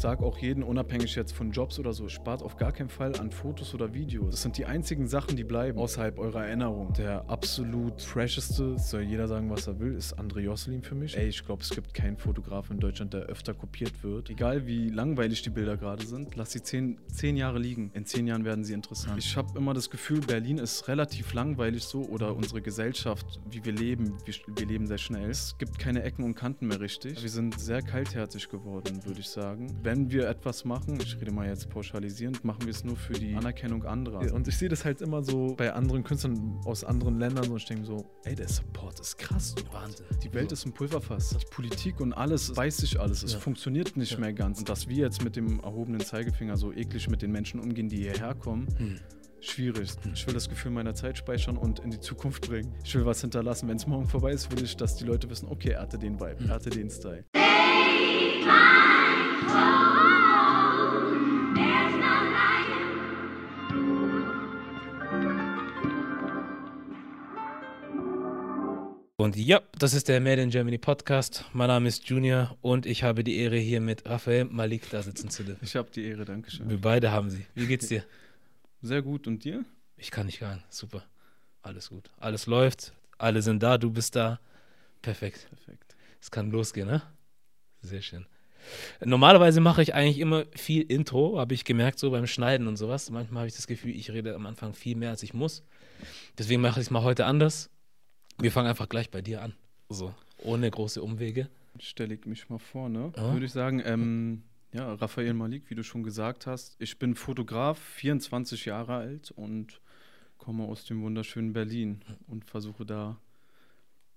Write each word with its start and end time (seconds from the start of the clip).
sage 0.00 0.24
auch 0.24 0.38
jeden, 0.38 0.62
unabhängig 0.62 1.14
jetzt 1.14 1.32
von 1.32 1.52
Jobs 1.52 1.78
oder 1.78 1.92
so, 1.92 2.08
spart 2.08 2.42
auf 2.42 2.56
gar 2.56 2.72
keinen 2.72 2.88
Fall 2.88 3.16
an 3.16 3.30
Fotos 3.30 3.74
oder 3.74 3.92
Videos. 3.92 4.30
Das 4.30 4.42
sind 4.42 4.56
die 4.56 4.64
einzigen 4.64 5.06
Sachen, 5.06 5.36
die 5.36 5.44
bleiben 5.44 5.78
außerhalb 5.78 6.18
eurer 6.18 6.46
Erinnerung. 6.46 6.92
Der 6.94 7.28
absolut 7.28 8.00
fresheste, 8.00 8.78
soll 8.78 9.02
jeder 9.02 9.28
sagen, 9.28 9.50
was 9.50 9.66
er 9.66 9.78
will, 9.78 9.94
ist 9.94 10.18
André 10.18 10.40
Josselin 10.40 10.82
für 10.82 10.94
mich. 10.94 11.16
Ey, 11.16 11.28
ich 11.28 11.44
glaube, 11.44 11.62
es 11.62 11.70
gibt 11.70 11.92
keinen 11.92 12.16
Fotograf 12.16 12.70
in 12.70 12.80
Deutschland, 12.80 13.12
der 13.12 13.22
öfter 13.22 13.52
kopiert 13.52 14.02
wird. 14.02 14.30
Egal 14.30 14.66
wie 14.66 14.88
langweilig 14.88 15.42
die 15.42 15.50
Bilder 15.50 15.76
gerade 15.76 16.06
sind, 16.06 16.34
lass 16.34 16.52
sie 16.52 16.62
zehn, 16.62 16.98
zehn 17.12 17.36
Jahre 17.36 17.58
liegen. 17.58 17.90
In 17.92 18.06
zehn 18.06 18.26
Jahren 18.26 18.44
werden 18.44 18.64
sie 18.64 18.72
interessant. 18.72 19.18
Ich 19.18 19.36
habe 19.36 19.58
immer 19.58 19.74
das 19.74 19.90
Gefühl, 19.90 20.20
Berlin 20.20 20.58
ist 20.58 20.88
relativ 20.88 21.34
langweilig 21.34 21.84
so 21.84 22.02
oder 22.02 22.34
unsere 22.34 22.62
Gesellschaft, 22.62 23.40
wie 23.50 23.64
wir 23.64 23.72
leben, 23.72 24.14
wir, 24.24 24.34
wir 24.56 24.66
leben 24.66 24.86
sehr 24.86 24.98
schnell. 24.98 25.28
Es 25.28 25.56
gibt 25.58 25.78
keine 25.78 26.02
Ecken 26.02 26.24
und 26.24 26.34
Kanten 26.34 26.68
mehr 26.68 26.80
richtig. 26.80 27.22
Wir 27.22 27.30
sind 27.30 27.60
sehr 27.60 27.82
kaltherzig 27.82 28.48
geworden, 28.48 29.04
würde 29.04 29.20
ich 29.20 29.28
sagen. 29.28 29.66
Wenn 29.90 30.08
wir 30.08 30.28
etwas 30.28 30.64
machen, 30.64 31.00
ich 31.02 31.20
rede 31.20 31.32
mal 31.32 31.48
jetzt 31.48 31.68
pauschalisierend, 31.68 32.44
machen 32.44 32.60
wir 32.62 32.70
es 32.70 32.84
nur 32.84 32.94
für 32.94 33.12
die 33.14 33.34
Anerkennung 33.34 33.82
anderer. 33.84 34.32
Und 34.32 34.46
ich 34.46 34.56
sehe 34.56 34.68
das 34.68 34.84
halt 34.84 35.00
immer 35.02 35.24
so 35.24 35.56
bei 35.56 35.72
anderen 35.72 36.04
Künstlern 36.04 36.60
aus 36.64 36.84
anderen 36.84 37.18
Ländern 37.18 37.48
und 37.50 37.56
ich 37.56 37.64
denke 37.64 37.84
so, 37.86 38.08
ey, 38.22 38.36
der 38.36 38.46
Support 38.46 39.00
ist 39.00 39.18
krass. 39.18 39.52
Wahnsinn. 39.72 40.06
Die 40.22 40.32
Welt 40.32 40.52
ist 40.52 40.64
ein 40.64 40.72
Pulverfass. 40.72 41.30
Die 41.30 41.44
Politik 41.50 41.98
und 41.98 42.12
alles 42.12 42.56
weiß 42.56 42.76
sich 42.76 43.00
alles. 43.00 43.24
Es 43.24 43.32
Ja. 43.32 43.40
funktioniert 43.40 43.96
nicht 43.96 44.12
Ja. 44.12 44.20
mehr 44.20 44.32
ganz. 44.32 44.60
Und 44.60 44.68
dass 44.68 44.86
wir 44.86 44.94
jetzt 44.98 45.24
mit 45.24 45.34
dem 45.34 45.58
erhobenen 45.58 46.00
Zeigefinger 46.02 46.56
so 46.56 46.72
eklig 46.72 47.10
mit 47.10 47.20
den 47.20 47.32
Menschen 47.32 47.58
umgehen, 47.58 47.88
die 47.88 47.96
hierher 47.96 48.36
kommen, 48.36 48.68
Hm. 48.78 49.00
schwierig. 49.40 49.90
Ich 50.14 50.24
will 50.24 50.34
das 50.34 50.48
Gefühl 50.48 50.70
meiner 50.70 50.94
Zeit 50.94 51.18
speichern 51.18 51.56
und 51.56 51.80
in 51.80 51.90
die 51.90 51.98
Zukunft 51.98 52.46
bringen. 52.48 52.72
Ich 52.84 52.94
will 52.94 53.04
was 53.06 53.22
hinterlassen. 53.22 53.68
Wenn 53.68 53.76
es 53.78 53.88
morgen 53.88 54.06
vorbei 54.06 54.30
ist, 54.30 54.52
will 54.52 54.62
ich, 54.62 54.76
dass 54.76 54.94
die 54.94 55.04
Leute 55.04 55.28
wissen, 55.30 55.48
okay, 55.48 55.70
er 55.70 55.80
hatte 55.82 55.98
den 55.98 56.20
Vibe, 56.20 56.44
er 56.44 56.50
hatte 56.50 56.70
den 56.70 56.88
Style. 56.90 57.24
Und 69.20 69.36
ja, 69.36 69.60
das 69.78 69.92
ist 69.92 70.08
der 70.08 70.18
Made 70.18 70.40
in 70.40 70.48
Germany 70.48 70.78
Podcast. 70.78 71.44
Mein 71.52 71.68
Name 71.68 71.88
ist 71.88 72.08
Junior 72.08 72.56
und 72.62 72.86
ich 72.86 73.02
habe 73.02 73.22
die 73.22 73.36
Ehre, 73.36 73.58
hier 73.58 73.80
mit 73.80 74.08
Raphael 74.08 74.46
Malik 74.46 74.88
da 74.90 75.02
sitzen 75.02 75.28
zu 75.28 75.44
dürfen. 75.44 75.62
Ich 75.62 75.76
habe 75.76 75.90
die 75.90 76.04
Ehre, 76.04 76.24
Dankeschön. 76.24 76.70
Wir 76.70 76.80
beide 76.80 77.12
haben 77.12 77.28
sie. 77.28 77.44
Wie 77.54 77.66
geht's 77.66 77.88
dir? 77.88 78.02
Sehr 78.80 79.02
gut. 79.02 79.26
Und 79.26 79.44
dir? 79.44 79.64
Ich 79.98 80.10
kann 80.10 80.24
nicht 80.24 80.38
gehen. 80.38 80.62
Super. 80.70 81.04
Alles 81.60 81.90
gut. 81.90 82.10
Alles 82.18 82.46
läuft. 82.46 82.94
Alle 83.18 83.42
sind 83.42 83.62
da. 83.62 83.76
Du 83.76 83.90
bist 83.90 84.16
da. 84.16 84.40
Perfekt. 85.02 85.46
Perfekt. 85.50 85.96
Es 86.18 86.30
kann 86.30 86.50
losgehen, 86.50 86.88
ne? 86.88 87.02
Sehr 87.82 88.00
schön. 88.00 88.26
Normalerweise 89.04 89.60
mache 89.60 89.82
ich 89.82 89.94
eigentlich 89.94 90.18
immer 90.18 90.44
viel 90.54 90.82
Intro, 90.82 91.38
habe 91.38 91.54
ich 91.54 91.64
gemerkt, 91.64 91.98
so 91.98 92.10
beim 92.10 92.26
Schneiden 92.26 92.66
und 92.66 92.76
sowas. 92.76 93.10
Manchmal 93.10 93.42
habe 93.42 93.48
ich 93.48 93.56
das 93.56 93.66
Gefühl, 93.66 93.94
ich 93.94 94.10
rede 94.10 94.34
am 94.34 94.46
Anfang 94.46 94.74
viel 94.74 94.96
mehr, 94.96 95.10
als 95.10 95.22
ich 95.22 95.34
muss. 95.34 95.64
Deswegen 96.38 96.60
mache 96.60 96.80
ich 96.80 96.86
es 96.86 96.90
mal 96.90 97.02
heute 97.02 97.26
anders. 97.26 97.70
Wir 98.38 98.52
fangen 98.52 98.68
einfach 98.68 98.88
gleich 98.88 99.10
bei 99.10 99.22
dir 99.22 99.42
an. 99.42 99.54
So, 99.88 100.14
ohne 100.38 100.70
große 100.70 101.02
Umwege. 101.02 101.48
Stelle 101.78 102.14
ich 102.14 102.26
mich 102.26 102.48
mal 102.48 102.58
vor, 102.58 102.88
ne? 102.88 103.12
Ja. 103.16 103.32
Würde 103.32 103.46
ich 103.46 103.52
sagen, 103.52 103.82
ähm, 103.84 104.42
ja, 104.72 104.94
Raphael 104.94 105.34
Malik, 105.34 105.64
wie 105.68 105.74
du 105.74 105.82
schon 105.82 106.02
gesagt 106.02 106.46
hast. 106.46 106.76
Ich 106.78 106.98
bin 106.98 107.14
Fotograf, 107.14 107.78
24 107.78 108.66
Jahre 108.66 108.94
alt 108.94 109.30
und 109.32 109.80
komme 110.38 110.64
aus 110.64 110.84
dem 110.84 111.02
wunderschönen 111.02 111.52
Berlin 111.52 112.02
und 112.26 112.44
versuche 112.44 112.86
da 112.86 113.18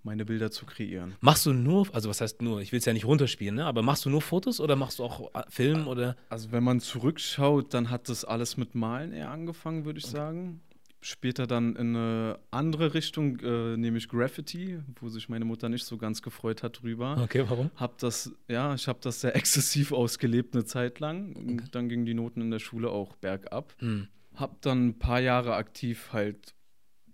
meine 0.03 0.25
Bilder 0.25 0.51
zu 0.51 0.65
kreieren. 0.65 1.15
Machst 1.21 1.45
du 1.45 1.53
nur, 1.53 1.87
also 1.93 2.09
was 2.09 2.21
heißt 2.21 2.41
nur, 2.41 2.61
ich 2.61 2.71
will 2.71 2.79
es 2.79 2.85
ja 2.85 2.93
nicht 2.93 3.05
runterspielen, 3.05 3.55
ne? 3.55 3.65
aber 3.65 3.81
machst 3.81 4.05
du 4.05 4.09
nur 4.09 4.21
Fotos 4.21 4.59
oder 4.59 4.75
machst 4.75 4.99
du 4.99 5.03
auch 5.03 5.33
äh, 5.33 5.43
Film 5.49 5.87
oder? 5.87 6.15
Also 6.29 6.51
wenn 6.51 6.63
man 6.63 6.79
zurückschaut, 6.79 7.73
dann 7.73 7.89
hat 7.89 8.09
das 8.09 8.25
alles 8.25 8.57
mit 8.57 8.75
Malen 8.75 9.13
eher 9.13 9.31
angefangen, 9.31 9.85
würde 9.85 9.99
ich 9.99 10.05
sagen. 10.05 10.61
Später 11.01 11.47
dann 11.47 11.75
in 11.75 11.97
eine 11.97 12.39
andere 12.49 12.93
Richtung, 12.93 13.37
äh, 13.41 13.75
nämlich 13.75 14.07
Graffiti, 14.07 14.79
wo 15.01 15.09
sich 15.09 15.28
meine 15.28 15.44
Mutter 15.44 15.67
nicht 15.67 15.83
so 15.83 15.97
ganz 15.97 16.22
gefreut 16.22 16.63
hat 16.63 16.81
drüber. 16.81 17.17
Okay, 17.22 17.44
warum? 17.47 17.72
Hab 17.75 17.97
das, 17.97 18.31
ja, 18.47 18.73
ich 18.73 18.88
habe 18.88 18.99
das 19.01 19.19
sehr 19.19 19.35
exzessiv 19.35 19.91
ausgelebt 19.91 20.55
eine 20.55 20.63
Zeit 20.63 21.01
lang. 21.01 21.35
Und 21.35 21.75
dann 21.75 21.89
gingen 21.89 22.05
die 22.05 22.13
Noten 22.13 22.39
in 22.39 22.51
der 22.51 22.59
Schule 22.59 22.89
auch 22.89 23.17
bergab. 23.17 23.75
Hm. 23.79 24.07
Hab 24.35 24.61
dann 24.61 24.88
ein 24.88 24.99
paar 24.99 25.19
Jahre 25.19 25.55
aktiv 25.55 26.09
halt 26.13 26.55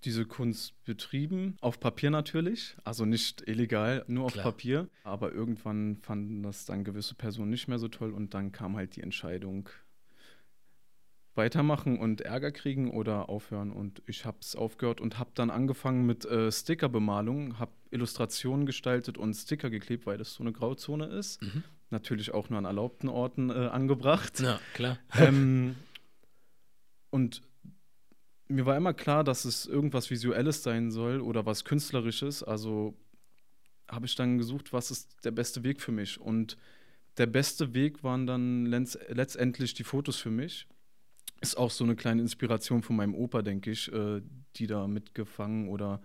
diese 0.05 0.25
Kunst 0.25 0.81
betrieben. 0.85 1.57
Auf 1.61 1.79
Papier 1.79 2.09
natürlich, 2.09 2.75
also 2.83 3.05
nicht 3.05 3.47
illegal, 3.47 4.05
nur 4.07 4.25
auf 4.25 4.33
Klar. 4.33 4.45
Papier. 4.45 4.89
Aber 5.03 5.31
irgendwann 5.31 5.97
fanden 5.97 6.43
das 6.43 6.65
dann 6.65 6.83
gewisse 6.83 7.15
Personen 7.15 7.49
nicht 7.49 7.67
mehr 7.67 7.79
so 7.79 7.87
toll 7.87 8.13
und 8.13 8.33
dann 8.33 8.51
kam 8.51 8.75
halt 8.75 8.95
die 8.95 9.01
Entscheidung, 9.01 9.69
weitermachen 11.39 11.97
und 11.97 12.21
Ärger 12.21 12.51
kriegen 12.51 12.91
oder 12.91 13.29
aufhören. 13.29 13.71
Und 13.71 14.01
ich 14.07 14.25
habe 14.25 14.37
es 14.41 14.55
aufgehört 14.55 14.99
und 14.99 15.17
habe 15.19 15.31
dann 15.33 15.49
angefangen 15.49 16.05
mit 16.05 16.25
äh, 16.25 16.51
Stickerbemalung, 16.51 17.59
habe 17.59 17.71
Illustrationen 17.91 18.65
gestaltet 18.65 19.17
und 19.17 19.33
Sticker 19.33 19.69
geklebt, 19.69 20.05
weil 20.05 20.17
das 20.17 20.33
so 20.33 20.43
eine 20.43 20.51
Grauzone 20.51 21.05
ist. 21.05 21.41
Mhm. 21.41 21.63
Natürlich 21.91 22.33
auch 22.33 22.49
nur 22.49 22.59
an 22.59 22.65
erlaubten 22.65 23.07
Orten 23.07 23.49
äh, 23.49 23.53
angebracht. 23.53 24.39
Ja, 24.41 24.59
klar. 24.73 24.99
ähm, 25.17 25.75
und 27.09 27.41
mir 28.49 28.65
war 28.65 28.75
immer 28.75 28.93
klar, 28.93 29.23
dass 29.23 29.45
es 29.45 29.65
irgendwas 29.65 30.09
Visuelles 30.09 30.63
sein 30.63 30.91
soll 30.91 31.21
oder 31.21 31.45
was 31.45 31.63
Künstlerisches. 31.63 32.43
Also 32.43 32.95
habe 33.87 34.05
ich 34.05 34.15
dann 34.15 34.37
gesucht, 34.37 34.73
was 34.73 34.91
ist 34.91 35.23
der 35.23 35.31
beste 35.31 35.63
Weg 35.63 35.81
für 35.81 35.91
mich. 35.91 36.19
Und 36.19 36.57
der 37.17 37.27
beste 37.27 37.73
Weg 37.73 38.03
waren 38.03 38.25
dann 38.25 38.65
letz 38.65 38.97
letztendlich 39.09 39.73
die 39.75 39.83
Fotos 39.83 40.17
für 40.17 40.31
mich. 40.31 40.67
Ist 41.41 41.57
auch 41.57 41.71
so 41.71 41.83
eine 41.83 41.95
kleine 41.95 42.21
Inspiration 42.21 42.81
von 42.81 42.95
meinem 42.95 43.15
Opa, 43.15 43.41
denke 43.41 43.71
ich, 43.71 43.91
äh, 43.93 44.21
die 44.55 44.67
da 44.67 44.87
mitgefangen 44.87 45.69
oder 45.69 46.01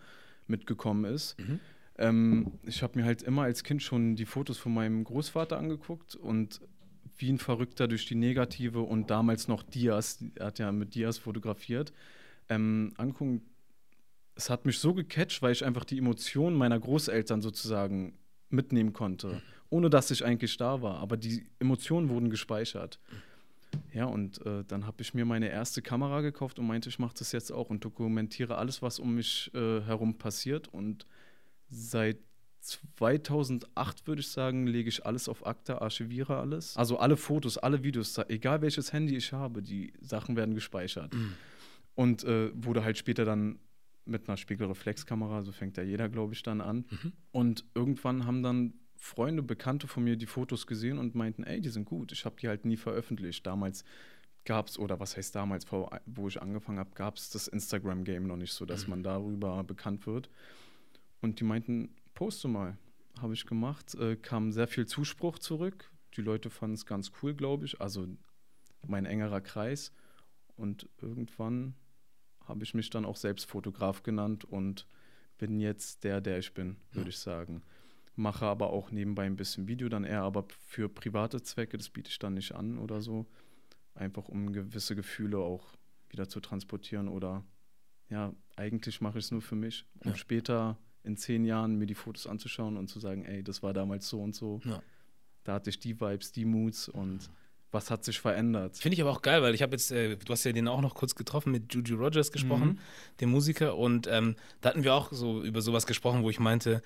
mitgekommen 0.46 1.04
ist. 1.12 1.38
Mhm. 1.40 1.60
Ähm, 1.96 2.52
ich 2.64 2.82
habe 2.82 2.98
mir 2.98 3.04
halt 3.04 3.22
immer 3.22 3.42
als 3.42 3.64
Kind 3.64 3.82
schon 3.82 4.16
die 4.16 4.26
Fotos 4.26 4.58
von 4.58 4.74
meinem 4.74 5.02
Großvater 5.04 5.56
angeguckt 5.58 6.14
und 6.14 6.60
wie 7.16 7.30
ein 7.30 7.38
Verrückter 7.38 7.88
durch 7.88 8.06
die 8.06 8.16
Negative 8.16 8.80
und 8.80 9.10
damals 9.10 9.48
noch 9.48 9.62
Dias, 9.62 10.22
er 10.34 10.46
hat 10.46 10.58
ja 10.58 10.72
mit 10.72 10.94
Dias 10.94 11.18
fotografiert, 11.18 11.92
ähm, 12.48 12.92
angucken. 12.96 13.42
Es 14.34 14.50
hat 14.50 14.66
mich 14.66 14.78
so 14.78 14.94
gecatcht, 14.94 15.42
weil 15.42 15.52
ich 15.52 15.64
einfach 15.64 15.84
die 15.84 15.98
Emotionen 15.98 16.56
meiner 16.56 16.78
Großeltern 16.78 17.40
sozusagen 17.40 18.18
mitnehmen 18.48 18.92
konnte, 18.92 19.42
ohne 19.70 19.90
dass 19.90 20.10
ich 20.10 20.24
eigentlich 20.24 20.56
da 20.56 20.82
war. 20.82 20.98
Aber 20.98 21.16
die 21.16 21.46
Emotionen 21.58 22.08
wurden 22.08 22.30
gespeichert. 22.30 22.98
Ja, 23.92 24.06
und 24.06 24.44
äh, 24.46 24.64
dann 24.66 24.86
habe 24.86 25.02
ich 25.02 25.14
mir 25.14 25.24
meine 25.24 25.48
erste 25.48 25.82
Kamera 25.82 26.20
gekauft 26.20 26.58
und 26.58 26.66
meinte, 26.66 26.88
ich 26.88 26.98
mache 26.98 27.14
das 27.18 27.32
jetzt 27.32 27.52
auch 27.52 27.70
und 27.70 27.84
dokumentiere 27.84 28.56
alles, 28.56 28.82
was 28.82 28.98
um 28.98 29.14
mich 29.14 29.50
äh, 29.54 29.80
herum 29.82 30.16
passiert. 30.16 30.68
Und 30.68 31.06
seit 31.70 32.18
2008 32.60 34.06
würde 34.06 34.20
ich 34.20 34.28
sagen, 34.28 34.66
lege 34.66 34.88
ich 34.88 35.04
alles 35.04 35.28
auf 35.28 35.46
Akta, 35.46 35.78
archiviere 35.78 36.38
alles. 36.38 36.76
Also 36.76 36.98
alle 36.98 37.16
Fotos, 37.16 37.58
alle 37.58 37.82
Videos, 37.82 38.18
egal 38.28 38.62
welches 38.62 38.92
Handy 38.92 39.16
ich 39.16 39.32
habe, 39.32 39.62
die 39.62 39.92
Sachen 40.00 40.36
werden 40.36 40.54
gespeichert. 40.54 41.12
Und 41.94 42.24
äh, 42.24 42.50
wurde 42.54 42.84
halt 42.84 42.98
später 42.98 43.24
dann 43.24 43.58
mit 44.04 44.28
einer 44.28 44.36
Spiegelreflexkamera, 44.36 45.42
so 45.42 45.52
fängt 45.52 45.76
ja 45.76 45.82
jeder, 45.82 46.08
glaube 46.08 46.34
ich, 46.34 46.42
dann 46.42 46.60
an. 46.60 46.84
Und 47.32 47.64
irgendwann 47.74 48.26
haben 48.26 48.42
dann 48.42 48.74
Freunde, 48.96 49.42
Bekannte 49.42 49.86
von 49.86 50.04
mir 50.04 50.16
die 50.16 50.26
Fotos 50.26 50.66
gesehen 50.66 50.98
und 50.98 51.14
meinten, 51.14 51.44
ey, 51.44 51.60
die 51.60 51.68
sind 51.68 51.84
gut. 51.84 52.12
Ich 52.12 52.24
habe 52.24 52.36
die 52.40 52.48
halt 52.48 52.64
nie 52.64 52.76
veröffentlicht. 52.76 53.46
Damals 53.46 53.84
gab 54.44 54.66
es, 54.68 54.78
oder 54.78 54.98
was 55.00 55.16
heißt 55.16 55.34
damals, 55.34 55.64
vor- 55.64 55.90
wo 56.06 56.28
ich 56.28 56.40
angefangen 56.42 56.78
habe, 56.78 56.90
gab 56.94 57.16
es 57.16 57.30
das 57.30 57.48
Instagram-Game 57.48 58.26
noch 58.26 58.36
nicht 58.36 58.52
so, 58.52 58.64
dass 58.66 58.86
man 58.88 59.02
darüber 59.02 59.62
bekannt 59.64 60.06
wird. 60.06 60.28
Und 61.20 61.40
die 61.40 61.44
meinten, 61.44 61.94
poste 62.14 62.48
mal. 62.48 62.76
Habe 63.20 63.32
ich 63.34 63.46
gemacht. 63.46 63.94
Äh, 63.94 64.16
kam 64.16 64.50
sehr 64.52 64.66
viel 64.66 64.86
Zuspruch 64.86 65.38
zurück. 65.38 65.90
Die 66.16 66.20
Leute 66.22 66.50
fanden 66.50 66.74
es 66.74 66.84
ganz 66.84 67.12
cool, 67.22 67.32
glaube 67.34 67.64
ich. 67.64 67.80
Also 67.80 68.06
mein 68.86 69.06
engerer 69.06 69.40
Kreis. 69.40 69.92
Und 70.56 70.88
irgendwann 71.00 71.74
habe 72.46 72.64
ich 72.64 72.74
mich 72.74 72.90
dann 72.90 73.04
auch 73.04 73.16
selbst 73.16 73.46
Fotograf 73.46 74.02
genannt 74.02 74.44
und 74.44 74.86
bin 75.38 75.60
jetzt 75.60 76.04
der, 76.04 76.20
der 76.20 76.38
ich 76.38 76.54
bin, 76.54 76.76
würde 76.92 77.10
ich 77.10 77.18
sagen. 77.18 77.62
Mache 78.16 78.46
aber 78.46 78.70
auch 78.70 78.90
nebenbei 78.92 79.24
ein 79.26 79.36
bisschen 79.36 79.66
Video, 79.66 79.88
dann 79.88 80.04
eher 80.04 80.22
aber 80.22 80.46
für 80.60 80.88
private 80.88 81.42
Zwecke, 81.42 81.76
das 81.76 81.88
biete 81.90 82.10
ich 82.10 82.18
dann 82.18 82.34
nicht 82.34 82.52
an 82.54 82.78
oder 82.78 83.00
so. 83.02 83.26
Einfach 83.94 84.28
um 84.28 84.52
gewisse 84.52 84.94
Gefühle 84.94 85.38
auch 85.38 85.74
wieder 86.08 86.28
zu 86.28 86.40
transportieren 86.40 87.08
oder 87.08 87.44
ja, 88.08 88.32
eigentlich 88.56 89.00
mache 89.00 89.18
ich 89.18 89.24
es 89.24 89.30
nur 89.32 89.42
für 89.42 89.56
mich, 89.56 89.84
um 90.04 90.10
Ja. 90.12 90.16
später 90.16 90.78
in 91.02 91.16
zehn 91.16 91.44
Jahren 91.44 91.76
mir 91.76 91.86
die 91.86 91.94
Fotos 91.94 92.26
anzuschauen 92.26 92.76
und 92.76 92.88
zu 92.88 93.00
sagen, 93.00 93.24
ey, 93.24 93.42
das 93.42 93.62
war 93.62 93.72
damals 93.72 94.08
so 94.08 94.22
und 94.22 94.34
so. 94.34 94.60
Ja. 94.64 94.82
Da 95.42 95.54
hatte 95.54 95.70
ich 95.70 95.78
die 95.78 96.00
Vibes, 96.00 96.32
die 96.32 96.44
Moods 96.44 96.88
und 96.88 97.28
was 97.74 97.90
hat 97.90 98.04
sich 98.04 98.18
verändert. 98.20 98.78
Finde 98.78 98.94
ich 98.94 99.02
aber 99.02 99.10
auch 99.10 99.20
geil, 99.22 99.42
weil 99.42 99.54
ich 99.54 99.60
habe 99.62 99.72
jetzt, 99.72 99.90
äh, 99.92 100.16
du 100.16 100.32
hast 100.32 100.44
ja 100.44 100.52
den 100.52 100.68
auch 100.68 100.80
noch 100.80 100.94
kurz 100.94 101.14
getroffen, 101.14 101.52
mit 101.52 101.74
Juju 101.74 101.96
Rogers 101.96 102.32
gesprochen, 102.32 102.68
Mhm. 102.68 102.78
dem 103.20 103.30
Musiker, 103.30 103.76
und 103.76 104.06
ähm, 104.10 104.36
da 104.62 104.70
hatten 104.70 104.84
wir 104.84 104.94
auch 104.94 105.12
so 105.12 105.42
über 105.42 105.60
sowas 105.60 105.84
gesprochen, 105.86 106.22
wo 106.22 106.30
ich 106.30 106.40
meinte, 106.40 106.80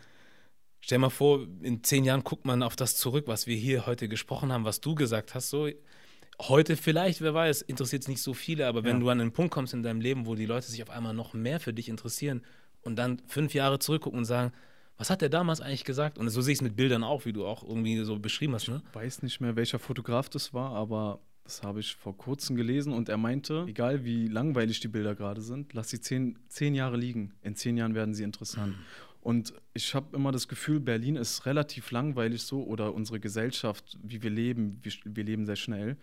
Stell 0.81 0.99
mal 0.99 1.11
vor, 1.11 1.45
in 1.63 1.83
zehn 1.83 2.05
Jahren 2.05 2.23
guckt 2.23 2.45
man 2.47 2.63
auf 2.63 2.77
das 2.77 2.95
zurück, 2.95 3.25
was 3.27 3.49
wir 3.49 3.57
hier 3.57 3.87
heute 3.87 4.09
gesprochen 4.09 4.53
haben, 4.53 4.65
was 4.65 4.81
du 4.81 4.95
gesagt 4.95 5.35
hast. 5.35 5.51
So, 5.51 5.69
heute 6.43 6.77
vielleicht, 6.77 7.21
wer 7.21 7.35
weiß, 7.35 7.63
interessiert 7.63 8.03
es 8.03 8.09
nicht 8.09 8.23
so 8.23 8.33
viele, 8.33 8.69
aber 8.69 8.85
wenn 8.85 8.97
Ja. 8.99 9.01
du 9.01 9.09
an 9.09 9.21
einen 9.21 9.33
Punkt 9.33 9.53
kommst 9.53 9.75
in 9.75 9.83
deinem 9.83 10.01
Leben, 10.01 10.25
wo 10.25 10.37
die 10.37 10.47
Leute 10.47 10.69
sich 10.69 10.81
auf 10.83 10.91
einmal 10.91 11.15
noch 11.15 11.35
mehr 11.35 11.59
für 11.59 11.73
dich 11.73 11.89
interessieren 11.89 12.43
und 12.83 12.95
dann 12.95 13.21
fünf 13.27 13.55
Jahre 13.55 13.81
zurückgucken 13.81 14.21
und 14.21 14.25
sagen, 14.25 14.53
was 14.99 15.11
hat 15.11 15.23
der 15.23 15.29
damals 15.29 15.61
eigentlich 15.61 15.85
gesagt? 15.85 16.19
Und 16.19 16.29
so 16.29 16.43
sehe 16.43 16.53
ich 16.53 16.59
es 16.59 16.63
mit 16.63 16.77
Bildern 16.77 17.05
auch, 17.05 17.25
wie 17.25 17.33
du 17.33 17.47
auch 17.47 17.63
irgendwie 17.63 18.03
so 18.05 18.19
beschrieben 18.19 18.55
hast, 18.55 18.69
ne? 18.69 18.83
weiß 18.93 19.23
nicht 19.23 19.41
mehr, 19.41 19.57
welcher 19.57 19.79
Fotograf 19.79 20.29
das 20.29 20.53
war, 20.53 20.73
aber 20.73 21.21
das 21.45 21.63
habe 21.63 21.81
ich 21.81 21.95
vor 21.95 22.17
kurzem 22.17 22.57
gelesen 22.57 22.93
und 22.93 23.09
er 23.09 23.17
meinte, 23.17 23.65
egal 23.67 24.05
wie 24.05 24.27
langweilig 24.27 24.81
die 24.81 24.89
Bilder 24.89 25.15
gerade 25.15 25.41
sind, 25.41 25.73
lass 25.73 25.89
sie 25.89 26.01
zehn, 26.01 26.39
zehn 26.49 26.75
Jahre 26.75 26.99
liegen. 26.99 27.33
In 27.41 27.55
zehn 27.55 27.79
Jahren 27.79 27.95
werden 27.95 28.13
sie 28.13 28.25
interessant. 28.25 28.75
Und 29.23 29.55
ich 29.73 29.95
habe 29.95 30.15
immer 30.15 30.33
das 30.33 30.49
Gefühl, 30.49 30.81
Berlin 30.81 31.17
ist 31.17 31.47
relativ 31.47 31.91
langweilig 31.91 32.43
so 32.43 32.65
oder 32.65 32.93
unsere 32.93 33.19
Gesellschaft, 33.19 33.99
wie 34.03 34.23
wir 34.23 34.31
leben, 34.31 34.79
wir, 34.83 34.93
wir 35.05 35.25
leben 35.25 35.47
sehr 35.47 35.57
schnell. 35.57 35.97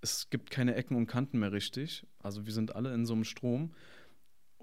Es 0.00 0.30
gibt 0.30 0.50
keine 0.50 0.74
Ecken 0.74 0.96
und 0.96 1.06
Kanten 1.06 1.38
mehr 1.38 1.52
richtig. 1.52 2.06
Also 2.22 2.46
wir 2.46 2.52
sind 2.52 2.76
alle 2.76 2.94
in 2.94 3.06
so 3.06 3.14
einem 3.14 3.24
Strom 3.24 3.72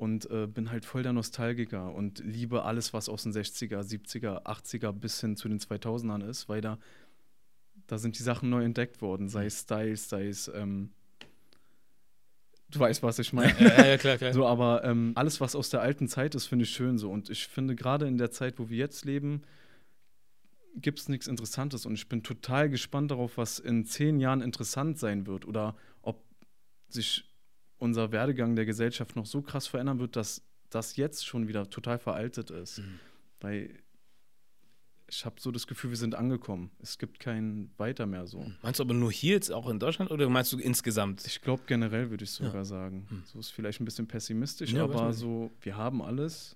und 0.02 0.32
äh, 0.32 0.48
bin 0.48 0.72
halt 0.72 0.84
voll 0.84 1.04
der 1.04 1.14
Nostalgiker 1.14 1.94
und 1.94 2.24
liebe 2.26 2.66
alles, 2.66 2.92
was 2.92 3.08
aus 3.08 3.22
den 3.22 3.34
60er, 3.34 3.82
70er, 3.84 4.48
80er 4.48 4.92
bis 4.94 5.22
hin 5.22 5.38
zu 5.38 5.48
den 5.48 5.60
2000ern 5.60 6.28
ist, 6.28 6.50
weil 6.50 6.60
da, 6.60 6.80
da 7.86 8.00
sind 8.00 8.18
die 8.18 8.24
Sachen 8.24 8.50
neu 8.50 8.64
entdeckt 8.64 9.04
worden, 9.04 9.30
sei 9.30 9.46
es 9.46 9.60
Styles, 9.60 10.10
sei 10.10 10.28
es, 10.28 10.48
ähm, 10.56 10.90
du 12.72 12.80
weißt, 12.80 13.04
was 13.04 13.20
ich 13.20 13.32
meine. 13.32 13.54
Ja, 13.60 13.86
ja, 13.86 13.98
klar, 14.00 14.18
klar. 14.18 14.34
So, 14.34 14.48
aber 14.48 14.84
ähm, 14.84 15.12
alles, 15.14 15.40
was 15.40 15.56
aus 15.56 15.70
der 15.70 15.82
alten 15.82 16.08
Zeit 16.08 16.34
ist, 16.34 16.48
finde 16.48 16.64
ich 16.64 16.72
schön 16.72 16.98
so. 16.98 17.12
Und 17.12 17.30
ich 17.30 17.46
finde, 17.48 17.76
gerade 17.76 18.08
in 18.08 18.18
der 18.18 18.32
Zeit, 18.32 18.58
wo 18.58 18.70
wir 18.70 18.78
jetzt 18.78 19.06
leben, 19.06 19.44
gibt 20.78 20.98
es 20.98 21.10
nichts 21.10 21.28
Interessantes. 21.28 21.86
Und 21.86 21.94
ich 21.94 22.10
bin 22.10 22.24
total 22.24 22.72
gespannt 22.72 23.12
darauf, 23.12 23.38
was 23.38 23.60
in 23.60 23.86
zehn 23.86 24.20
Jahren 24.20 24.42
interessant 24.42 24.98
sein 24.98 25.28
wird. 25.28 25.46
Oder 25.46 25.76
ob 26.02 26.24
sich 26.90 27.31
unser 27.82 28.12
Werdegang 28.12 28.56
der 28.56 28.66
Gesellschaft 28.66 29.16
noch 29.16 29.26
so 29.26 29.42
krass 29.42 29.68
verändern 29.68 30.00
wird, 30.00 30.16
dass 30.16 30.44
das 30.70 30.96
jetzt 30.96 31.26
schon 31.26 31.48
wieder 31.48 31.70
total 31.70 31.98
veraltet 32.00 32.52
ist. 32.52 32.78
Mhm. 32.80 33.00
Weil 33.42 33.80
ich 35.08 35.26
habe 35.26 35.36
so 35.42 35.52
das 35.52 35.68
Gefühl, 35.68 35.90
wir 35.90 35.98
sind 35.98 36.16
angekommen. 36.16 36.72
Es 36.80 36.98
gibt 36.98 37.20
kein 37.20 37.72
Weiter 37.78 38.06
mehr 38.06 38.28
so. 38.28 38.50
Meinst 38.62 38.80
du 38.80 38.84
aber 38.84 38.94
nur 38.94 39.12
hier 39.12 39.34
jetzt 39.34 39.52
auch 39.52 39.68
in 39.68 39.80
Deutschland 39.80 40.10
oder 40.12 40.30
meinst 40.30 40.54
du 40.54 40.60
insgesamt? 40.60 41.26
Ich 41.26 41.42
glaube 41.42 41.64
generell 41.66 42.10
würde 42.12 42.24
ich 42.24 42.32
sogar 42.32 42.54
Ja. 42.56 42.64
sagen. 42.66 43.08
Hm. 43.10 43.24
So 43.26 43.40
ist 43.40 43.50
vielleicht 43.50 43.82
ein 43.82 43.86
bisschen 43.86 44.08
pessimistisch, 44.08 44.72
Ja, 44.72 44.84
aber 44.86 45.12
so, 45.12 45.52
wir 45.62 45.76
haben 45.76 46.02
alles. 46.02 46.56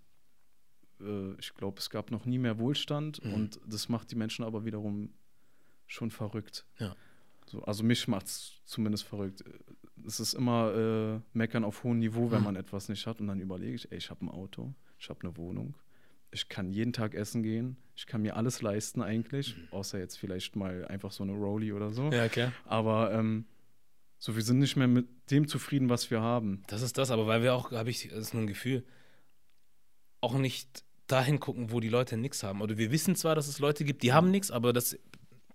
Äh, 1.01 1.33
ich 1.39 1.53
glaube, 1.55 1.79
es 1.79 1.89
gab 1.89 2.11
noch 2.11 2.25
nie 2.25 2.37
mehr 2.37 2.57
Wohlstand 2.59 3.21
Mhm. 3.25 3.33
und 3.33 3.59
das 3.67 3.89
macht 3.89 4.11
die 4.11 4.15
Menschen 4.15 4.45
aber 4.45 4.63
wiederum 4.63 5.09
schon 5.87 6.09
verrückt. 6.11 6.65
Ja. 6.79 6.95
So, 7.45 7.61
also 7.63 7.83
mich 7.83 8.07
macht 8.07 8.25
es 8.27 8.61
zumindest 8.65 9.03
verrückt. 9.03 9.43
Es 10.05 10.19
ist 10.19 10.33
immer 10.33 10.73
äh, 10.73 11.19
meckern 11.33 11.63
auf 11.63 11.83
hohem 11.83 11.99
Niveau, 11.99 12.31
wenn 12.31 12.43
man 12.43 12.55
etwas 12.55 12.89
nicht 12.89 13.05
hat 13.07 13.21
und 13.21 13.27
dann 13.27 13.39
überlege 13.39 13.75
ich, 13.75 13.91
ey, 13.91 13.97
ich 13.97 14.09
habe 14.09 14.25
ein 14.25 14.29
Auto, 14.29 14.73
ich 14.99 15.09
habe 15.09 15.21
eine 15.21 15.37
Wohnung, 15.37 15.75
ich 16.31 16.49
kann 16.49 16.71
jeden 16.71 16.93
Tag 16.93 17.13
essen 17.13 17.43
gehen, 17.43 17.77
ich 17.95 18.05
kann 18.05 18.21
mir 18.21 18.35
alles 18.35 18.61
leisten 18.61 19.01
eigentlich, 19.01 19.55
außer 19.71 19.99
jetzt 19.99 20.17
vielleicht 20.17 20.55
mal 20.55 20.85
einfach 20.87 21.11
so 21.11 21.23
eine 21.23 21.33
Rolli 21.33 21.71
oder 21.71 21.91
so. 21.91 22.11
Ja, 22.11 22.27
klar. 22.27 22.51
Aber 22.65 23.11
ähm, 23.13 23.45
so, 24.17 24.35
wir 24.35 24.43
sind 24.43 24.59
nicht 24.59 24.75
mehr 24.75 24.87
mit 24.87 25.07
dem 25.31 25.47
zufrieden, 25.47 25.89
was 25.89 26.09
wir 26.11 26.21
haben. 26.21 26.63
Das 26.67 26.81
ist 26.81 26.97
das, 26.97 27.11
aber 27.11 27.27
weil 27.27 27.41
wir 27.41 27.53
auch, 27.53 27.71
habe 27.71 27.89
ich, 27.89 28.09
das 28.09 28.19
ist 28.19 28.33
nur 28.33 28.43
ein 28.43 28.47
Gefühl, 28.47 28.83
auch 30.21 30.37
nicht 30.37 30.83
dahin 31.07 31.39
gucken, 31.39 31.71
wo 31.71 31.79
die 31.79 31.89
Leute 31.89 32.17
nichts 32.17 32.43
haben. 32.43 32.61
Oder 32.61 32.77
wir 32.77 32.91
wissen 32.91 33.15
zwar, 33.15 33.35
dass 33.35 33.47
es 33.47 33.59
Leute 33.59 33.83
gibt, 33.83 34.03
die 34.03 34.13
haben 34.13 34.31
nichts, 34.31 34.51
aber 34.51 34.73
das 34.73 34.97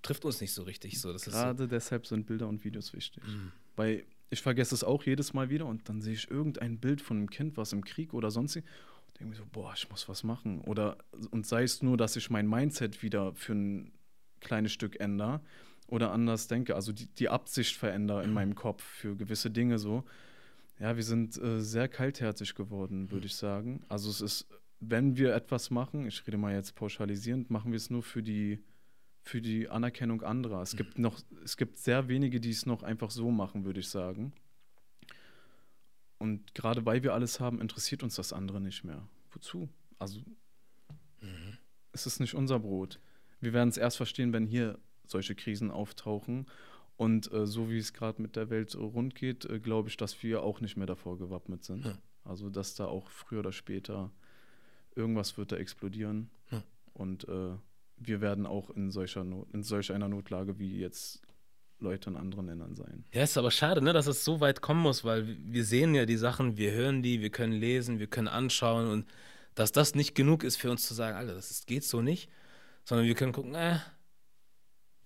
trifft 0.03 0.25
uns 0.25 0.41
nicht 0.41 0.53
so 0.53 0.63
richtig. 0.63 1.01
So, 1.01 1.13
ist 1.13 1.25
so. 1.25 1.31
Gerade 1.31 1.69
deshalb 1.69 2.07
sind 2.07 2.27
Bilder 2.27 2.49
und 2.49 2.65
Videos 2.65 2.93
wichtig. 2.93 3.23
Mhm. 3.27 3.53
Weil 3.77 4.05
ich 4.31 4.43
vergesse 4.43 4.75
es 4.75 4.85
auch 4.85 5.03
jedes 5.03 5.35
Mal 5.35 5.51
wieder 5.51 5.67
und 5.67 5.89
dann 5.89 6.01
sehe 6.01 6.15
ich 6.15 6.31
irgendein 6.31 6.79
Bild 6.79 7.01
von 7.01 7.19
einem 7.19 7.31
Kind, 7.31 7.57
was 7.57 7.73
im 7.73 7.85
Krieg 7.85 8.15
oder 8.15 8.31
sonst 8.31 8.57
und 8.57 8.65
denke 9.19 9.31
mir 9.31 9.37
so, 9.37 9.45
boah, 9.51 9.73
ich 9.77 9.91
muss 9.91 10.09
was 10.09 10.23
machen. 10.23 10.61
Oder 10.63 10.99
und 11.31 11.47
sei 11.47 11.65
es 11.65 11.83
nur, 11.83 11.97
dass 11.97 12.17
ich 12.17 12.31
mein 12.31 12.49
Mindset 12.49 13.03
wieder 13.03 13.35
für 13.35 13.55
ein 13.55 13.93
kleines 14.41 14.73
Stück 14.73 15.01
ändere 15.01 15.41
oder 15.89 16.13
anders 16.13 16.47
denke, 16.47 16.77
also 16.77 16.93
die, 16.93 17.07
die 17.07 17.29
Absicht 17.29 17.77
verändere 17.77 18.23
in 18.23 18.33
meinem 18.33 18.55
Kopf 18.55 18.83
für 18.83 19.17
gewisse 19.17 19.51
Dinge 19.51 19.79
so. 19.79 20.05
Ja, 20.79 20.97
wir 20.97 21.03
sind 21.03 21.37
äh, 21.37 21.61
sehr 21.61 21.89
kaltherzig 21.89 22.55
geworden, 22.55 23.11
würde 23.11 23.27
ich 23.27 23.35
sagen. 23.35 23.83
Also 23.89 24.09
es 24.09 24.21
ist, 24.21 24.47
wenn 24.79 25.17
wir 25.17 25.35
etwas 25.35 25.71
machen, 25.71 26.07
ich 26.07 26.27
rede 26.27 26.39
mal 26.39 26.55
jetzt 26.55 26.75
pauschalisierend, 26.75 27.51
machen 27.51 27.73
wir 27.73 27.77
es 27.77 27.91
nur 27.91 28.03
für 28.03 28.23
die 28.23 28.61
für 29.31 29.41
die 29.41 29.69
Anerkennung 29.69 30.23
anderer. 30.23 30.61
Es 30.61 30.75
gibt 30.75 30.99
noch, 30.99 31.21
es 31.45 31.57
gibt 31.57 31.79
sehr 31.79 32.09
wenige, 32.09 32.41
die 32.41 32.51
es 32.51 32.67
noch 32.67 32.83
einfach 32.83 33.11
so 33.11 33.31
machen, 33.31 33.65
würde 33.65 33.79
ich 33.79 33.89
sagen. 33.89 34.33
Und 36.19 36.53
gerade 36.55 36.85
weil 36.85 37.03
wir 37.05 37.15
alles 37.15 37.39
haben, 37.39 37.61
interessiert 37.61 38.03
uns 38.03 38.17
das 38.17 38.33
andere 38.33 38.61
nicht 38.61 38.83
mehr. 38.83 39.09
Wozu? 39.31 39.69
Also 40.01 40.21
es 41.93 42.07
ist 42.07 42.19
nicht 42.19 42.35
unser 42.35 42.59
Brot. 42.59 43.01
Wir 43.41 43.53
werden 43.53 43.69
es 43.69 43.77
erst 43.77 43.97
verstehen, 43.97 44.33
wenn 44.33 44.47
hier 44.47 44.79
solche 45.07 45.35
Krisen 45.35 45.71
auftauchen. 45.71 46.47
Und 46.97 47.33
äh, 47.33 47.47
so 47.47 47.71
wie 47.71 47.79
es 47.79 47.93
gerade 47.93 48.21
mit 48.21 48.37
der 48.37 48.51
Welt 48.51 48.75
rund 48.75 49.15
geht, 49.15 49.45
äh, 49.47 49.61
glaube 49.61 49.89
ich, 49.89 49.97
dass 49.97 50.23
wir 50.23 50.43
auch 50.43 50.61
nicht 50.61 50.77
mehr 50.77 50.87
davor 50.87 51.19
gewappnet 51.19 51.65
sind. 51.65 51.87
Ja. 51.87 51.97
Also 52.25 52.51
dass 52.51 52.75
da 52.75 52.87
auch 52.87 53.09
früher 53.11 53.41
oder 53.41 53.53
später 53.53 54.11
irgendwas 54.95 55.39
wird 55.39 55.53
da 55.53 55.57
explodieren. 55.57 56.31
Ja. 56.51 56.63
Und 56.93 57.27
äh, 57.29 57.57
wir 58.01 58.21
werden 58.21 58.47
auch 58.47 58.71
in 58.71 58.91
solcher 58.91 59.25
Not, 59.25 59.49
in 59.53 59.63
solch 59.63 59.93
einer 59.93 60.09
Notlage 60.09 60.59
wie 60.59 60.79
jetzt 60.79 61.23
Leute 61.79 62.11
in 62.11 62.17
anderen 62.17 62.47
Ländern 62.47 62.75
sein. 62.75 63.05
Ja, 63.13 63.23
ist 63.23 63.39
aber 63.39 63.51
schade, 63.51 63.83
ne, 63.83 63.93
dass 63.93 64.07
es 64.07 64.25
so 64.25 64.41
weit 64.41 64.61
kommen 64.61 64.81
muss, 64.81 65.05
weil 65.05 65.37
wir 65.41 65.65
sehen 65.65 65.95
ja 65.95 66.07
die 66.07 66.17
Sachen, 66.17 66.57
wir 66.57 66.73
hören 66.73 67.03
die, 67.03 67.21
wir 67.21 67.31
können 67.31 67.53
lesen, 67.53 67.99
wir 67.99 68.07
können 68.07 68.29
anschauen 68.29 68.89
und 68.91 69.07
dass 69.55 69.73
das 69.73 69.95
nicht 69.95 70.15
genug 70.15 70.45
ist 70.45 70.57
für 70.57 70.71
uns 70.71 70.87
zu 70.87 70.95
sagen, 70.95 71.17
Alter, 71.17 71.35
das 71.35 71.51
ist, 71.51 71.67
geht 71.67 71.85
so 71.85 72.03
nicht, 72.03 72.31
sondern 72.85 73.07
wir 73.07 73.15
können 73.15 73.33
gucken, 73.33 73.55
äh, 73.55 73.79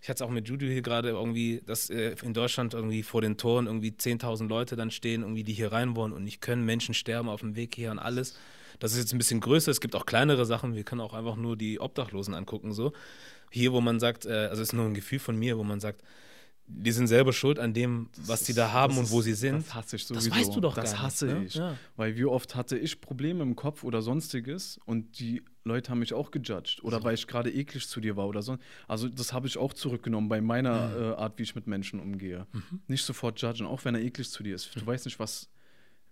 ich 0.00 0.08
hatte 0.10 0.22
es 0.22 0.28
auch 0.28 0.30
mit 0.30 0.46
Judy 0.46 0.66
hier 0.66 0.82
gerade 0.82 1.08
irgendwie, 1.08 1.62
dass 1.64 1.88
äh, 1.88 2.14
in 2.22 2.34
Deutschland 2.34 2.74
irgendwie 2.74 3.02
vor 3.02 3.22
den 3.22 3.38
Toren 3.38 3.66
irgendwie 3.66 3.90
10.000 3.90 4.48
Leute 4.48 4.76
dann 4.76 4.90
stehen, 4.90 5.22
irgendwie, 5.22 5.44
die 5.44 5.54
hier 5.54 5.72
rein 5.72 5.96
wollen 5.96 6.12
und 6.12 6.24
nicht 6.24 6.42
können, 6.42 6.64
Menschen 6.66 6.92
sterben 6.92 7.28
auf 7.28 7.40
dem 7.40 7.56
Weg 7.56 7.74
hier 7.74 7.90
und 7.90 7.98
alles. 7.98 8.38
Das 8.78 8.92
ist 8.92 8.98
jetzt 8.98 9.12
ein 9.12 9.18
bisschen 9.18 9.40
größer, 9.40 9.70
es 9.70 9.80
gibt 9.80 9.94
auch 9.96 10.06
kleinere 10.06 10.44
Sachen, 10.46 10.74
wir 10.74 10.84
können 10.84 11.00
auch 11.00 11.14
einfach 11.14 11.36
nur 11.36 11.56
die 11.56 11.80
Obdachlosen 11.80 12.34
angucken, 12.34 12.72
so. 12.72 12.92
Hier, 13.50 13.72
wo 13.72 13.80
man 13.80 14.00
sagt, 14.00 14.26
äh, 14.26 14.32
also 14.50 14.62
es 14.62 14.68
ist 14.68 14.72
nur 14.72 14.84
ein 14.86 14.94
Gefühl 14.94 15.18
von 15.20 15.36
mir, 15.38 15.56
wo 15.58 15.64
man 15.64 15.78
sagt, 15.80 16.02
die 16.66 16.92
sind 16.92 17.08
selber 17.08 17.34
schuld 17.34 17.58
an 17.58 17.74
dem, 17.74 18.08
was 18.16 18.46
sie 18.46 18.54
da 18.54 18.72
haben 18.72 18.94
Das 18.96 18.98
und 19.04 19.10
wo 19.10 19.20
sie 19.20 19.34
sind. 19.34 19.58
Das 19.66 19.74
hasse 19.74 19.96
ich 19.96 20.06
Das 20.06 20.24
sowieso. 20.24 20.34
weißt 20.40 20.56
du 20.56 20.60
doch 20.60 20.74
Das 20.74 20.92
gar 20.94 21.02
hasse 21.02 21.26
nicht, 21.26 21.34
ne? 21.36 21.44
ich. 21.46 21.54
Ja. 21.56 21.76
Weil 21.96 22.16
wie 22.16 22.24
oft 22.24 22.54
hatte 22.56 22.78
ich 22.78 23.02
Probleme 23.02 23.42
im 23.42 23.54
Kopf 23.54 23.84
oder 23.84 24.00
sonstiges 24.00 24.80
und 24.86 25.18
die 25.20 25.42
Leute 25.64 25.90
haben 25.90 25.98
mich 25.98 26.14
auch 26.14 26.30
gejudged. 26.30 26.82
Oder 26.82 27.04
weil 27.04 27.14
ich 27.14 27.26
gerade 27.26 27.52
eklig 27.52 27.86
zu 27.86 28.00
dir 28.00 28.16
war 28.16 28.26
oder 28.26 28.40
so. 28.40 28.56
Also 28.88 29.08
das 29.10 29.34
habe 29.34 29.46
ich 29.46 29.58
auch 29.58 29.74
zurückgenommen 29.74 30.30
bei 30.30 30.40
meiner 30.40 30.88
Mhm. 30.88 31.02
äh, 31.02 31.14
Art, 31.16 31.38
wie 31.38 31.42
ich 31.42 31.54
mit 31.54 31.66
Menschen 31.66 32.00
umgehe. 32.00 32.46
Nicht 32.88 33.04
sofort 33.04 33.38
judgen, 33.42 33.66
auch 33.66 33.84
wenn 33.84 33.94
er 33.94 34.00
eklig 34.00 34.30
zu 34.30 34.42
dir 34.42 34.54
ist. 34.54 34.74
Du 34.74 34.80
Mhm. 34.80 34.86
weißt 34.86 35.04
nicht, 35.04 35.18
was 35.18 35.50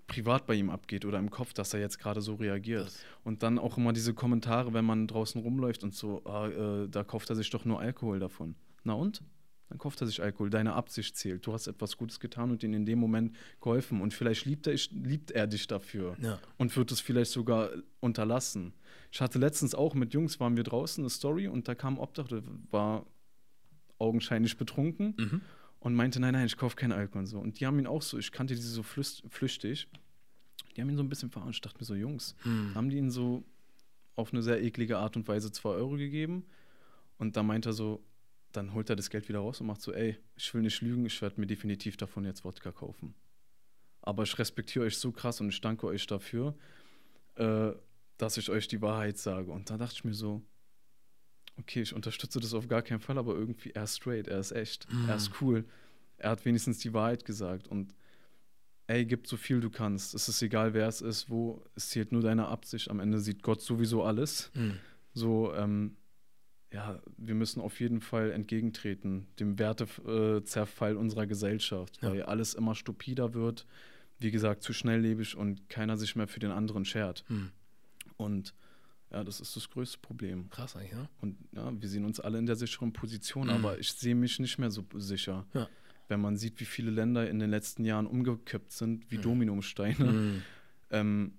privat 0.06 0.46
bei 0.46 0.54
ihm 0.54 0.68
abgeht 0.70 1.04
oder 1.04 1.18
im 1.18 1.30
Kopf, 1.30 1.52
dass 1.54 1.72
er 1.74 1.80
jetzt 1.80 1.98
gerade 1.98 2.20
so 2.20 2.34
reagiert. 2.34 2.86
Das- 2.86 3.04
Und 3.24 3.42
dann 3.42 3.58
auch 3.58 3.76
immer 3.78 3.92
diese 3.92 4.14
Kommentare, 4.14 4.72
wenn 4.74 4.84
man 4.84 5.06
draußen 5.06 5.40
rumläuft 5.40 5.82
und 5.84 5.94
so, 5.94 6.22
ah, 6.24 6.48
äh, 6.48 6.88
da 6.88 7.04
kauft 7.04 7.30
er 7.30 7.36
sich 7.36 7.50
doch 7.50 7.64
nur 7.64 7.80
Alkohol 7.80 8.18
davon. 8.18 8.54
Na 8.84 8.94
und? 8.94 9.22
Dann 9.68 9.78
kauft 9.78 10.02
er 10.02 10.06
sich 10.06 10.22
Alkohol. 10.22 10.50
Deine 10.50 10.74
Absicht 10.74 11.16
zählt. 11.16 11.46
Du 11.46 11.54
hast 11.54 11.66
etwas 11.66 11.96
Gutes 11.96 12.20
getan 12.20 12.50
und 12.50 12.62
ihm 12.62 12.74
in 12.74 12.84
dem 12.84 12.98
Moment 12.98 13.34
geholfen. 13.60 14.02
Und 14.02 14.12
vielleicht 14.12 14.44
liebt 14.44 14.66
er, 14.66 14.76
liebt 14.90 15.30
er 15.30 15.46
dich 15.46 15.66
dafür 15.66 16.14
Ja. 16.20 16.38
und 16.58 16.76
wird 16.76 16.92
es 16.92 17.00
vielleicht 17.00 17.30
sogar 17.30 17.70
unterlassen. 18.00 18.74
Ich 19.10 19.22
hatte 19.22 19.38
letztens 19.38 19.74
auch 19.74 19.94
mit 19.94 20.12
Jungs, 20.12 20.40
waren 20.40 20.56
wir 20.58 20.64
draußen, 20.64 21.02
eine 21.02 21.08
Story 21.10 21.48
und 21.48 21.68
da 21.68 21.74
kam 21.74 21.98
Obdach, 21.98 22.28
der 22.28 22.42
war 22.70 23.06
augenscheinlich 23.98 24.56
betrunken 24.56 25.14
Mhm. 25.18 25.40
Und 25.82 25.94
meinte, 25.94 26.20
nein, 26.20 26.32
nein, 26.34 26.46
ich 26.46 26.56
kaufe 26.56 26.76
keinen 26.76 26.92
Alkohol 26.92 27.20
und 27.20 27.26
so. 27.26 27.38
Und 27.38 27.58
die 27.60 27.66
haben 27.66 27.78
ihn 27.78 27.86
auch 27.86 28.02
so, 28.02 28.18
ich 28.18 28.30
kannte 28.32 28.54
diese 28.54 28.68
so 28.68 28.82
flüchtig, 28.82 29.88
die 30.76 30.80
haben 30.80 30.88
ihn 30.88 30.96
so 30.96 31.02
ein 31.02 31.08
bisschen 31.08 31.30
verarscht. 31.30 31.56
Ich 31.56 31.60
dachte 31.60 31.78
mir 31.80 31.84
so, 31.84 31.94
Jungs, 31.94 32.34
Hm. 32.44 32.74
haben 32.74 32.88
die 32.88 32.96
ihn 32.96 33.10
so 33.10 33.44
auf 34.14 34.32
eine 34.32 34.42
sehr 34.42 34.62
eklige 34.62 34.98
Art 34.98 35.16
und 35.16 35.26
Weise 35.28 35.50
2 35.52 35.68
Euro 35.70 35.96
gegeben 35.96 36.44
und 37.18 37.36
da 37.36 37.42
meint 37.42 37.66
er 37.66 37.72
so, 37.72 38.02
dann 38.52 38.74
holt 38.74 38.90
er 38.90 38.96
das 38.96 39.08
Geld 39.10 39.28
wieder 39.28 39.38
raus 39.40 39.60
und 39.60 39.66
macht 39.66 39.80
so, 39.80 39.92
ey, 39.92 40.16
ich 40.36 40.52
will 40.54 40.62
nicht 40.62 40.80
lügen, 40.82 41.06
ich 41.06 41.20
werde 41.22 41.40
mir 41.40 41.46
definitiv 41.46 41.96
davon 41.96 42.24
jetzt 42.24 42.44
Wodka 42.44 42.70
kaufen. 42.72 43.14
Aber 44.02 44.22
ich 44.24 44.38
respektiere 44.38 44.84
euch 44.84 44.98
so 44.98 45.10
krass 45.12 45.40
und 45.40 45.48
ich 45.48 45.60
danke 45.60 45.86
euch 45.86 46.06
dafür, 46.06 46.54
äh, 47.36 47.70
dass 48.18 48.36
ich 48.36 48.50
euch 48.50 48.68
die 48.68 48.82
Wahrheit 48.82 49.16
sage. 49.16 49.50
Und 49.50 49.70
da 49.70 49.78
dachte 49.78 49.94
ich 49.94 50.04
mir 50.04 50.12
so, 50.14 50.42
okay, 51.58 51.82
ich 51.82 51.94
unterstütze 51.94 52.40
das 52.40 52.54
auf 52.54 52.68
gar 52.68 52.82
keinen 52.82 53.00
Fall, 53.00 53.18
aber 53.18 53.34
irgendwie 53.34 53.70
er 53.70 53.84
ist 53.84 53.96
straight, 53.96 54.28
er 54.28 54.40
ist 54.40 54.52
echt, 54.52 54.86
er 55.08 55.16
ist 55.16 55.40
cool. 55.40 55.64
Er 56.18 56.30
hat 56.30 56.44
wenigstens 56.44 56.78
die 56.78 56.92
Wahrheit 56.92 57.24
gesagt 57.24 57.68
und 57.68 57.94
ey, 58.86 59.04
gib 59.06 59.26
so 59.26 59.36
viel 59.36 59.60
du 59.60 59.70
kannst. 59.70 60.14
Es 60.14 60.28
ist 60.28 60.42
egal, 60.42 60.74
wer 60.74 60.86
es 60.88 61.00
ist, 61.00 61.30
wo, 61.30 61.64
es 61.74 61.88
zählt 61.90 62.12
nur 62.12 62.20
deine 62.22 62.48
Absicht. 62.48 62.90
Am 62.90 63.00
Ende 63.00 63.20
sieht 63.20 63.42
Gott 63.42 63.60
sowieso 63.62 64.02
alles. 64.02 64.50
Hm. 64.54 64.76
So, 65.14 65.54
ähm, 65.54 65.96
ja, 66.72 67.00
wir 67.16 67.34
müssen 67.34 67.60
auf 67.60 67.80
jeden 67.80 68.00
Fall 68.00 68.30
entgegentreten, 68.32 69.26
dem 69.38 69.58
Wertezerfall 69.58 70.96
unserer 70.96 71.26
Gesellschaft, 71.26 71.98
Ja. 72.02 72.10
weil 72.10 72.22
alles 72.22 72.54
immer 72.54 72.74
stupider 72.74 73.34
wird, 73.34 73.66
wie 74.18 74.30
gesagt, 74.30 74.62
zu 74.62 74.72
schnelllebig 74.72 75.36
und 75.36 75.68
keiner 75.68 75.96
sich 75.96 76.16
mehr 76.16 76.28
für 76.28 76.40
den 76.40 76.50
anderen 76.50 76.84
schert. 76.84 77.24
Hm. 77.28 77.50
Und 78.16 78.54
ja, 79.12 79.22
das 79.24 79.40
ist 79.40 79.54
das 79.56 79.68
größte 79.70 79.98
Problem. 79.98 80.48
Krass 80.50 80.74
eigentlich, 80.76 80.92
ne? 80.94 81.08
Und 81.20 81.36
ja, 81.52 81.70
wir 81.80 81.88
sehen 81.88 82.04
uns 82.04 82.18
alle 82.20 82.38
in 82.38 82.46
der 82.46 82.56
sicheren 82.56 82.92
Position, 82.92 83.44
Mhm. 83.48 83.52
aber 83.52 83.78
ich 83.78 83.92
sehe 83.92 84.14
mich 84.14 84.38
nicht 84.38 84.58
mehr 84.58 84.70
so 84.70 84.84
sicher. 84.94 85.46
Ja. 85.54 85.68
Wenn 86.08 86.20
man 86.20 86.36
sieht, 86.36 86.58
wie 86.60 86.64
viele 86.64 86.90
Länder 86.90 87.28
in 87.28 87.38
den 87.38 87.50
letzten 87.50 87.84
Jahren 87.84 88.06
umgekippt 88.06 88.72
sind, 88.72 89.10
wie 89.10 89.18
Mhm. 89.18 89.22
Dominosteine, 89.22 89.96
Hm. 90.12 90.42
ähm, 90.90 91.38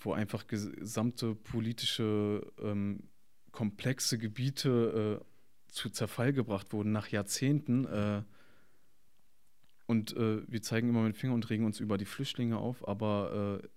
wo 0.00 0.12
einfach 0.12 0.46
gesamte 0.46 1.34
politische 1.34 2.46
ähm, 2.60 3.04
komplexe 3.50 4.18
Gebiete 4.18 5.20
äh, 5.22 5.72
zu 5.72 5.90
Zerfall 5.90 6.32
gebracht 6.32 6.72
wurden 6.72 6.92
nach 6.92 7.08
Jahrzehnten. 7.08 7.84
Äh, 7.86 8.22
und 9.86 10.16
äh, 10.16 10.42
wir 10.50 10.62
zeigen 10.62 10.88
immer 10.88 11.02
mit 11.02 11.14
dem 11.14 11.18
Finger 11.18 11.34
und 11.34 11.48
regen 11.48 11.64
uns 11.64 11.80
über 11.80 11.96
die 11.96 12.04
Flüchtlinge 12.04 12.58
auf, 12.58 12.86
aber 12.86 13.60
äh, 13.62 13.68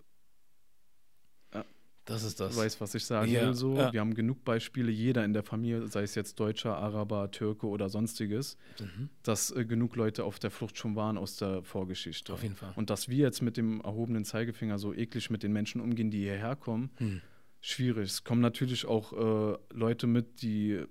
Das 2.09 2.23
ist 2.23 2.39
du 2.39 2.43
das. 2.45 2.57
weißt, 2.57 2.81
was 2.81 2.95
ich 2.95 3.05
sagen 3.05 3.31
Ja, 3.31 3.47
will. 3.47 3.53
So. 3.53 3.75
ja. 3.77 3.93
Wir 3.93 3.99
haben 4.01 4.13
genug 4.13 4.43
Beispiele, 4.43 4.91
jeder 4.91 5.23
in 5.23 5.33
der 5.33 5.43
Familie, 5.43 5.87
sei 5.87 6.03
es 6.03 6.15
jetzt 6.15 6.39
Deutscher, 6.39 6.75
Araber, 6.77 7.31
Türke 7.31 7.67
oder 7.67 7.87
sonstiges, 7.89 8.57
Mhm. 8.79 9.09
dass 9.23 9.51
äh, 9.51 9.63
genug 9.65 9.95
Leute 9.95 10.23
auf 10.23 10.39
der 10.39 10.51
Flucht 10.51 10.77
schon 10.77 10.95
waren 10.95 11.17
aus 11.17 11.37
der 11.37 11.63
Vorgeschichte. 11.63 12.33
Auf 12.33 12.43
jeden 12.43 12.55
Fall. 12.55 12.73
Und 12.75 12.89
dass 12.89 13.07
wir 13.09 13.17
jetzt 13.17 13.41
mit 13.41 13.55
dem 13.57 13.81
erhobenen 13.81 14.25
Zeigefinger 14.25 14.77
so 14.79 14.93
eklig 14.93 15.29
mit 15.29 15.43
den 15.43 15.53
Menschen 15.53 15.81
umgehen, 15.81 16.11
die 16.11 16.19
hierher 16.19 16.55
kommen, 16.55 16.89
Hm. 16.97 17.21
schwierig. 17.61 18.09
Es 18.09 18.23
kommen 18.23 18.41
natürlich 18.41 18.85
auch 18.85 19.13
äh, 19.13 19.57
Leute 19.73 20.07
mit, 20.07 20.41
die 20.41 20.83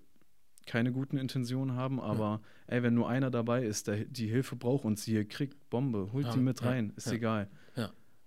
keine 0.66 0.92
guten 0.92 1.16
Intentionen 1.16 1.74
haben, 1.76 1.98
aber 1.98 2.42
ey, 2.66 2.82
wenn 2.82 2.92
nur 2.92 3.08
einer 3.08 3.30
dabei 3.30 3.64
ist, 3.64 3.88
der 3.88 4.04
die 4.04 4.26
Hilfe 4.26 4.54
braucht 4.54 4.84
und 4.84 4.98
sie 4.98 5.12
hier 5.12 5.24
kriegt, 5.26 5.70
Bombe, 5.70 6.10
holt 6.12 6.26
Ja, 6.26 6.32
die 6.34 6.40
mit 6.40 6.60
ja, 6.60 6.68
rein, 6.68 6.92
ist 6.94 7.06
ja, 7.06 7.14
egal. 7.14 7.48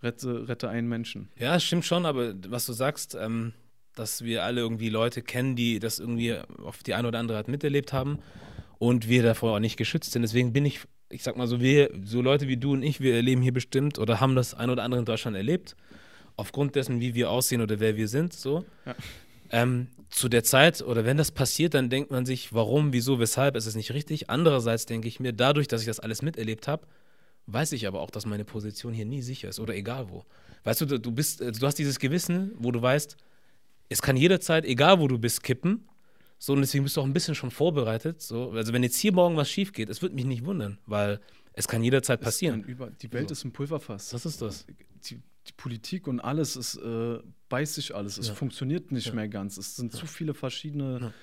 Rette, 0.03 0.47
rette 0.47 0.69
einen 0.69 0.87
Menschen. 0.87 1.29
Ja, 1.37 1.59
stimmt 1.59 1.85
schon, 1.85 2.05
aber 2.05 2.33
was 2.47 2.65
du 2.65 2.73
sagst, 2.73 3.15
ähm, 3.19 3.53
dass 3.95 4.23
wir 4.23 4.43
alle 4.43 4.61
irgendwie 4.61 4.89
Leute 4.89 5.21
kennen, 5.21 5.55
die 5.55 5.79
das 5.79 5.99
irgendwie 5.99 6.37
auf 6.63 6.83
die 6.83 6.93
eine 6.93 7.07
oder 7.07 7.19
andere 7.19 7.37
Art 7.37 7.47
miterlebt 7.47 7.93
haben 7.93 8.19
und 8.79 9.07
wir 9.07 9.21
davor 9.21 9.55
auch 9.55 9.59
nicht 9.59 9.77
geschützt 9.77 10.11
sind. 10.11 10.23
Deswegen 10.23 10.53
bin 10.53 10.65
ich, 10.65 10.79
ich 11.09 11.23
sag 11.23 11.37
mal 11.37 11.47
so, 11.47 11.59
wir, 11.59 11.91
so 12.03 12.21
Leute 12.21 12.47
wie 12.47 12.57
du 12.57 12.73
und 12.73 12.83
ich, 12.83 12.99
wir 12.99 13.15
erleben 13.15 13.41
hier 13.41 13.53
bestimmt 13.53 13.99
oder 13.99 14.19
haben 14.19 14.35
das 14.35 14.53
ein 14.53 14.69
oder 14.69 14.83
andere 14.83 14.99
in 14.99 15.05
Deutschland 15.05 15.37
erlebt, 15.37 15.75
aufgrund 16.35 16.75
dessen, 16.75 16.99
wie 16.99 17.13
wir 17.13 17.29
aussehen 17.29 17.61
oder 17.61 17.79
wer 17.79 17.97
wir 17.97 18.07
sind, 18.07 18.33
so. 18.33 18.65
Ja. 18.85 18.95
Ähm, 19.51 19.87
zu 20.09 20.29
der 20.29 20.43
Zeit 20.43 20.81
oder 20.81 21.05
wenn 21.05 21.17
das 21.17 21.31
passiert, 21.31 21.73
dann 21.73 21.89
denkt 21.89 22.11
man 22.11 22.25
sich, 22.25 22.53
warum, 22.53 22.93
wieso, 22.93 23.19
weshalb 23.19 23.55
ist 23.55 23.65
es 23.65 23.75
nicht 23.75 23.93
richtig. 23.93 24.29
Andererseits 24.29 24.85
denke 24.85 25.07
ich 25.07 25.19
mir, 25.19 25.33
dadurch, 25.33 25.67
dass 25.67 25.81
ich 25.81 25.87
das 25.87 25.99
alles 25.99 26.21
miterlebt 26.21 26.67
habe, 26.67 26.85
weiß 27.47 27.71
ich 27.73 27.87
aber 27.87 28.01
auch, 28.01 28.09
dass 28.11 28.25
meine 28.25 28.45
Position 28.45 28.93
hier 28.93 29.05
nie 29.05 29.21
sicher 29.21 29.49
ist 29.49 29.59
oder 29.59 29.75
egal 29.75 30.09
wo. 30.09 30.25
Weißt 30.63 30.81
du, 30.81 30.85
du 30.99 31.11
bist, 31.11 31.41
äh, 31.41 31.51
du 31.51 31.65
hast 31.65 31.75
dieses 31.75 31.99
Gewissen, 31.99 32.51
wo 32.57 32.71
du 32.71 32.81
weißt, 32.81 33.17
es 33.89 34.01
kann 34.01 34.15
jederzeit, 34.15 34.65
egal 34.65 34.99
wo 34.99 35.07
du 35.07 35.17
bist, 35.17 35.43
kippen. 35.43 35.87
So, 36.37 36.53
und 36.53 36.61
deswegen 36.61 36.83
bist 36.83 36.97
du 36.97 37.01
auch 37.01 37.05
ein 37.05 37.13
bisschen 37.13 37.35
schon 37.35 37.51
vorbereitet. 37.51 38.21
So. 38.21 38.51
Also, 38.51 38.73
wenn 38.73 38.81
jetzt 38.83 38.97
hier 38.97 39.11
morgen 39.13 39.35
was 39.35 39.49
schief 39.49 39.73
geht, 39.73 39.89
es 39.89 40.01
würde 40.01 40.15
mich 40.15 40.25
nicht 40.25 40.43
wundern, 40.45 40.79
weil 40.85 41.19
es 41.53 41.67
kann 41.67 41.83
jederzeit 41.83 42.21
passieren. 42.21 42.63
Über, 42.63 42.89
die 42.89 43.11
Welt 43.11 43.27
So. 43.29 43.33
ist 43.33 43.43
ein 43.45 43.51
Pulverfass. 43.51 44.09
Das 44.09 44.25
ist 44.25 44.41
das. 44.41 44.65
Die, 45.09 45.17
die 45.47 45.51
Politik 45.57 46.07
und 46.07 46.19
alles 46.19 46.55
ist, 46.55 46.77
äh, 46.77 47.19
beißt 47.49 47.75
sich 47.75 47.93
alles. 47.93 48.17
Es 48.17 48.29
Ja. 48.29 48.33
funktioniert 48.35 48.91
nicht 48.91 49.07
Ja. 49.07 49.13
mehr 49.13 49.27
ganz. 49.27 49.57
Es 49.57 49.75
sind 49.75 49.91
zu 49.91 50.05
viele 50.07 50.33
verschiedene 50.33 50.99
Ja. 51.01 51.13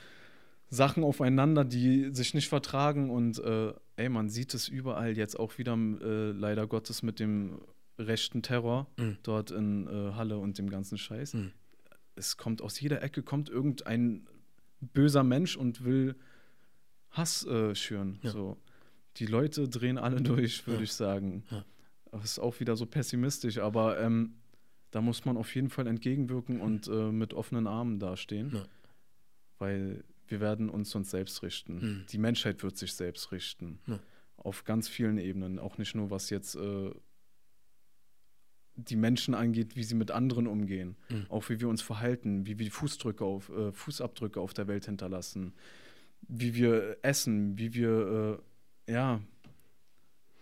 Sachen 0.70 1.02
aufeinander, 1.04 1.64
die 1.64 2.10
sich 2.14 2.34
nicht 2.34 2.48
vertragen. 2.48 3.10
Und 3.10 3.38
äh, 3.38 3.72
ey, 3.96 4.08
man 4.08 4.28
sieht 4.28 4.54
es 4.54 4.68
überall 4.68 5.16
jetzt 5.16 5.38
auch 5.38 5.58
wieder, 5.58 5.74
äh, 5.74 6.30
leider 6.32 6.66
Gottes, 6.66 7.02
mit 7.02 7.20
dem 7.20 7.60
rechten 7.98 8.42
Terror 8.42 8.86
Mhm. 8.98 9.18
dort 9.22 9.50
in 9.50 9.86
äh, 9.88 10.12
Halle 10.14 10.38
und 10.38 10.58
dem 10.58 10.70
ganzen 10.70 10.98
Scheiß. 10.98 11.34
Mhm. 11.34 11.52
Es 12.14 12.36
kommt 12.36 12.62
aus 12.62 12.78
jeder 12.80 13.02
Ecke 13.02 13.22
kommt 13.22 13.48
irgendein 13.48 14.26
böser 14.80 15.24
Mensch 15.24 15.56
und 15.56 15.84
will 15.84 16.14
Hass 17.10 17.44
äh, 17.46 17.74
schüren. 17.74 18.18
Ja. 18.22 18.30
So. 18.30 18.56
Die 19.16 19.26
Leute 19.26 19.68
drehen 19.68 19.98
alle 19.98 20.20
durch, 20.22 20.66
würde 20.66 20.78
Ja. 20.80 20.84
ich 20.84 20.92
sagen. 20.92 21.44
Ja. 21.50 21.64
Das 22.12 22.24
ist 22.24 22.38
auch 22.38 22.60
wieder 22.60 22.76
so 22.76 22.86
pessimistisch, 22.86 23.58
aber 23.58 23.98
ähm, 24.00 24.34
da 24.90 25.00
muss 25.00 25.24
man 25.24 25.36
auf 25.36 25.54
jeden 25.54 25.68
Fall 25.70 25.86
entgegenwirken 25.86 26.60
und 26.60 26.86
äh, 26.88 27.10
mit 27.12 27.34
offenen 27.34 27.66
Armen 27.66 27.98
dastehen, 27.98 28.52
Ja. 28.54 28.64
weil 29.58 30.04
wir 30.30 30.40
werden 30.40 30.68
uns 30.70 30.94
uns 30.94 31.10
selbst 31.10 31.42
richten. 31.42 31.74
Mhm. 31.74 32.06
Die 32.10 32.18
Menschheit 32.18 32.62
wird 32.62 32.76
sich 32.76 32.92
selbst 32.94 33.32
richten. 33.32 33.80
Ja. 33.86 33.98
Auf 34.36 34.64
ganz 34.64 34.88
vielen 34.88 35.18
Ebenen, 35.18 35.58
auch 35.58 35.78
nicht 35.78 35.94
nur 35.94 36.10
was 36.10 36.30
jetzt 36.30 36.54
äh, 36.54 36.90
die 38.76 38.96
Menschen 38.96 39.34
angeht, 39.34 39.74
wie 39.74 39.82
sie 39.82 39.96
mit 39.96 40.10
anderen 40.12 40.46
umgehen, 40.46 40.96
Mhm. 41.08 41.26
auch 41.30 41.48
wie 41.48 41.58
wir 41.60 41.68
uns 41.68 41.82
verhalten, 41.82 42.46
wie 42.46 42.58
wir 42.58 42.70
Fußdrücke 42.70 43.24
auf, 43.24 43.48
äh, 43.50 43.72
Fußabdrücke 43.72 44.40
auf 44.40 44.54
der 44.54 44.68
Welt 44.68 44.84
hinterlassen, 44.86 45.52
wie 46.28 46.54
wir 46.54 46.98
essen, 47.02 47.58
wie 47.58 47.74
wir, 47.74 48.40
äh, 48.86 48.92
ja, 48.92 49.20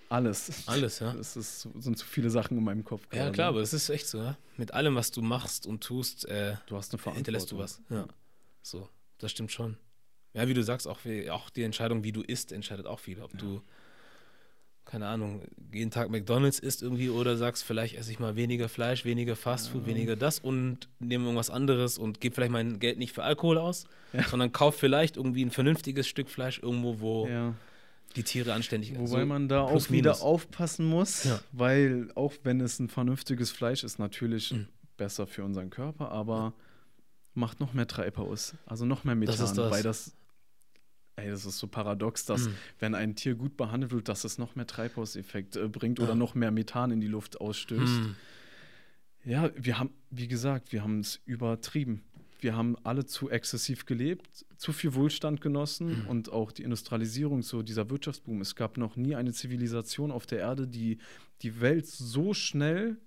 alles. 0.08 0.68
Alles, 0.68 1.00
ja. 1.00 1.14
Es 1.14 1.36
ist, 1.36 1.62
sind 1.78 1.98
zu 1.98 2.06
viele 2.06 2.30
Sachen 2.30 2.56
in 2.58 2.62
meinem 2.62 2.84
Kopf. 2.84 3.02
Ja, 3.12 3.22
gerade. 3.24 3.32
klar, 3.32 3.48
aber 3.48 3.60
es 3.60 3.72
ist 3.72 3.88
echt 3.88 4.06
so. 4.06 4.18
Ja? 4.18 4.36
Mit 4.56 4.72
allem, 4.72 4.94
was 4.94 5.10
du 5.10 5.20
machst 5.22 5.66
und 5.66 5.82
tust, 5.82 6.26
äh, 6.28 6.56
Du 6.66 6.76
hast 6.76 6.92
eine 6.92 6.98
Verantwortung. 6.98 7.14
hinterlässt 7.16 7.50
du 7.52 7.58
was. 7.58 7.82
Ja. 7.90 8.06
So, 8.62 8.88
das 9.18 9.30
stimmt 9.30 9.52
schon. 9.52 9.76
Ja, 10.34 10.46
wie 10.48 10.54
du 10.54 10.62
sagst, 10.62 10.86
auch, 10.86 10.98
auch 11.30 11.50
die 11.50 11.62
Entscheidung, 11.62 12.04
wie 12.04 12.12
du 12.12 12.20
isst, 12.22 12.52
entscheidet 12.52 12.86
auch 12.86 13.00
viel. 13.00 13.22
Ob 13.22 13.36
du, 13.38 13.62
keine 14.84 15.06
Ahnung, 15.08 15.42
jeden 15.72 15.90
Tag 15.90 16.10
McDonalds 16.10 16.58
isst 16.60 16.82
irgendwie 16.82 17.08
oder 17.10 17.36
sagst, 17.36 17.64
vielleicht 17.64 17.96
esse 17.96 18.12
ich 18.12 18.18
mal 18.20 18.36
weniger 18.36 18.68
Fleisch, 18.68 19.04
weniger 19.04 19.34
Fastfood, 19.34 19.86
weniger 19.86 20.14
das 20.14 20.38
und 20.38 20.88
nehme 21.00 21.24
irgendwas 21.24 21.50
anderes 21.50 21.98
und 21.98 22.20
gebe 22.20 22.34
vielleicht 22.34 22.52
mein 22.52 22.78
Geld 22.78 22.98
nicht 22.98 23.12
für 23.12 23.24
Alkohol 23.24 23.58
aus, 23.58 23.86
sondern 24.28 24.52
kauf 24.52 24.76
vielleicht 24.76 25.16
irgendwie 25.16 25.44
ein 25.44 25.50
vernünftiges 25.50 26.06
Stück 26.06 26.28
Fleisch 26.28 26.60
irgendwo, 26.62 27.00
wo 27.00 27.26
Ja. 27.26 27.54
die 28.14 28.22
Tiere 28.22 28.52
anständig 28.52 28.94
Wobei 28.96 29.06
so 29.22 29.26
man 29.26 29.48
da 29.48 29.62
auch 29.62 29.90
wieder 29.90 30.10
minus. 30.12 30.20
aufpassen 30.20 30.86
muss, 30.86 31.24
Ja. 31.24 31.40
weil 31.52 32.10
auch 32.14 32.34
wenn 32.44 32.60
es 32.60 32.78
ein 32.78 32.88
vernünftiges 32.88 33.50
Fleisch 33.50 33.82
ist, 33.82 33.98
natürlich 33.98 34.52
Mhm. 34.52 34.68
besser 34.96 35.26
für 35.26 35.42
unseren 35.44 35.70
Körper, 35.70 36.10
aber 36.12 36.52
macht 37.36 37.60
noch 37.60 37.72
mehr 37.74 37.86
Treibhaus, 37.86 38.54
also 38.66 38.84
noch 38.84 39.04
mehr 39.04 39.14
Methan, 39.14 39.36
Das 39.38 39.54
das. 39.54 39.70
weil 39.70 39.82
das 39.82 40.12
Ey, 41.18 41.30
das 41.30 41.46
ist 41.46 41.58
so 41.58 41.66
paradox, 41.66 42.26
dass 42.26 42.46
Mhm. 42.48 42.54
wenn 42.78 42.94
ein 42.94 43.16
Tier 43.16 43.36
gut 43.36 43.56
behandelt 43.56 43.90
wird, 43.90 44.08
dass 44.10 44.24
es 44.24 44.36
noch 44.36 44.54
mehr 44.54 44.66
Treibhauseffekt 44.66 45.56
äh, 45.56 45.66
bringt 45.66 45.98
oder 45.98 46.10
Ja. 46.10 46.14
noch 46.14 46.34
mehr 46.34 46.50
Methan 46.50 46.90
in 46.90 47.00
die 47.00 47.06
Luft 47.06 47.40
ausstößt. 47.40 48.04
Hm. 48.04 48.14
Ja, 49.24 49.50
wir 49.56 49.78
haben, 49.78 49.90
wie 50.10 50.28
gesagt, 50.28 50.72
wir 50.72 50.82
haben 50.82 51.00
es 51.00 51.20
übertrieben. 51.24 52.02
Wir 52.40 52.54
haben 52.54 52.76
alle 52.84 53.06
zu 53.06 53.30
exzessiv 53.30 53.86
gelebt, 53.86 54.44
zu 54.58 54.74
viel 54.74 54.92
Wohlstand 54.94 55.40
genossen 55.40 56.02
Mhm. 56.02 56.06
und 56.06 56.32
auch 56.32 56.52
die 56.52 56.64
Industrialisierung, 56.64 57.42
so 57.42 57.62
dieser 57.62 57.88
Wirtschaftsboom. 57.88 58.42
Es 58.42 58.54
gab 58.54 58.76
noch 58.76 58.96
nie 58.96 59.14
eine 59.16 59.32
Zivilisation 59.32 60.10
auf 60.10 60.26
der 60.26 60.40
Erde, 60.40 60.68
die 60.68 60.98
die 61.40 61.62
Welt 61.62 61.86
so 61.86 62.34
schnell 62.34 62.98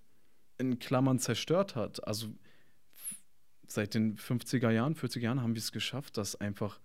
in 0.58 0.80
Klammern 0.80 1.20
zerstört 1.20 1.76
hat. 1.76 2.06
Also 2.08 2.30
seit 3.72 3.94
den 3.94 4.18
50er 4.18 4.72
Jahren, 4.72 4.96
40er 4.96 5.20
Jahren 5.20 5.42
haben 5.42 5.56
wir 5.56 5.60
es 5.62 5.72
geschafft, 5.72 6.18
dass 6.18 6.36
einfach 6.36 6.80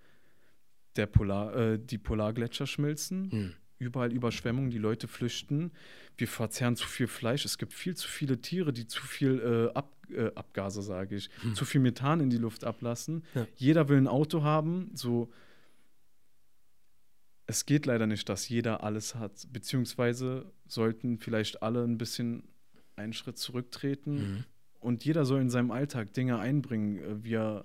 der 0.96 1.06
Polar, 1.06 1.56
äh, 1.56 1.78
die 1.78 1.98
Polargletscher 1.98 2.66
schmilzen 2.66 3.30
Hm. 3.30 3.52
überall 3.78 4.12
Überschwemmungen, 4.12 4.70
die 4.70 4.78
Leute 4.78 5.08
flüchten. 5.08 5.72
Wir 6.16 6.28
verzehren 6.28 6.76
zu 6.76 6.86
viel 6.86 7.08
Fleisch. 7.08 7.44
Es 7.44 7.58
gibt 7.58 7.72
viel 7.72 7.96
zu 7.96 8.08
viele 8.08 8.40
Tiere, 8.40 8.72
die 8.72 8.86
zu 8.86 9.02
viel 9.02 9.40
äh, 9.72 9.76
Ab, 9.76 9.90
äh, 10.10 10.30
Abgase, 10.34 10.82
sage 10.82 11.16
ich, 11.16 11.30
zu 11.54 11.64
viel 11.64 11.80
Methan 11.80 12.20
in 12.20 12.30
die 12.30 12.36
Luft 12.38 12.64
ablassen. 12.64 13.24
Ja. 13.34 13.46
Jeder 13.56 13.88
will 13.88 13.96
ein 13.98 14.06
Auto 14.08 14.42
haben. 14.42 14.90
So, 14.94 15.32
es 17.46 17.66
geht 17.66 17.86
leider 17.86 18.06
nicht, 18.06 18.28
dass 18.28 18.48
jeder 18.48 18.82
alles 18.84 19.14
hat. 19.16 19.46
Beziehungsweise 19.52 20.50
sollten 20.66 21.18
vielleicht 21.18 21.62
alle 21.62 21.82
ein 21.84 21.98
bisschen 21.98 22.44
einen 22.96 23.12
Schritt 23.12 23.38
zurücktreten 23.38 24.14
Mhm. 24.14 24.44
Und 24.84 25.04
jeder 25.04 25.24
soll 25.24 25.40
in 25.40 25.50
seinem 25.50 25.70
Alltag 25.70 26.12
Dinge 26.12 26.38
einbringen, 26.38 26.98
äh, 26.98 27.24
wie 27.24 27.34
er 27.34 27.64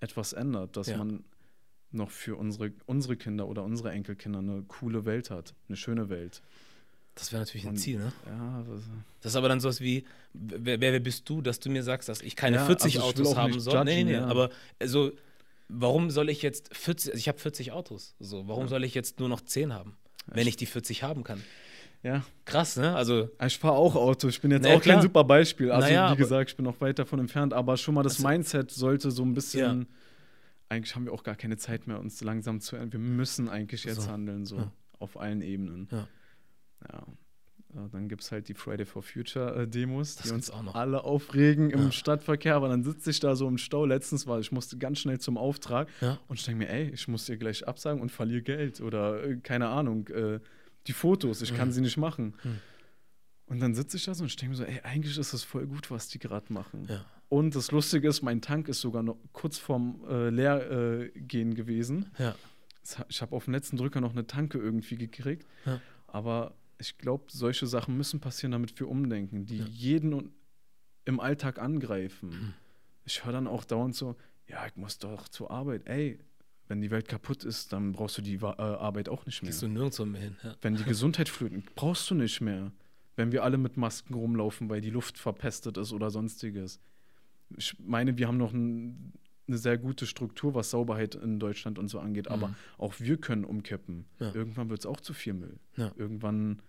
etwas 0.00 0.32
ändert, 0.32 0.76
dass 0.76 0.88
Ja. 0.88 0.96
man 0.98 1.24
noch 1.92 2.10
für 2.10 2.36
unsere, 2.36 2.72
unsere 2.86 3.16
Kinder 3.16 3.48
oder 3.48 3.64
unsere 3.64 3.90
Enkelkinder 3.90 4.38
eine 4.38 4.62
coole 4.68 5.04
Welt 5.04 5.30
hat, 5.30 5.54
eine 5.68 5.76
schöne 5.76 6.08
Welt. 6.08 6.40
Das 7.16 7.32
wäre 7.32 7.42
natürlich 7.42 7.64
ein 7.66 7.70
Und- 7.70 7.76
Ziel, 7.78 7.98
ne? 7.98 8.12
Ja, 8.26 8.64
das, 8.68 8.80
Das 9.20 9.32
ist 9.32 9.36
aber 9.36 9.48
dann 9.48 9.58
sowas 9.60 9.80
wie, 9.80 10.04
wer, 10.32 10.80
wer 10.80 11.00
bist 11.00 11.28
du, 11.28 11.42
dass 11.42 11.58
du 11.58 11.68
mir 11.68 11.82
sagst, 11.82 12.08
dass 12.08 12.22
ich 12.22 12.36
keine 12.36 12.56
Ja, 12.58 12.66
40 12.66 12.96
also 12.96 13.08
Autos 13.08 13.36
haben 13.36 13.58
soll? 13.60 13.84
Nee, 13.84 13.84
nee, 13.84 14.00
judgen, 14.00 14.06
nee. 14.06 14.12
ja. 14.14 14.26
Aber 14.28 14.50
also, 14.78 15.10
warum 15.68 16.10
soll 16.10 16.30
ich 16.30 16.40
jetzt 16.42 16.74
40, 16.74 17.10
also 17.10 17.18
ich 17.18 17.28
habe 17.28 17.38
40 17.38 17.72
Autos. 17.72 18.14
So, 18.20 18.46
warum 18.46 18.64
Ja. 18.64 18.68
soll 18.68 18.84
ich 18.84 18.94
jetzt 18.94 19.18
nur 19.18 19.28
noch 19.28 19.40
10 19.40 19.74
haben, 19.74 19.96
wenn 20.26 20.46
ich 20.46 20.56
die 20.56 20.66
40 20.66 21.02
haben 21.02 21.24
kann? 21.24 21.42
Ja. 22.02 22.22
Krass, 22.44 22.76
ne? 22.76 22.94
Also, 22.94 23.28
Ich 23.44 23.58
fahre 23.58 23.74
auch 23.74 23.94
Auto. 23.96 24.28
Ich 24.28 24.40
bin 24.40 24.50
jetzt 24.50 24.62
Naja, 24.62 24.76
auch 24.76 24.80
kein 24.82 24.92
klar. 24.92 25.02
super 25.02 25.24
Beispiel. 25.24 25.70
Also, 25.70 25.88
Naja, 25.88 26.12
wie 26.12 26.16
gesagt, 26.16 26.50
ich 26.50 26.56
bin 26.56 26.64
noch 26.64 26.80
weit 26.80 26.98
davon 26.98 27.18
entfernt. 27.20 27.52
Aber 27.54 27.76
schon 27.76 27.94
mal 27.94 28.02
das 28.02 28.16
Also- 28.16 28.28
Mindset 28.28 28.70
sollte 28.70 29.10
so 29.10 29.22
ein 29.24 29.34
bisschen 29.34 29.86
eigentlich 30.68 30.94
haben 30.94 31.04
wir 31.04 31.12
auch 31.12 31.24
gar 31.24 31.34
keine 31.34 31.56
Zeit 31.56 31.88
mehr, 31.88 31.98
uns 31.98 32.20
langsam 32.22 32.60
zu 32.60 32.76
Wir 32.92 33.00
müssen 33.00 33.48
eigentlich 33.48 33.82
jetzt 33.84 34.02
So, 34.02 34.10
handeln, 34.10 34.44
so 34.46 34.56
ja. 34.56 34.72
auf 35.00 35.18
allen 35.18 35.42
Ebenen. 35.42 35.88
Ja. 35.90 36.06
Ja. 36.92 37.02
Ja, 37.74 37.88
dann 37.92 38.08
gibt 38.08 38.22
es 38.22 38.32
halt 38.32 38.48
die 38.48 38.54
Friday 38.54 38.84
for 38.84 39.00
Future 39.02 39.62
äh, 39.62 39.66
Demos, 39.68 40.16
Das 40.16 40.26
die 40.26 40.32
uns 40.32 40.50
auch 40.50 40.62
noch. 40.64 40.74
alle 40.74 41.04
aufregen 41.04 41.70
im 41.70 41.82
Ja. 41.84 41.92
Stadtverkehr, 41.92 42.56
aber 42.56 42.68
dann 42.68 42.82
sitze 42.82 43.10
ich 43.10 43.20
da 43.20 43.36
so 43.36 43.46
im 43.46 43.58
Stau. 43.58 43.84
Letztens 43.84 44.26
war 44.26 44.40
ich 44.40 44.50
musste 44.50 44.76
ganz 44.76 44.98
schnell 44.98 45.20
zum 45.20 45.36
Auftrag 45.36 45.88
Ja. 46.00 46.18
und 46.26 46.38
ich 46.40 46.44
denke 46.44 46.64
mir, 46.64 46.68
ey, 46.70 46.90
ich 46.90 47.06
muss 47.06 47.26
dir 47.26 47.36
gleich 47.36 47.66
absagen 47.68 48.00
und 48.00 48.10
verliere 48.10 48.42
Geld 48.42 48.80
oder 48.80 49.22
äh, 49.24 49.36
keine 49.36 49.68
Ahnung, 49.68 50.08
äh, 50.08 50.40
die 50.86 50.92
Fotos, 50.92 51.42
ich 51.42 51.54
kann 51.54 51.68
Mhm. 51.68 51.72
sie 51.72 51.80
nicht 51.82 51.96
machen. 51.96 52.34
Mhm. 52.42 52.58
Und 53.46 53.60
dann 53.60 53.74
sitze 53.74 53.96
ich 53.96 54.04
da 54.04 54.14
so 54.14 54.22
und 54.22 54.40
denke 54.40 54.50
mir 54.50 54.56
so, 54.56 54.64
ey, 54.64 54.80
eigentlich 54.82 55.18
ist 55.18 55.32
das 55.34 55.42
voll 55.42 55.66
gut, 55.66 55.90
was 55.90 56.08
die 56.08 56.18
gerade 56.20 56.52
machen. 56.52 56.86
Ja. 56.88 57.04
Und 57.28 57.54
das 57.56 57.70
Lustige 57.72 58.08
ist, 58.08 58.22
mein 58.22 58.40
Tank 58.40 58.68
ist 58.68 58.80
sogar 58.80 59.02
noch 59.02 59.16
kurz 59.32 59.58
vorm 59.58 60.04
äh, 60.08 60.30
Leergehen 60.30 61.52
äh, 61.52 61.54
gewesen. 61.54 62.10
Ja. 62.18 62.34
Ich 63.08 63.20
habe 63.22 63.34
auf 63.36 63.44
den 63.44 63.54
letzten 63.54 63.76
Drücker 63.76 64.00
noch 64.00 64.12
eine 64.12 64.26
Tanke 64.26 64.58
irgendwie 64.58 64.96
gekriegt. 64.96 65.46
Ja. 65.66 65.80
Aber 66.06 66.54
ich 66.78 66.96
glaube, 66.98 67.24
solche 67.28 67.66
Sachen 67.66 67.96
müssen 67.96 68.20
passieren, 68.20 68.52
damit 68.52 68.78
wir 68.80 68.88
umdenken, 68.88 69.46
die 69.46 69.58
jeden 69.58 70.32
im 71.04 71.20
Alltag 71.20 71.58
angreifen. 71.58 72.28
Mhm. 72.30 72.54
Ich 73.04 73.24
höre 73.24 73.32
dann 73.32 73.46
auch 73.46 73.64
dauernd 73.64 73.94
so, 73.94 74.16
ja, 74.46 74.66
ich 74.66 74.76
muss 74.76 74.98
doch 74.98 75.28
zur 75.28 75.50
Arbeit. 75.50 75.86
Ey, 75.86 76.18
wenn 76.70 76.80
die 76.80 76.90
Welt 76.90 77.08
kaputt 77.08 77.44
ist, 77.44 77.72
dann 77.72 77.92
brauchst 77.92 78.16
du 78.16 78.22
die 78.22 78.36
äh, 78.36 78.44
Arbeit 78.46 79.08
auch 79.08 79.26
nicht 79.26 79.42
mehr. 79.42 79.50
Gehst 79.50 79.60
du 79.62 79.68
nirgendwo 79.68 80.04
mehr 80.06 80.20
hin. 80.22 80.36
Ja. 80.44 80.54
Wenn 80.62 80.76
die 80.76 80.84
Gesundheit 80.94 81.28
flöten, 81.28 81.64
brauchst 81.74 82.08
du 82.10 82.14
nicht 82.14 82.40
mehr. 82.40 82.70
Wenn 83.16 83.32
wir 83.32 83.42
alle 83.44 83.58
mit 83.58 83.76
Masken 83.76 84.14
rumlaufen, 84.14 84.70
weil 84.70 84.80
die 84.80 84.90
Luft 84.90 85.18
verpestet 85.18 85.76
ist 85.76 85.92
oder 85.92 86.10
sonstiges. 86.10 86.80
Ich 87.58 87.76
meine, 87.80 88.16
wir 88.16 88.28
haben 88.28 88.36
noch 88.38 88.52
ein, 88.52 89.12
eine 89.48 89.58
sehr 89.58 89.76
gute 89.78 90.06
Struktur, 90.06 90.54
was 90.54 90.70
Sauberheit 90.70 91.16
in 91.16 91.40
Deutschland 91.40 91.78
und 91.78 91.88
so 91.88 91.98
angeht, 91.98 92.28
aber 92.28 92.48
Mhm. 92.48 92.54
auch 92.78 92.94
wir 93.00 93.16
können 93.16 93.44
umkippen. 93.44 94.06
Ja. 94.20 94.32
Irgendwann 94.32 94.70
wird 94.70 94.78
es 94.78 94.86
auch 94.86 95.00
zu 95.00 95.12
viel 95.12 95.34
Müll. 95.34 95.58
Ja. 95.76 95.90
Irgendwann 95.96 96.62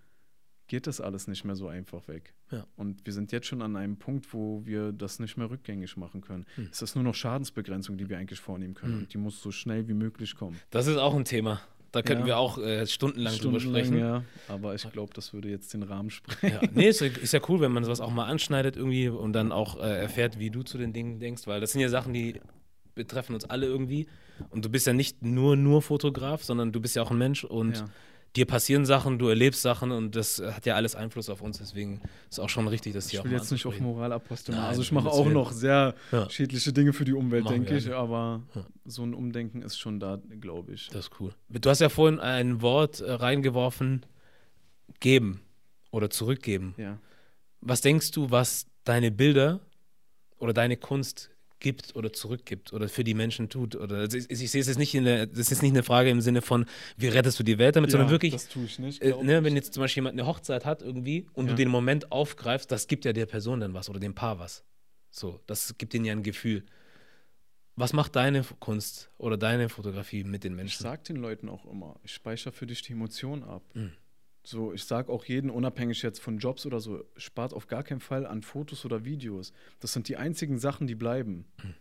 geht 0.71 0.87
das 0.87 1.01
alles 1.01 1.27
nicht 1.27 1.43
mehr 1.43 1.55
so 1.57 1.67
einfach 1.67 2.07
weg. 2.07 2.33
Ja. 2.49 2.65
Und 2.77 3.05
wir 3.05 3.11
sind 3.11 3.33
jetzt 3.33 3.45
schon 3.45 3.61
an 3.61 3.75
einem 3.75 3.97
Punkt, 3.97 4.33
wo 4.33 4.65
wir 4.65 4.93
das 4.93 5.19
nicht 5.19 5.35
mehr 5.35 5.49
rückgängig 5.49 5.97
machen 5.97 6.21
können. 6.21 6.45
Mhm. 6.55 6.69
Es 6.71 6.81
ist 6.81 6.95
nur 6.95 7.03
noch 7.03 7.13
Schadensbegrenzung, 7.13 7.97
die 7.97 8.07
wir 8.07 8.17
eigentlich 8.17 8.39
vornehmen 8.39 8.73
können. 8.73 8.99
Und 8.99 9.13
die 9.13 9.17
muss 9.17 9.41
so 9.41 9.51
schnell 9.51 9.89
wie 9.89 9.93
möglich 9.93 10.33
kommen. 10.35 10.57
Das 10.69 10.87
ist 10.87 10.95
auch 10.95 11.13
ein 11.13 11.25
Thema. 11.25 11.59
Da 11.91 12.01
könnten 12.01 12.21
Ja. 12.21 12.27
wir 12.27 12.37
auch 12.37 12.57
äh, 12.57 12.87
stundenlang, 12.87 13.33
drüber 13.37 13.59
Stundenlang, 13.59 13.85
sprechen. 13.85 13.99
Ja, 13.99 14.23
aber 14.47 14.73
ich 14.75 14.89
glaube, 14.93 15.11
das 15.13 15.33
würde 15.33 15.49
jetzt 15.49 15.73
den 15.73 15.83
Rahmen 15.83 16.09
sprengen. 16.09 16.59
Ja, 16.61 16.69
nee, 16.73 16.87
ist, 16.87 17.01
ja- 17.01 17.07
ist 17.21 17.33
ja 17.33 17.41
cool, 17.49 17.59
wenn 17.59 17.73
man 17.73 17.83
sowas 17.83 17.99
auch 17.99 18.11
mal 18.11 18.27
anschneidet 18.27 18.77
irgendwie 18.77 19.09
und 19.09 19.33
dann 19.33 19.51
auch 19.51 19.77
äh, 19.77 19.99
erfährt, 19.99 20.39
wie 20.39 20.51
du 20.51 20.63
zu 20.63 20.77
den 20.77 20.93
Dingen 20.93 21.19
denkst, 21.19 21.47
weil 21.47 21.59
das 21.59 21.73
sind 21.73 21.81
ja 21.81 21.89
Sachen, 21.89 22.13
die 22.13 22.39
betreffen 22.95 23.33
uns 23.35 23.43
alle 23.43 23.65
irgendwie. 23.65 24.07
Und 24.51 24.63
du 24.63 24.69
bist 24.69 24.87
ja 24.87 24.93
nicht 24.93 25.21
nur 25.21 25.57
nur 25.57 25.81
Fotograf, 25.81 26.43
sondern 26.45 26.71
du 26.71 26.79
bist 26.79 26.95
ja 26.95 27.01
auch 27.03 27.11
ein 27.11 27.17
Mensch 27.17 27.43
und 27.43 27.75
Ja. 27.79 27.89
Dir 28.35 28.45
passieren 28.45 28.85
Sachen, 28.85 29.19
du 29.19 29.27
erlebst 29.27 29.61
Sachen 29.61 29.91
und 29.91 30.15
das 30.15 30.39
hat 30.41 30.65
ja 30.65 30.75
alles 30.75 30.95
Einfluss 30.95 31.29
auf 31.29 31.41
uns. 31.41 31.57
Deswegen 31.57 32.01
ist 32.29 32.39
auch 32.39 32.47
schon 32.49 32.67
richtig, 32.67 32.93
dass 32.93 33.07
Ich 33.11 33.19
auch 33.19 33.25
will 33.25 33.31
mal 33.31 33.37
jetzt 33.39 33.51
nicht 33.51 33.65
auf 33.65 33.77
Nein, 34.53 34.59
machen. 34.61 34.69
Also 34.69 34.81
ich 34.83 34.91
mache 34.91 35.09
auch 35.09 35.25
noch 35.29 35.51
sehr 35.51 35.95
Ja. 36.11 36.29
schädliche 36.29 36.71
Dinge 36.71 36.93
für 36.93 37.03
die 37.03 37.13
Umwelt, 37.13 37.43
Machen 37.43 37.55
denke 37.65 37.77
ich. 37.77 37.87
alle. 37.87 37.97
Aber 37.97 38.41
Ja. 38.55 38.65
so 38.85 39.03
ein 39.03 39.13
Umdenken 39.13 39.61
ist 39.61 39.77
schon 39.77 39.99
da, 39.99 40.19
glaube 40.39 40.73
ich. 40.73 40.87
Das 40.89 41.07
ist 41.07 41.11
cool. 41.19 41.33
Du 41.49 41.69
hast 41.69 41.79
ja 41.81 41.89
vorhin 41.89 42.19
ein 42.19 42.61
Wort 42.61 43.01
äh, 43.01 43.11
reingeworfen, 43.11 44.05
geben 44.99 45.41
oder 45.91 46.09
zurückgeben. 46.09 46.73
Ja. 46.77 46.99
Was 47.59 47.81
denkst 47.81 48.11
du, 48.11 48.31
was 48.31 48.65
deine 48.85 49.11
Bilder 49.11 49.59
oder 50.39 50.53
deine 50.53 50.77
Kunst 50.77 51.30
gibt 51.61 51.95
oder 51.95 52.11
zurückgibt 52.11 52.73
oder 52.73 52.89
für 52.89 53.05
die 53.05 53.13
Menschen 53.13 53.47
tut? 53.47 53.75
Oder 53.77 53.97
also 53.97 54.17
ich, 54.17 54.29
ich 54.29 54.51
sehe 54.51 54.59
es 54.59 54.67
jetzt 54.67 54.77
nicht 54.77 54.93
in 54.93 55.05
der, 55.05 55.27
das 55.27 55.49
ist 55.51 55.61
nicht 55.61 55.71
eine 55.71 55.83
Frage 55.83 56.09
im 56.09 56.19
Sinne 56.19 56.41
von, 56.41 56.65
wie 56.97 57.07
rettest 57.07 57.39
du 57.39 57.43
die 57.43 57.57
Welt 57.57 57.77
damit, 57.77 57.91
sondern 57.91 58.09
wirklich, 58.09 58.33
Das 58.33 58.49
tue 58.49 58.65
ich 58.65 58.77
nicht. 58.79 59.01
äh, 59.01 59.11
ne, 59.23 59.37
ich. 59.37 59.43
wenn 59.45 59.55
jetzt 59.55 59.73
zum 59.73 59.81
Beispiel 59.81 60.01
jemand 60.01 60.19
eine 60.19 60.27
Hochzeit 60.27 60.65
hat 60.65 60.81
irgendwie 60.81 61.27
und 61.33 61.45
Ja. 61.45 61.51
du 61.51 61.55
den 61.55 61.69
Moment 61.69 62.11
aufgreifst, 62.11 62.69
das 62.71 62.87
gibt 62.87 63.05
ja 63.05 63.13
der 63.13 63.25
Person 63.25 63.61
dann 63.61 63.73
was 63.73 63.89
oder 63.89 63.99
dem 63.99 64.13
Paar 64.13 64.37
was. 64.39 64.65
So, 65.09 65.39
das 65.47 65.75
gibt 65.77 65.93
ihnen 65.93 66.05
ja 66.05 66.11
ein 66.11 66.23
Gefühl. 66.23 66.65
Was 67.77 67.93
macht 67.93 68.15
deine 68.15 68.43
Kunst 68.59 69.09
oder 69.17 69.37
deine 69.37 69.69
Fotografie 69.69 70.23
mit 70.23 70.43
den 70.43 70.53
Ich 70.53 70.57
Menschen? 70.57 70.83
sage 70.83 71.03
den 71.03 71.15
Leuten 71.15 71.47
auch 71.49 71.65
immer, 71.65 71.99
ich 72.03 72.13
speichere 72.13 72.51
für 72.51 72.67
dich 72.67 72.81
die 72.81 72.93
Emotionen 72.93 73.43
ab. 73.43 73.63
Mhm. 73.73 73.91
So, 74.43 74.73
ich 74.73 74.83
sage 74.85 75.11
auch 75.11 75.25
jeden, 75.25 75.49
unabhängig 75.51 76.01
jetzt 76.01 76.19
von 76.19 76.39
Jobs 76.39 76.65
oder 76.65 76.79
so, 76.79 77.03
spart 77.15 77.53
auf 77.53 77.67
gar 77.67 77.83
keinen 77.83 77.99
Fall 77.99 78.25
an 78.25 78.41
Fotos 78.41 78.85
oder 78.85 79.05
Videos. 79.05 79.53
Das 79.79 79.93
sind 79.93 80.07
die 80.07 80.17
einzigen 80.17 80.57
Sachen, 80.57 80.87
die 80.87 80.95
bleiben. 80.95 81.45
Mhm. 81.63 81.75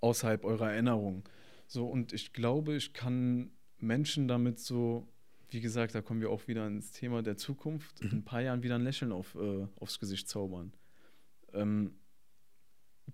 Außerhalb 0.00 0.44
eurer 0.44 0.72
Erinnerung. 0.72 1.22
So, 1.66 1.86
und 1.86 2.12
ich 2.12 2.32
glaube, 2.32 2.74
ich 2.76 2.92
kann 2.94 3.50
Menschen 3.78 4.26
damit 4.26 4.58
so, 4.58 5.06
wie 5.50 5.60
gesagt, 5.60 5.94
da 5.94 6.00
kommen 6.00 6.20
wir 6.20 6.30
auch 6.30 6.48
wieder 6.48 6.66
ins 6.66 6.92
Thema 6.92 7.22
der 7.22 7.36
Zukunft, 7.36 8.02
Mhm. 8.02 8.10
in 8.10 8.16
ein 8.18 8.24
paar 8.24 8.40
Jahren 8.40 8.62
wieder 8.62 8.76
ein 8.76 8.82
Lächeln 8.84 9.12
auf, 9.12 9.34
äh, 9.34 9.66
aufs 9.78 9.98
Gesicht 10.00 10.28
zaubern. 10.28 10.72
Ähm, 11.52 11.94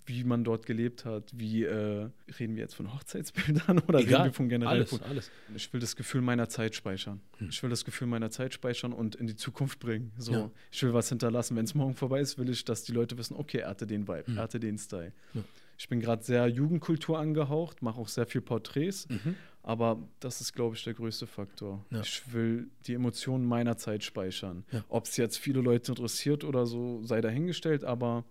wie 0.06 0.24
man 0.24 0.42
dort 0.44 0.64
gelebt 0.66 1.04
hat, 1.04 1.30
wie 1.34 1.64
äh, 1.64 2.08
reden 2.38 2.56
wir 2.56 2.62
jetzt 2.62 2.74
von 2.74 2.94
Hochzeitsbildern 2.94 3.78
oder 3.88 3.98
reden 3.98 4.08
Egal, 4.08 4.24
wir 4.26 4.32
von 4.32 4.48
generell 4.48 4.78
alles, 4.78 4.90
von 4.90 5.02
alles. 5.02 5.30
ich 5.54 5.72
will 5.72 5.80
das 5.80 5.96
Gefühl 5.96 6.20
meiner 6.22 6.48
Zeit 6.48 6.74
speichern. 6.74 7.20
Hm. 7.38 7.48
Ich 7.50 7.62
will 7.62 7.70
das 7.70 7.84
Gefühl 7.84 8.06
meiner 8.06 8.30
Zeit 8.30 8.54
speichern 8.54 8.92
und 8.92 9.16
in 9.16 9.26
die 9.26 9.36
Zukunft 9.36 9.78
bringen. 9.80 10.12
So, 10.16 10.32
Ja. 10.32 10.50
ich 10.70 10.82
will 10.82 10.94
was 10.94 11.08
hinterlassen. 11.08 11.56
Wenn 11.56 11.64
es 11.64 11.74
morgen 11.74 11.94
vorbei 11.94 12.20
ist, 12.20 12.38
will 12.38 12.48
ich, 12.48 12.64
dass 12.64 12.84
die 12.84 12.92
Leute 12.92 13.18
wissen, 13.18 13.34
okay, 13.36 13.58
er 13.58 13.70
hatte 13.70 13.86
den 13.86 14.08
Vibe, 14.08 14.26
Hm. 14.26 14.36
er 14.38 14.42
hatte 14.44 14.60
den 14.60 14.78
Style. 14.78 15.12
Ja. 15.34 15.42
Ich 15.80 15.88
bin 15.88 16.00
gerade 16.00 16.24
sehr 16.24 16.48
Jugendkultur 16.48 17.18
angehaucht, 17.18 17.82
mache 17.82 18.00
auch 18.00 18.08
sehr 18.08 18.26
viel 18.26 18.40
Porträts, 18.40 19.08
Mhm. 19.08 19.36
aber 19.62 20.02
das 20.20 20.40
ist, 20.40 20.52
glaube 20.54 20.74
ich, 20.74 20.82
der 20.84 20.94
größte 20.94 21.26
Faktor. 21.28 21.84
Ja. 21.90 22.00
Ich 22.00 22.32
will 22.32 22.68
die 22.86 22.94
Emotionen 22.94 23.44
meiner 23.46 23.76
Zeit 23.76 24.02
speichern. 24.02 24.64
Ob 24.88 25.04
es 25.04 25.16
jetzt 25.16 25.36
viele 25.38 25.60
Leute 25.60 25.92
interessiert 25.92 26.42
oder 26.44 26.66
so, 26.66 27.02
sei 27.04 27.20
dahingestellt, 27.20 27.84
aber 27.84 28.24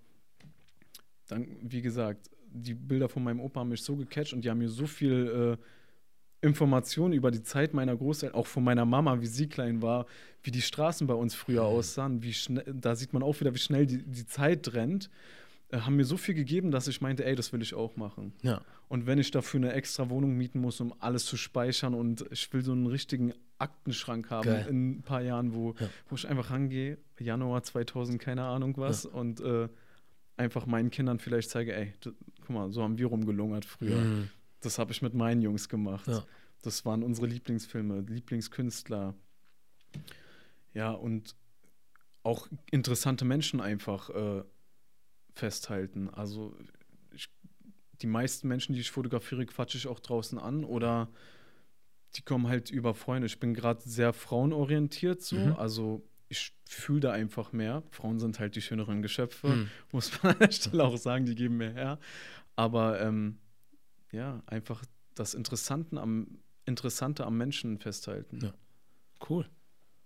dann, 1.28 1.48
wie 1.62 1.82
gesagt, 1.82 2.30
die 2.52 2.74
Bilder 2.74 3.10
von 3.10 3.24
meinem 3.24 3.40
Opa 3.40 3.60
haben 3.60 3.70
mich 3.70 3.82
so 3.84 3.96
gecatcht 3.96 4.34
und 4.34 4.44
die 4.44 4.50
haben 4.50 4.58
mir 4.60 4.70
so 4.70 4.88
viel 4.88 5.58
äh, 5.62 5.64
Informationen 6.46 7.14
über 7.14 7.32
die 7.32 7.42
Zeit 7.42 7.74
meiner 7.74 7.96
Großeltern, 7.96 8.38
auch 8.40 8.48
von 8.48 8.64
meiner 8.64 8.86
Mama, 8.86 9.20
wie 9.22 9.26
sie 9.28 9.48
klein 9.48 9.82
war, 9.82 10.06
wie 10.44 10.52
die 10.52 10.62
Straßen 10.62 11.08
bei 11.08 11.14
uns 11.16 11.34
früher 11.34 11.62
Mhm. 11.64 11.68
aussahen, 11.68 12.24
wie 12.24 12.34
schnell, 12.34 12.64
da 12.80 12.96
sieht 12.96 13.12
man 13.14 13.24
auch 13.24 13.40
wieder, 13.40 13.54
wie 13.54 13.60
schnell 13.60 13.86
die, 13.88 14.04
die 14.04 14.26
Zeit 14.26 14.74
rennt, 14.74 15.10
äh, 15.70 15.80
haben 15.80 15.96
mir 15.96 16.06
so 16.06 16.16
viel 16.16 16.36
gegeben, 16.36 16.70
dass 16.72 16.88
ich 16.88 17.02
meinte, 17.02 17.26
ey, 17.26 17.36
das 17.36 17.52
will 17.54 17.62
ich 17.62 17.74
auch 17.74 17.96
machen. 17.96 18.34
Ja. 18.44 18.62
Und 18.88 19.08
wenn 19.08 19.18
ich 19.18 19.32
dafür 19.32 19.60
eine 19.60 19.74
extra 19.74 20.10
Wohnung 20.10 20.38
mieten 20.38 20.62
muss, 20.62 20.80
um 20.80 20.94
alles 21.00 21.26
zu 21.26 21.36
speichern 21.38 21.94
und 21.96 22.24
ich 22.32 22.54
will 22.54 22.62
so 22.62 22.72
einen 22.72 22.86
richtigen 22.88 23.34
Aktenschrank 23.58 24.30
haben 24.30 24.46
Geil. 24.48 24.68
in 24.70 24.92
ein 25.00 25.02
paar 25.02 25.22
Jahren, 25.22 25.54
wo, 25.56 25.74
Ja. 25.80 25.90
wo 26.08 26.16
ich 26.16 26.28
einfach 26.28 26.52
rangehe, 26.52 27.00
Januar 27.20 27.64
2000, 27.64 28.22
keine 28.22 28.44
Ahnung 28.44 28.78
was, 28.78 29.06
und 29.08 29.42
äh, 29.42 29.68
einfach 30.38 30.66
meinen 30.66 30.90
Kindern 30.92 31.20
vielleicht 31.20 31.50
zeige, 31.50 31.76
ey, 31.76 31.94
d- 32.06 32.12
guck 32.42 32.50
mal, 32.50 32.72
so 32.72 32.84
haben 32.84 32.98
wir 32.98 33.08
rumgelungert 33.08 33.66
früher. 33.66 33.98
Mhm. 33.98 34.30
Das 34.62 34.80
habe 34.80 34.92
ich 34.92 35.02
mit 35.02 35.14
meinen 35.14 35.42
Jungs 35.42 35.68
gemacht. 35.70 36.08
Ja. 36.08 36.24
Das 36.62 36.86
waren 36.86 37.04
unsere 37.04 37.28
Lieblingsfilme, 37.28 38.02
Lieblingskünstler. 38.02 39.14
Ja, 40.74 40.92
und 40.92 41.36
auch 42.24 42.48
interessante 42.72 43.26
Menschen 43.26 43.62
einfach 43.62 44.10
äh, 44.10 44.44
festhalten. 45.34 46.10
Also 46.10 46.56
ich, 47.14 47.30
die 48.02 48.08
meisten 48.08 48.48
Menschen, 48.48 48.74
die 48.74 48.82
ich 48.82 48.92
fotografiere, 48.92 49.46
quatsche 49.46 49.78
ich 49.78 49.88
auch 49.88 50.00
draußen 50.00 50.38
an 50.40 50.64
oder 50.66 51.10
die 52.16 52.22
kommen 52.22 52.48
halt 52.48 52.70
über 52.72 52.94
Freunde. 52.94 53.28
Ich 53.28 53.40
bin 53.40 53.54
gerade 53.54 53.82
sehr 53.82 54.14
frauenorientiert 54.14 55.22
so, 55.22 55.36
Mhm. 55.38 55.54
also 55.54 56.04
ich 56.30 56.52
fühle 56.70 57.00
da 57.00 57.12
einfach 57.12 57.54
mehr. 57.54 57.84
Frauen 57.92 58.20
sind 58.20 58.40
halt 58.40 58.56
die 58.56 58.62
schöneren 58.62 59.02
Geschöpfe, 59.02 59.48
Mhm. 59.48 59.70
muss 59.92 60.12
man 60.22 60.34
an 60.34 60.40
der 60.40 60.52
Stelle 60.52 60.84
auch 60.84 60.98
sagen, 60.98 61.26
die 61.26 61.36
geben 61.36 61.58
mehr 61.58 61.72
her. 61.74 62.00
Aber 62.56 63.00
ähm, 63.02 63.38
ja, 64.12 64.42
einfach 64.46 64.84
das 65.16 65.34
Interessanten 65.34 65.98
am, 65.98 66.40
Interessante 66.66 67.26
am 67.26 67.38
Menschen 67.38 67.80
festhalten. 67.80 68.40
Ja. 68.44 68.54
Cool. 69.30 69.46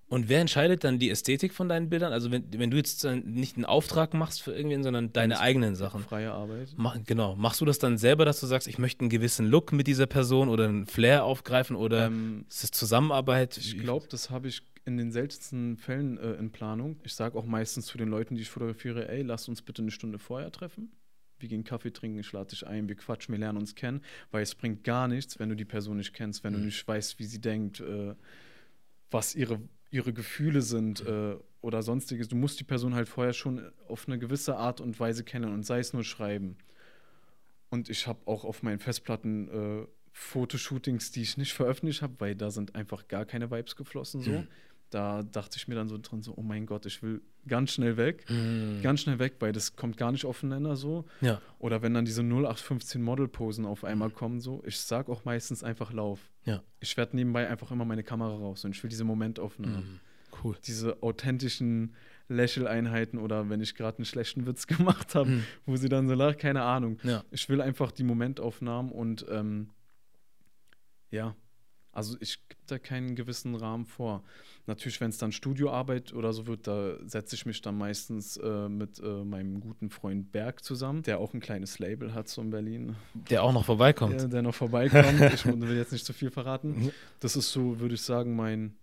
Und 0.08 0.28
wer 0.28 0.42
entscheidet 0.42 0.84
dann 0.84 1.00
die 1.00 1.10
Ästhetik 1.10 1.54
von 1.54 1.70
deinen 1.70 1.90
Bildern? 1.90 2.12
Also 2.12 2.32
wenn, 2.32 2.44
wenn 2.60 2.70
du 2.70 2.76
jetzt 2.78 3.04
nicht 3.06 3.56
einen 3.56 3.64
Auftrag 3.64 4.14
machst 4.14 4.42
für 4.42 4.52
irgendwen, 4.54 4.84
sondern 4.84 5.14
deine 5.14 5.36
Ganz 5.36 5.42
eigenen 5.44 5.76
Sachen. 5.76 6.04
Freie 6.04 6.34
Arbeit. 6.34 6.74
Mach, 6.76 6.98
genau. 7.06 7.38
Machst 7.38 7.62
du 7.62 7.66
das 7.66 7.80
dann 7.80 7.98
selber, 7.98 8.26
dass 8.26 8.42
du 8.42 8.46
sagst, 8.46 8.68
ich 8.68 8.78
möchte 8.78 9.02
einen 9.02 9.10
gewissen 9.10 9.48
Look 9.48 9.72
mit 9.72 9.88
dieser 9.88 10.08
Person 10.08 10.50
oder 10.50 10.66
einen 10.68 10.86
Flair 10.86 11.24
aufgreifen 11.24 11.78
oder 11.78 12.08
Ähm, 12.08 12.46
ist 12.50 12.66
es 12.66 12.72
Zusammenarbeit? 12.72 13.56
Ich 13.58 13.80
glaube, 13.80 14.06
das 14.10 14.30
habe 14.30 14.50
ich 14.50 14.62
in 14.86 14.98
den 14.98 15.12
seltensten 15.12 15.78
Fällen 15.78 16.18
äh, 16.18 16.34
in 16.34 16.52
Planung. 16.52 17.00
Ich 17.04 17.14
sage 17.14 17.38
auch 17.38 17.46
meistens 17.46 17.86
zu 17.86 17.98
den 17.98 18.10
Leuten, 18.10 18.36
die 18.36 18.42
ich 18.42 18.50
fotografiere, 18.50 19.08
ey, 19.10 19.22
lass 19.22 19.48
uns 19.48 19.62
bitte 19.62 19.82
eine 19.82 19.92
Stunde 19.92 20.18
vorher 20.20 20.52
treffen. 20.52 20.92
Wir 21.40 21.50
gehen 21.50 21.64
Kaffee 21.64 21.92
trinken, 21.92 22.20
ich 22.20 22.32
lade 22.32 22.50
dich 22.52 22.66
ein, 22.68 22.88
wir 22.88 22.96
quatschen, 22.96 23.34
wir 23.34 23.40
lernen 23.40 23.58
uns 23.60 23.74
kennen, 23.76 24.02
weil 24.32 24.44
es 24.44 24.54
bringt 24.56 24.84
gar 24.84 25.08
nichts, 25.08 25.40
wenn 25.40 25.50
du 25.50 25.56
die 25.56 25.66
Person 25.66 25.98
nicht 25.98 26.14
kennst, 26.14 26.44
wenn 26.44 26.54
du 26.54 26.60
Mhm. 26.60 26.66
nicht 26.66 26.88
weißt, 26.88 27.18
wie 27.20 27.26
sie 27.26 27.42
denkt, 27.42 27.80
äh, 27.80 28.14
was 29.10 29.36
ihre, 29.36 29.60
ihre 29.90 30.14
Gefühle 30.14 30.62
sind 30.62 31.06
äh, 31.06 31.36
oder 31.62 31.82
sonstiges. 31.84 32.28
Du 32.28 32.36
musst 32.36 32.60
die 32.60 32.64
Person 32.64 32.96
halt 32.96 33.10
vorher 33.10 33.34
schon 33.34 33.72
auf 33.88 34.08
eine 34.08 34.18
gewisse 34.20 34.56
Art 34.56 34.82
und 34.82 35.00
Weise 35.00 35.24
kennen 35.24 35.52
und 35.52 35.64
sei 35.64 35.80
es 35.80 35.94
nur 35.94 36.04
schreiben. 36.04 36.58
Und 37.70 37.90
ich 37.90 38.08
habe 38.08 38.20
auch 38.26 38.44
auf 38.46 38.64
meinen 38.64 38.80
Festplatten 38.80 39.48
äh, 39.84 39.88
Fotoshootings, 40.12 41.12
die 41.12 41.22
ich 41.22 41.38
nicht 41.38 41.54
veröffentlicht 41.54 42.02
habe, 42.02 42.16
weil 42.20 42.36
da 42.36 42.52
sind 42.52 42.76
einfach 42.76 43.08
gar 43.08 43.26
keine 43.26 43.50
Vibes 43.50 43.76
geflossen. 43.76 44.22
So. 44.22 44.32
Mhm. 44.32 44.48
Da 44.92 45.24
dachte 45.24 45.58
ich 45.58 45.68
mir 45.68 45.76
dann 45.76 45.88
so 45.88 45.98
drin, 45.98 46.22
so, 46.22 46.34
oh 46.38 46.42
mein 46.44 46.66
Gott, 46.66 46.86
ich 46.86 47.02
will 47.02 47.22
ganz 47.48 47.72
schnell 47.72 47.98
weg. 47.98 48.30
Mhm. 48.30 48.82
Ganz 48.84 49.02
schnell 49.02 49.18
weg, 49.20 49.36
weil 49.40 49.52
das 49.54 49.76
kommt 49.76 49.98
gar 49.98 50.12
nicht 50.12 50.26
aufeinander 50.26 50.76
so. 50.76 51.06
Ja. 51.22 51.42
Oder 51.60 51.82
wenn 51.82 51.94
dann 51.94 52.06
diese 52.06 52.22
0815 52.22 53.02
Modelposen 53.02 53.66
auf 53.66 53.84
einmal 53.84 54.10
kommen, 54.12 54.40
so, 54.42 54.62
ich 54.66 54.80
sag 54.80 55.10
auch 55.10 55.26
meistens 55.26 55.64
einfach 55.64 55.92
Lauf. 55.94 56.20
Ja. 56.46 56.62
Ich 56.82 56.96
werde 56.98 57.16
nebenbei 57.16 57.48
einfach 57.50 57.72
immer 57.72 57.86
meine 57.86 58.04
Kamera 58.04 58.36
raus 58.36 58.64
und 58.66 58.76
ich 58.76 58.84
will 58.84 58.90
diese 58.90 59.04
Momentaufnahme. 59.06 59.78
Mhm. 59.78 60.00
Cool. 60.44 60.56
Diese 60.68 61.02
authentischen 61.02 61.96
Lächeleinheiten 62.28 63.20
oder 63.20 63.50
wenn 63.50 63.60
ich 63.62 63.76
gerade 63.76 63.98
einen 64.00 64.06
schlechten 64.06 64.46
Witz 64.46 64.68
gemacht 64.68 65.16
habe, 65.16 65.30
Mhm. 65.30 65.44
wo 65.66 65.76
sie 65.78 65.90
dann 65.90 66.08
so 66.08 66.14
lacht, 66.16 66.40
keine 66.40 66.64
Ahnung. 66.64 66.98
Ja. 67.04 67.24
Ich 67.32 67.48
will 67.50 67.62
einfach 67.62 67.92
die 67.92 68.04
Momentaufnahmen 68.04 68.92
und 68.92 69.26
ähm, 69.30 69.70
ja, 71.12 71.36
also 71.94 72.16
ich 72.22 72.40
gebe 72.48 72.62
da 72.68 72.80
keinen 72.80 73.16
gewissen 73.16 73.54
Rahmen 73.56 73.86
vor. 73.86 74.24
Natürlich, 74.66 75.02
wenn 75.02 75.10
es 75.10 75.18
dann 75.18 75.32
Studioarbeit 75.32 76.14
oder 76.14 76.32
so 76.32 76.48
wird, 76.48 76.66
da 76.68 76.96
setze 77.06 77.36
ich 77.36 77.46
mich 77.46 77.62
dann 77.62 77.78
meistens 77.78 78.38
äh, 78.38 78.70
mit 78.70 79.00
äh, 79.00 79.24
meinem 79.26 79.60
guten 79.60 79.90
Freund 79.90 80.32
Berg 80.32 80.64
zusammen, 80.64 81.04
der 81.04 81.20
auch 81.20 81.34
ein 81.34 81.40
kleines 81.42 81.80
Label 81.80 82.14
hat 82.14 82.30
so 82.30 82.42
in 82.42 82.50
Berlin, 82.50 82.96
Der 83.30 83.44
auch 83.44 83.52
noch 83.54 83.66
vorbeikommt. 83.66 84.22
der, 84.22 84.28
der 84.30 84.42
noch 84.42 84.56
vorbeikommt. 84.56 85.20
ich 85.34 85.46
will 85.46 85.76
jetzt 85.76 85.92
nicht 85.92 86.06
zu 86.06 86.14
viel 86.14 86.32
verraten. 86.32 86.70
Mhm. 86.86 86.92
Das 87.20 87.36
ist 87.36 87.52
so, 87.52 87.80
würde 87.80 87.96
ich 87.96 88.02
sagen, 88.02 88.36
mein 88.36 88.76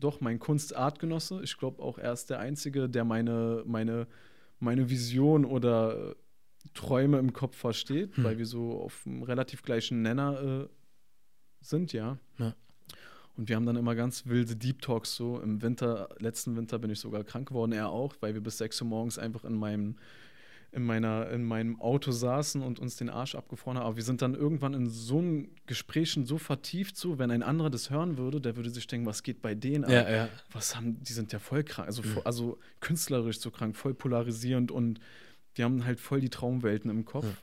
doch 0.00 0.20
mein 0.20 0.38
Kunstartgenosse. 0.38 1.40
Ich 1.42 1.56
glaube 1.56 1.82
auch 1.82 1.96
er 1.96 2.12
ist 2.12 2.28
der 2.28 2.38
Einzige, 2.38 2.88
der 2.90 3.04
meine, 3.04 3.62
meine, 3.64 4.06
meine 4.58 4.90
Vision 4.90 5.46
oder 5.46 6.14
Träume 6.74 7.18
im 7.18 7.32
Kopf 7.32 7.56
versteht, 7.56 8.14
Hm. 8.16 8.24
weil 8.24 8.36
wir 8.38 8.44
so 8.46 8.78
auf 8.82 9.04
einem 9.06 9.22
relativ 9.22 9.62
gleichen 9.62 10.02
Nenner 10.02 10.64
äh, 10.64 10.68
sind, 11.60 11.92
ja. 11.92 12.18
Ja. 12.38 12.54
Und 13.36 13.48
wir 13.48 13.56
haben 13.56 13.66
dann 13.66 13.76
immer 13.76 13.94
ganz 13.94 14.26
wilde 14.26 14.56
Deep 14.56 14.80
Talks 14.80 15.14
so. 15.14 15.40
Im 15.40 15.60
Winter, 15.60 16.08
letzten 16.18 16.56
Winter 16.56 16.78
bin 16.78 16.90
ich 16.90 17.00
sogar 17.00 17.22
krank 17.22 17.48
geworden, 17.48 17.72
er 17.72 17.90
auch, 17.90 18.14
weil 18.20 18.34
wir 18.34 18.40
bis 18.42 18.58
6 18.58 18.80
Uhr 18.82 18.88
morgens 18.88 19.18
einfach 19.18 19.44
in 19.44 19.54
meinem, 19.54 19.96
in 20.72 20.82
meiner, 20.82 21.28
in 21.30 21.44
meinem 21.44 21.78
Auto 21.80 22.12
saßen 22.12 22.62
und 22.62 22.78
uns 22.78 22.96
den 22.96 23.10
Arsch 23.10 23.34
abgefroren 23.34 23.78
haben. 23.78 23.86
Aber 23.86 23.96
wir 23.96 24.02
sind 24.04 24.22
dann 24.22 24.34
irgendwann 24.34 24.72
in 24.72 24.88
so 24.88 25.20
ein 25.20 25.50
Gesprächen 25.66 26.24
so 26.24 26.38
vertieft, 26.38 26.96
so, 26.96 27.18
wenn 27.18 27.30
ein 27.30 27.42
anderer 27.42 27.68
das 27.68 27.90
hören 27.90 28.16
würde, 28.16 28.40
der 28.40 28.56
würde 28.56 28.70
sich 28.70 28.86
denken, 28.86 29.06
was 29.06 29.22
geht 29.22 29.42
bei 29.42 29.54
denen? 29.54 29.88
Ja, 29.90 30.10
ja. 30.10 30.28
was 30.50 30.74
haben, 30.74 31.02
die 31.02 31.12
sind 31.12 31.32
ja 31.32 31.38
voll 31.38 31.62
krank, 31.62 31.88
also, 31.88 32.02
Mhm. 32.02 32.20
also 32.24 32.58
künstlerisch 32.80 33.40
so 33.40 33.50
krank, 33.50 33.76
voll 33.76 33.92
polarisierend 33.92 34.70
und 34.70 34.98
die 35.58 35.64
haben 35.64 35.84
halt 35.84 36.00
voll 36.00 36.20
die 36.20 36.30
Traumwelten 36.30 36.90
im 36.90 37.04
Kopf. 37.04 37.24
Ja. 37.24 37.36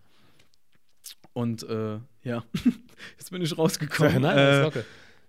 Und 1.34 1.64
äh, 1.64 2.00
ja, 2.24 2.44
jetzt 3.18 3.32
bin 3.32 3.42
ich 3.42 3.58
rausgekommen. 3.58 4.22
Nein, 4.22 4.38
äh, 4.38 4.46
das 4.46 4.60
ist 4.60 4.66
okay. 4.78 4.84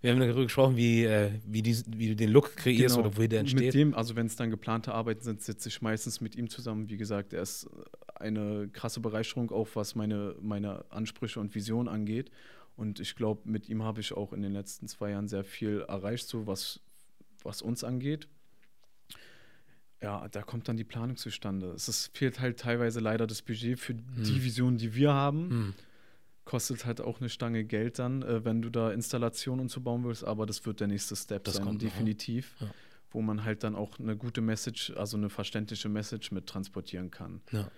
Wir 0.04 0.12
haben 0.12 0.20
darüber 0.20 0.42
gesprochen, 0.42 0.76
wie, 0.76 1.04
äh, 1.04 1.30
wie, 1.46 1.62
die, 1.62 1.82
wie 1.96 2.08
du 2.08 2.16
den 2.16 2.30
Look 2.30 2.56
kreierst 2.56 2.96
genau. 2.96 3.08
oder 3.08 3.16
wie 3.16 3.26
der 3.26 3.42
Mit 3.42 3.52
entsteht. 3.52 3.72
dem, 3.72 3.94
also 3.94 4.14
wenn 4.16 4.26
es 4.26 4.36
dann 4.36 4.50
geplante 4.50 4.92
Arbeiten 4.92 5.22
sind, 5.22 5.40
sitze 5.40 5.70
ich 5.70 5.80
meistens 5.80 6.20
mit 6.20 6.36
ihm 6.36 6.50
zusammen. 6.50 6.90
Wie 6.90 6.98
gesagt, 6.98 7.32
er 7.32 7.40
ist 7.40 7.70
eine 8.14 8.68
krasse 8.70 9.00
Bereicherung, 9.00 9.50
auch 9.50 9.66
was 9.72 9.94
meine, 9.94 10.34
meine 10.42 10.84
Ansprüche 10.90 11.40
und 11.40 11.54
Vision 11.54 11.88
angeht. 11.88 12.30
Und 12.76 13.00
ich 13.00 13.16
glaube, 13.16 13.48
mit 13.48 13.70
ihm 13.70 13.82
habe 13.82 14.02
ich 14.02 14.12
auch 14.12 14.34
in 14.34 14.42
den 14.42 14.52
letzten 14.52 14.88
zwei 14.88 15.10
Jahren 15.10 15.26
sehr 15.26 15.42
viel 15.42 15.80
erreicht, 15.88 16.28
so 16.28 16.46
was, 16.46 16.80
was 17.42 17.62
uns 17.62 17.82
angeht. 17.82 18.28
Ja, 20.02 20.28
da 20.28 20.42
kommt 20.42 20.68
dann 20.68 20.76
die 20.76 20.84
Planung 20.84 21.16
zustande. 21.16 21.68
Es 21.68 21.88
ist, 21.88 22.14
fehlt 22.14 22.40
halt 22.40 22.60
teilweise 22.60 23.00
leider 23.00 23.26
das 23.26 23.40
Budget 23.40 23.78
für 23.78 23.94
die 23.94 24.44
Vision, 24.44 24.76
die 24.76 24.94
wir 24.94 25.14
haben. 25.14 25.48
Hm. 25.48 25.74
Kostet 26.44 26.84
halt 26.84 27.00
auch 27.00 27.20
eine 27.20 27.28
Stange 27.28 27.64
Geld 27.64 27.98
dann, 27.98 28.22
äh, 28.22 28.44
wenn 28.44 28.60
du 28.60 28.70
da 28.70 28.90
Installationen 28.90 29.60
und 29.62 29.70
so 29.70 29.80
bauen 29.80 30.04
willst, 30.04 30.24
aber 30.24 30.46
das 30.46 30.64
wird 30.66 30.80
der 30.80 30.88
nächste 30.88 31.16
Step 31.16 31.44
Das 31.44 31.54
sein, 31.54 31.64
kommt 31.64 31.82
definitiv. 31.82 32.54
Ja. 32.60 32.66
Wo 33.10 33.22
man 33.22 33.44
halt 33.44 33.62
dann 33.62 33.76
auch 33.76 33.98
eine 33.98 34.16
gute 34.16 34.40
Message, 34.40 34.92
also 34.96 35.16
eine 35.16 35.30
verständliche 35.30 35.88
Message 35.88 36.32
mit 36.32 36.46
transportieren 36.46 37.10
kann. 37.10 37.40
Ja. 37.52 37.70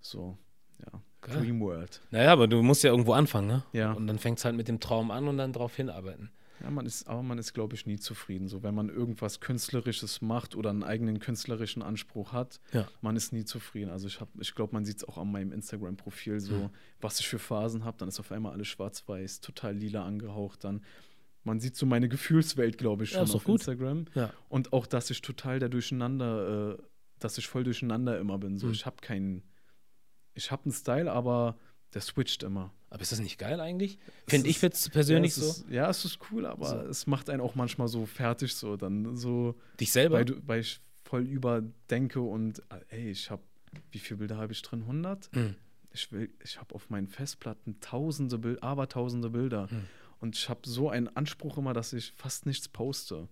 So, 0.00 0.36
ja. 0.80 1.00
Geil. 1.22 1.36
Dream 1.38 1.60
World. 1.60 2.00
Naja, 2.10 2.32
aber 2.32 2.48
du 2.48 2.62
musst 2.62 2.82
ja 2.82 2.90
irgendwo 2.90 3.12
anfangen, 3.12 3.46
ne? 3.46 3.62
Ja. 3.72 3.92
Und 3.92 4.06
dann 4.06 4.18
fängt 4.18 4.38
es 4.38 4.44
halt 4.44 4.56
mit 4.56 4.68
dem 4.68 4.80
Traum 4.80 5.10
an 5.10 5.28
und 5.28 5.36
dann 5.36 5.52
drauf 5.52 5.76
hinarbeiten. 5.76 6.30
Ja, 6.62 6.70
man 6.70 6.84
ist, 6.86 7.08
aber 7.08 7.22
man 7.22 7.38
ist, 7.38 7.54
glaube 7.54 7.74
ich, 7.74 7.86
nie 7.86 7.98
zufrieden. 7.98 8.48
So, 8.48 8.62
wenn 8.62 8.74
man 8.74 8.88
irgendwas 8.90 9.40
Künstlerisches 9.40 10.20
macht 10.20 10.54
oder 10.54 10.70
einen 10.70 10.82
eigenen 10.82 11.18
künstlerischen 11.18 11.82
Anspruch 11.82 12.32
hat, 12.32 12.60
Ja. 12.72 12.86
man 13.00 13.16
ist 13.16 13.32
nie 13.32 13.44
zufrieden. 13.44 13.90
Also 13.90 14.06
ich 14.08 14.20
habe, 14.20 14.30
ich 14.40 14.54
glaube, 14.54 14.74
man 14.74 14.84
sieht 14.84 14.98
es 14.98 15.04
auch 15.04 15.16
an 15.18 15.30
meinem 15.32 15.52
Instagram-Profil 15.52 16.40
so, 16.40 16.54
Mhm. 16.54 16.70
was 17.00 17.18
ich 17.20 17.28
für 17.28 17.38
Phasen 17.38 17.84
habe. 17.84 17.96
Dann 17.98 18.08
ist 18.08 18.20
auf 18.20 18.30
einmal 18.32 18.52
alles 18.52 18.68
schwarz-weiß, 18.68 19.40
total 19.40 19.74
lila 19.76 20.04
angehaucht. 20.04 20.64
Dann 20.64 20.84
man 21.42 21.58
sieht 21.58 21.74
so 21.76 21.86
meine 21.86 22.08
Gefühlswelt, 22.10 22.76
glaube 22.76 23.04
ich, 23.04 23.12
Ja, 23.12 23.20
schon 23.20 23.28
doch 23.28 23.34
auf 23.36 23.44
gut. 23.44 23.60
Instagram. 23.60 24.04
Ja. 24.14 24.30
Und 24.50 24.74
auch, 24.74 24.86
dass 24.86 25.08
ich 25.08 25.22
total 25.22 25.58
der 25.58 25.70
Durcheinander, 25.70 26.74
äh, 26.78 26.82
dass 27.18 27.38
ich 27.38 27.46
voll 27.48 27.64
durcheinander 27.64 28.18
immer 28.18 28.36
bin. 28.38 28.58
So, 28.58 28.66
Mhm. 28.66 28.72
ich 28.74 28.84
habe 28.84 28.96
keinen, 29.00 29.42
ich 30.34 30.50
habe 30.50 30.64
einen 30.64 30.72
Style, 30.72 31.10
aber 31.10 31.56
der 31.94 32.02
switcht 32.02 32.42
immer. 32.42 32.74
Aber 32.90 33.02
ist 33.02 33.12
das 33.12 33.20
nicht 33.20 33.38
geil 33.38 33.60
eigentlich? 33.60 33.98
Finde 34.26 34.48
ich 34.48 34.60
jetzt 34.62 34.90
persönlich 34.92 35.36
ja, 35.36 35.42
so. 35.42 35.48
Ist, 35.50 35.64
ja, 35.70 35.88
es 35.90 36.04
ist 36.04 36.18
cool, 36.30 36.44
aber 36.44 36.66
So. 36.68 36.76
es 36.88 37.06
macht 37.06 37.30
einen 37.30 37.40
auch 37.40 37.54
manchmal 37.54 37.86
so 37.88 38.04
fertig, 38.04 38.54
so 38.54 38.76
dann 38.76 39.16
so, 39.16 39.54
Dich 39.78 39.92
selber? 39.92 40.16
weil, 40.16 40.24
du, 40.24 40.34
weil 40.46 40.60
ich 40.60 40.80
voll 41.04 41.22
überdenke 41.26 42.20
und 42.20 42.62
ey, 42.88 43.10
ich 43.10 43.30
habe, 43.30 43.42
wie 43.92 43.98
viele 44.00 44.18
Bilder 44.18 44.36
habe 44.38 44.52
ich 44.52 44.60
drin? 44.62 44.82
100? 44.82 45.30
Hm. 45.32 45.54
Ich 45.92 46.10
will, 46.12 46.30
ich 46.42 46.58
habe 46.58 46.74
auf 46.74 46.90
meinen 46.90 47.06
Festplatten 47.08 47.78
tausende 47.80 48.38
Bilder, 48.38 48.62
aber 48.64 48.88
tausende 48.88 49.30
Bilder. 49.30 49.70
Hm. 49.70 49.86
Und 50.18 50.36
ich 50.36 50.48
habe 50.48 50.60
so 50.68 50.90
einen 50.90 51.08
Anspruch 51.16 51.58
immer, 51.58 51.72
dass 51.72 51.92
ich 51.92 52.12
fast 52.12 52.44
nichts 52.46 52.68
poste. 52.68 53.28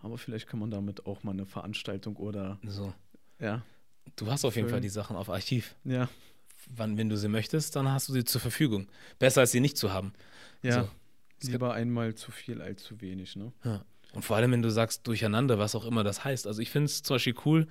Aber 0.00 0.18
vielleicht 0.18 0.46
kann 0.48 0.60
man 0.60 0.70
damit 0.70 1.06
auch 1.06 1.22
mal 1.22 1.32
eine 1.32 1.46
Veranstaltung 1.46 2.16
oder, 2.16 2.58
So. 2.66 2.92
ja, 3.38 3.62
Du 4.16 4.26
hast 4.30 4.44
auf 4.44 4.56
jeden. 4.56 4.68
Fall 4.70 4.80
die 4.80 4.88
Sachen 4.88 5.16
auf 5.16 5.28
Archiv. 5.28 5.74
ja, 5.84 6.08
Wann, 6.74 6.96
wenn 6.98 7.08
du 7.08 7.16
sie 7.16 7.28
möchtest, 7.28 7.76
dann 7.76 7.90
hast 7.90 8.08
du 8.08 8.12
sie 8.12 8.24
zur 8.24 8.40
Verfügung. 8.40 8.88
Besser 9.18 9.40
als 9.42 9.52
sie 9.52 9.60
nicht 9.60 9.76
zu 9.76 9.92
haben. 9.92 10.12
ja. 10.62 10.84
So. 10.84 10.88
Lieber 11.52 11.72
einmal 11.72 12.16
zu 12.16 12.32
viel 12.32 12.60
als 12.60 12.82
zu 12.82 13.00
wenig, 13.00 13.36
ne? 13.36 13.52
Ja. 13.64 13.84
Und 14.12 14.24
vor 14.24 14.36
allem, 14.36 14.50
wenn 14.50 14.62
du 14.62 14.70
sagst 14.70 15.06
durcheinander, 15.06 15.60
was 15.60 15.76
auch 15.76 15.84
immer 15.84 16.02
das 16.02 16.24
heißt. 16.24 16.48
Also 16.48 16.60
ich 16.60 16.68
finde 16.70 16.86
es 16.86 17.04
zum 17.04 17.14
Beispiel 17.14 17.34
cool. 17.44 17.68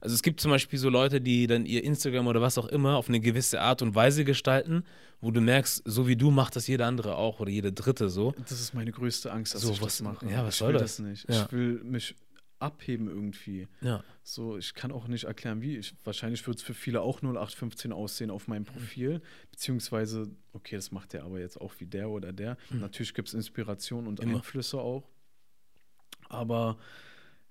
Also 0.00 0.14
es 0.14 0.22
gibt 0.22 0.40
zum 0.40 0.52
Beispiel 0.52 0.78
so 0.78 0.88
Leute, 0.88 1.20
die 1.20 1.48
dann 1.48 1.66
ihr 1.66 1.82
Instagram 1.82 2.28
oder 2.28 2.40
was 2.40 2.58
auch 2.58 2.66
immer 2.68 2.96
auf 2.96 3.08
eine 3.08 3.18
gewisse 3.18 3.60
Art 3.60 3.82
und 3.82 3.96
Weise 3.96 4.24
gestalten, 4.24 4.84
wo 5.20 5.32
du 5.32 5.40
merkst, 5.40 5.82
so 5.84 6.06
wie 6.06 6.14
du 6.14 6.30
macht 6.30 6.54
das 6.54 6.68
jeder 6.68 6.86
andere 6.86 7.16
auch 7.16 7.40
oder 7.40 7.50
jede 7.50 7.72
Dritte 7.72 8.08
so. 8.08 8.32
Das 8.38 8.52
ist 8.60 8.72
meine 8.72 8.92
größte 8.92 9.32
Angst, 9.32 9.54
dass 9.56 9.62
So, 9.62 9.72
ich 9.72 9.80
was- 9.82 9.96
das 9.98 10.02
mache. 10.02 10.24
ja, 10.30 10.44
was 10.44 10.54
ich 10.54 10.58
soll 10.60 10.74
will 10.74 10.78
das? 10.78 10.98
das 10.98 11.04
nicht. 11.04 11.28
Ja. 11.28 11.44
Ich 11.46 11.50
will 11.52 11.80
mich 11.82 12.14
abheben 12.60 13.08
irgendwie. 13.08 13.68
Ja. 13.80 14.02
So, 14.22 14.56
ich 14.58 14.74
kann 14.74 14.90
auch 14.92 15.06
nicht 15.08 15.24
erklären, 15.24 15.62
wie. 15.62 15.76
Ich, 15.76 15.94
wahrscheinlich 16.04 16.46
wird 16.46 16.58
es 16.58 16.62
für 16.62 16.74
viele 16.74 17.00
auch 17.02 17.22
0815 17.22 17.92
aussehen 17.92 18.30
auf 18.30 18.48
meinem 18.48 18.64
Profil. 18.64 19.20
Beziehungsweise, 19.50 20.30
okay, 20.52 20.76
das 20.76 20.90
macht 20.90 21.12
der 21.12 21.24
aber 21.24 21.38
jetzt 21.40 21.60
auch 21.60 21.72
wie 21.78 21.86
der 21.86 22.08
oder 22.10 22.32
der. 22.32 22.56
Natürlich 22.70 23.14
gibt 23.14 23.28
es 23.28 23.34
Inspiration 23.34 24.06
und 24.06 24.20
Immer. 24.20 24.36
Einflüsse 24.36 24.78
auch. 24.78 25.08
Aber 26.28 26.78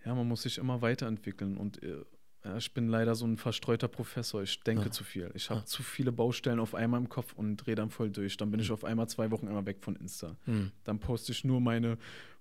ja, 0.06 0.14
man 0.14 0.28
muss 0.28 0.44
sich 0.44 0.58
immer 0.58 0.82
weiterentwickeln. 0.82 1.58
Und 1.58 1.82
äh, 1.84 2.04
ja, 2.44 2.58
ich 2.58 2.74
bin 2.74 2.88
leider 2.88 3.16
so 3.16 3.26
ein 3.26 3.38
verstreuter 3.38 3.88
Professor. 3.88 4.42
Ich 4.44 4.60
denke 4.62 4.86
Ja. 4.86 4.92
zu 4.92 5.04
viel. 5.04 5.32
Ich 5.34 5.50
habe 5.50 5.62
Ja. 5.62 5.66
zu 5.66 5.84
viele 5.84 6.12
Baustellen 6.12 6.60
auf 6.60 6.76
einmal 6.76 7.00
im 7.02 7.10
Kopf 7.10 7.34
und 7.34 7.58
drehe 7.58 7.76
dann 7.76 7.90
voll 7.90 8.10
durch. 8.12 8.38
Dann 8.38 8.52
bin 8.52 8.60
ich 8.60 8.72
auf 8.72 8.84
einmal 8.84 9.08
zwei 9.10 9.32
Wochen 9.32 9.48
einmal 9.48 9.66
weg 9.66 9.78
von 9.82 9.96
Insta. 9.96 10.38
Hm. 10.46 10.72
Dann 10.84 11.00
poste 11.00 11.32
ich 11.32 11.44
nur 11.44 11.60
meine 11.60 11.98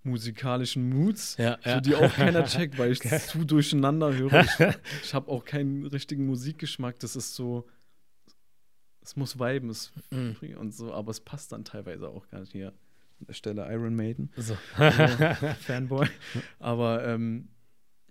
musikalischen 0.06 0.88
Moods, 0.88 1.36
Ja, 1.38 1.58
so, 1.62 1.70
ja. 1.70 1.80
die 1.80 1.94
auch 1.94 2.12
keiner 2.14 2.44
checkt, 2.46 2.78
weil 2.78 2.92
ich 2.92 3.00
zu 3.00 3.44
durcheinander 3.44 4.14
höre. 4.14 4.40
Ich, 4.40 4.50
ich 5.04 5.14
habe 5.14 5.30
auch 5.30 5.44
keinen 5.44 5.86
richtigen 5.86 6.26
Musikgeschmack. 6.26 6.98
Das 7.00 7.16
ist 7.16 7.34
so, 7.34 7.66
es 9.02 9.16
muss 9.16 9.38
viben, 9.38 9.68
es 9.70 9.92
Mhm. 10.10 10.36
und 10.58 10.72
so, 10.74 10.92
aber 10.94 11.10
es 11.10 11.20
passt 11.20 11.52
dann 11.52 11.64
teilweise 11.64 12.08
auch 12.08 12.28
gar 12.28 12.40
nicht 12.40 12.52
hier. 12.52 12.68
An 13.20 13.26
der 13.28 13.32
Stelle 13.34 13.66
Iron 13.72 13.94
Maiden, 13.96 14.30
So. 14.36 14.56
also, 14.76 15.06
Fanboy. 15.66 16.06
Aber 16.58 17.06
ähm, 17.06 17.48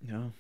ja, 0.02 0.32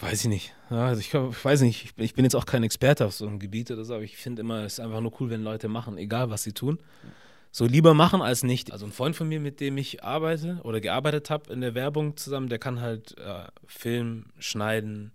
Weiß 0.00 0.22
ich 0.22 0.28
nicht. 0.28 0.52
Ja, 0.68 0.86
also 0.86 1.00
ich, 1.00 1.14
ich 1.14 1.44
weiß 1.44 1.60
nicht, 1.62 1.84
ich 1.84 1.94
bin, 1.94 2.04
ich 2.04 2.14
bin 2.14 2.24
jetzt 2.24 2.34
auch 2.34 2.44
kein 2.46 2.64
Experte 2.64 3.06
auf 3.06 3.14
so 3.14 3.26
einem 3.26 3.38
Gebiet 3.38 3.70
oder 3.70 3.84
so, 3.84 3.94
aber 3.94 4.02
ich 4.02 4.16
finde 4.16 4.40
immer, 4.40 4.64
es 4.64 4.74
ist 4.74 4.80
einfach 4.80 5.00
nur 5.00 5.12
cool, 5.20 5.30
wenn 5.30 5.42
Leute 5.44 5.68
machen, 5.68 5.96
egal 5.96 6.28
was 6.28 6.42
sie 6.42 6.52
tun. 6.52 6.78
So 7.54 7.66
lieber 7.66 7.92
machen 7.92 8.22
als 8.22 8.42
nicht. 8.42 8.72
Also 8.72 8.86
ein 8.86 8.92
Freund 8.92 9.14
von 9.14 9.28
mir, 9.28 9.38
mit 9.38 9.60
dem 9.60 9.76
ich 9.76 10.02
arbeite 10.02 10.58
oder 10.64 10.80
gearbeitet 10.80 11.28
habe 11.28 11.52
in 11.52 11.60
der 11.60 11.74
Werbung 11.74 12.16
zusammen, 12.16 12.48
der 12.48 12.58
kann 12.58 12.80
halt 12.80 13.16
äh, 13.18 13.44
Film, 13.66 14.24
schneiden, 14.38 15.12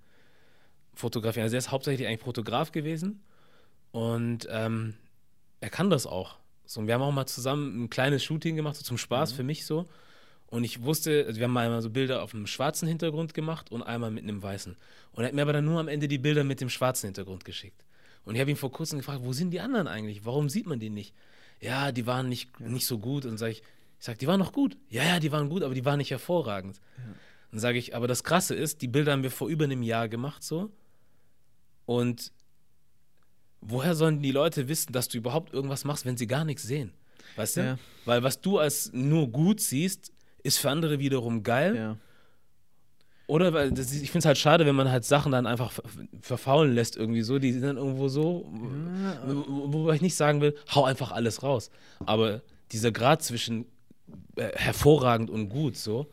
fotografieren. 0.93 1.45
Also 1.45 1.55
er 1.55 1.59
ist 1.59 1.71
hauptsächlich 1.71 2.07
eigentlich 2.07 2.21
Fotograf 2.21 2.71
gewesen 2.71 3.23
und 3.91 4.47
ähm, 4.51 4.93
er 5.61 5.71
kann 5.71 5.89
das 5.89 6.05
auch. 6.05 6.37
So, 6.65 6.81
und 6.81 6.87
wir 6.87 6.93
haben 6.93 7.01
auch 7.01 7.11
mal 7.11 7.25
zusammen 7.25 7.83
ein 7.83 7.89
kleines 7.89 8.23
Shooting 8.23 8.55
gemacht, 8.55 8.75
so 8.75 8.83
zum 8.83 8.99
Spaß 8.99 9.31
für 9.31 9.43
mich 9.43 9.65
so. 9.65 9.87
Und 10.45 10.63
ich 10.63 10.83
wusste, 10.83 11.25
also 11.25 11.39
wir 11.39 11.45
haben 11.45 11.53
mal 11.53 11.65
einmal 11.65 11.81
so 11.81 11.89
Bilder 11.89 12.21
auf 12.21 12.35
einem 12.35 12.45
schwarzen 12.45 12.87
Hintergrund 12.87 13.33
gemacht 13.33 13.71
und 13.71 13.81
einmal 13.81 14.11
mit 14.11 14.23
einem 14.23 14.43
weißen. 14.43 14.77
Und 15.13 15.23
er 15.23 15.27
hat 15.27 15.33
mir 15.33 15.41
aber 15.41 15.53
dann 15.53 15.65
nur 15.65 15.79
am 15.79 15.87
Ende 15.87 16.07
die 16.07 16.19
Bilder 16.19 16.43
mit 16.43 16.61
dem 16.61 16.69
schwarzen 16.69 17.07
Hintergrund 17.07 17.45
geschickt. 17.45 17.83
Und 18.25 18.35
ich 18.35 18.41
habe 18.41 18.51
ihn 18.51 18.57
vor 18.57 18.71
kurzem 18.71 18.99
gefragt, 18.99 19.21
wo 19.23 19.33
sind 19.33 19.51
die 19.51 19.59
anderen 19.59 19.87
eigentlich? 19.87 20.23
Warum 20.23 20.49
sieht 20.49 20.67
man 20.67 20.79
die 20.79 20.91
nicht? 20.91 21.15
Ja, 21.59 21.91
die 21.91 22.05
waren 22.05 22.29
nicht, 22.29 22.59
nicht 22.59 22.85
so 22.85 22.99
gut. 22.99 23.25
Und 23.25 23.37
sage 23.37 23.53
ich, 23.53 23.63
ich 23.99 24.05
sage, 24.05 24.17
die 24.17 24.27
waren 24.27 24.39
noch 24.39 24.53
gut. 24.53 24.77
Ja, 24.89 25.03
ja, 25.03 25.19
die 25.19 25.31
waren 25.31 25.49
gut, 25.49 25.63
aber 25.63 25.73
die 25.73 25.85
waren 25.85 25.97
nicht 25.97 26.11
hervorragend. 26.11 26.79
Dann 27.51 27.59
sage 27.59 27.77
ich, 27.77 27.95
aber 27.95 28.07
das 28.07 28.23
Krasse 28.23 28.55
ist, 28.55 28.81
die 28.81 28.87
Bilder 28.87 29.13
haben 29.13 29.23
wir 29.23 29.31
vor 29.31 29.47
über 29.47 29.65
einem 29.65 29.81
Jahr 29.81 30.09
gemacht 30.09 30.43
so. 30.43 30.71
Und 31.85 32.31
woher 33.61 33.95
sollen 33.95 34.21
die 34.21 34.31
Leute 34.31 34.67
wissen, 34.67 34.91
dass 34.91 35.07
du 35.07 35.17
überhaupt 35.17 35.53
irgendwas 35.53 35.85
machst, 35.85 36.05
wenn 36.05 36.17
sie 36.17 36.27
gar 36.27 36.45
nichts 36.45 36.63
sehen? 36.63 36.93
Weißt 37.35 37.57
du? 37.57 37.61
Ja. 37.61 37.79
Weil 38.05 38.23
was 38.23 38.41
du 38.41 38.59
als 38.59 38.91
nur 38.93 39.29
gut 39.29 39.61
siehst, 39.61 40.11
ist 40.43 40.57
für 40.59 40.69
andere 40.69 40.99
wiederum 40.99 41.43
geil. 41.43 41.75
Ja. 41.75 41.97
Oder 43.27 43.53
weil 43.53 43.71
das, 43.71 43.91
ich 43.91 44.09
finde 44.09 44.19
es 44.19 44.25
halt 44.25 44.37
schade, 44.37 44.65
wenn 44.65 44.75
man 44.75 44.89
halt 44.89 45.03
Sachen 45.03 45.33
dann 45.33 45.45
einfach 45.45 45.71
ver- 45.71 45.83
verfaulen 46.21 46.73
lässt 46.73 46.95
irgendwie 46.95 47.21
so. 47.23 47.39
Die 47.39 47.51
sind 47.51 47.63
dann 47.63 47.77
irgendwo 47.77 48.07
so, 48.07 48.49
wo, 49.25 49.73
wobei 49.73 49.95
ich 49.95 50.01
nicht 50.01 50.15
sagen 50.15 50.39
will, 50.39 50.55
hau 50.73 50.85
einfach 50.85 51.11
alles 51.11 51.43
raus. 51.43 51.69
Aber 52.05 52.41
dieser 52.71 52.91
Grad 52.91 53.21
zwischen 53.21 53.65
äh, 54.37 54.49
hervorragend 54.55 55.29
und 55.29 55.49
gut 55.49 55.75
so. 55.75 56.07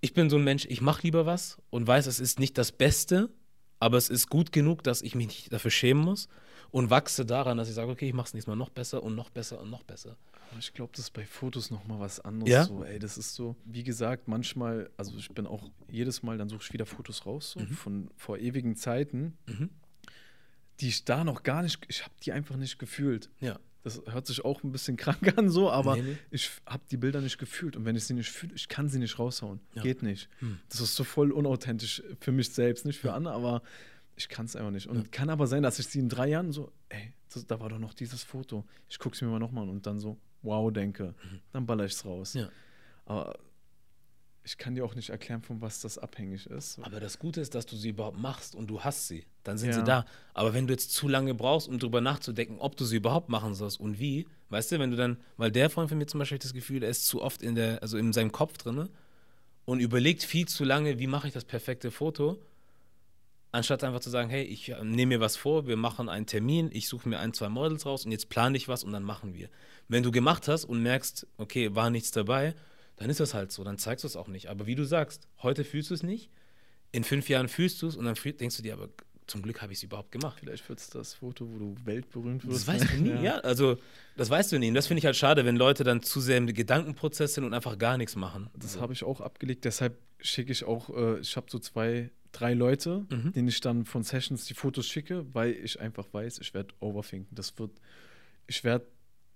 Ich 0.00 0.12
bin 0.12 0.28
so 0.28 0.36
ein 0.36 0.44
Mensch, 0.44 0.66
ich 0.68 0.80
mache 0.80 1.02
lieber 1.02 1.24
was 1.24 1.58
und 1.70 1.86
weiß, 1.86 2.06
es 2.06 2.18
ist 2.20 2.40
nicht 2.40 2.58
das 2.58 2.72
Beste, 2.72 3.30
aber 3.80 3.96
es 3.96 4.10
ist 4.10 4.28
gut 4.28 4.50
genug, 4.50 4.82
dass 4.82 5.02
ich 5.02 5.14
mich 5.14 5.28
nicht 5.28 5.52
dafür 5.52 5.70
schämen 5.70 6.02
muss 6.02 6.28
und 6.70 6.90
wachse 6.90 7.24
daran, 7.24 7.56
dass 7.58 7.68
ich 7.68 7.74
sage, 7.74 7.90
okay, 7.90 8.08
ich 8.08 8.14
mache 8.14 8.26
es 8.28 8.34
nächstes 8.34 8.48
Mal 8.48 8.56
noch 8.56 8.68
besser 8.70 9.02
und 9.02 9.14
noch 9.14 9.30
besser 9.30 9.60
und 9.60 9.70
noch 9.70 9.82
besser. 9.84 10.16
Aber 10.50 10.58
Ich 10.58 10.72
glaube, 10.74 10.92
das 10.94 11.06
ist 11.06 11.10
bei 11.12 11.24
Fotos 11.26 11.70
nochmal 11.70 12.00
was 12.00 12.20
anderes. 12.20 12.50
Ja? 12.52 12.64
So, 12.64 12.84
ey, 12.84 12.98
das 12.98 13.16
ist 13.18 13.34
so, 13.34 13.56
wie 13.64 13.82
gesagt, 13.82 14.28
manchmal, 14.28 14.90
also 14.96 15.16
ich 15.16 15.28
bin 15.30 15.46
auch 15.46 15.70
jedes 15.90 16.22
Mal, 16.22 16.38
dann 16.38 16.48
suche 16.48 16.62
ich 16.62 16.72
wieder 16.72 16.86
Fotos 16.86 17.26
raus, 17.26 17.52
so, 17.58 17.64
von 17.74 18.10
vor 18.16 18.38
ewigen 18.38 18.76
Zeiten, 18.76 19.36
Mhm. 19.46 19.70
die 20.80 20.88
ich 20.88 21.04
da 21.04 21.24
noch 21.24 21.42
gar 21.42 21.62
nicht, 21.62 21.80
ich 21.88 22.02
habe 22.04 22.14
die 22.24 22.32
einfach 22.32 22.56
nicht 22.56 22.78
gefühlt. 22.78 23.30
Ja. 23.40 23.58
Das 23.84 24.02
hört 24.06 24.26
sich 24.26 24.44
auch 24.44 24.62
ein 24.64 24.72
bisschen 24.72 24.96
krank 24.98 25.38
an, 25.38 25.48
so, 25.50 25.70
aber 25.70 25.96
Nee, 25.96 26.02
nee. 26.02 26.16
ich 26.30 26.50
habe 26.66 26.82
die 26.90 26.96
Bilder 26.96 27.20
nicht 27.20 27.38
gefühlt. 27.38 27.76
Und 27.76 27.84
wenn 27.84 27.96
ich 27.96 28.04
sie 28.04 28.14
nicht 28.14 28.28
fühle, 28.30 28.54
ich 28.54 28.68
kann 28.68 28.88
sie 28.88 28.98
nicht 28.98 29.18
raushauen. 29.18 29.60
Ja. 29.74 29.82
Geht 29.82 30.02
nicht. 30.02 30.28
Hm. 30.40 30.58
Das 30.68 30.80
ist 30.80 30.94
so 30.96 31.04
voll 31.04 31.32
unauthentisch 31.32 32.02
für 32.20 32.32
mich 32.32 32.50
selbst, 32.50 32.84
nicht 32.84 32.98
für 32.98 33.12
andere, 33.12 33.34
aber 33.34 33.62
ich 34.18 34.28
kann 34.28 34.44
es 34.46 34.56
einfach 34.56 34.70
nicht. 34.72 34.86
Und 34.88 35.10
kann 35.12 35.30
aber 35.30 35.46
sein, 35.46 35.62
dass 35.62 35.78
ich 35.78 35.86
sie 35.86 36.00
in 36.00 36.08
drei 36.08 36.28
Jahren 36.28 36.52
so, 36.52 36.70
ey, 36.90 37.12
das, 37.32 37.46
da 37.46 37.60
war 37.60 37.68
doch 37.68 37.78
noch 37.78 37.94
dieses 37.94 38.22
Foto. 38.22 38.64
Ich 38.88 38.98
gucke 38.98 39.14
es 39.14 39.22
mir 39.22 39.28
mal 39.28 39.38
nochmal 39.38 39.62
an 39.64 39.70
und 39.70 39.86
dann 39.86 39.98
so, 40.00 40.18
wow, 40.42 40.72
denke. 40.72 41.14
Dann 41.52 41.64
baller 41.66 41.84
ich 41.84 41.92
es 41.92 42.04
raus. 42.04 42.34
Mhm. 42.34 42.40
Ja. 42.40 42.48
Aber 43.06 43.38
ich 44.44 44.56
kann 44.56 44.74
dir 44.74 44.84
auch 44.84 44.94
nicht 44.94 45.10
erklären, 45.10 45.42
von 45.42 45.60
was 45.60 45.80
das 45.80 45.98
abhängig 45.98 46.46
ist. 46.46 46.78
Aber 46.82 47.00
das 47.00 47.18
Gute 47.18 47.40
ist, 47.40 47.54
dass 47.54 47.66
du 47.66 47.76
sie 47.76 47.90
überhaupt 47.90 48.18
machst 48.18 48.54
und 48.54 48.66
du 48.68 48.80
hast 48.80 49.06
sie. 49.08 49.26
Dann 49.44 49.58
sind 49.58 49.70
Ja. 49.70 49.74
sie 49.76 49.84
da. 49.84 50.06
Aber 50.34 50.54
wenn 50.54 50.66
du 50.66 50.72
jetzt 50.72 50.92
zu 50.92 51.06
lange 51.06 51.34
brauchst, 51.34 51.68
um 51.68 51.78
drüber 51.78 52.00
nachzudenken, 52.00 52.58
ob 52.58 52.76
du 52.76 52.84
sie 52.84 52.96
überhaupt 52.96 53.28
machen 53.28 53.54
sollst 53.54 53.78
und 53.78 53.98
wie, 53.98 54.26
weißt 54.48 54.72
du, 54.72 54.78
wenn 54.78 54.90
du 54.90 54.96
dann, 54.96 55.18
weil 55.36 55.50
der 55.52 55.68
Freund 55.70 55.90
von 55.90 55.98
mir 55.98 56.06
zum 56.06 56.18
Beispiel 56.18 56.38
das 56.38 56.54
Gefühl, 56.54 56.82
er 56.82 56.88
ist 56.90 57.06
zu 57.06 57.22
oft 57.22 57.42
in 57.42 57.54
der, 57.54 57.82
also 57.82 57.98
in 57.98 58.12
seinem 58.12 58.32
Kopf 58.32 58.56
drin 58.56 58.88
und 59.66 59.80
überlegt 59.80 60.22
viel 60.22 60.48
zu 60.48 60.64
lange, 60.64 60.98
wie 60.98 61.06
mache 61.06 61.28
ich 61.28 61.34
das 61.34 61.44
perfekte 61.44 61.90
Foto, 61.90 62.38
anstatt 63.52 63.84
einfach 63.84 64.00
zu 64.00 64.10
sagen, 64.10 64.30
hey, 64.30 64.42
ich 64.44 64.70
äh, 64.70 64.84
nehme 64.84 65.16
mir 65.16 65.20
was 65.20 65.36
vor, 65.36 65.66
wir 65.66 65.76
machen 65.76 66.08
einen 66.08 66.26
Termin, 66.26 66.70
ich 66.72 66.88
suche 66.88 67.08
mir 67.08 67.18
ein, 67.18 67.32
zwei 67.32 67.48
Models 67.48 67.86
raus 67.86 68.04
und 68.04 68.12
jetzt 68.12 68.28
plane 68.28 68.56
ich 68.56 68.68
was 68.68 68.84
und 68.84 68.92
dann 68.92 69.02
machen 69.02 69.34
wir. 69.34 69.48
Wenn 69.88 70.02
du 70.02 70.10
gemacht 70.10 70.48
hast 70.48 70.64
und 70.64 70.82
merkst, 70.82 71.26
okay, 71.38 71.74
war 71.74 71.90
nichts 71.90 72.10
dabei, 72.10 72.54
dann 72.96 73.10
ist 73.10 73.20
das 73.20 73.34
halt 73.34 73.52
so, 73.52 73.64
dann 73.64 73.78
zeigst 73.78 74.04
du 74.04 74.08
es 74.08 74.16
auch 74.16 74.28
nicht. 74.28 74.48
Aber 74.48 74.66
wie 74.66 74.74
du 74.74 74.84
sagst, 74.84 75.28
heute 75.42 75.64
fühlst 75.64 75.90
du 75.90 75.94
es 75.94 76.02
nicht, 76.02 76.30
in 76.92 77.04
fünf 77.04 77.28
Jahren 77.28 77.48
fühlst 77.48 77.80
du 77.82 77.86
es 77.86 77.96
und 77.96 78.04
dann 78.04 78.14
denkst 78.14 78.56
du 78.56 78.62
dir, 78.62 78.74
aber 78.74 78.88
zum 79.28 79.42
Glück 79.42 79.60
habe 79.60 79.72
ich 79.72 79.78
es 79.80 79.82
überhaupt 79.82 80.10
gemacht. 80.10 80.38
Vielleicht 80.40 80.68
wird 80.68 80.78
es 80.78 80.88
das 80.88 81.14
Foto, 81.14 81.48
wo 81.50 81.58
du 81.58 81.76
weltberühmt 81.84 82.46
wirst. 82.46 82.66
Das 82.66 82.74
weißt 82.74 82.94
du 82.94 83.02
nie, 83.02 83.22
ja. 83.22 83.38
Also, 83.40 83.76
das 84.16 84.30
weißt 84.30 84.52
du 84.52 84.58
nie. 84.58 84.68
Und 84.68 84.74
das 84.74 84.86
finde 84.86 85.00
ich 85.00 85.04
halt 85.04 85.16
schade, 85.16 85.44
wenn 85.44 85.56
Leute 85.56 85.84
dann 85.84 86.02
zu 86.02 86.20
sehr 86.20 86.38
im 86.38 86.46
Gedankenprozess 86.46 87.34
sind 87.34 87.44
und 87.44 87.52
einfach 87.52 87.78
gar 87.78 87.98
nichts 87.98 88.16
machen. 88.16 88.48
Das 88.56 88.80
habe 88.80 88.94
ich 88.94 89.04
auch 89.04 89.20
abgelegt, 89.20 89.64
deshalb 89.64 89.98
schicke 90.20 90.50
ich 90.50 90.64
auch, 90.64 90.88
äh, 90.90 91.20
ich 91.20 91.36
habe 91.36 91.46
so 91.50 91.58
zwei, 91.58 92.10
drei 92.32 92.54
Leute, 92.54 93.06
Mhm. 93.10 93.32
denen 93.32 93.48
ich 93.48 93.60
dann 93.60 93.84
von 93.84 94.02
Sessions 94.02 94.44
die 94.46 94.54
Fotos 94.54 94.86
schicke, 94.86 95.26
weil 95.34 95.52
ich 95.52 95.80
einfach 95.80 96.06
weiß, 96.12 96.38
ich 96.40 96.54
werde 96.54 96.74
overthinken. 96.80 97.34
Das 97.34 97.58
wird, 97.58 97.72
ich 98.46 98.64
werde 98.64 98.86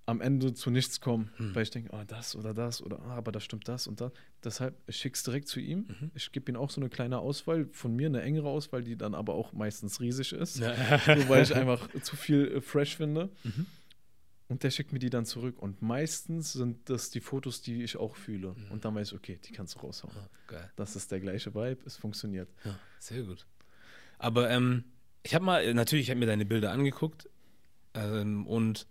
am 0.04 0.20
Ende 0.20 0.52
zu 0.52 0.70
nichts 0.70 1.00
kommen, 1.00 1.30
Mhm. 1.38 1.54
weil 1.54 1.62
ich 1.62 1.70
denke, 1.70 1.92
ah, 1.94 2.04
das 2.04 2.34
oder 2.34 2.52
das 2.52 2.82
oder 2.82 2.98
ah, 3.02 3.14
aber 3.14 3.30
da 3.30 3.38
stimmt 3.38 3.68
das 3.68 3.86
und 3.86 4.00
das. 4.00 4.10
Deshalb, 4.42 4.74
ich 4.88 4.96
schicke 4.96 5.14
es 5.16 5.22
direkt 5.22 5.46
zu 5.48 5.60
ihm. 5.60 5.86
Mhm. 5.88 6.10
Ich 6.14 6.32
gebe 6.32 6.50
ihm 6.50 6.56
auch 6.56 6.70
so 6.70 6.80
eine 6.80 6.90
kleine 6.90 7.18
Auswahl, 7.20 7.66
von 7.70 7.94
mir 7.94 8.08
eine 8.08 8.20
engere 8.22 8.48
Auswahl, 8.48 8.82
die 8.82 8.96
dann 8.96 9.14
aber 9.14 9.34
auch 9.34 9.52
meistens 9.52 10.00
riesig 10.00 10.32
ist, 10.32 10.58
Ja. 10.58 10.74
so, 10.98 11.28
weil 11.28 11.44
ich 11.44 11.54
einfach 11.54 11.88
zu 12.02 12.16
viel 12.16 12.48
äh, 12.56 12.60
fresh 12.60 12.96
finde. 12.96 13.30
Mhm. 13.44 13.66
Und 14.48 14.62
der 14.64 14.70
schickt 14.70 14.92
mir 14.92 14.98
die 14.98 15.08
dann 15.08 15.24
zurück. 15.24 15.58
Und 15.58 15.80
meistens 15.80 16.52
sind 16.52 16.90
das 16.90 17.10
die 17.10 17.20
Fotos, 17.20 17.62
die 17.62 17.82
ich 17.82 17.96
auch 17.96 18.16
fühle. 18.16 18.54
Und 18.70 18.84
dann 18.84 18.94
weiß 18.94 19.08
ich, 19.08 19.14
okay, 19.14 19.38
die 19.42 19.52
kannst 19.52 19.76
du 19.76 19.78
raushauen. 19.80 20.14
Geil. 20.46 20.70
Das 20.76 20.94
ist 20.94 21.10
der 21.10 21.20
gleiche 21.20 21.54
Vibe, 21.54 21.78
es 21.86 21.96
funktioniert. 21.96 22.48
Ja, 22.64 22.78
sehr 22.98 23.22
gut. 23.22 23.46
Aber 24.18 24.50
ähm, 24.50 24.84
ich 25.22 25.34
habe 25.34 25.44
mal, 25.44 25.74
natürlich, 25.74 26.06
ich 26.06 26.10
habe 26.10 26.20
mir 26.20 26.26
deine 26.26 26.44
Bilder 26.44 26.70
angeguckt 26.72 27.28
ähm, 27.94 28.46
und 28.46 28.86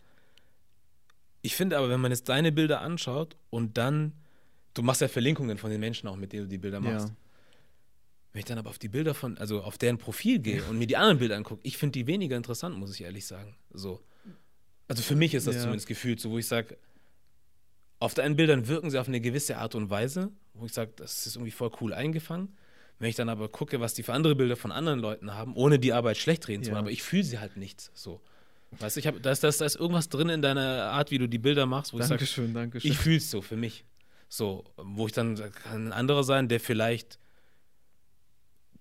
ich 1.41 1.55
finde 1.55 1.77
aber, 1.77 1.89
wenn 1.89 2.01
man 2.01 2.11
jetzt 2.11 2.29
deine 2.29 2.51
Bilder 2.51 2.81
anschaut 2.81 3.35
und 3.49 3.77
dann, 3.77 4.13
du 4.73 4.83
machst 4.83 5.01
ja 5.01 5.07
Verlinkungen 5.07 5.57
von 5.57 5.71
den 5.71 5.79
Menschen 5.79 6.07
auch, 6.07 6.15
mit 6.15 6.33
denen 6.33 6.43
du 6.43 6.49
die 6.49 6.57
Bilder 6.57 6.79
machst. 6.79 7.09
Ja. 7.09 7.15
Wenn 8.33 8.39
ich 8.39 8.45
dann 8.45 8.57
aber 8.57 8.69
auf 8.69 8.79
die 8.79 8.87
Bilder 8.87 9.13
von, 9.13 9.37
also 9.37 9.61
auf 9.61 9.77
deren 9.77 9.97
Profil 9.97 10.39
gehe 10.39 10.63
und 10.63 10.77
mir 10.77 10.87
die 10.87 10.95
anderen 10.95 11.19
Bilder 11.19 11.35
angucke, 11.35 11.61
ich 11.63 11.77
finde 11.77 11.99
die 11.99 12.07
weniger 12.07 12.37
interessant, 12.37 12.77
muss 12.77 12.93
ich 12.95 13.01
ehrlich 13.01 13.25
sagen. 13.25 13.55
So. 13.71 14.01
Also 14.91 15.03
für 15.03 15.15
mich 15.15 15.33
ist 15.33 15.47
das 15.47 15.55
Ja. 15.55 15.61
zumindest 15.61 15.87
gefühlt 15.87 16.19
so, 16.19 16.31
wo 16.31 16.37
ich 16.37 16.45
sage, 16.47 16.77
auf 17.99 18.13
deinen 18.13 18.35
Bildern 18.35 18.67
wirken 18.67 18.91
sie 18.91 18.99
auf 18.99 19.07
eine 19.07 19.21
gewisse 19.21 19.55
Art 19.57 19.73
und 19.73 19.89
Weise, 19.89 20.33
wo 20.53 20.65
ich 20.65 20.73
sage, 20.73 20.91
das 20.97 21.25
ist 21.25 21.37
irgendwie 21.37 21.51
voll 21.51 21.71
cool 21.79 21.93
eingefangen. 21.93 22.57
Wenn 22.99 23.07
ich 23.09 23.15
dann 23.15 23.29
aber 23.29 23.47
gucke, 23.47 23.79
was 23.79 23.93
die 23.93 24.03
für 24.03 24.11
andere 24.11 24.35
Bilder 24.35 24.57
von 24.57 24.73
anderen 24.73 24.99
Leuten 24.99 25.33
haben, 25.33 25.55
ohne 25.55 25.79
die 25.79 25.93
Arbeit 25.93 26.17
schlecht 26.17 26.45
reden 26.49 26.63
zu 26.63 26.71
Ja. 26.71 26.75
wollen, 26.75 26.81
aber 26.83 26.91
ich 26.91 27.03
fühle 27.03 27.23
sie 27.23 27.39
halt 27.39 27.55
nicht 27.55 27.89
so. 27.93 28.19
Weißt 28.79 28.97
du, 28.97 28.99
ich 28.99 29.21
da, 29.21 29.31
ist, 29.31 29.43
da, 29.43 29.49
irgendwas 29.79 30.09
drin 30.09 30.27
in 30.27 30.41
deiner 30.41 30.91
Art, 30.91 31.09
wie 31.09 31.19
du 31.19 31.27
die 31.29 31.39
Bilder 31.39 31.65
machst, 31.65 31.93
wo 31.93 31.97
ich 31.99 32.03
sage, 32.03 32.19
Dankeschön, 32.19 32.53
Dankeschön. 32.53 32.91
ich 32.91 32.97
fühle 32.97 33.15
es 33.17 33.31
so 33.31 33.41
für 33.41 33.55
mich. 33.55 33.85
So, 34.27 34.65
wo 34.75 35.07
ich 35.07 35.13
dann 35.13 35.35
kann 35.35 35.87
ein 35.87 35.93
anderer 35.93 36.25
sein, 36.25 36.49
der 36.49 36.59
vielleicht 36.59 37.17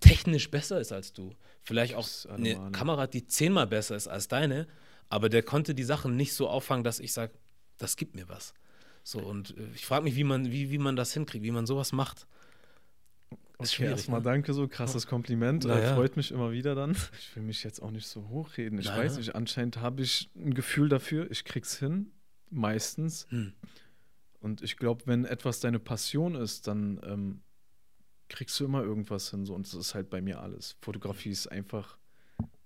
technisch 0.00 0.50
besser 0.50 0.80
ist 0.80 0.90
als 0.90 1.12
du. 1.12 1.34
Vielleicht 1.62 1.94
auch 1.94 2.08
eine 2.28 2.50
allemal. 2.50 2.72
Kamera, 2.72 3.06
die 3.06 3.26
zehnmal 3.26 3.68
besser 3.68 3.94
ist 3.94 4.08
als 4.08 4.26
deine, 4.26 4.66
aber 5.10 5.28
der 5.28 5.42
konnte 5.42 5.74
die 5.74 5.84
Sachen 5.84 6.16
nicht 6.16 6.32
so 6.32 6.48
auffangen, 6.48 6.84
dass 6.84 7.00
ich 7.00 7.12
sage, 7.12 7.32
das 7.76 7.96
gibt 7.96 8.14
mir 8.14 8.28
was. 8.28 8.54
So, 9.02 9.18
und 9.18 9.56
äh, 9.58 9.68
ich 9.74 9.84
frage 9.84 10.04
mich, 10.04 10.16
wie 10.16 10.24
man, 10.24 10.50
wie, 10.50 10.70
wie 10.70 10.78
man 10.78 10.96
das 10.96 11.12
hinkriegt, 11.12 11.44
wie 11.44 11.50
man 11.50 11.66
sowas 11.66 11.92
macht. 11.92 12.26
Ist 13.30 13.38
okay, 13.58 13.68
schwierig, 13.68 13.92
erstmal 13.92 14.20
ne? 14.20 14.24
danke, 14.24 14.54
so 14.54 14.66
krasses 14.68 15.06
Kompliment. 15.06 15.64
Äh, 15.64 15.82
ja. 15.82 15.94
Freut 15.94 16.16
mich 16.16 16.30
immer 16.30 16.52
wieder 16.52 16.74
dann. 16.74 16.96
Ich 17.18 17.36
will 17.36 17.42
mich 17.42 17.62
jetzt 17.64 17.82
auch 17.82 17.90
nicht 17.90 18.06
so 18.06 18.28
hochreden. 18.28 18.78
Ich 18.78 18.86
Na 18.86 18.96
weiß 18.96 19.18
nicht, 19.18 19.34
anscheinend 19.34 19.78
habe 19.78 20.02
ich 20.02 20.30
ein 20.36 20.54
Gefühl 20.54 20.88
dafür. 20.88 21.30
Ich 21.30 21.44
krieg's 21.44 21.76
hin, 21.78 22.12
meistens. 22.48 23.26
Hm. 23.30 23.52
Und 24.40 24.62
ich 24.62 24.76
glaube, 24.76 25.02
wenn 25.06 25.24
etwas 25.26 25.60
deine 25.60 25.78
Passion 25.78 26.34
ist, 26.34 26.66
dann 26.68 27.00
ähm, 27.04 27.40
kriegst 28.28 28.58
du 28.60 28.64
immer 28.64 28.82
irgendwas 28.82 29.30
hin. 29.30 29.44
So. 29.44 29.54
Und 29.54 29.66
das 29.66 29.74
ist 29.74 29.94
halt 29.94 30.08
bei 30.08 30.22
mir 30.22 30.40
alles. 30.40 30.76
Fotografie 30.80 31.30
ist 31.30 31.48
einfach 31.48 31.98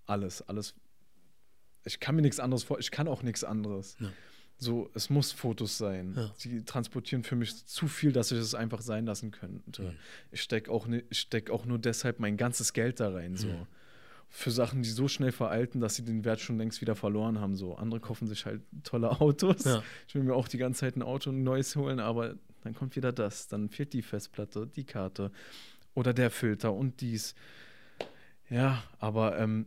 alles. 0.07 0.43
Alles. 0.43 0.75
Ich 1.85 2.01
kann 2.01 2.17
mir 2.17 2.23
nichts 2.23 2.41
anderes 2.41 2.65
vor. 2.65 2.79
Ich 2.79 2.91
kann 2.91 3.09
auch 3.09 3.23
nichts 3.23 3.45
anderes. 3.45 3.97
Ja. 4.01 4.11
So, 4.57 4.89
es 4.95 5.11
muss 5.11 5.33
Fotos 5.33 5.79
sein. 5.79 6.15
Ja. 6.17 6.33
Sie 6.37 6.65
transportieren 6.65 7.25
für 7.25 7.37
mich 7.37 7.67
zu 7.67 7.89
viel, 7.89 8.13
dass 8.13 8.31
ich 8.31 8.39
es 8.39 8.55
einfach 8.55 8.81
sein 8.81 9.05
lassen 9.05 9.31
könnte. 9.31 9.83
Mhm. 9.83 9.97
Ich 10.31 10.43
stecke 10.43 10.71
auch, 10.71 10.87
ich 10.89 11.19
steck 11.19 11.51
auch 11.51 11.67
nur 11.67 11.79
deshalb 11.79 12.21
mein 12.21 12.37
ganzes 12.37 12.73
Geld 12.73 13.01
da 13.01 13.11
rein. 13.13 13.37
So. 13.37 13.49
Mhm. 13.49 13.67
Für 14.29 14.51
Sachen, 14.51 14.83
die 14.83 14.89
so 14.89 15.07
schnell 15.07 15.33
veralten, 15.33 15.81
dass 15.81 15.97
sie 15.97 16.05
den 16.05 16.25
Wert 16.25 16.41
schon 16.41 16.57
längst 16.57 16.81
wieder 16.81 16.95
verloren 16.95 17.41
haben. 17.41 17.57
So. 17.57 17.75
Andere 17.75 18.01
kaufen 18.01 18.27
sich 18.27 18.47
halt 18.47 18.63
tolle 18.85 19.21
Autos. 19.21 19.65
Ja. 19.65 19.83
Ich 20.09 20.15
will 20.15 20.23
mir 20.23 20.35
auch 20.35 20.49
die 20.49 20.59
ganze 20.59 20.81
Zeit 20.81 20.97
ein 20.97 21.03
Auto 21.03 21.31
ein 21.31 21.43
neues 21.43 21.77
holen, 21.77 22.01
aber 22.01 22.37
dann 22.63 22.75
kommt 22.75 22.97
wieder 22.97 23.13
das. 23.13 23.49
Dann 23.49 23.69
fehlt 23.69 23.93
die 23.93 24.03
Festplatte, 24.03 24.67
die 24.67 24.85
Karte 24.85 25.31
oder 25.95 26.15
der 26.15 26.31
Filter 26.31 26.73
und 26.73 27.01
dies. 27.01 27.35
Ja, 28.51 28.83
aber 28.99 29.39
ähm, 29.39 29.67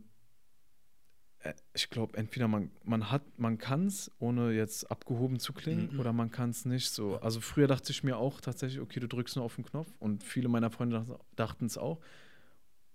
ich 1.72 1.88
glaube, 1.90 2.16
entweder 2.18 2.48
man, 2.48 2.70
man 2.84 3.10
hat, 3.10 3.22
man 3.38 3.58
kann 3.58 3.86
es, 3.86 4.10
ohne 4.18 4.52
jetzt 4.52 4.90
abgehoben 4.90 5.38
zu 5.38 5.52
klingen, 5.52 5.92
Mhm. 5.94 6.00
oder 6.00 6.12
man 6.12 6.30
kann 6.30 6.50
es 6.50 6.64
nicht 6.64 6.90
so. 6.90 7.16
Also 7.20 7.40
früher 7.40 7.66
dachte 7.68 7.92
ich 7.92 8.02
mir 8.02 8.16
auch 8.16 8.40
tatsächlich, 8.40 8.80
okay, 8.80 8.98
du 9.00 9.06
drückst 9.08 9.36
nur 9.36 9.44
auf 9.44 9.54
den 9.54 9.64
Knopf 9.64 9.88
und 10.00 10.24
viele 10.24 10.48
meiner 10.48 10.70
Freunde 10.70 11.18
dachten 11.36 11.66
es 11.66 11.78
auch. 11.78 12.00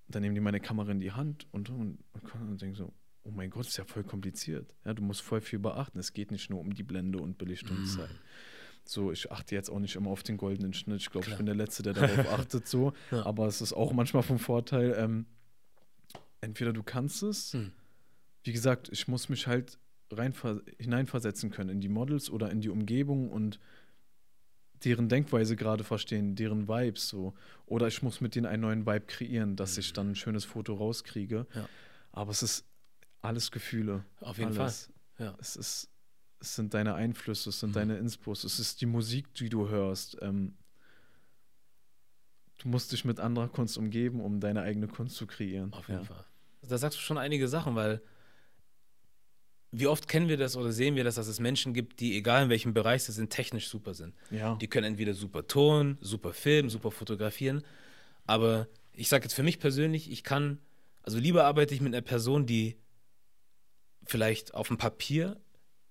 Dann 0.10 0.22
nehmen 0.22 0.36
die 0.36 0.42
meine 0.42 0.60
Kamera 0.60 0.92
in 0.92 1.00
die 1.00 1.14
Hand 1.14 1.48
und, 1.52 1.70
und, 1.70 1.98
und, 2.14 2.62
denken 2.62 2.76
so, 2.76 2.94
oh 3.24 3.32
mein 3.32 3.50
Gott, 3.50 3.66
ist 3.66 3.78
ja 3.78 3.86
voll 3.86 4.04
kompliziert. 4.04 4.76
Ja, 4.84 4.94
du 4.94 5.02
musst 5.02 5.22
voll 5.22 5.40
viel 5.40 5.60
beachten. 5.60 5.98
Es 5.98 6.12
geht 6.12 6.30
nicht 6.30 6.50
nur 6.50 6.60
um 6.60 6.74
die 6.74 6.84
Blende 6.84 7.20
und 7.20 7.38
Belichtungszeit. 7.38 8.10
So, 8.84 9.14
ich 9.14 9.32
achte 9.32 9.56
jetzt 9.56 9.70
auch 9.70 9.80
nicht 9.80 9.96
immer 9.96 10.10
auf 10.10 10.24
den 10.24 10.36
goldenen 10.36 10.74
Schnitt. 10.74 11.00
Ich 11.00 11.10
glaube, 11.10 11.28
ich 11.30 11.38
bin 11.38 11.46
der 11.46 11.56
Letzte, 11.56 11.84
der 11.84 11.94
darauf 11.94 12.28
achtet 12.34 12.68
so. 12.68 12.92
Ja. 13.12 13.26
Aber 13.26 13.48
es 13.48 13.62
ist 13.62 13.72
auch 13.72 13.94
manchmal 13.94 14.24
vom 14.24 14.40
Vorteil, 14.40 14.94
ähm, 14.98 15.26
entweder 16.42 16.74
du 16.74 16.84
kannst 16.84 17.24
es 17.24 17.54
Hm. 17.54 17.72
Wie 18.44 18.54
gesagt, 18.54 18.90
ich 18.92 19.08
muss 19.08 19.30
mich 19.30 19.48
halt 19.48 19.78
rein 20.12 20.34
hineinversetzen 20.78 21.50
können 21.50 21.70
in 21.70 21.82
die 21.82 21.90
Models 21.90 22.30
oder 22.30 22.52
in 22.52 22.62
die 22.62 22.70
Umgebung 22.70 23.30
und 23.32 23.60
deren 24.84 25.08
Denkweise 25.08 25.56
gerade 25.56 25.84
verstehen, 25.84 26.36
deren 26.36 26.68
Vibes 26.68 27.08
so. 27.08 27.34
Oder 27.66 27.88
ich 27.88 28.02
muss 28.04 28.22
mit 28.22 28.36
denen 28.36 28.46
einen 28.46 28.62
neuen 28.62 28.86
Vibe 28.86 29.06
kreieren, 29.06 29.56
dass 29.56 29.78
ich 29.78 29.94
dann 29.94 30.12
ein 30.12 30.16
schönes 30.16 30.44
Foto 30.46 30.74
rauskriege. 30.74 31.48
Ja. 31.56 31.70
Aber 32.12 32.32
es 32.32 32.44
ist 32.44 32.66
alles 33.22 33.50
Gefühle. 33.52 34.04
Auf 34.20 34.38
jeden 34.38 34.58
alles. 34.60 34.92
Fall. 35.16 35.28
Ja. 35.28 35.38
Es 35.40 35.56
ist, 35.56 35.90
es 36.40 36.56
sind 36.56 36.74
deine 36.74 36.96
Einflüsse, 36.96 37.50
es 37.50 37.62
sind 37.62 37.70
Mhm. 37.70 37.74
deine 37.74 37.98
Inspos, 37.98 38.44
es 38.44 38.60
ist 38.60 38.82
die 38.82 38.86
Musik, 38.86 39.34
die 39.36 39.48
du 39.50 39.70
hörst. 39.70 40.18
Ähm, 40.22 40.58
du 42.60 42.68
musst 42.68 42.92
dich 42.92 43.06
mit 43.06 43.20
anderer 43.22 43.48
Kunst 43.48 43.78
umgeben, 43.78 44.20
um 44.20 44.42
deine 44.42 44.62
eigene 44.64 44.88
Kunst 44.88 45.16
zu 45.16 45.26
kreieren. 45.28 45.72
Auf 45.74 45.88
jeden 45.88 46.02
ja. 46.02 46.06
Fall. 46.06 46.26
Da 46.62 46.78
sagst 46.78 46.98
du 46.98 47.02
schon 47.02 47.18
einige 47.18 47.48
Sachen, 47.48 47.76
weil 47.76 48.02
wie 49.76 49.88
oft 49.88 50.08
kennen 50.08 50.30
wir 50.30 50.38
das 50.38 50.56
oder 50.56 50.72
sehen 50.72 50.96
wir 50.96 51.04
das, 51.04 51.16
dass 51.16 51.28
es 51.28 51.40
Menschen 51.40 51.74
gibt, 51.74 52.00
die, 52.00 52.16
egal 52.16 52.44
in 52.44 52.50
welchem 52.50 52.76
Bereich 52.76 53.04
sie 53.04 53.12
sind, 53.12 53.32
technisch 53.32 53.68
super 53.68 53.96
sind. 53.96 54.14
Ja. 54.30 54.56
Die 54.56 54.68
können 54.68 54.86
entweder 54.86 55.16
super 55.16 55.48
Ton, 55.48 55.98
super 56.00 56.32
Filmen, 56.32 56.70
super 56.70 56.92
fotografieren. 56.92 57.64
Aber 58.26 58.68
ich 58.94 59.10
sage 59.10 59.24
jetzt 59.24 59.34
für 59.34 59.42
mich 59.42 59.60
persönlich, 59.60 60.12
ich 60.12 60.24
kann, 60.24 60.60
also 61.02 61.18
lieber 61.18 61.46
arbeite 61.46 61.74
ich 61.74 61.82
mit 61.82 61.94
einer 61.94 62.04
Person, 62.04 62.46
die 62.46 62.78
vielleicht 64.06 64.54
auf 64.54 64.68
dem 64.68 64.78
Papier 64.78 65.42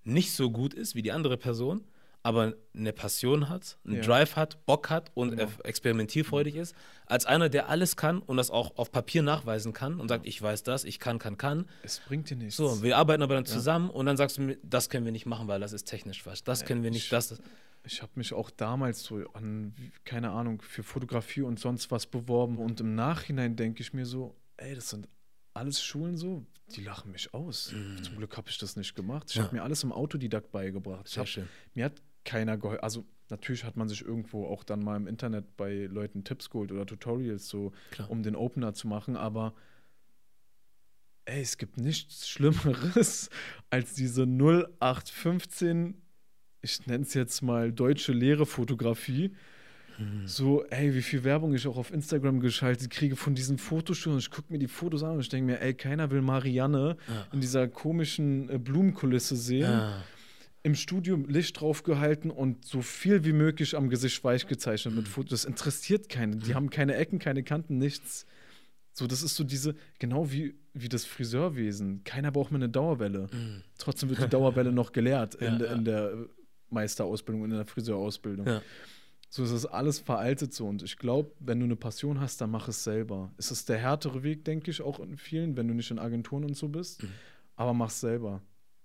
nicht 0.05 0.33
so 0.33 0.51
gut 0.51 0.75
ist 0.75 0.95
wie 0.95 1.03
die 1.03 1.13
andere 1.13 1.37
Person, 1.37 1.85
aber 2.25 2.55
eine 2.75 2.93
Passion 2.93 3.49
hat, 3.49 3.79
einen 3.85 3.97
Ja. 3.97 4.03
Drive 4.03 4.37
hat, 4.37 4.65
Bock 4.65 4.91
hat 4.91 5.11
und 5.15 5.31
Genau. 5.37 5.49
experimentierfreudig 5.65 6.55
ist, 6.57 6.75
als 7.07 7.27
einer, 7.27 7.49
der 7.49 7.69
alles 7.69 7.97
kann 7.97 8.19
und 8.21 8.37
das 8.37 8.51
auch 8.51 8.77
auf 8.79 8.93
Papier 8.93 9.23
nachweisen 9.23 9.73
kann 9.73 9.99
und 10.01 10.09
sagt, 10.09 10.27
ich 10.27 10.41
weiß 10.41 10.63
das, 10.63 10.85
ich 10.85 10.99
kann, 11.01 11.19
kann, 11.19 11.37
kann. 11.37 11.67
Es 11.83 11.99
bringt 12.01 12.31
dir 12.31 12.37
nichts. 12.37 12.57
So, 12.57 12.83
wir 12.83 12.97
arbeiten 12.97 13.23
aber 13.23 13.35
dann 13.35 13.45
zusammen 13.47 13.91
und 13.91 14.07
dann 14.07 14.17
sagst 14.17 14.39
du 14.39 14.43
mir, 14.43 14.57
das 14.63 14.89
können 14.89 15.05
wir 15.05 15.13
nicht 15.13 15.27
machen, 15.27 15.49
weil 15.49 15.61
das 15.61 15.73
ist 15.73 15.85
technisch 15.85 16.23
falsch. 16.23 16.45
Das 16.45 16.65
können 16.65 16.83
wir 16.83 16.91
nicht, 16.91 17.05
ich- 17.05 17.11
das. 17.11 17.41
Ich 17.85 18.01
habe 18.01 18.13
mich 18.15 18.33
auch 18.33 18.51
damals 18.51 19.03
so 19.03 19.17
an, 19.33 19.75
keine 20.05 20.31
Ahnung, 20.31 20.63
für 20.63 20.85
Fotografie 20.85 21.43
und 21.43 21.59
sonst 21.59 21.91
was 21.91 22.07
beworben. 22.07 22.59
Und 22.59 22.81
im 22.81 22.95
Nachhinein 22.95 23.57
denke 23.57 23.83
ich 23.83 23.93
mir 23.93 24.07
so, 24.07 24.37
ey, 24.57 24.77
das 24.77 24.91
sind 24.91 25.09
alles 25.53 25.83
Schulen 25.83 26.17
so, 26.17 26.47
die 26.77 26.83
lachen 26.85 27.11
mich 27.11 27.35
aus. 27.35 27.75
Zum 28.03 28.17
Glück 28.17 28.37
habe 28.37 28.49
ich 28.49 28.59
das 28.59 28.77
nicht 28.77 28.95
gemacht. 28.95 29.27
Ich 29.31 29.35
Mhm. 29.35 29.41
Ja. 29.41 29.47
habe 29.47 29.57
mir 29.57 29.63
alles 29.65 29.83
im 29.83 29.91
Autodidakt 29.91 30.53
beigebracht. 30.53 31.09
Ich 31.09 31.19
hab. 31.19 31.27
Mir 31.75 31.87
hat 31.87 32.01
keiner 32.25 32.57
geholfen. 32.59 32.83
Also 32.83 33.05
natürlich 33.31 33.65
hat 33.65 33.77
man 33.77 33.89
sich 33.89 34.03
irgendwo 34.05 34.47
auch 34.47 34.65
dann 34.65 34.81
mal 34.81 34.97
im 34.97 35.07
Internet 35.07 35.57
bei 35.57 35.87
Leuten 35.87 36.25
Tipps 36.25 36.51
geholt 36.51 36.71
oder 36.73 36.87
Tutorials 36.87 37.49
so, 37.49 37.73
Klar. 37.91 38.11
um 38.11 38.23
den 38.23 38.37
Opener 38.37 38.75
zu 38.75 38.89
machen, 38.89 39.17
aber 39.17 39.55
ey, 41.25 41.41
es 41.41 41.57
gibt 41.57 41.79
nichts 41.79 42.29
Schlimmeres 42.29 43.31
als 43.71 43.95
diese 43.95 44.27
0815, 44.27 45.95
ich 46.61 46.87
nenne 46.87 47.05
es 47.05 47.15
jetzt 47.15 47.43
mal 47.43 47.73
deutsche 47.73 48.13
Lehrefotografie. 48.13 49.35
Mhm. 49.99 50.27
So, 50.27 50.65
ey, 50.67 50.95
wie 50.95 51.03
viel 51.03 51.23
Werbung 51.25 51.55
ich 51.55 51.67
auch 51.67 51.77
auf 51.77 51.93
Instagram 51.93 52.41
geschaltet 52.41 52.91
kriege 52.91 53.15
von 53.17 53.35
diesen 53.35 53.59
Fotostudios. 53.59 54.23
Ich 54.25 54.31
gucke 54.31 54.51
mir 54.53 54.59
die 54.59 54.69
Fotos 54.69 55.03
an 55.03 55.13
und 55.15 55.21
ich 55.21 55.29
denke 55.29 55.53
mir, 55.53 55.61
ey, 55.61 55.75
keiner 55.75 56.11
will 56.11 56.23
Marianne 56.23 56.97
Ja. 57.09 57.27
in 57.33 57.41
dieser 57.41 57.69
komischen 57.69 58.49
äh, 58.49 58.59
Blumenkulisse 58.59 59.37
sehen 59.37 59.71
Ja. 59.71 60.03
Im 60.65 60.75
Studio 60.75 61.17
Licht 61.17 61.61
draufgehalten 61.61 62.31
und 62.31 62.65
so 62.65 62.83
viel 62.83 63.25
wie 63.25 63.33
möglich 63.33 63.77
am 63.77 63.89
Gesicht 63.91 64.23
weich 64.23 64.47
gezeichnet 64.47 64.95
mit 64.95 65.09
Fotos. 65.09 65.31
Das 65.31 65.45
interessiert 65.45 66.09
keinen. 66.09 66.39
Die 66.41 66.55
haben 66.55 66.71
keine 66.71 66.95
Ecken, 66.95 67.19
keine 67.19 67.43
Kanten, 67.43 67.79
nichts. 67.79 68.27
So, 68.93 69.07
das 69.07 69.23
ist 69.23 69.35
so 69.35 69.43
diese, 69.43 69.75
genau 69.99 70.31
wie, 70.31 70.55
wie 70.75 70.89
das 70.89 71.05
Friseurwesen. 71.05 72.05
Keiner 72.05 72.31
braucht 72.31 72.53
mehr 72.53 72.59
eine 72.59 72.69
Dauerwelle. 72.69 73.29
Mhm. 73.33 73.63
Trotzdem 73.79 74.11
wird 74.11 74.23
die 74.23 74.29
Dauerwelle 74.29 74.71
noch 74.81 74.93
gelehrt 74.93 75.35
in, 75.37 75.45
Ja, 75.47 75.59
der- 75.59 75.67
ja. 75.69 75.75
in 75.75 75.85
der 75.85 76.13
Meisterausbildung 76.71 77.43
und 77.43 77.51
in 77.51 77.57
der 77.57 77.67
Friseurausbildung. 77.67 78.47
Ja. 78.47 78.63
So 79.31 79.43
ist 79.45 79.53
das 79.53 79.67
alles 79.67 79.99
veraltet 79.99 80.53
so. 80.55 80.67
Und 80.69 80.83
ich 80.83 80.97
glaube, 80.99 81.33
wenn 81.41 81.59
du 81.59 81.65
eine 81.65 81.77
Passion 81.77 82.21
hast, 82.21 82.41
dann 82.41 82.51
mach 82.51 82.69
es 82.69 82.85
selber. 82.85 83.33
Es 83.39 83.51
ist 83.51 83.69
der 83.69 83.79
härtere 83.79 84.23
Weg, 84.23 84.45
denke 84.45 84.71
ich, 84.71 84.83
auch 84.83 85.01
in 85.01 85.17
vielen, 85.17 85.57
wenn 85.57 85.67
du 85.69 85.75
nicht 85.75 85.91
in 85.91 85.99
Agenturen 85.99 86.45
und 86.45 86.55
so 86.57 86.69
bist. 86.69 87.03
Mhm. 87.03 87.09
Aber 87.57 87.73
mach 87.75 87.89
es 87.89 88.01
selber. 88.01 88.43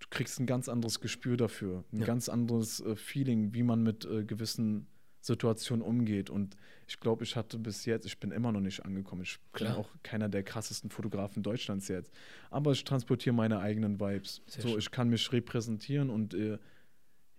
Du 0.10 0.18
kriegst 0.18 0.40
ein 0.40 0.46
ganz 0.46 0.70
anderes 0.70 1.00
Gespür 1.02 1.36
dafür, 1.38 1.84
ein 1.92 2.00
Ja. 2.00 2.06
ganz 2.06 2.30
anderes 2.30 2.80
äh, 2.80 2.96
Feeling, 2.96 3.54
wie 3.54 3.64
man 3.64 3.84
mit 3.84 4.06
äh, 4.06 4.24
gewissen 4.24 4.88
Situationen 5.20 5.82
umgeht. 5.86 6.30
Und 6.30 6.56
ich 6.88 7.00
glaube, 7.02 7.26
ich 7.26 7.36
hatte 7.36 7.60
bis 7.60 7.84
jetzt, 7.86 8.06
ich 8.06 8.18
bin 8.18 8.32
immer 8.32 8.54
noch 8.54 8.62
nicht 8.62 8.86
angekommen. 8.86 9.24
Ich 9.24 9.38
bin 9.52 9.66
Klar. 9.68 9.78
auch 9.78 9.90
keiner 10.04 10.30
der 10.30 10.44
krassesten 10.44 10.90
Fotografen 10.90 11.44
Deutschlands 11.44 11.90
jetzt. 11.90 12.14
Aber 12.50 12.72
ich 12.72 12.84
transportiere 12.86 13.36
meine 13.36 13.60
eigenen 13.60 14.00
Vibes. 14.00 14.42
Sehr 14.48 14.62
so, 14.62 14.70
schön. 14.70 14.80
ich 14.80 14.92
kann 14.92 15.10
mich 15.10 15.30
repräsentieren 15.34 16.10
und 16.10 16.34
äh, 16.34 16.58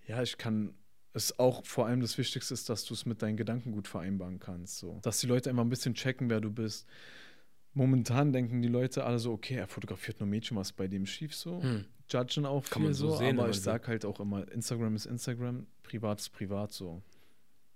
ja, 0.07 0.23
ich 0.23 0.37
kann 0.37 0.75
es 1.15 1.39
auch 1.39 1.65
vor 1.65 1.87
allem 1.87 2.01
das 2.01 2.19
Wichtigste 2.19 2.53
ist, 2.53 2.69
dass 2.69 2.85
du 2.85 2.93
es 2.93 3.07
mit 3.07 3.23
deinen 3.23 3.39
Gedanken 3.39 3.73
gut 3.73 3.89
vereinbaren 3.89 4.39
kannst. 4.39 4.77
So. 4.79 4.99
Dass 5.03 5.21
die 5.21 5.27
Leute 5.27 5.49
einfach 5.49 5.65
ein 5.65 5.71
bisschen 5.71 5.95
checken, 5.95 6.29
wer 6.29 6.41
du 6.43 6.51
bist. 6.51 6.87
Momentan 7.79 8.33
denken 8.33 8.61
die 8.61 8.69
Leute 8.69 9.05
alle 9.05 9.19
so, 9.21 9.33
okay, 9.33 9.55
er 9.55 9.69
fotografiert 9.69 10.19
nur 10.19 10.29
Mädchen, 10.29 10.57
was 10.57 10.73
bei 10.73 10.89
dem 10.89 11.07
schief 11.07 11.35
so. 11.35 11.63
Hm. 11.63 11.85
Judgen 12.11 12.45
auch 12.45 12.65
Kann 12.65 12.83
viel 12.83 12.83
man 12.87 12.95
so 12.95 13.11
so, 13.11 13.17
sehen, 13.19 13.39
aber 13.39 13.49
ich 13.51 13.57
sieht. 13.57 13.65
sag 13.65 13.87
halt 13.87 14.05
auch 14.05 14.19
immer, 14.19 14.51
Instagram 14.51 14.97
ist 14.97 15.07
Instagram, 15.07 15.67
privat 15.85 16.19
ist 16.21 16.31
privat 16.31 16.73
so. 16.73 17.03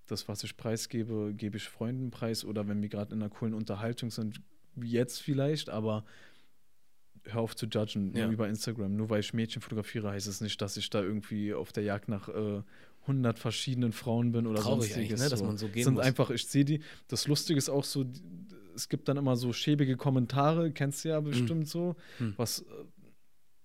Das, 0.09 0.27
was 0.27 0.43
ich 0.43 0.57
preisgebe, 0.57 1.33
gebe 1.37 1.57
ich 1.57 1.69
Freunden 1.69 2.11
preis 2.11 2.45
oder 2.45 2.67
wenn 2.67 2.83
wir 2.83 2.88
gerade 2.88 3.15
in 3.15 3.23
einer 3.23 3.31
coolen 3.31 3.55
Unterhaltung 3.55 4.11
sind, 4.11 4.41
wie 4.75 4.91
jetzt 4.91 5.23
vielleicht, 5.23 5.71
aber 5.71 6.05
hör 7.25 7.43
auf 7.43 7.55
zu 7.55 7.67
judgen, 7.67 8.17
Ja. 8.17 8.29
über 8.29 8.49
Instagram. 8.49 8.97
Nur 8.97 9.09
weil 9.09 9.21
ich 9.21 9.33
Mädchen 9.33 9.62
fotografiere, 9.62 10.11
heißt 10.11 10.27
es 10.27 10.41
nicht, 10.41 10.61
dass 10.61 10.77
ich 10.77 10.91
da 10.91 11.01
irgendwie 11.01 11.55
auf 11.55 11.71
der 11.73 11.85
Jagd 11.85 12.09
nach 12.09 12.29
äh, 12.29 12.62
100 13.03 13.38
verschiedenen 13.38 13.93
Frauen 13.93 14.33
bin 14.33 14.47
oder 14.49 14.61
Traurig 14.61 14.93
sonstiges. 14.93 15.21
ne, 15.21 15.29
dass 15.29 15.43
man 15.43 15.57
so 15.59 15.69
gehen 15.69 15.85
sind 15.85 15.95
muss. 15.95 16.05
einfach, 16.05 16.31
ich 16.31 16.47
sehe 16.49 16.65
die, 16.65 16.81
das 17.09 17.29
Lustige 17.29 17.59
ist 17.59 17.69
auch 17.69 17.85
so, 17.85 18.05
es 18.75 18.89
gibt 18.89 19.09
dann 19.09 19.17
immer 19.17 19.37
so 19.37 19.53
schäbige 19.53 19.97
Kommentare, 19.97 20.71
kennst 20.73 21.05
du 21.05 21.09
ja 21.11 21.21
bestimmt 21.21 21.69
so, 21.69 21.97
Hm. 22.19 22.35
was, 22.37 22.61
äh, 22.61 22.65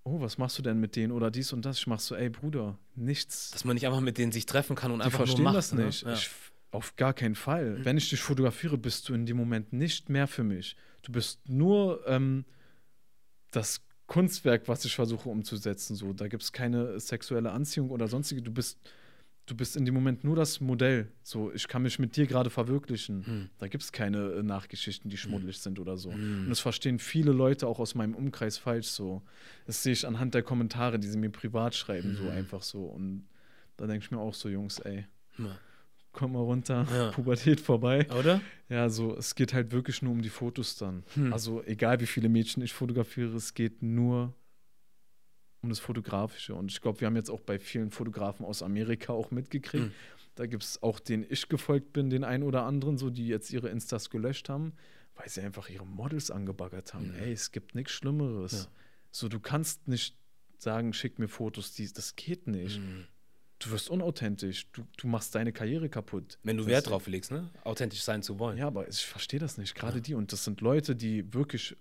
oh, 0.04 0.20
was 0.22 0.38
machst 0.38 0.58
du 0.58 0.62
denn 0.62 0.80
mit 0.80 0.96
denen 0.96 1.12
oder 1.12 1.32
dies 1.32 1.54
und 1.54 1.66
das? 1.66 1.78
Ich 1.80 1.88
mach 1.88 2.00
so, 2.00 2.16
ey 2.16 2.30
Bruder, 2.30 2.78
nichts. 2.96 3.52
Dass 3.52 3.66
man 3.66 3.76
nicht 3.76 3.86
einfach 3.86 4.02
mit 4.02 4.18
denen 4.18 4.32
sich 4.32 4.46
treffen 4.46 4.76
kann 4.76 4.92
und 4.92 5.00
Die 5.00 5.06
einfach 5.06 5.18
verstehen 5.20 5.44
nur 5.44 5.54
macht. 5.54 5.58
das 5.58 5.74
ne? 5.74 5.86
nicht. 5.86 6.04
Ja. 6.04 6.14
Ich, 6.14 6.30
auf 6.72 6.96
gar 6.98 7.14
keinen 7.14 7.36
Fall. 7.36 7.84
Wenn 7.86 7.98
ich 7.98 8.10
dich 8.10 8.20
fotografiere, 8.20 8.78
bist 8.78 9.08
du 9.10 9.14
in 9.14 9.26
dem 9.26 9.38
Moment 9.38 9.72
nicht 9.74 10.10
mehr 10.10 10.28
für 10.28 10.44
mich. 10.44 10.76
Du 11.02 11.12
bist 11.14 11.48
nur 11.48 12.04
ähm, 12.08 12.44
das 13.52 13.82
Kunstwerk, 14.06 14.68
was 14.68 14.84
ich 14.86 14.96
versuche 14.96 15.30
umzusetzen. 15.30 15.96
So, 15.96 16.14
da 16.14 16.28
gibt 16.28 16.44
es 16.44 16.52
keine 16.52 17.00
sexuelle 17.00 17.52
Anziehung 17.52 17.90
oder 17.90 18.08
sonstige. 18.08 18.42
Du 18.42 18.52
bist, 18.52 18.78
du 19.48 19.56
bist 19.56 19.76
in 19.76 19.86
dem 19.86 19.96
Moment 19.96 20.24
nur 20.24 20.36
das 20.36 20.62
Modell. 20.62 21.12
So, 21.24 21.52
ich 21.52 21.68
kann 21.68 21.82
mich 21.82 21.98
mit 21.98 22.16
dir 22.16 22.28
gerade 22.28 22.50
verwirklichen. 22.52 23.26
Hm. 23.26 23.50
Da 23.58 23.68
gibt 23.68 23.84
es 23.84 23.92
keine 23.92 24.32
äh, 24.34 24.44
Nachgeschichten, 24.44 25.10
die 25.10 25.18
schmuddelig 25.18 25.58
sind 25.60 25.80
oder 25.80 25.98
so. 25.98 26.12
Hm. 26.14 26.44
Und 26.44 26.50
das 26.50 26.60
verstehen 26.60 27.00
viele 27.00 27.32
Leute 27.32 27.66
auch 27.66 27.80
aus 27.80 27.96
meinem 27.96 28.14
Umkreis 28.14 28.58
falsch 28.60 28.88
so. 28.88 29.24
Das 29.66 29.82
sehe 29.82 29.94
ich 29.94 30.06
anhand 30.06 30.36
der 30.36 30.44
Kommentare, 30.44 31.00
die 31.00 31.08
sie 31.08 31.18
mir 31.18 31.30
privat 31.32 31.74
schreiben, 31.74 32.16
so 32.16 32.24
Mhm. 32.24 32.30
einfach 32.30 32.62
so. 32.62 32.84
Und 32.86 33.26
da 33.78 33.88
denke 33.88 34.06
ich 34.06 34.12
mir 34.12 34.20
auch 34.20 34.34
so, 34.34 34.50
Jungs, 34.50 34.80
ey, 34.80 35.06
Ja. 35.38 35.58
komm 36.12 36.34
mal 36.34 36.40
runter, 36.40 36.86
Ja. 36.92 37.12
Pubertät 37.12 37.60
vorbei. 37.60 38.06
Oder? 38.12 38.42
Ja, 38.70 38.90
so, 38.90 39.16
es 39.16 39.34
geht 39.36 39.54
halt 39.54 39.72
wirklich 39.72 40.02
nur 40.02 40.12
um 40.12 40.22
die 40.22 40.30
Fotos 40.30 40.76
dann. 40.78 41.04
Hm. 41.16 41.32
Also, 41.32 41.64
egal 41.64 42.00
wie 42.02 42.06
viele 42.08 42.28
Mädchen 42.28 42.62
ich 42.64 42.74
fotografiere, 42.74 43.36
es 43.36 43.54
geht 43.54 43.82
nur 43.82 44.34
um 45.68 45.70
das 45.70 45.80
Fotografische. 45.80 46.56
Und 46.56 46.72
ich 46.72 46.82
glaube, 46.82 47.02
wir 47.02 47.08
haben 47.08 47.16
jetzt 47.18 47.30
auch 47.30 47.42
bei 47.42 47.60
vielen 47.60 47.92
Fotografen 47.92 48.46
aus 48.46 48.64
Amerika 48.64 49.14
auch 49.14 49.32
mitgekriegt. 49.32 49.86
Hm. 49.86 49.92
Da 50.36 50.46
gibt 50.46 50.64
es 50.64 50.82
auch, 50.82 51.00
denen 51.00 51.26
ich 51.30 51.50
gefolgt 51.50 51.94
bin, 51.94 52.10
den 52.10 52.24
einen 52.24 52.44
oder 52.44 52.64
anderen, 52.64 52.98
so, 52.98 53.10
die 53.10 53.28
jetzt 53.28 53.52
ihre 53.52 53.70
Instas 53.70 54.10
gelöscht 54.10 54.50
haben, 54.50 54.74
weil 55.16 55.28
sie 55.30 55.42
einfach 55.42 55.70
ihre 55.70 55.86
Models 55.86 56.32
angebaggert 56.32 56.94
haben. 56.94 57.10
Mhm. 57.10 57.16
Ey, 57.20 57.32
es 57.34 57.52
gibt 57.52 57.76
nichts 57.76 57.92
Schlimmeres. 57.94 58.52
Ja. 58.52 58.68
So, 59.12 59.28
du 59.30 59.40
kannst 59.40 59.88
nicht 59.88 60.16
sagen, 60.60 60.94
schick 60.94 61.18
mir 61.20 61.28
Fotos, 61.28 61.74
die, 61.74 61.92
das 61.92 62.16
geht 62.16 62.48
nicht. 62.48 62.78
Hm. 62.78 63.06
Du 63.60 63.72
wirst 63.72 63.90
unauthentisch. 63.90 64.68
Du, 64.72 64.84
du 64.98 65.08
machst 65.08 65.34
deine 65.34 65.52
Karriere 65.52 65.90
kaputt. 65.90 66.38
Wenn 66.44 66.58
du 66.58 66.68
Wert 66.68 66.88
drauf 66.90 67.08
legst, 67.08 67.32
ne? 67.32 67.50
Authentisch 67.64 68.04
sein 68.04 68.22
zu 68.22 68.38
wollen. 68.38 68.58
Ja, 68.58 68.68
aber 68.68 68.88
ich 68.88 69.04
verstehe 69.06 69.40
das 69.40 69.58
nicht. 69.58 69.74
Gerade 69.74 69.96
Ja. 69.98 70.02
die. 70.02 70.14
Und 70.14 70.32
das 70.32 70.44
sind 70.44 70.62
Leute, 70.62 70.96
die 70.96 71.34
wirklich 71.34 71.76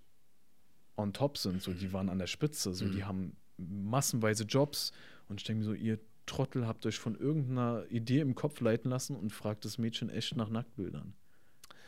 on 0.95 1.13
top 1.13 1.37
sind. 1.37 1.61
So, 1.61 1.73
die 1.73 1.93
waren 1.93 2.09
an 2.09 2.17
der 2.17 2.25
Spitze. 2.25 2.73
So, 2.73 2.87
die 2.89 2.97
Mhm. 2.97 3.05
haben 3.07 3.37
massenweise 3.57 4.43
Jobs. 4.43 4.91
Und 5.29 5.39
ich 5.41 5.45
denke 5.45 5.59
mir 5.59 5.65
so, 5.65 5.73
ihr 5.73 5.99
Trottel 6.25 6.67
habt 6.67 6.85
euch 6.85 6.97
von 6.99 7.15
irgendeiner 7.15 7.85
Idee 7.89 8.19
im 8.19 8.35
Kopf 8.35 8.59
leiten 8.61 8.89
lassen 8.91 9.15
und 9.15 9.31
fragt 9.31 9.65
das 9.65 9.77
Mädchen 9.77 10.09
echt 10.09 10.35
nach 10.35 10.49
Nacktbildern. 10.49 11.13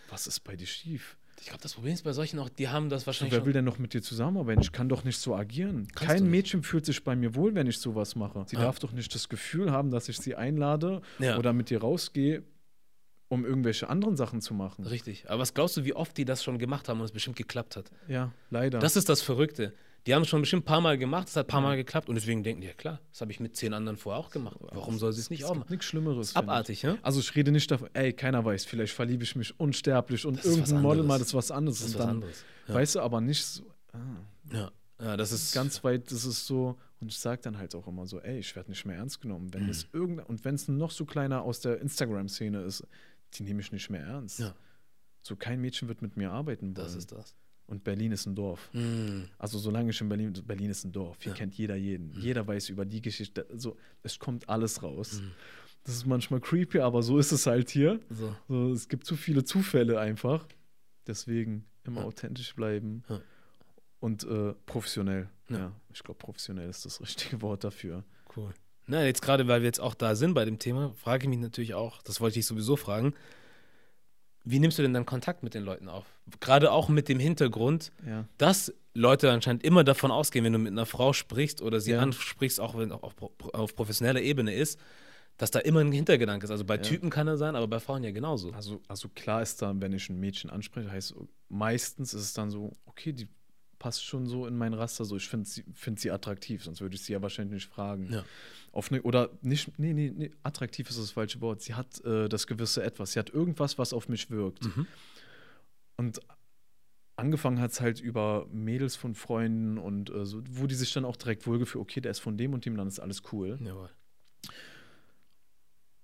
Was 0.09 0.27
ist 0.27 0.39
bei 0.41 0.55
dir 0.55 0.65
schief? 0.67 1.17
Ich 1.41 1.45
glaube, 1.47 1.61
das 1.61 1.73
Problem 1.75 1.93
ist 1.93 2.03
bei 2.03 2.11
solchen 2.11 2.37
auch, 2.39 2.49
die 2.49 2.67
haben 2.67 2.89
das 2.89 3.05
wahrscheinlich 3.07 3.33
wer 3.33 3.45
will 3.45 3.53
denn 3.53 3.63
noch 3.63 3.79
mit 3.79 3.93
dir 3.93 4.01
zusammenarbeiten? 4.01 4.61
Ich 4.61 4.73
kann 4.73 4.89
doch 4.89 5.05
nicht 5.05 5.17
so 5.19 5.35
agieren. 5.35 5.87
Kannst 5.95 6.15
Kein. 6.15 6.29
Mädchen 6.29 6.63
fühlt 6.63 6.85
sich 6.85 7.01
bei 7.03 7.15
mir 7.15 7.33
wohl, 7.35 7.55
wenn 7.55 7.67
ich 7.67 7.77
sowas 7.77 8.15
mache. 8.15 8.43
Sie 8.47 8.57
Ja. 8.57 8.63
darf 8.63 8.79
doch 8.79 8.91
nicht 8.91 9.13
das 9.15 9.29
Gefühl 9.29 9.71
haben, 9.71 9.89
dass 9.89 10.09
ich 10.09 10.17
sie 10.17 10.35
einlade 10.35 11.01
Ja. 11.19 11.37
oder 11.37 11.53
mit 11.53 11.69
dir 11.69 11.79
rausgehe, 11.79 12.43
um 13.29 13.45
irgendwelche 13.45 13.87
anderen 13.89 14.17
Sachen 14.17 14.41
zu 14.41 14.53
machen. 14.53 14.85
Richtig. 14.85 15.29
Aber 15.29 15.39
was 15.39 15.53
glaubst 15.53 15.77
du, 15.77 15.85
wie 15.85 15.93
oft 15.93 16.17
die 16.17 16.25
das 16.25 16.43
schon 16.43 16.57
gemacht 16.59 16.89
haben 16.89 16.99
und 16.99 17.05
es 17.05 17.11
bestimmt 17.13 17.37
geklappt 17.37 17.77
hat? 17.77 17.89
Ja, 18.09 18.33
leider. 18.49 18.79
Das 18.79 18.97
ist 18.97 19.07
das 19.07 19.21
Verrückte. 19.21 19.73
Die 20.07 20.15
haben 20.15 20.21
es 20.23 20.29
schon 20.29 20.41
bestimmt 20.41 20.63
ein 20.63 20.65
paar 20.65 20.81
Mal 20.81 20.97
gemacht, 20.97 21.27
es 21.27 21.35
hat 21.35 21.45
ein 21.45 21.49
paar 21.49 21.61
Mal 21.61 21.75
geklappt 21.75 22.09
und 22.09 22.15
deswegen 22.15 22.41
denken 22.43 22.61
die, 22.61 22.67
ja 22.67 22.73
klar, 22.73 22.99
das 23.11 23.21
habe 23.21 23.31
ich 23.31 23.39
mit 23.39 23.55
zehn 23.55 23.73
anderen 23.73 23.97
vorher 23.97 24.19
auch 24.19 24.29
gemacht. 24.31 24.57
Warum 24.61 24.97
soll 24.97 25.11
sie 25.13 25.19
es 25.21 25.29
nicht 25.29 25.41
Es 25.43 25.45
auch 25.49 25.55
machen? 25.55 25.67
nichts 25.69 25.85
Schlimmeres. 25.85 26.35
Abartig, 26.35 26.81
ja? 26.81 26.97
Also 27.01 27.19
ich 27.19 27.35
rede 27.35 27.51
nicht 27.51 27.69
davon, 27.69 27.89
ey, 27.93 28.13
keiner 28.13 28.43
weiß, 28.43 28.65
vielleicht 28.65 28.93
verliebe 28.93 29.23
ich 29.23 29.35
mich 29.35 29.59
unsterblich 29.59 30.25
und 30.25 30.37
Das 30.37 30.45
irgendein 30.45 30.81
Model 30.81 31.03
mal, 31.03 31.19
das 31.19 31.27
ist 31.29 31.33
was 31.33 31.51
anderes. 31.51 31.79
Das 31.79 31.87
ist 31.89 31.93
was 31.95 32.01
dann, 32.01 32.09
anderes. 32.15 32.43
Ja. 32.67 32.73
Weißt 32.75 32.95
du, 32.95 33.01
aber 33.01 33.19
nicht 33.21 33.43
so, 33.45 33.63
ah, 33.93 33.97
Ja, 34.53 34.71
ja 35.01 35.17
das 35.17 35.31
ist 35.31 35.53
ganz 35.53 35.83
weit, 35.83 36.11
das 36.11 36.23
ist 36.25 36.47
so, 36.47 36.77
und 37.01 37.09
ich 37.11 37.19
sage 37.19 37.41
dann 37.41 37.57
halt 37.57 37.75
auch 37.75 37.87
immer 37.87 38.07
so, 38.07 38.19
ey, 38.21 38.39
ich 38.39 38.55
werde 38.55 38.69
nicht 38.71 38.85
mehr 38.85 38.95
ernst 38.95 39.21
genommen. 39.21 39.53
Wenn 39.53 39.63
Mhm. 39.65 39.69
es 39.69 39.87
irgendein, 39.91 40.25
und 40.27 40.43
wenn 40.45 40.55
es 40.55 40.67
ein 40.69 40.77
noch 40.77 40.91
so 40.91 41.05
kleiner 41.05 41.41
aus 41.43 41.59
der 41.59 41.81
Instagram-Szene 41.81 42.61
ist, 42.61 42.87
die 43.35 43.43
nehme 43.43 43.59
ich 43.61 43.71
nicht 43.71 43.89
mehr 43.89 44.01
ernst. 44.05 44.39
Ja. 44.39 44.55
So 45.21 45.35
kein 45.35 45.59
Mädchen 45.61 45.87
wird 45.89 46.01
mit 46.01 46.15
mir 46.17 46.31
arbeiten 46.31 46.67
wollen. 46.67 46.73
Das 46.85 46.95
ist 46.95 47.11
das. 47.11 47.35
Und 47.69 47.83
Berlin 47.83 48.11
ist 48.11 48.25
ein 48.25 48.35
Dorf. 48.35 48.69
Mm. 48.73 49.23
Also 49.37 49.57
solange 49.59 49.91
ich 49.91 50.01
in 50.01 50.09
Berlin, 50.09 50.33
Berlin 50.45 50.69
ist 50.69 50.83
ein 50.85 50.91
Dorf. 50.91 51.17
Hier 51.21 51.31
Ja. 51.31 51.37
kennt 51.37 51.53
jeder 51.55 51.75
jeden. 51.75 52.11
Mhm. 52.15 52.19
Jeder 52.21 52.45
weiß 52.47 52.69
über 52.69 52.85
die 52.85 53.01
Geschichte. 53.01 53.45
So, 53.55 53.77
es 54.03 54.17
kommt 54.19 54.49
alles 54.49 54.81
raus. 54.83 55.21
Mhm. 55.21 55.31
Das 55.83 55.95
ist 55.95 56.05
manchmal 56.05 56.41
creepy, 56.41 56.79
aber 56.79 57.01
so 57.03 57.17
ist 57.19 57.31
es 57.31 57.45
halt 57.45 57.69
hier. 57.69 57.99
So. 58.09 58.35
So, 58.47 58.71
es 58.73 58.87
gibt 58.89 59.05
zu 59.05 59.15
viele 59.15 59.43
Zufälle 59.43 59.99
einfach. 59.99 60.45
Deswegen 61.07 61.65
immer 61.85 62.01
Ja. 62.01 62.07
authentisch 62.07 62.53
bleiben 62.55 63.03
Ja. 63.09 63.21
und 63.99 64.23
äh, 64.25 64.53
professionell. 64.65 65.29
Ja. 65.49 65.57
Ja, 65.57 65.71
ich 65.93 66.03
glaube, 66.03 66.17
professionell 66.19 66.69
ist 66.69 66.85
das 66.85 67.01
richtige 67.01 67.41
Wort 67.41 67.63
dafür. 67.63 68.03
Cool. 68.35 68.53
Na, 68.87 69.03
jetzt 69.05 69.21
gerade, 69.21 69.47
weil 69.47 69.61
wir 69.61 69.67
jetzt 69.67 69.79
auch 69.79 69.93
da 69.93 70.15
sind 70.15 70.33
bei 70.33 70.45
dem 70.45 70.57
Thema, 70.59 70.93
frage 70.95 71.23
ich 71.23 71.29
mich 71.29 71.39
natürlich 71.39 71.73
auch, 71.75 72.01
das 72.01 72.19
wollte 72.21 72.39
ich 72.39 72.45
sowieso 72.45 72.75
fragen, 72.75 73.13
wie 74.43 74.59
nimmst 74.59 74.77
du 74.77 74.81
denn 74.81 74.93
dann 74.93 75.05
Kontakt 75.05 75.43
mit 75.43 75.53
den 75.53 75.63
Leuten 75.63 75.87
auf? 75.89 76.05
Gerade 76.39 76.71
auch 76.71 76.89
mit 76.89 77.09
dem 77.09 77.19
Hintergrund, 77.19 77.91
Ja. 78.07 78.25
dass 78.37 78.73
Leute 78.93 79.31
anscheinend 79.31 79.63
immer 79.63 79.83
davon 79.83 80.11
ausgehen, 80.11 80.43
wenn 80.45 80.53
du 80.53 80.59
mit 80.59 80.71
einer 80.71 80.85
Frau 80.85 81.13
sprichst 81.13 81.61
oder 81.61 81.79
sie 81.79 81.91
Ja. 81.91 81.99
ansprichst, 81.99 82.59
auch 82.59 82.77
wenn 82.77 82.91
auch 82.91 83.03
auf, 83.03 83.15
auf 83.53 83.75
professioneller 83.75 84.21
Ebene 84.21 84.53
ist, 84.53 84.79
dass 85.37 85.51
da 85.51 85.59
immer 85.59 85.79
ein 85.79 85.91
Hintergedanke 85.91 86.43
ist. 86.43 86.51
Also 86.51 86.65
bei 86.65 86.75
Ja. 86.75 86.81
Typen 86.81 87.09
kann 87.09 87.27
er 87.27 87.37
sein, 87.37 87.55
aber 87.55 87.67
bei 87.67 87.79
Frauen 87.79 88.03
ja 88.03 88.11
genauso. 88.11 88.51
Also, 88.51 88.81
also 88.87 89.07
klar 89.09 89.41
ist 89.41 89.61
da, 89.61 89.73
wenn 89.79 89.93
ich 89.93 90.09
ein 90.09 90.19
Mädchen 90.19 90.49
anspreche, 90.49 90.91
heißt 90.91 91.15
meistens 91.47 92.13
ist 92.13 92.21
es 92.23 92.33
dann 92.33 92.49
so, 92.49 92.73
okay, 92.85 93.13
die 93.13 93.27
passt 93.79 94.03
schon 94.05 94.27
so 94.27 94.45
in 94.45 94.57
mein 94.57 94.73
Raster, 94.73 95.05
so 95.05 95.15
ich 95.15 95.27
finde 95.27 95.47
sie, 95.47 95.63
find 95.73 95.99
sie 95.99 96.11
attraktiv, 96.11 96.63
sonst 96.63 96.81
würde 96.81 96.95
ich 96.95 97.01
sie 97.01 97.13
ja 97.13 97.21
wahrscheinlich 97.21 97.53
nicht 97.55 97.69
fragen. 97.69 98.11
Ja. 98.11 98.25
Auf 98.71 98.91
ne, 98.91 99.01
oder 99.01 99.29
nicht, 99.41 99.79
nee, 99.79 99.93
nee, 99.93 100.11
nee, 100.15 100.31
attraktiv 100.43 100.89
ist 100.89 100.99
das 100.99 101.11
falsche 101.11 101.41
Wort. 101.41 101.61
Sie 101.61 101.73
hat 101.73 102.03
äh, 102.05 102.29
das 102.29 102.45
gewisse 102.45 102.83
Etwas, 102.83 103.13
sie 103.13 103.19
hat 103.19 103.29
irgendwas, 103.29 103.77
was 103.77 103.93
auf 103.93 104.09
mich 104.09 104.29
wirkt. 104.29 104.65
Mhm. 104.65 104.85
Und 105.97 106.19
angefangen 107.15 107.59
hat 107.59 107.71
es 107.71 107.81
halt 107.81 107.99
über 107.99 108.47
Mädels 108.51 108.95
von 108.95 109.15
Freunden 109.15 109.77
und 109.77 110.09
äh, 110.09 110.25
so, 110.25 110.41
wo 110.49 110.67
die 110.67 110.75
sich 110.75 110.93
dann 110.93 111.05
auch 111.05 111.15
direkt 111.15 111.47
wohlgefühlt, 111.47 111.81
okay, 111.81 112.01
der 112.01 112.11
ist 112.11 112.19
von 112.19 112.37
dem 112.37 112.53
und 112.53 112.65
dem, 112.65 112.77
dann 112.77 112.87
ist 112.87 112.99
alles 112.99 113.23
cool. 113.31 113.57
Jawohl. 113.63 113.89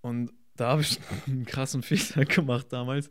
Und 0.02 0.34
da 0.56 0.70
habe 0.70 0.82
ich 0.82 1.00
einen 1.28 1.46
krassen 1.46 1.84
Fehler 1.84 2.26
gemacht 2.26 2.68
damals. 2.70 3.10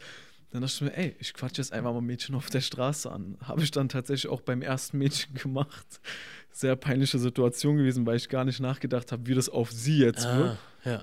Dann 0.55 0.62
dachte 0.62 0.72
ich 0.72 0.80
mir, 0.82 0.96
ey, 0.96 1.16
ich 1.18 1.34
quatsche 1.34 1.61
jetzt 1.61 1.72
einfach 1.72 1.92
mal 1.92 2.00
Mädchen 2.00 2.36
auf 2.36 2.48
der 2.48 2.61
Straße 2.61 3.11
an. 3.11 3.36
Habe 3.42 3.64
ich 3.64 3.72
dann 3.72 3.88
tatsächlich 3.88 4.30
auch 4.30 4.40
beim 4.40 4.62
ersten 4.62 4.98
Mädchen 4.98 5.34
gemacht. 5.42 6.00
Sehr 6.52 6.76
peinliche 6.76 7.18
Situation 7.18 7.76
gewesen, 7.76 8.07
weil 8.07 8.18
ich 8.18 8.28
gar 8.28 8.44
nicht 8.44 8.61
nachgedacht 8.61 9.11
habe, 9.11 9.26
wie 9.26 9.34
das 9.34 9.48
auf 9.48 9.72
sie 9.72 9.98
jetzt. 9.98 10.24
Ah, 10.24 10.57
ja. 10.84 11.02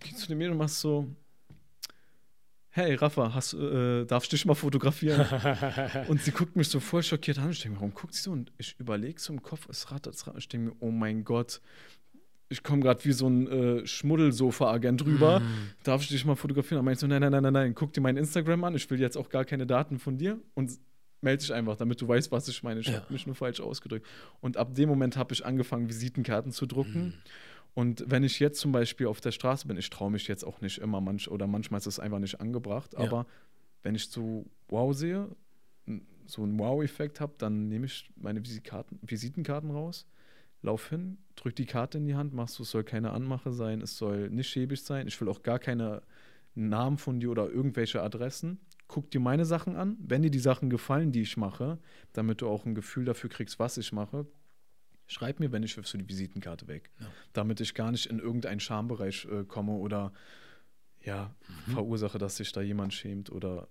Geh 0.00 0.16
zu 0.16 0.26
dem 0.26 0.38
Mädchen 0.38 0.54
und 0.54 0.58
machst 0.58 0.80
so, 0.80 1.06
hey 2.70 2.96
Rafa, 2.96 3.32
hast, 3.32 3.54
äh, 3.54 4.04
darf 4.04 4.24
ich 4.24 4.30
dich 4.30 4.46
mal 4.46 4.56
fotografieren? 4.56 5.28
und 6.08 6.20
sie 6.20 6.32
guckt 6.32 6.56
mich 6.56 6.66
so 6.66 6.80
voll 6.80 7.04
schockiert 7.04 7.38
an. 7.38 7.52
Ich 7.52 7.62
denke 7.62 7.76
mir, 7.76 7.82
warum 7.82 7.94
guckt 7.94 8.14
sie 8.14 8.22
so? 8.22 8.32
Und 8.32 8.50
ich 8.58 8.74
überlege 8.80 9.20
so 9.20 9.32
im 9.32 9.42
Kopf, 9.42 9.68
es 9.68 9.92
rattert, 9.92 10.16
es 10.16 10.26
rattert. 10.26 10.40
Ich 10.40 10.48
denke 10.48 10.70
mir, 10.70 10.76
oh 10.80 10.90
mein 10.90 11.22
Gott, 11.22 11.60
ich 12.52 12.62
komme 12.62 12.82
gerade 12.82 13.04
wie 13.04 13.12
so 13.12 13.26
ein 13.28 13.48
äh, 13.48 13.86
Schmuddelsofa-Agent 13.86 15.04
rüber. 15.04 15.40
Mhm. 15.40 15.44
Darf 15.82 16.02
ich 16.02 16.08
dich 16.08 16.24
mal 16.24 16.36
fotografieren? 16.36 16.78
Dann 16.78 16.84
meinte 16.84 16.96
ich 16.98 17.00
so, 17.00 17.06
nein, 17.06 17.20
nein, 17.20 17.32
nein, 17.32 17.42
nein, 17.42 17.52
nein, 17.52 17.74
guck 17.74 17.92
dir 17.92 18.00
mein 18.00 18.16
Instagram 18.16 18.62
an. 18.64 18.74
Ich 18.74 18.88
will 18.90 19.00
jetzt 19.00 19.16
auch 19.16 19.28
gar 19.28 19.44
keine 19.44 19.66
Daten 19.66 19.98
von 19.98 20.18
dir 20.18 20.38
und 20.54 20.70
melde 21.20 21.40
dich 21.40 21.52
einfach, 21.52 21.76
damit 21.76 22.00
du 22.00 22.08
weißt, 22.08 22.30
was 22.32 22.48
ich 22.48 22.62
meine. 22.62 22.80
Ich 22.80 22.88
Ja. 22.88 22.94
habe 23.00 23.12
mich 23.12 23.26
nur 23.26 23.34
falsch 23.34 23.60
ausgedrückt. 23.60 24.06
Und 24.40 24.56
ab 24.56 24.74
dem 24.74 24.88
Moment 24.88 25.16
habe 25.16 25.32
ich 25.34 25.44
angefangen, 25.44 25.88
Visitenkarten 25.88 26.52
zu 26.52 26.66
drucken. 26.66 27.14
Und 27.74 28.04
wenn 28.08 28.22
ich 28.22 28.38
jetzt 28.38 28.60
zum 28.60 28.70
Beispiel 28.72 29.06
auf 29.06 29.20
der 29.20 29.32
Straße 29.32 29.66
bin, 29.66 29.76
ich 29.78 29.88
traue 29.88 30.10
mich 30.10 30.28
jetzt 30.28 30.44
auch 30.44 30.60
nicht 30.60 30.78
immer, 30.78 31.00
manch, 31.00 31.28
oder 31.30 31.46
manchmal 31.46 31.78
ist 31.78 31.86
es 31.86 31.98
einfach 31.98 32.18
nicht 32.18 32.40
angebracht, 32.40 32.92
Ja. 32.94 33.00
aber 33.00 33.26
wenn 33.82 33.94
ich 33.94 34.08
so 34.08 34.44
wow 34.68 34.94
sehe, 34.94 35.28
so 36.26 36.42
einen 36.42 36.58
Wow-Effekt 36.58 37.20
habe, 37.20 37.32
dann 37.38 37.68
nehme 37.68 37.86
ich 37.86 38.10
meine 38.16 38.44
Visitkarten, 38.44 38.98
Visitenkarten 39.02 39.70
raus, 39.70 40.06
lauf 40.62 40.88
hin, 40.88 41.18
drück 41.36 41.56
die 41.56 41.66
Karte 41.66 41.98
in 41.98 42.06
die 42.06 42.14
Hand, 42.14 42.32
machst 42.32 42.58
du, 42.58 42.62
es 42.62 42.70
soll 42.70 42.84
keine 42.84 43.10
Anmache 43.10 43.52
sein, 43.52 43.80
es 43.82 43.96
soll 43.98 44.30
nicht 44.30 44.48
schäbig 44.48 44.82
sein, 44.82 45.06
ich 45.08 45.20
will 45.20 45.28
auch 45.28 45.42
gar 45.42 45.58
keine 45.58 46.02
Namen 46.54 46.98
von 46.98 47.18
dir 47.20 47.30
oder 47.30 47.50
irgendwelche 47.50 48.02
Adressen. 48.02 48.60
Guck 48.86 49.10
dir 49.10 49.20
meine 49.20 49.44
Sachen 49.44 49.74
an, 49.76 49.96
wenn 50.00 50.22
dir 50.22 50.30
die 50.30 50.38
Sachen 50.38 50.68
gefallen, 50.70 51.12
die 51.12 51.22
ich 51.22 51.36
mache, 51.36 51.78
damit 52.12 52.42
du 52.42 52.48
auch 52.48 52.64
ein 52.66 52.74
Gefühl 52.74 53.04
dafür 53.06 53.30
kriegst, 53.30 53.58
was 53.58 53.78
ich 53.78 53.90
mache, 53.92 54.26
schreib 55.06 55.40
mir, 55.40 55.50
wenn 55.50 55.62
ich 55.62 55.76
wirfst 55.76 55.94
du 55.94 55.98
die 55.98 56.08
Visitenkarte 56.08 56.68
weg. 56.68 56.90
Ja. 57.00 57.06
Damit 57.32 57.60
ich 57.60 57.74
gar 57.74 57.90
nicht 57.90 58.06
in 58.06 58.18
irgendeinen 58.18 58.60
Schambereich 58.60 59.26
äh, 59.30 59.44
komme 59.44 59.72
oder 59.72 60.12
ja, 61.00 61.34
Mhm. 61.66 61.72
verursache, 61.72 62.18
dass 62.18 62.36
sich 62.36 62.52
da 62.52 62.60
jemand 62.60 62.94
schämt 62.94 63.32
oder 63.32 63.68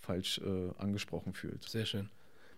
falsch 0.00 0.38
äh, 0.38 0.70
angesprochen 0.78 1.32
fühlt. 1.32 1.64
Sehr 1.68 1.86
schön. 1.86 2.08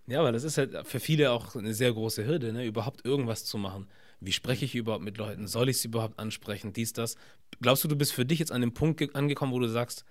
Ja, 0.07 0.23
weil 0.23 0.33
das 0.33 0.45
ist 0.45 0.59
halt 0.59 0.87
für 0.87 1.01
viele 1.01 1.31
auch 1.33 1.55
eine 1.57 1.73
sehr 1.75 1.93
große 1.93 2.27
Hürde, 2.27 2.53
ne? 2.53 2.65
überhaupt 2.67 3.05
irgendwas 3.07 3.45
zu 3.45 3.57
machen. 3.57 3.89
Wie 4.21 4.33
spreche 4.33 4.65
ich 4.65 4.75
überhaupt 4.75 5.05
mit 5.05 5.17
Leuten? 5.19 5.47
Soll 5.47 5.69
ich 5.69 5.79
sie 5.79 5.89
überhaupt 5.89 6.19
ansprechen? 6.19 6.73
Dies, 6.73 6.93
das. 6.93 7.17
Glaubst 7.61 7.85
du, 7.85 7.89
du 7.89 7.97
bist 7.97 8.13
für 8.13 8.25
dich 8.27 8.39
jetzt 8.39 8.53
an 8.53 8.61
dem 8.61 8.75
Punkt 8.75 8.99
ge- 8.99 9.11
angekommen, 9.15 9.53
wo 9.53 9.59
du 9.59 9.69
sagst, 9.69 10.05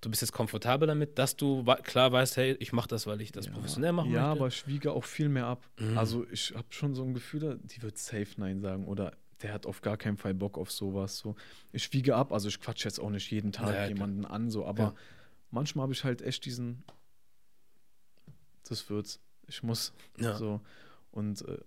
du 0.00 0.08
bist 0.10 0.22
jetzt 0.22 0.32
komfortabel 0.32 0.86
damit, 0.88 1.18
dass 1.18 1.36
du 1.36 1.64
klar 1.82 2.10
weißt, 2.12 2.36
hey, 2.36 2.56
ich 2.60 2.72
mache 2.72 2.88
das, 2.88 3.06
weil 3.06 3.20
ich 3.20 3.32
das 3.32 3.48
professionell 3.48 3.92
machen 3.92 4.12
Ja, 4.12 4.20
möchte? 4.28 4.30
aber 4.32 4.46
ich 4.48 4.66
wiege 4.66 4.92
auch 4.92 5.04
viel 5.04 5.28
mehr 5.28 5.46
ab. 5.46 5.68
Mhm. 5.78 5.98
Also 5.98 6.26
ich 6.30 6.54
habe 6.54 6.66
schon 6.70 6.94
so 6.94 7.02
ein 7.02 7.12
Gefühl, 7.14 7.58
die 7.64 7.82
wird 7.82 7.98
safe 7.98 8.28
Nein 8.38 8.60
sagen 8.60 8.86
oder 8.86 9.12
der 9.42 9.52
hat 9.52 9.66
auf 9.66 9.80
gar 9.82 9.96
keinen 9.96 10.16
Fall 10.16 10.34
Bock 10.34 10.58
auf 10.58 10.70
sowas. 10.70 11.18
So. 11.18 11.34
Ich 11.72 11.92
wiege 11.92 12.14
ab, 12.16 12.32
also 12.32 12.48
ich 12.48 12.60
quatsche 12.60 12.86
jetzt 12.88 13.00
auch 13.00 13.10
nicht 13.10 13.30
jeden 13.30 13.52
Tag 13.52 13.74
Ja, 13.74 13.86
jemanden 13.88 14.24
an, 14.24 14.50
so, 14.50 14.64
aber 14.64 14.82
Ja. 14.82 14.94
manchmal 15.50 15.84
habe 15.84 15.92
ich 15.92 16.04
halt 16.04 16.22
echt 16.22 16.44
diesen, 16.44 16.82
das 18.68 18.88
wird's. 18.90 19.20
Ich 19.50 19.62
muss 19.62 19.92
Ja. 20.18 20.36
so. 20.36 20.60
Und 21.12 21.42
äh, 21.46 21.58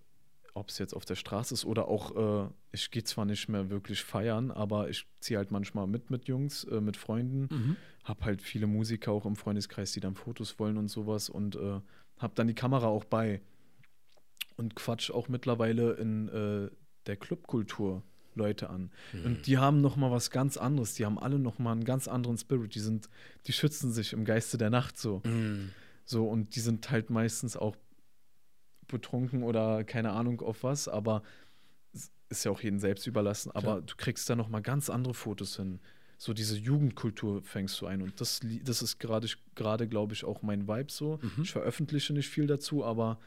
ob 0.56 0.70
es 0.70 0.78
jetzt 0.78 0.94
auf 0.96 1.06
der 1.06 1.16
Straße 1.16 1.54
ist 1.54 1.66
oder 1.66 1.88
auch, 1.88 2.46
äh, 2.46 2.50
ich 2.72 2.90
gehe 2.92 3.04
zwar 3.04 3.26
nicht 3.26 3.50
mehr 3.50 3.70
wirklich 3.70 4.04
feiern, 4.04 4.52
aber 4.52 4.90
ich 4.90 5.06
ziehe 5.20 5.38
halt 5.38 5.52
manchmal 5.52 5.86
mit 5.88 6.10
mit 6.10 6.28
Jungs, 6.28 6.64
äh, 6.66 6.80
mit 6.82 6.96
Freunden 6.98 7.48
Mhm. 7.52 7.76
habe 8.04 8.26
halt 8.26 8.42
viele 8.42 8.68
Musiker 8.68 9.12
auch 9.12 9.26
im 9.26 9.36
Freundeskreis, 9.36 9.92
die 9.94 10.00
dann 10.00 10.16
Fotos 10.16 10.60
wollen 10.60 10.78
und 10.78 10.88
sowas 10.90 11.30
und 11.30 11.56
äh, 11.56 11.80
habe 12.20 12.34
dann 12.36 12.48
die 12.48 12.54
Kamera 12.54 12.88
auch 12.88 13.04
bei 13.04 13.42
und 14.56 14.76
quatsch 14.76 15.12
auch 15.12 15.28
mittlerweile 15.28 15.94
in 15.94 16.30
äh, 16.30 16.70
der 17.08 17.18
Clubkultur 17.18 18.04
Leute 18.36 18.70
an. 18.70 18.92
Mhm. 19.12 19.26
Und 19.26 19.48
die 19.48 19.58
haben 19.58 19.82
noch 19.82 19.96
mal 19.96 20.10
was 20.12 20.30
ganz 20.32 20.58
anderes. 20.58 20.96
Die 20.96 21.06
haben 21.06 21.20
alle 21.20 21.38
noch 21.40 21.60
mal 21.60 21.72
einen 21.72 21.84
ganz 21.84 22.08
anderen 22.08 22.38
Spirit. 22.38 22.74
Die 22.76 22.80
sind, 22.80 23.08
die 23.46 23.54
schützen 23.54 23.92
sich 23.92 24.14
im 24.14 24.26
Geiste 24.26 24.58
der 24.58 24.70
Nacht 24.72 24.98
so. 24.98 25.22
Mhm. 25.26 25.70
So 26.06 26.28
und 26.28 26.56
die 26.56 26.60
sind 26.60 26.90
halt 26.92 27.10
meistens 27.10 27.56
auch 27.58 27.76
betrunken 28.88 29.44
oder 29.44 29.84
keine 29.84 30.12
Ahnung 30.12 30.42
auf 30.42 30.64
was, 30.64 30.88
aber 30.88 31.24
ist 32.30 32.44
ja 32.46 32.52
auch 32.52 32.62
jedem 32.62 32.80
selbst 32.80 33.08
überlassen. 33.08 33.52
Aber 33.52 33.62
Klar. 33.62 33.82
du 33.82 33.96
kriegst 33.96 34.30
da 34.30 34.36
noch 34.36 34.50
mal 34.50 34.62
ganz 34.62 34.90
andere 34.90 35.14
Fotos 35.14 35.56
hin. 35.56 35.80
So 36.18 36.34
diese 36.34 36.58
Jugendkultur 36.58 37.42
fängst 37.44 37.80
du 37.82 37.86
ein 37.86 38.02
und 38.02 38.20
das, 38.22 38.40
das 38.64 38.82
ist 38.82 39.00
gerade, 39.00 39.28
gerade 39.56 39.88
glaube 39.88 40.14
ich, 40.14 40.24
auch 40.24 40.42
mein 40.42 40.68
Vibe 40.68 40.92
so. 40.92 41.20
Mhm. 41.22 41.44
Ich 41.44 41.52
veröffentliche 41.52 42.14
nicht 42.14 42.30
viel 42.30 42.48
dazu, 42.48 42.84
aber 42.86 43.20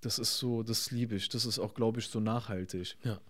das 0.00 0.18
ist 0.18 0.38
so, 0.38 0.62
das 0.62 0.90
liebe 0.90 1.14
ich. 1.14 1.28
Das 1.28 1.44
ist 1.44 1.58
auch, 1.58 1.74
glaube 1.74 2.00
ich, 2.00 2.08
so 2.08 2.20
nachhaltig. 2.20 2.96
Ja. 3.04 3.20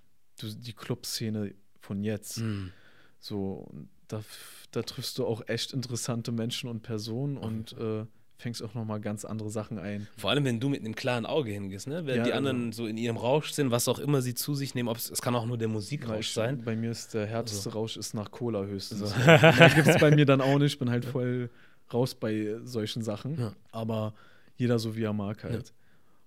Du, 0.41 0.49
die 0.49 0.73
Clubszene 0.73 1.55
von 1.81 2.03
jetzt. 2.03 2.39
Mhm. 2.39 2.73
So, 3.19 3.71
da, 4.09 4.23
da 4.71 4.83
triffst 4.83 5.19
du 5.19 5.27
auch 5.27 5.47
echt 5.49 5.73
interessante 5.73 6.33
Menschen 6.33 6.71
und 6.71 6.83
Personen 6.83 7.37
und 7.37 7.73
äh, 7.73 8.07
fängst 8.41 8.63
auch 8.63 8.75
noch 8.75 8.85
mal 8.85 9.01
ganz 9.01 9.25
andere 9.25 9.51
Sachen 9.51 9.79
ein. 9.79 10.07
Vor 10.17 10.31
allem, 10.31 10.45
wenn 10.45 10.59
du 10.61 10.69
mit 10.69 10.81
einem 10.81 10.95
klaren 10.95 11.27
Auge 11.27 11.51
hingehst, 11.51 11.87
ne? 11.87 12.07
Wenn 12.07 12.17
Ja, 12.17 12.23
die 12.25 12.31
genau. 12.31 12.39
anderen 12.39 12.73
so 12.73 12.87
in 12.87 12.97
ihrem 12.97 13.17
Rausch 13.17 13.53
sind, 13.53 13.71
was 13.71 13.87
auch 13.89 13.99
immer 13.99 14.23
sie 14.23 14.35
zu 14.35 14.55
sich 14.55 14.75
nehmen, 14.75 14.89
ob 14.89 14.97
es, 14.97 15.11
es 15.11 15.21
kann 15.23 15.35
auch 15.35 15.47
nur 15.47 15.59
der 15.59 15.69
Musikrausch 15.69 16.29
ich, 16.29 16.33
sein. 16.33 16.63
bei 16.65 16.75
mir 16.77 16.91
ist 16.91 17.15
der 17.15 17.27
härteste 17.27 17.73
Rausch 17.73 17.97
ist 17.97 18.15
nach 18.15 18.31
Cola 18.31 18.65
höchstens. 18.65 19.01
So. 19.01 19.07
Gibt 19.75 19.89
es 19.89 19.99
bei 20.01 20.11
mir 20.15 20.27
dann 20.27 20.41
auch 20.41 20.59
nicht. 20.59 20.73
Ich 20.73 20.79
bin 20.79 20.91
halt 20.91 21.05
voll 21.05 21.51
raus 21.93 22.15
bei 22.15 22.57
solchen 22.65 23.03
Sachen. 23.03 23.39
Ja. 23.39 23.53
Aber 23.73 24.15
jeder 24.57 24.79
so 24.79 24.97
wie 24.97 25.03
er 25.05 25.13
mag 25.13 25.43
halt. 25.45 25.73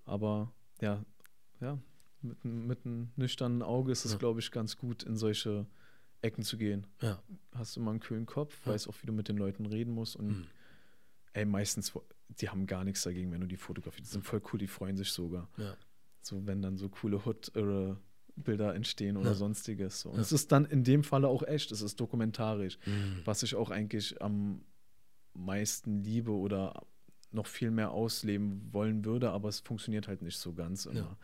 Aber 0.04 0.52
ja, 0.80 1.02
ja, 1.60 1.78
mit, 2.22 2.44
mit 2.44 2.78
einem 2.84 3.10
nüchternen 3.16 3.62
Auge 3.62 3.92
ist 3.92 4.04
es, 4.04 4.12
Ja. 4.12 4.18
glaube 4.18 4.40
ich, 4.40 4.50
ganz 4.50 4.76
gut, 4.76 5.02
in 5.02 5.16
solche 5.16 5.66
Ecken 6.22 6.42
zu 6.42 6.56
gehen. 6.56 6.86
Ja. 7.02 7.18
Hast 7.54 7.76
immer 7.76 7.90
einen 7.90 8.00
kühlen 8.00 8.26
Kopf, 8.26 8.54
Ja. 8.66 8.72
weißt 8.72 8.88
auch, 8.88 8.94
wie 9.02 9.06
du 9.06 9.12
mit 9.12 9.28
den 9.28 9.36
Leuten 9.36 9.66
reden 9.66 9.92
musst 9.94 10.16
und 10.16 10.26
Mhm. 10.28 10.46
Ey, 11.34 11.44
meistens, 11.44 11.92
die 12.40 12.48
haben 12.48 12.66
gar 12.66 12.82
nichts 12.84 13.02
dagegen, 13.02 13.30
wenn 13.32 13.40
du 13.42 13.46
die 13.46 13.56
fotografierst. 13.58 14.10
Die 14.10 14.12
sind 14.14 14.24
voll 14.24 14.40
cool, 14.52 14.58
die 14.58 14.66
freuen 14.66 14.96
sich 14.96 15.10
sogar. 15.12 15.48
Ja. 15.58 15.76
So, 16.22 16.46
wenn 16.46 16.62
dann 16.62 16.76
so 16.78 16.88
coole 16.88 17.18
Hood-Bilder 17.26 18.74
entstehen 18.74 19.16
oder 19.16 19.30
Ja. 19.30 19.34
sonstiges. 19.34 20.00
So. 20.00 20.08
Und 20.10 20.16
Ja. 20.16 20.22
es 20.22 20.32
ist 20.32 20.50
dann 20.52 20.64
in 20.64 20.82
dem 20.84 21.04
Falle 21.04 21.28
auch 21.28 21.42
echt, 21.42 21.70
es 21.70 21.82
ist 21.82 22.00
dokumentarisch, 22.00 22.78
Mhm. 22.86 23.20
was 23.24 23.42
ich 23.42 23.54
auch 23.54 23.70
eigentlich 23.70 24.20
am 24.22 24.62
meisten 25.34 26.02
liebe 26.02 26.30
oder 26.32 26.82
noch 27.30 27.46
viel 27.46 27.70
mehr 27.70 27.90
ausleben 27.90 28.68
wollen 28.72 29.04
würde, 29.04 29.30
aber 29.32 29.48
es 29.48 29.60
funktioniert 29.60 30.06
halt 30.08 30.22
nicht 30.22 30.38
so 30.38 30.52
ganz 30.52 30.86
immer. 30.86 30.94
Ja. 31.00 31.16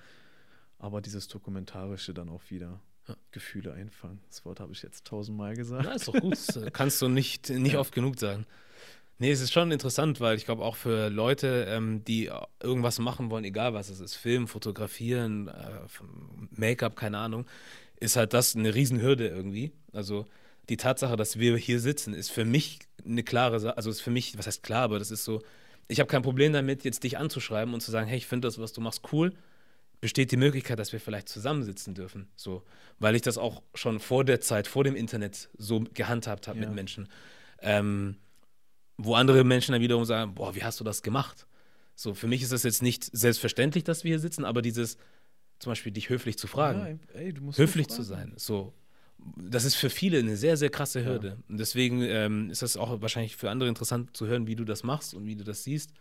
Aber 0.78 1.00
dieses 1.00 1.28
Dokumentarische 1.28 2.12
dann 2.14 2.28
auch 2.28 2.42
wieder. 2.50 2.80
Gefühle 3.32 3.72
einfangen. 3.72 4.20
Das 4.28 4.44
Wort 4.44 4.61
habe 4.61 4.72
ich 4.72 4.82
jetzt 4.82 5.04
tausendmal 5.04 5.56
gesagt. 5.56 5.84
Ja, 5.84 5.92
ist 5.94 6.06
doch 6.06 6.12
gut. 6.14 6.38
Äh, 6.56 6.70
kannst 6.72 7.02
du 7.02 7.08
nicht, 7.08 7.50
nicht 7.50 7.76
oft 7.76 7.92
genug 7.92 8.16
sagen. 8.20 8.46
Nee, 9.20 9.30
es 9.32 9.42
ist 9.42 9.52
schon 9.52 9.70
interessant, 9.70 10.18
weil 10.20 10.38
ich 10.38 10.46
glaube 10.46 10.64
auch 10.64 10.76
für 10.76 11.10
Leute, 11.10 11.66
ähm, 11.68 12.02
die 12.04 12.30
irgendwas 12.62 12.98
machen 12.98 13.30
wollen, 13.30 13.44
egal 13.44 13.74
was 13.74 13.90
es 13.90 14.00
ist, 14.00 14.14
Film, 14.16 14.48
Fotografieren, 14.48 15.48
äh, 15.48 15.80
Make-up, 16.52 16.96
keine 16.96 17.18
Ahnung, 17.18 17.46
ist 18.00 18.16
halt 18.16 18.32
das 18.32 18.56
eine 18.56 18.74
Riesenhürde 18.74 19.28
irgendwie. 19.28 19.72
Also 19.92 20.24
die 20.70 20.78
Tatsache, 20.78 21.16
dass 21.16 21.38
wir 21.38 21.54
hier 21.58 21.80
sitzen, 21.80 22.14
ist 22.14 22.30
für 22.30 22.46
mich 22.46 22.78
eine 23.04 23.22
klare 23.22 23.60
Sache. 23.60 23.76
Also 23.76 23.90
ist 23.90 24.00
für 24.00 24.10
mich, 24.10 24.38
was 24.38 24.46
heißt 24.46 24.62
klar, 24.62 24.84
aber 24.84 24.98
das 24.98 25.10
ist 25.10 25.24
so, 25.24 25.42
ich 25.86 26.00
habe 26.00 26.08
kein 26.08 26.22
Problem 26.22 26.54
damit, 26.54 26.84
jetzt 26.84 27.04
dich 27.04 27.18
anzuschreiben 27.18 27.74
und 27.74 27.80
zu 27.82 27.90
sagen, 27.90 28.08
hey, 28.08 28.16
ich 28.16 28.26
finde 28.26 28.48
das, 28.48 28.58
was 28.58 28.72
du 28.72 28.80
machst, 28.80 29.02
cool. 29.12 29.34
Besteht 30.00 30.32
die 30.32 30.38
Möglichkeit, 30.38 30.78
dass 30.78 30.94
wir 30.94 31.00
vielleicht 31.00 31.28
zusammensitzen 31.28 31.92
dürfen. 31.92 32.28
So, 32.36 32.62
weil 32.98 33.14
ich 33.16 33.20
das 33.20 33.36
auch 33.36 33.62
schon 33.74 34.00
vor 34.00 34.24
der 34.24 34.40
Zeit, 34.40 34.66
vor 34.66 34.82
dem 34.82 34.96
Internet 34.96 35.50
so 35.58 35.84
gehandhabt 35.92 36.48
habe 36.48 36.58
Ja. 36.58 36.64
mit 36.64 36.74
Menschen. 36.74 37.06
Ähm, 37.60 38.16
wo 39.05 39.14
andere 39.14 39.44
Menschen 39.44 39.72
dann 39.72 39.80
wiederum 39.82 40.05
sagen, 40.05 40.34
boah, 40.34 40.55
wie 40.55 40.62
hast 40.62 40.80
du 40.80 40.84
das 40.84 41.03
gemacht? 41.03 41.46
So, 41.94 42.14
für 42.14 42.26
mich 42.28 42.42
ist 42.42 42.53
das 42.53 42.62
jetzt 42.62 42.82
nicht 42.82 43.05
selbstverständlich, 43.16 43.84
dass 43.84 44.05
wir 44.05 44.11
hier 44.11 44.18
sitzen, 44.20 44.44
aber 44.44 44.62
dieses, 44.62 44.96
zum 45.59 45.70
Beispiel 45.72 45.92
dich 45.92 46.09
höflich 46.09 46.38
zu 46.38 46.46
fragen, 46.46 47.01
Ja, 47.14 47.20
ey, 47.20 47.34
höflich 47.57 47.88
nur 47.88 47.96
zu 47.96 48.05
fragen. 48.05 48.30
sein, 48.30 48.32
so, 48.36 48.72
das 49.36 49.64
ist 49.64 49.74
für 49.74 49.90
viele 49.90 50.18
eine 50.18 50.36
sehr, 50.36 50.57
sehr 50.57 50.70
krasse 50.70 51.05
Hürde. 51.05 51.36
Und 51.48 51.59
deswegen 51.59 52.01
ähm, 52.03 52.48
ist 52.51 52.62
das 52.62 52.76
auch 52.78 53.03
wahrscheinlich 53.03 53.36
für 53.36 53.51
andere 53.51 53.68
interessant 53.68 54.16
zu 54.16 54.26
hören, 54.26 54.46
wie 54.46 54.57
du 54.57 54.64
das 54.64 54.82
machst 54.82 55.12
und 55.12 55.26
wie 55.26 55.36
du 55.36 55.44
das 55.44 55.62
siehst. 55.64 55.92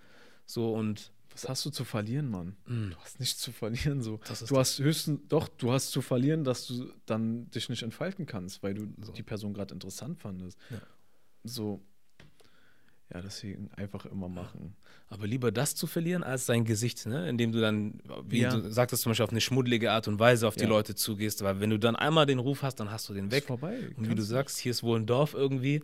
So, 0.45 0.73
und 0.73 1.11
Was 1.33 1.49
hast 1.49 1.65
du 1.65 1.69
zu 1.69 1.83
verlieren, 1.83 2.29
Mann? 2.29 2.55
Mm. 2.65 2.91
Du 2.91 2.97
hast 2.99 3.19
nichts 3.19 3.41
zu 3.41 3.51
verlieren. 3.51 4.01
So. 4.01 4.21
Du 4.47 4.57
hast 4.57 4.79
höchstens, 4.79 5.19
doch, 5.27 5.49
du 5.49 5.71
hast 5.73 5.91
zu 5.91 6.01
verlieren, 6.01 6.45
dass 6.45 6.65
du 6.67 6.91
dann 7.05 7.49
dich 7.51 7.67
nicht 7.67 7.83
entfalten 7.83 8.25
kannst, 8.25 8.63
weil 8.63 8.73
du 8.73 8.87
So. 9.03 9.11
die 9.11 9.23
Person 9.23 9.53
gerade 9.53 9.73
interessant 9.73 10.17
fandest. 10.17 10.57
Ja. 10.69 10.77
So, 11.43 11.81
ja, 13.13 13.21
deswegen 13.21 13.69
einfach 13.75 14.05
immer 14.05 14.29
machen. 14.29 14.75
Aber 15.09 15.25
lieber 15.25 15.51
das 15.51 15.73
zu 15.75 15.87
verlieren, 15.87 16.21
als 16.23 16.45
sein 16.45 16.63
Gesicht, 16.65 17.07
ne? 17.07 17.27
indem 17.27 17.51
du 17.51 17.59
dann, 17.59 17.99
wie 18.27 18.41
Ja. 18.41 18.51
du 18.55 18.71
sagtest, 18.71 19.01
zum 19.03 19.09
Beispiel 19.11 19.23
auf 19.23 19.31
eine 19.31 19.41
schmuddelige 19.41 19.91
Art 19.91 20.07
und 20.07 20.19
Weise 20.19 20.47
auf 20.47 20.55
die 20.55 20.63
Ja. 20.65 20.69
Leute 20.69 20.93
zugehst. 20.93 21.41
Weil 21.43 21.59
wenn 21.59 21.71
du 21.71 21.79
dann 21.79 21.95
einmal 21.95 22.27
den 22.27 22.37
Ruf 22.39 22.61
hast, 22.61 22.75
dann 22.79 22.91
hast 22.91 23.09
du 23.09 23.13
den 23.15 23.25
Ist 23.25 23.31
weg. 23.31 23.45
vorbei. 23.45 23.89
Und 23.97 24.07
wie 24.09 24.15
du 24.15 24.21
sagst, 24.21 24.59
hier 24.59 24.69
ist 24.71 24.83
wohl 24.83 24.99
ein 24.99 25.07
Dorf 25.07 25.33
irgendwie. 25.33 25.81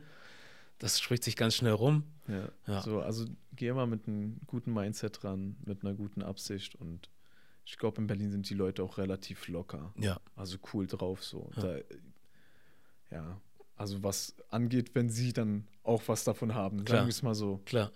Das 0.78 0.99
spricht 0.99 1.23
sich 1.23 1.36
ganz 1.36 1.55
schnell 1.55 1.71
rum. 1.73 2.03
Ja. 2.28 2.49
Ja. 2.67 2.82
So, 2.82 2.99
also 3.01 3.26
geh 3.55 3.71
mal 3.73 3.88
mit 3.88 4.07
einem 4.07 4.39
guten 4.45 4.73
Mindset 4.73 5.23
ran, 5.23 5.55
mit 5.65 5.84
einer 5.84 5.93
guten 5.95 6.21
Absicht 6.21 6.76
und 6.76 7.09
ich 7.67 7.78
glaube, 7.80 7.99
in 7.99 8.05
Berlin 8.05 8.30
sind 8.30 8.47
die 8.47 8.53
Leute 8.53 8.84
auch 8.84 8.99
relativ 8.99 9.47
locker. 9.47 9.91
Ja. 9.97 10.19
Also 10.36 10.57
cool 10.73 10.86
drauf 10.86 11.23
so. 11.23 11.49
Ja. 11.55 11.61
Da, 11.63 11.78
ja, 13.11 13.41
also 13.76 14.03
was 14.03 14.36
angeht, 14.49 14.95
wenn 14.95 15.09
sie 15.09 15.34
dann 15.34 15.67
auch 15.84 16.01
was 16.07 16.23
davon 16.23 16.53
haben, 16.55 16.84
Klar. 16.86 16.97
sagen 16.99 17.07
wir 17.07 17.11
es 17.11 17.23
mal 17.23 17.36
so. 17.36 17.61
Klar. 17.65 17.91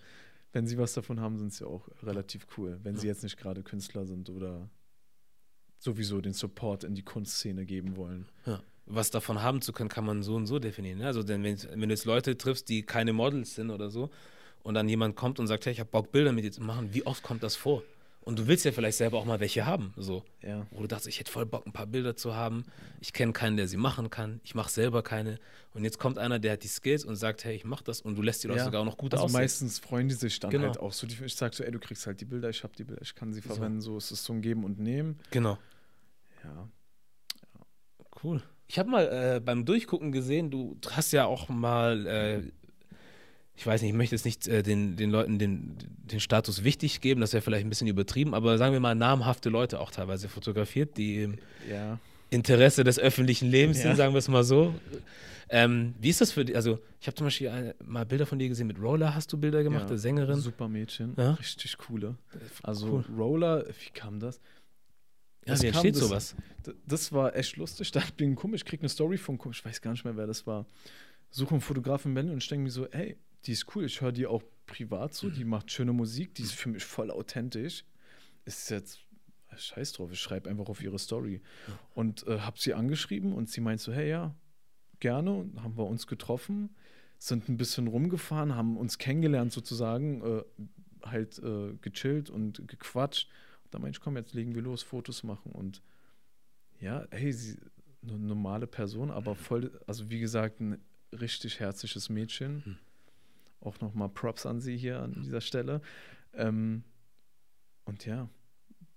Wenn 0.52 0.66
sie 0.66 0.78
was 0.78 0.92
davon 0.94 1.20
haben, 1.20 1.38
sind 1.38 1.52
sie 1.52 1.66
auch 1.66 1.88
relativ 2.02 2.46
cool. 2.56 2.78
Wenn 2.82 2.96
sie 2.96 3.06
Ja. 3.06 3.12
jetzt 3.12 3.22
nicht 3.22 3.36
gerade 3.36 3.62
Künstler 3.62 4.04
sind 4.06 4.30
oder 4.30 4.68
sowieso 5.78 6.20
den 6.20 6.32
Support 6.32 6.84
in 6.84 6.94
die 6.94 7.02
Kunstszene 7.02 7.64
geben 7.64 7.96
wollen. 7.96 8.26
Ja. 8.46 8.60
Was 8.86 9.10
davon 9.10 9.40
haben 9.42 9.62
zu 9.62 9.72
können, 9.72 9.88
kann 9.88 10.04
man 10.04 10.22
so 10.22 10.34
und 10.34 10.46
so 10.46 10.58
definieren. 10.58 10.98
Ne? 10.98 11.06
Also, 11.06 11.22
denn 11.22 11.42
wenn, 11.44 11.56
wenn 11.62 11.80
du 11.88 11.94
jetzt 11.94 12.04
Leute 12.04 12.36
triffst, 12.36 12.68
die 12.68 12.82
keine 12.82 13.12
Models 13.12 13.54
sind 13.54 13.70
oder 13.70 13.88
so, 13.90 14.10
und 14.62 14.74
dann 14.74 14.88
jemand 14.88 15.16
kommt 15.16 15.38
und 15.40 15.46
sagt, 15.46 15.64
hey, 15.64 15.72
ich 15.72 15.80
habe 15.80 15.88
Bock, 15.88 16.12
Bilder 16.12 16.32
mit 16.32 16.44
dir 16.44 16.52
zu 16.52 16.60
machen, 16.62 16.92
wie 16.92 17.06
oft 17.06 17.22
kommt 17.22 17.42
das 17.42 17.56
vor? 17.56 17.82
Und 18.22 18.38
du 18.38 18.46
willst 18.46 18.66
ja 18.66 18.72
vielleicht 18.72 18.98
selber 18.98 19.16
auch 19.18 19.24
mal 19.24 19.40
welche 19.40 19.64
haben, 19.64 19.94
so. 19.96 20.22
Ja. 20.42 20.66
Wo 20.70 20.82
du 20.82 20.86
dachtest, 20.88 21.08
ich 21.08 21.18
hätte 21.20 21.32
voll 21.32 21.46
Bock, 21.46 21.66
ein 21.66 21.72
paar 21.72 21.86
Bilder 21.86 22.16
zu 22.16 22.34
haben. 22.34 22.64
Ich 23.00 23.14
kenne 23.14 23.32
keinen, 23.32 23.56
der 23.56 23.66
sie 23.66 23.78
machen 23.78 24.10
kann. 24.10 24.40
Ich 24.44 24.54
mache 24.54 24.70
selber 24.70 25.02
keine. 25.02 25.38
Und 25.72 25.84
jetzt 25.84 25.98
kommt 25.98 26.18
einer, 26.18 26.38
der 26.38 26.52
hat 26.52 26.62
die 26.62 26.68
Skills 26.68 27.04
und 27.04 27.16
sagt, 27.16 27.44
hey, 27.44 27.56
ich 27.56 27.64
mach 27.64 27.80
das. 27.80 28.02
Und 28.02 28.16
du 28.16 28.22
lässt 28.22 28.42
die 28.44 28.48
Leute 28.48 28.58
Ja. 28.58 28.64
sogar 28.66 28.82
auch 28.82 28.84
noch 28.84 28.98
gut 28.98 29.14
also 29.14 29.24
aussehen. 29.24 29.40
meistens 29.40 29.78
freuen 29.78 30.08
die 30.08 30.14
sich 30.14 30.38
dann 30.38 30.50
Genau. 30.50 30.66
halt 30.66 30.78
auch 30.78 30.92
so. 30.92 31.06
Ich 31.06 31.34
sag 31.34 31.54
so, 31.54 31.64
ey, 31.64 31.70
du 31.70 31.78
kriegst 31.78 32.06
halt 32.06 32.20
die 32.20 32.26
Bilder, 32.26 32.50
ich 32.50 32.62
habe 32.62 32.74
die 32.76 32.84
Bilder, 32.84 33.00
ich 33.02 33.14
kann 33.14 33.32
sie 33.32 33.40
verwenden. 33.40 33.80
So, 33.80 33.96
es 33.96 34.12
ist 34.12 34.22
so 34.24 34.34
ein 34.34 34.42
Geben 34.42 34.64
und 34.64 34.78
Nehmen. 34.78 35.18
Genau. 35.30 35.56
Ja. 36.44 36.68
Cool. 38.22 38.42
Ich 38.68 38.78
habe 38.78 38.90
mal 38.90 39.06
äh, 39.36 39.40
beim 39.40 39.64
Durchgucken 39.64 40.12
gesehen, 40.12 40.50
du 40.50 40.76
hast 40.90 41.12
ja 41.12 41.24
auch 41.24 41.48
mal, 41.48 42.06
äh, 42.06 42.42
ich 43.60 43.66
weiß 43.66 43.82
nicht, 43.82 43.90
ich 43.90 43.96
möchte 43.96 44.14
jetzt 44.14 44.24
nicht 44.24 44.48
äh, 44.48 44.62
den, 44.62 44.96
den 44.96 45.10
Leuten 45.10 45.38
den, 45.38 45.76
den 46.10 46.18
Status 46.18 46.64
wichtig 46.64 47.02
geben, 47.02 47.20
das 47.20 47.34
wäre 47.34 47.42
vielleicht 47.42 47.66
ein 47.66 47.68
bisschen 47.68 47.88
übertrieben, 47.88 48.32
aber 48.34 48.56
sagen 48.56 48.72
wir 48.72 48.80
mal 48.80 48.94
namhafte 48.94 49.50
Leute 49.50 49.80
auch 49.80 49.90
teilweise 49.90 50.30
fotografiert, 50.30 50.96
die 50.96 51.22
im 51.24 51.38
Ja. 51.70 51.98
Interesse 52.30 52.84
des 52.84 52.98
öffentlichen 52.98 53.50
Lebens 53.50 53.76
Ja. 53.78 53.82
sind, 53.88 53.96
sagen 53.96 54.14
wir 54.14 54.18
es 54.18 54.28
mal 54.28 54.44
so. 54.44 54.74
Ähm, 55.50 55.94
wie 56.00 56.08
ist 56.08 56.22
das 56.22 56.32
für 56.32 56.44
dich? 56.44 56.56
Also, 56.56 56.78
ich 57.02 57.06
habe 57.06 57.16
zum 57.16 57.26
Beispiel 57.26 57.48
eine, 57.48 57.74
mal 57.84 58.06
Bilder 58.06 58.24
von 58.24 58.38
dir 58.38 58.48
gesehen 58.48 58.66
mit 58.68 58.80
Roller, 58.80 59.14
hast 59.14 59.30
du 59.32 59.36
Bilder 59.36 59.62
gemacht, 59.62 59.82
ja. 59.82 59.88
der 59.88 59.98
Sängerin? 59.98 60.40
Super 60.40 60.68
Mädchen. 60.68 61.12
Richtig 61.14 61.76
coole. 61.76 62.16
Also 62.62 62.86
Cool. 62.88 63.04
Roller, 63.18 63.66
wie 63.66 63.90
kam 63.92 64.20
das? 64.20 64.36
Ja, 65.44 65.52
Das 65.52 65.62
wie 65.62 65.66
kam 65.66 65.74
entsteht 65.84 65.96
das- 65.96 66.08
sowas? 66.08 66.36
D- 66.66 66.72
Das 66.86 67.12
war 67.12 67.36
echt 67.36 67.56
lustig. 67.58 67.90
Da 67.92 68.00
bin 68.16 68.36
komisch, 68.36 68.60
ich 68.62 68.64
krieg 68.64 68.80
eine 68.80 68.88
Story 68.88 69.18
von 69.18 69.36
komisch, 69.36 69.58
ich 69.58 69.64
weiß 69.66 69.82
gar 69.82 69.90
nicht 69.90 70.04
mehr, 70.04 70.16
wer 70.16 70.26
das 70.26 70.46
war. 70.46 70.64
Suche 71.30 71.50
einen 71.50 71.60
Fotografen 71.60 72.14
Berlin 72.14 72.32
und 72.32 72.38
ich 72.42 72.48
denke 72.48 72.62
mir 72.64 72.70
so, 72.70 72.86
ey, 72.86 73.16
die 73.46 73.52
ist 73.52 73.74
cool. 73.74 73.84
Ich 73.84 74.00
höre 74.00 74.12
die 74.12 74.26
auch 74.26 74.42
privat 74.66 75.14
so, 75.14 75.30
die 75.30 75.44
macht 75.44 75.70
schöne 75.70 75.92
Musik, 75.92 76.34
die 76.34 76.42
ist 76.42 76.54
für 76.54 76.68
mich 76.68 76.84
voll 76.84 77.10
authentisch. 77.10 77.84
Ist 78.44 78.70
jetzt 78.70 79.00
scheiß 79.56 79.92
drauf, 79.92 80.12
ich 80.12 80.20
schreibe 80.20 80.48
einfach 80.48 80.68
auf 80.68 80.82
ihre 80.82 80.98
Story. 80.98 81.40
Und 81.94 82.26
äh, 82.26 82.40
hab 82.40 82.58
sie 82.58 82.74
angeschrieben 82.74 83.32
und 83.32 83.48
sie 83.48 83.60
meint 83.60 83.80
so, 83.80 83.92
hey, 83.92 84.08
ja, 84.08 84.34
gerne. 85.00 85.32
Und 85.32 85.62
haben 85.62 85.76
wir 85.76 85.86
uns 85.86 86.06
getroffen, 86.06 86.70
sind 87.18 87.48
ein 87.48 87.56
bisschen 87.56 87.86
rumgefahren, 87.86 88.54
haben 88.54 88.76
uns 88.76 88.98
kennengelernt 88.98 89.52
sozusagen, 89.52 90.22
äh, 90.22 90.42
halt 91.02 91.38
äh, 91.38 91.74
gechillt 91.80 92.30
und 92.30 92.66
gequatscht. 92.68 93.28
Und 93.64 93.74
da 93.74 93.78
meinte 93.78 93.98
ich, 93.98 94.02
komm, 94.02 94.16
jetzt 94.16 94.34
legen 94.34 94.54
wir 94.54 94.62
los, 94.62 94.82
Fotos 94.82 95.22
machen. 95.22 95.52
Und 95.52 95.82
ja, 96.78 97.06
hey, 97.10 97.32
sie 97.32 97.58
eine 98.02 98.18
normale 98.18 98.66
Person, 98.66 99.10
aber 99.10 99.34
voll, 99.34 99.78
also 99.86 100.08
wie 100.10 100.20
gesagt, 100.20 100.60
ein 100.60 100.82
richtig 101.12 101.60
herzliches 101.60 102.08
Mädchen. 102.08 102.78
Auch 103.60 103.80
nochmal 103.80 104.08
Props 104.08 104.46
an 104.46 104.60
sie 104.60 104.76
hier 104.76 105.00
an 105.00 105.22
dieser 105.22 105.40
Stelle. 105.40 105.80
Ähm, 106.34 106.84
und 107.84 108.06
ja, 108.06 108.28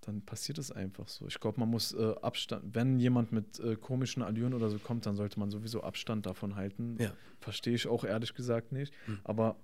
dann 0.01 0.22
passiert 0.22 0.57
es 0.57 0.72
einfach 0.72 1.07
so. 1.07 1.28
Ich 1.28 1.39
glaube, 1.39 1.59
man 1.59 1.70
muss 1.70 1.93
äh, 1.93 2.14
Abstand, 2.22 2.76
wenn 2.76 2.99
jemand 2.99 3.32
mit 3.32 3.59
äh, 3.59 3.76
komischen 3.76 4.22
Allüren 4.24 4.53
oder 4.53 4.70
so 4.70 4.80
kommt, 4.80 5.05
dann 5.05 5.16
sollte 5.16 5.39
man 5.39 5.49
sowieso 5.49 5.82
Abstand 5.84 6.26
davon 6.26 6.55
halten. 6.55 6.97
Ja. 6.99 7.14
Verstehe 7.39 7.76
ich 7.76 7.88
auch 7.88 8.03
ehrlich 8.03 8.34
gesagt 8.34 8.72
nicht. 8.72 8.93
Hm. 9.05 9.20
Aber 9.24 9.55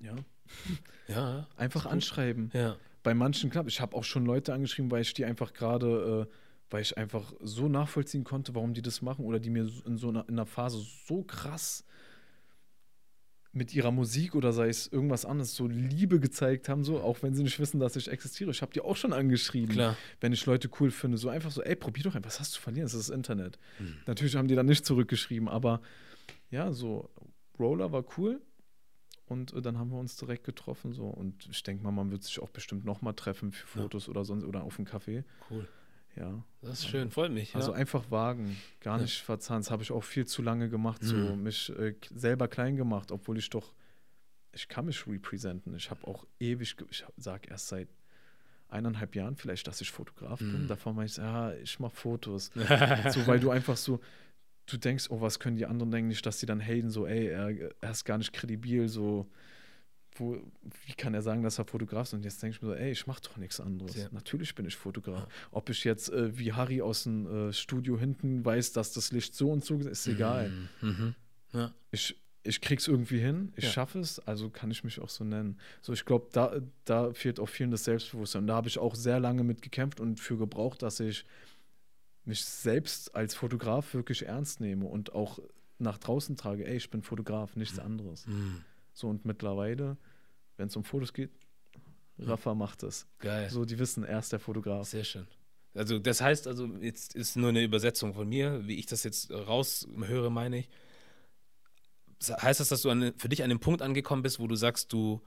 ja, 0.00 0.14
Ja, 1.08 1.46
einfach 1.56 1.86
anschreiben. 1.86 2.50
ja. 2.52 2.76
Bei 3.04 3.14
manchen 3.14 3.48
klappt. 3.48 3.68
Ich 3.70 3.80
habe 3.80 3.96
auch 3.96 4.04
schon 4.04 4.26
Leute 4.26 4.52
angeschrieben, 4.52 4.90
weil 4.90 5.02
ich 5.02 5.14
die 5.14 5.24
einfach 5.24 5.52
gerade, 5.54 6.26
äh, 6.28 6.34
weil 6.68 6.82
ich 6.82 6.98
einfach 6.98 7.32
so 7.40 7.68
nachvollziehen 7.68 8.24
konnte, 8.24 8.54
warum 8.54 8.74
die 8.74 8.82
das 8.82 9.02
machen 9.02 9.24
oder 9.24 9.38
die 9.38 9.50
mir 9.50 9.70
in 9.86 9.96
so 9.96 10.08
einer, 10.08 10.28
in 10.28 10.34
einer 10.34 10.46
Phase 10.46 10.78
so 11.06 11.22
krass 11.22 11.84
mit 13.52 13.74
ihrer 13.74 13.90
Musik 13.90 14.34
oder 14.34 14.52
sei 14.52 14.68
es 14.68 14.86
irgendwas 14.86 15.24
anderes 15.24 15.54
so 15.54 15.66
Liebe 15.66 16.20
gezeigt 16.20 16.68
haben, 16.68 16.84
so 16.84 17.00
auch 17.00 17.22
wenn 17.22 17.34
sie 17.34 17.42
nicht 17.42 17.58
wissen, 17.58 17.80
dass 17.80 17.96
ich 17.96 18.08
existiere. 18.08 18.50
Ich 18.50 18.60
habe 18.62 18.72
die 18.72 18.80
auch 18.80 18.96
schon 18.96 19.12
angeschrieben, 19.12 19.74
Klar. 19.74 19.96
wenn 20.20 20.32
ich 20.32 20.44
Leute 20.46 20.68
cool 20.80 20.90
finde, 20.90 21.16
so 21.18 21.28
einfach 21.28 21.50
so, 21.50 21.62
ey, 21.62 21.74
probier 21.74 22.04
doch 22.04 22.14
einfach, 22.14 22.28
was 22.28 22.40
hast 22.40 22.56
du 22.56 22.60
verlieren? 22.60 22.84
Das 22.84 22.94
ist 22.94 23.08
das 23.08 23.14
Internet. 23.14 23.58
Hm. 23.78 23.96
Natürlich 24.06 24.36
haben 24.36 24.48
die 24.48 24.54
dann 24.54 24.66
nicht 24.66 24.84
zurückgeschrieben, 24.84 25.48
aber 25.48 25.80
ja, 26.50 26.72
so 26.72 27.10
Roller 27.58 27.90
war 27.92 28.04
cool. 28.18 28.40
Und 29.26 29.52
äh, 29.52 29.60
dann 29.60 29.78
haben 29.78 29.90
wir 29.90 29.98
uns 29.98 30.16
direkt 30.16 30.44
getroffen 30.44 30.92
so 30.92 31.04
und 31.06 31.48
ich 31.50 31.62
denke 31.62 31.84
mal, 31.84 31.90
man 31.90 32.10
wird 32.10 32.22
sich 32.22 32.40
auch 32.40 32.48
bestimmt 32.50 32.84
noch 32.86 33.02
mal 33.02 33.12
treffen 33.12 33.52
für 33.52 33.66
Ja. 33.78 33.82
Fotos 33.82 34.08
oder 34.08 34.24
sonst 34.24 34.44
oder 34.44 34.62
auf 34.62 34.78
einen 34.78 34.86
Kaffee. 34.86 35.24
Cool. 35.50 35.68
Ja, 36.18 36.42
Das 36.62 36.80
ist 36.80 36.88
schön, 36.88 37.10
freut 37.10 37.30
mich. 37.32 37.54
also 37.54 37.70
ja. 37.72 37.76
einfach 37.78 38.10
wagen, 38.10 38.56
gar 38.80 38.96
Ja. 38.96 39.02
nicht 39.02 39.20
verzahnen. 39.22 39.62
Das 39.62 39.70
habe 39.70 39.82
ich 39.82 39.92
auch 39.92 40.02
viel 40.02 40.26
zu 40.26 40.42
lange 40.42 40.68
gemacht, 40.68 41.02
so 41.04 41.14
Mhm. 41.14 41.42
mich 41.44 41.70
äh, 41.78 41.94
selber 42.14 42.48
klein 42.48 42.76
gemacht, 42.76 43.12
obwohl 43.12 43.38
ich 43.38 43.48
doch, 43.50 43.72
ich 44.52 44.66
kann 44.68 44.86
mich 44.86 45.06
representen. 45.06 45.74
Ich 45.76 45.90
habe 45.90 46.06
auch 46.06 46.26
ewig, 46.40 46.74
ich 46.90 47.04
hab- 47.04 47.12
sag 47.16 47.48
erst 47.50 47.68
seit 47.68 47.88
eineinhalb 48.68 49.14
Jahren 49.14 49.36
vielleicht, 49.36 49.66
dass 49.66 49.80
ich 49.80 49.90
Fotograf 49.90 50.40
bin. 50.40 50.64
Mhm. 50.64 50.68
Davor 50.68 50.92
meinte 50.92 51.12
ich, 51.12 51.16
ja, 51.18 51.52
ich 51.54 51.78
mache 51.78 51.94
Fotos. 51.96 52.50
so, 53.14 53.26
weil 53.26 53.40
du 53.40 53.50
einfach 53.50 53.76
so, 53.76 54.00
du 54.66 54.76
denkst, 54.76 55.06
oh, 55.10 55.20
was 55.20 55.38
können 55.38 55.56
die 55.56 55.66
anderen 55.66 55.90
denken, 55.90 56.08
nicht, 56.08 56.26
dass 56.26 56.38
die 56.38 56.46
dann 56.46 56.60
haten, 56.60 56.90
so, 56.90 57.06
ey, 57.06 57.28
er, 57.28 57.70
er 57.80 57.90
ist 57.90 58.04
gar 58.04 58.18
nicht 58.18 58.32
kredibil, 58.32 58.88
so, 58.88 59.30
wo, 60.18 60.36
wie 60.86 60.92
kann 60.94 61.14
er 61.14 61.22
sagen, 61.22 61.42
dass 61.42 61.58
er 61.58 61.64
Fotograf 61.64 62.08
ist? 62.08 62.14
Und 62.14 62.24
jetzt 62.24 62.42
denke 62.42 62.56
ich 62.56 62.62
mir 62.62 62.68
so, 62.68 62.74
ey, 62.74 62.90
ich 62.90 63.06
mache 63.06 63.22
doch 63.22 63.36
nichts 63.36 63.60
anderes. 63.60 63.96
Ja. 63.96 64.08
Natürlich 64.12 64.54
bin 64.54 64.66
ich 64.66 64.76
Fotograf. 64.76 65.26
Ob 65.50 65.70
ich 65.70 65.84
jetzt 65.84 66.10
äh, 66.12 66.36
wie 66.38 66.52
Harry 66.52 66.80
aus 66.82 67.04
dem 67.04 67.48
äh, 67.48 67.52
Studio 67.52 67.98
hinten 67.98 68.44
weiß, 68.44 68.72
dass 68.72 68.92
das 68.92 69.12
Licht 69.12 69.34
so 69.34 69.50
und 69.50 69.64
so 69.64 69.78
ist, 69.78 69.86
ist 69.86 70.06
egal. 70.06 70.50
Mhm. 70.80 71.14
Ja. 71.52 71.72
Ich, 71.90 72.16
ich 72.42 72.60
krieg's 72.60 72.86
irgendwie 72.88 73.18
hin, 73.18 73.52
ich 73.56 73.64
Ja. 73.64 73.70
schaffe 73.70 73.98
es, 74.00 74.18
also 74.20 74.48
kann 74.50 74.70
ich 74.70 74.84
mich 74.84 75.00
auch 75.00 75.08
so 75.08 75.24
nennen. 75.24 75.58
So, 75.82 75.92
ich 75.92 76.04
glaube, 76.04 76.28
da, 76.32 76.60
da 76.84 77.12
fehlt 77.12 77.40
auch 77.40 77.48
vielen 77.48 77.70
das 77.70 77.84
Selbstbewusstsein. 77.84 78.42
Und 78.42 78.46
da 78.48 78.54
habe 78.56 78.68
ich 78.68 78.78
auch 78.78 78.94
sehr 78.94 79.20
lange 79.20 79.44
mit 79.44 79.62
gekämpft 79.62 80.00
und 80.00 80.20
für 80.20 80.36
gebraucht, 80.38 80.82
dass 80.82 81.00
ich 81.00 81.24
mich 82.24 82.44
selbst 82.44 83.14
als 83.14 83.34
Fotograf 83.34 83.94
wirklich 83.94 84.26
ernst 84.26 84.60
nehme 84.60 84.84
und 84.86 85.14
auch 85.14 85.38
nach 85.78 85.96
draußen 85.98 86.36
trage, 86.36 86.66
ey, 86.66 86.76
ich 86.76 86.90
bin 86.90 87.02
Fotograf, 87.02 87.54
nichts 87.56 87.78
anderes. 87.78 88.26
Mhm. 88.26 88.62
So 88.98 89.08
und 89.08 89.24
mittlerweile, 89.24 89.96
wenn 90.56 90.66
es 90.66 90.74
um 90.74 90.82
Fotos 90.82 91.12
geht, 91.12 91.30
Rafa 92.18 92.52
macht 92.52 92.82
es. 92.82 93.06
Geil. 93.20 93.48
So, 93.48 93.64
die 93.64 93.78
wissen, 93.78 94.02
er 94.02 94.18
ist 94.18 94.32
der 94.32 94.40
Fotograf. 94.40 94.88
Sehr 94.88 95.04
schön. 95.04 95.24
Also 95.74 96.00
das 96.00 96.20
heißt, 96.20 96.48
also 96.48 96.66
jetzt 96.80 97.14
ist 97.14 97.36
nur 97.36 97.50
eine 97.50 97.62
Übersetzung 97.62 98.12
von 98.12 98.28
mir, 98.28 98.66
wie 98.66 98.74
ich 98.74 98.86
das 98.86 99.04
jetzt 99.04 99.30
raushöre, 99.30 100.32
meine 100.32 100.58
ich. 100.58 100.68
Heißt 102.42 102.58
das, 102.58 102.70
dass 102.70 102.82
du 102.82 102.90
an, 102.90 103.12
für 103.16 103.28
dich 103.28 103.44
an 103.44 103.50
dem 103.50 103.60
Punkt 103.60 103.82
angekommen 103.82 104.22
bist, 104.22 104.40
wo 104.40 104.48
du 104.48 104.56
sagst, 104.56 104.92
du 104.92 105.20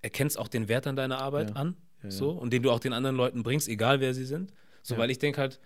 erkennst 0.00 0.36
auch 0.36 0.48
den 0.48 0.66
Wert 0.66 0.88
an 0.88 0.96
deiner 0.96 1.18
Arbeit 1.18 1.50
Ja. 1.50 1.56
an, 1.56 1.76
Ja, 2.02 2.10
so, 2.10 2.30
und 2.30 2.52
den 2.52 2.64
du 2.64 2.72
auch 2.72 2.80
den 2.80 2.92
anderen 2.92 3.14
Leuten 3.14 3.44
bringst, 3.44 3.68
egal 3.68 4.00
wer 4.00 4.14
sie 4.14 4.24
sind? 4.24 4.52
So, 4.82 4.94
Ja. 4.94 5.00
weil 5.00 5.12
ich 5.12 5.20
denke 5.20 5.40
halt, 5.40 5.60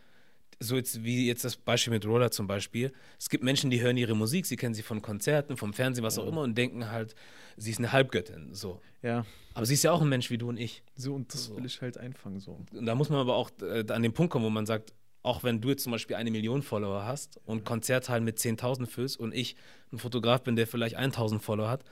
so 0.61 0.77
jetzt 0.77 1.05
wie 1.05 1.27
jetzt 1.27 1.45
das 1.45 1.57
Beispiel 1.57 1.93
mit 1.93 2.07
Roller 2.07 2.31
zum 2.31 2.47
Beispiel. 2.47 2.93
Es 3.19 3.29
gibt 3.29 3.45
Menschen, 3.45 3.71
die 3.71 3.81
hören 3.81 3.97
ihre 3.97 4.15
Musik, 4.15 4.47
sie 4.47 4.57
kennen 4.57 4.75
sie 4.75 4.83
von 4.83 5.03
Konzerten, 5.03 5.57
vom 5.57 5.73
Fernsehen, 5.73 6.03
was 6.05 6.19
auch 6.19 6.27
immer 6.27 6.41
und 6.43 6.57
denken 6.57 6.91
halt, 6.91 7.15
sie 7.57 7.71
ist 7.71 7.79
eine 7.79 7.93
Halbgöttin, 7.93 8.55
so. 8.55 8.81
Ja, 9.03 9.27
Aber 9.55 9.67
sie 9.67 9.75
ist 9.75 9.83
ja 9.85 9.93
auch 9.93 10.01
ein 10.03 10.09
Mensch 10.09 10.31
wie 10.31 10.39
du 10.39 10.49
und 10.49 10.59
ich. 10.59 10.83
so 10.97 11.15
und 11.15 11.33
das 11.35 11.45
So. 11.47 11.57
will 11.57 11.67
ich 11.67 11.81
halt 11.83 11.99
einfangen. 11.99 12.41
So. 12.41 12.59
Und 12.73 12.87
da 12.87 12.95
muss 12.95 13.11
man 13.11 13.21
aber 13.21 13.37
auch 13.37 13.51
äh, 13.61 13.85
an 13.91 14.03
den 14.03 14.13
Punkt 14.13 14.33
kommen, 14.33 14.45
wo 14.45 14.51
man 14.51 14.67
sagt, 14.67 14.95
auch 15.23 15.43
wenn 15.43 15.61
du 15.61 15.71
jetzt 15.71 15.83
zum 15.83 15.91
Beispiel 15.93 16.15
eine 16.17 16.31
Million 16.31 16.63
Follower 16.63 17.05
hast 17.05 17.41
und 17.47 17.65
Konzerthallen 17.65 18.25
mit 18.25 18.39
10.000 18.39 18.87
füllst 18.87 19.19
und 19.19 19.35
ich 19.35 19.57
ein 19.93 19.99
Fotograf 19.99 20.43
bin, 20.43 20.55
der 20.57 20.67
vielleicht 20.69 20.97
1.000 20.97 21.41
Follower 21.41 21.69
hat, 21.69 21.85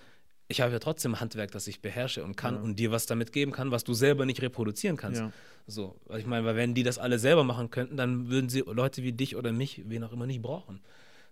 ich 0.49 0.61
habe 0.61 0.73
ja 0.73 0.79
trotzdem 0.79 1.21
Handwerk, 1.21 1.51
das 1.53 1.67
ich 1.67 1.81
beherrsche 1.81 2.23
und 2.25 2.37
kann 2.37 2.55
Ja. 2.57 2.61
und 2.61 2.79
dir 2.79 2.91
was 2.91 3.07
damit 3.07 3.33
geben 3.33 3.53
kann, 3.53 3.71
was 3.71 3.85
du 3.85 3.95
selber 3.95 4.27
nicht 4.27 4.43
reproduzieren 4.43 4.97
kannst. 4.97 5.21
Ja. 5.21 5.33
So, 5.67 5.99
ich 6.17 6.27
meine, 6.27 6.45
weil 6.45 6.57
wenn 6.57 6.75
die 6.75 6.83
das 6.83 6.99
alle 6.99 7.19
selber 7.19 7.45
machen 7.45 7.71
könnten, 7.71 7.97
dann 7.97 8.29
würden 8.29 8.51
sie 8.51 8.61
Leute 8.61 9.03
wie 9.03 9.13
dich 9.13 9.37
oder 9.37 9.53
mich, 9.53 9.83
wen 9.87 10.05
auch 10.05 10.13
immer, 10.13 10.27
nicht 10.27 10.43
brauchen. 10.43 10.81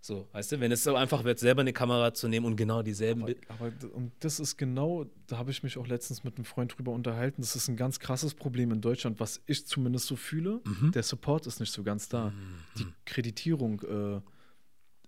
So, 0.04 0.26
weißt 0.32 0.52
du, 0.52 0.60
wenn 0.60 0.72
es 0.72 0.82
so 0.82 0.96
einfach 0.96 1.22
wird, 1.22 1.38
selber 1.38 1.60
eine 1.60 1.72
Kamera 1.72 2.12
zu 2.12 2.26
nehmen 2.26 2.46
und 2.46 2.56
genau 2.56 2.82
dieselben 2.82 3.22
Aber, 3.22 3.34
aber 3.48 3.72
und 3.94 4.10
das 4.18 4.40
ist 4.40 4.56
genau, 4.56 5.06
da 5.28 5.36
habe 5.38 5.52
ich 5.52 5.62
mich 5.62 5.78
auch 5.78 5.86
letztens 5.86 6.24
mit 6.24 6.34
einem 6.36 6.44
Freund 6.44 6.76
drüber 6.76 6.90
unterhalten. 6.90 7.40
Das 7.42 7.54
ist 7.54 7.68
ein 7.68 7.76
ganz 7.76 8.00
krasses 8.00 8.34
Problem 8.34 8.72
in 8.72 8.80
Deutschland, 8.80 9.20
was 9.20 9.40
ich 9.46 9.64
zumindest 9.64 10.06
so 10.06 10.16
fühle. 10.16 10.60
Mhm. 10.64 10.90
Der 10.90 11.04
Support 11.04 11.46
ist 11.46 11.60
nicht 11.60 11.72
so 11.72 11.84
ganz 11.84 12.08
da. 12.08 12.32
Die 12.78 12.86
Kreditierung, 13.04 13.80
äh, 13.82 14.20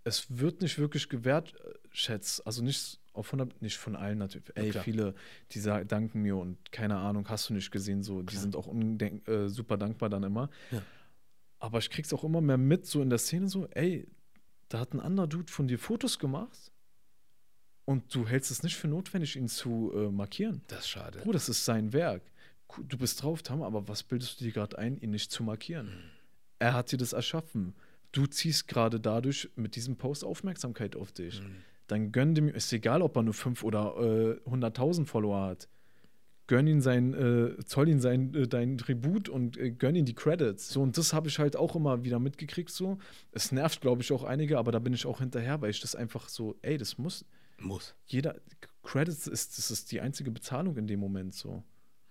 es 0.04 0.26
wird 0.28 0.60
nicht 0.62 0.78
wirklich 0.78 1.08
gewertschätzt. 1.08 2.46
Also 2.46 2.62
nicht 2.62 3.00
auf 3.14 3.28
100, 3.28 3.62
nicht 3.62 3.76
von 3.78 3.96
allen 3.96 4.18
natürlich. 4.18 4.50
Ey, 4.54 4.70
klar. 4.70 4.84
viele, 4.84 5.14
die 5.52 5.60
sa- 5.60 5.84
danken 5.84 6.20
mir 6.22 6.36
und 6.36 6.72
keine 6.72 6.96
Ahnung, 6.96 7.28
hast 7.28 7.48
du 7.48 7.54
nicht 7.54 7.70
gesehen, 7.70 8.02
so, 8.02 8.20
die 8.20 8.26
Klar. 8.26 8.42
sind 8.42 8.56
auch 8.56 8.72
äh, 8.74 9.48
super 9.48 9.76
dankbar 9.76 10.08
dann 10.10 10.22
immer. 10.24 10.50
Ja. 10.70 10.82
Aber 11.60 11.78
ich 11.78 11.88
krieg's 11.90 12.12
auch 12.12 12.24
immer 12.24 12.40
mehr 12.40 12.58
mit, 12.58 12.86
so 12.86 13.00
in 13.00 13.08
der 13.08 13.18
Szene, 13.18 13.48
so, 13.48 13.66
ey, 13.68 14.06
da 14.68 14.80
hat 14.80 14.92
ein 14.92 15.00
anderer 15.00 15.26
Dude 15.26 15.50
von 15.50 15.68
dir 15.68 15.78
Fotos 15.78 16.18
gemacht 16.18 16.72
und 17.84 18.14
du 18.14 18.26
hältst 18.26 18.50
es 18.50 18.62
nicht 18.62 18.76
für 18.76 18.88
notwendig, 18.88 19.36
ihn 19.36 19.48
zu 19.48 19.92
äh, 19.94 20.10
markieren. 20.10 20.62
Das 20.68 20.80
ist 20.80 20.88
schade. 20.88 21.18
Bruder, 21.20 21.34
das 21.34 21.48
ist 21.48 21.64
sein 21.64 21.92
Werk. 21.92 22.22
Du 22.88 22.98
bist 22.98 23.22
drauf, 23.22 23.42
Tam, 23.42 23.62
aber 23.62 23.86
was 23.88 24.02
bildest 24.02 24.40
du 24.40 24.44
dir 24.44 24.52
gerade 24.52 24.78
ein, 24.78 24.98
ihn 25.00 25.10
nicht 25.10 25.30
zu 25.30 25.42
markieren? 25.44 25.88
Er 26.58 26.72
hat 26.74 26.90
dir 26.92 26.96
das 26.96 27.12
erschaffen. 27.12 27.74
Du 28.10 28.26
ziehst 28.26 28.68
gerade 28.68 28.98
dadurch 28.98 29.50
mit 29.54 29.76
diesem 29.76 29.96
Post 29.96 30.24
Aufmerksamkeit 30.24 30.96
auf 30.96 31.12
dich. 31.12 31.42
Dann 31.86 32.12
gönn 32.12 32.34
dem, 32.34 32.48
ist 32.48 32.72
egal, 32.72 33.02
ob 33.02 33.16
er 33.16 33.22
nur 33.22 33.34
5 33.34 33.62
oder 33.62 33.94
äh, 33.98 34.48
100.000 34.48 35.06
Follower 35.06 35.42
hat. 35.42 35.68
Gönn 36.46 36.66
ihn 36.66 36.80
sein, 36.82 37.14
äh, 37.14 37.64
zoll 37.64 37.88
ihn 37.88 38.00
sein, 38.00 38.34
äh, 38.34 38.46
dein 38.46 38.76
Tribut 38.76 39.28
und 39.28 39.56
äh, 39.56 39.70
gönn 39.70 39.94
ihn 39.94 40.04
die 40.04 40.14
Credits. 40.14 40.68
So, 40.70 40.82
und 40.82 40.98
das 40.98 41.12
habe 41.12 41.28
ich 41.28 41.38
halt 41.38 41.56
auch 41.56 41.74
immer 41.74 42.04
wieder 42.04 42.18
mitgekriegt. 42.18 42.70
So. 42.70 42.98
Es 43.32 43.52
nervt, 43.52 43.80
glaube 43.80 44.02
ich, 44.02 44.12
auch 44.12 44.24
einige, 44.24 44.58
aber 44.58 44.72
da 44.72 44.78
bin 44.78 44.92
ich 44.92 45.06
auch 45.06 45.20
hinterher, 45.20 45.60
weil 45.60 45.70
ich 45.70 45.80
das 45.80 45.94
einfach 45.94 46.28
so, 46.28 46.56
ey, 46.62 46.76
das 46.76 46.98
muss, 46.98 47.24
Muss. 47.58 47.94
jeder, 48.06 48.36
Credits 48.82 49.26
ist, 49.26 49.56
das 49.56 49.70
ist 49.70 49.90
die 49.90 50.00
einzige 50.00 50.30
Bezahlung 50.30 50.76
in 50.76 50.86
dem 50.86 51.00
Moment 51.00 51.34
so. 51.34 51.62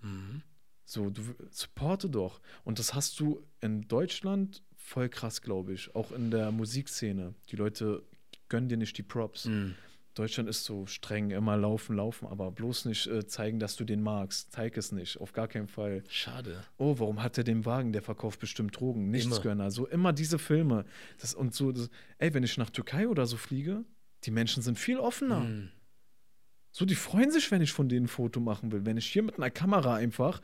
Mhm. 0.01 0.41
So, 0.85 1.09
du 1.09 1.21
supporte 1.49 2.09
doch. 2.09 2.41
Und 2.63 2.79
das 2.79 2.93
hast 2.93 3.19
du 3.19 3.41
in 3.61 3.87
Deutschland 3.87 4.63
voll 4.75 5.09
krass, 5.09 5.41
glaube 5.41 5.73
ich. 5.73 5.95
Auch 5.95 6.11
in 6.11 6.29
der 6.29 6.51
Musikszene. 6.51 7.33
Die 7.49 7.55
Leute 7.55 8.03
gönnen 8.53 8.69
dir 8.69 8.77
nicht 8.77 8.95
die 8.99 9.03
Props. 9.03 9.45
Mhm. 9.45 9.73
Deutschland 10.13 10.47
ist 10.47 10.63
so 10.63 10.85
streng, 10.85 11.31
immer 11.31 11.57
laufen, 11.57 11.95
laufen, 11.95 12.27
aber 12.27 12.51
bloß 12.51 12.85
nicht 12.85 13.07
äh, 13.07 13.25
zeigen, 13.25 13.57
dass 13.57 13.75
du 13.75 13.83
den 13.83 14.03
magst. 14.03 14.51
Zeig 14.51 14.77
es 14.77 14.91
nicht, 14.91 15.19
auf 15.19 15.33
gar 15.33 15.47
keinen 15.47 15.67
Fall. 15.67 16.03
Schade. 16.07 16.63
Oh, 16.77 16.99
warum 16.99 17.23
hat 17.23 17.35
er 17.39 17.43
den 17.43 17.65
Wagen? 17.65 17.93
Der 17.93 18.03
verkauft 18.03 18.39
bestimmt 18.39 18.79
Drogen. 18.79 19.09
Nichts 19.09 19.25
Immer. 19.25 19.41
Gönner. 19.41 19.71
So 19.71 19.87
immer 19.87 20.13
diese 20.13 20.37
Filme. 20.37 20.85
Das, 21.19 21.33
und 21.33 21.55
so, 21.55 21.71
das, 21.71 21.89
ey, 22.19 22.31
wenn 22.35 22.43
ich 22.43 22.59
nach 22.59 22.69
Türkei 22.69 23.07
oder 23.07 23.25
so 23.25 23.37
fliege, 23.37 23.85
die 24.25 24.31
Menschen 24.31 24.61
sind 24.61 24.77
viel 24.77 24.99
offener. 24.99 25.39
Mhm. 25.39 25.69
So, 26.71 26.85
die 26.85 26.95
freuen 26.95 27.31
sich, 27.31 27.49
wenn 27.49 27.63
ich 27.63 27.71
von 27.71 27.89
denen 27.89 28.05
ein 28.05 28.07
Foto 28.07 28.39
machen 28.39 28.71
will. 28.71 28.85
Wenn 28.85 28.97
ich 28.97 29.07
hier 29.07 29.23
mit 29.23 29.37
einer 29.37 29.49
Kamera 29.49 29.95
einfach, 29.95 30.41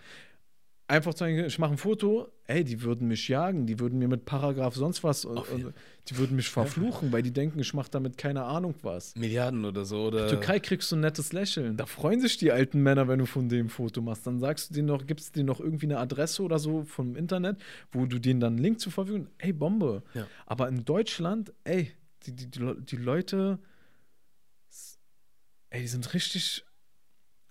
einfach 0.90 1.14
zeigen, 1.14 1.46
ich 1.46 1.60
mache 1.60 1.72
ein 1.72 1.78
Foto, 1.78 2.30
ey, 2.46 2.64
die 2.64 2.82
würden 2.82 3.08
mich 3.08 3.28
jagen, 3.28 3.68
die 3.68 3.80
würden 3.80 4.00
mir 4.00 4.08
mit 4.08 4.26
Paragraph 4.26 4.76
sonst 4.76 5.04
was, 5.04 5.24
jeden- 5.24 5.68
und, 5.68 5.74
die 6.08 6.18
würden 6.18 6.36
mich 6.36 6.50
verfluchen, 6.50 7.12
weil 7.12 7.22
die 7.22 7.32
denken, 7.32 7.60
ich 7.60 7.74
mache 7.74 7.92
damit 7.92 8.18
keine 8.18 8.44
Ahnung 8.44 8.74
was. 8.82 9.16
Milliarden 9.16 9.64
oder 9.66 9.86
so. 9.86 10.08
Oder 10.08 10.28
Türkei 10.28 10.60
kriegst 10.60 10.92
du 10.92 10.96
ein 10.96 11.02
nettes 11.02 11.32
Lächeln. 11.32 11.78
Da 11.78 11.86
freuen 11.86 12.20
sich 12.20 12.38
die 12.38 12.52
alten 12.52 12.82
Männer, 12.82 13.08
wenn 13.08 13.20
du 13.20 13.28
von 13.28 13.48
dem 13.50 13.70
Foto 13.70 14.02
machst. 14.02 14.26
Dann 14.26 14.40
sagst 14.40 14.72
du 14.72 14.74
denen 14.74 14.88
noch, 14.88 15.06
gibst 15.06 15.36
denen 15.36 15.46
noch 15.46 15.60
irgendwie 15.60 15.86
eine 15.86 16.00
Adresse 16.00 16.42
oder 16.42 16.58
so 16.58 16.84
vom 16.84 17.16
Internet, 17.16 17.58
wo 17.92 18.08
du 18.08 18.18
denen 18.18 18.40
dann 18.40 18.54
einen 18.54 18.64
Link 18.64 18.80
zur 18.80 18.92
Verfügung, 18.92 19.28
ey, 19.38 19.54
Bombe. 19.54 20.02
Ja. 20.16 20.26
Aber 20.48 20.68
in 20.68 20.84
Deutschland, 20.86 21.54
ey, 21.64 21.92
die, 22.24 22.36
die, 22.36 22.50
die, 22.50 22.74
die 22.82 22.98
Leute, 22.98 23.60
ey, 25.70 25.82
die 25.82 25.88
sind 25.88 26.12
richtig 26.16 26.66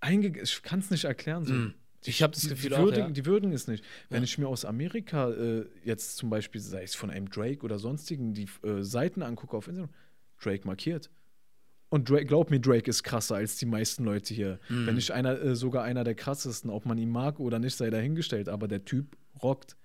eingegangen. 0.01 0.43
Ich 0.45 0.63
kann 0.63 0.81
es 0.81 0.91
nicht 0.91 1.05
erklären. 1.05 1.45
So. 1.45 1.53
Mhm. 1.55 1.75
Ich 2.05 2.23
habe 2.23 2.33
das 2.33 2.43
Die, 2.43 2.49
Gefühl 2.49 2.71
die, 2.71 2.77
auch, 2.77 2.83
würdigen, 2.85 3.07
ja. 3.09 3.13
die 3.13 3.27
würdigen 3.27 3.53
es 3.53 3.67
nicht. 3.67 3.85
Wenn 4.09 4.19
Ja. 4.23 4.25
ich 4.25 4.39
mir 4.39 4.47
aus 4.49 4.65
Amerika 4.65 5.31
äh, 5.31 5.67
jetzt 5.85 6.17
zum 6.17 6.31
Beispiel, 6.31 6.61
sei 6.61 6.83
es 6.85 6.95
von 6.95 7.11
einem 7.11 7.29
Drake 7.29 7.63
oder 7.65 7.79
sonstigen, 7.79 8.35
die 8.35 8.47
äh, 8.63 8.83
Seiten 8.83 9.23
angucke 9.23 9.57
auf 9.57 9.67
Instagram, 9.69 9.93
Drake 10.41 10.67
markiert. 10.67 11.11
Und 11.91 12.09
Drake, 12.09 12.27
glaub 12.27 12.51
mir, 12.51 12.61
Drake 12.61 12.89
ist 12.89 13.03
krasser 13.03 13.37
als 13.37 13.57
die 13.57 13.67
meisten 13.67 14.05
Leute 14.05 14.33
hier. 14.35 14.61
Mhm. 14.69 14.87
Wenn 14.87 14.95
nicht 14.95 15.11
einer, 15.11 15.41
äh, 15.41 15.57
sogar 15.57 15.83
einer 15.85 16.05
der 16.05 16.15
krassesten, 16.15 16.71
ob 16.71 16.87
man 16.87 16.99
ihn 16.99 17.11
mag 17.11 17.41
oder 17.41 17.59
nicht, 17.59 17.77
sei 17.77 17.91
dahingestellt. 17.91 18.49
Aber 18.49 18.69
der 18.69 18.85
Typ 18.85 19.17
rockt. 19.43 19.77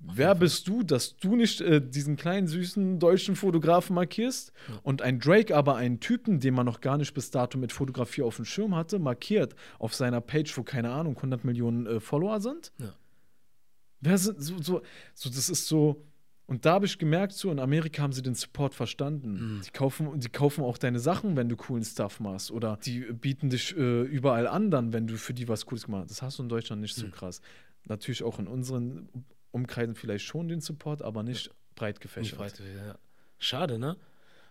Wer 0.00 0.34
bist 0.36 0.68
du, 0.68 0.84
dass 0.84 1.16
du 1.16 1.34
nicht 1.34 1.60
äh, 1.60 1.80
diesen 1.86 2.16
kleinen, 2.16 2.46
süßen 2.46 3.00
deutschen 3.00 3.34
Fotografen 3.34 3.94
markierst 3.94 4.52
und 4.84 5.02
ein 5.02 5.18
Drake 5.18 5.56
aber 5.56 5.74
einen 5.76 5.98
Typen, 5.98 6.38
den 6.38 6.54
man 6.54 6.66
noch 6.66 6.80
gar 6.80 6.96
nicht 6.98 7.12
bis 7.14 7.30
dato 7.32 7.58
mit 7.58 7.72
Fotografie 7.72 8.22
auf 8.22 8.36
dem 8.36 8.44
Schirm 8.44 8.76
hatte, 8.76 9.00
markiert 9.00 9.56
auf 9.80 9.94
seiner 9.94 10.20
Page, 10.20 10.56
wo 10.56 10.62
keine 10.62 10.90
Ahnung, 10.90 11.16
100 11.16 11.44
Millionen 11.44 11.86
äh, 11.86 12.00
Follower 12.00 12.40
sind? 12.40 12.72
Ja. 12.78 12.94
Wer 14.00 14.18
sind 14.18 14.40
so, 14.40 14.62
so, 14.62 14.82
so, 15.14 15.28
das 15.30 15.48
ist 15.48 15.66
so. 15.66 16.04
Und 16.46 16.64
da 16.64 16.74
habe 16.74 16.86
ich 16.86 16.98
gemerkt, 16.98 17.32
so 17.32 17.50
in 17.50 17.58
Amerika 17.58 18.00
haben 18.02 18.12
sie 18.12 18.22
den 18.22 18.34
Support 18.36 18.74
verstanden. 18.74 19.56
Mhm. 19.56 19.62
Die, 19.66 19.70
kaufen, 19.70 20.20
die 20.20 20.28
kaufen 20.28 20.62
auch 20.64 20.78
deine 20.78 21.00
Sachen, 21.00 21.36
wenn 21.36 21.48
du 21.48 21.56
coolen 21.56 21.84
Stuff 21.84 22.20
machst. 22.20 22.50
Oder 22.52 22.78
die 22.84 23.00
bieten 23.00 23.50
dich 23.50 23.76
äh, 23.76 24.02
überall 24.02 24.46
an, 24.46 24.70
dann, 24.70 24.92
wenn 24.92 25.08
du 25.08 25.18
für 25.18 25.34
die 25.34 25.48
was 25.48 25.66
Cooles 25.66 25.86
gemacht 25.86 26.04
hast. 26.04 26.10
Das 26.12 26.22
hast 26.22 26.38
du 26.38 26.44
in 26.44 26.48
Deutschland 26.48 26.80
nicht 26.80 26.94
so 26.94 27.06
Mhm. 27.06 27.10
krass. 27.10 27.40
Natürlich 27.84 28.22
auch 28.22 28.38
in 28.38 28.46
unseren 28.46 29.08
Umkreisen 29.50 29.94
vielleicht 29.94 30.24
schon 30.24 30.48
den 30.48 30.60
Support, 30.60 31.02
aber 31.02 31.22
nicht 31.22 31.50
breit 31.74 31.96
Nicht 31.96 32.02
gefächert. 32.02 32.38
weit, 32.38 32.58
ja. 32.60 32.98
Schade, 33.38 33.78
ne? 33.78 33.96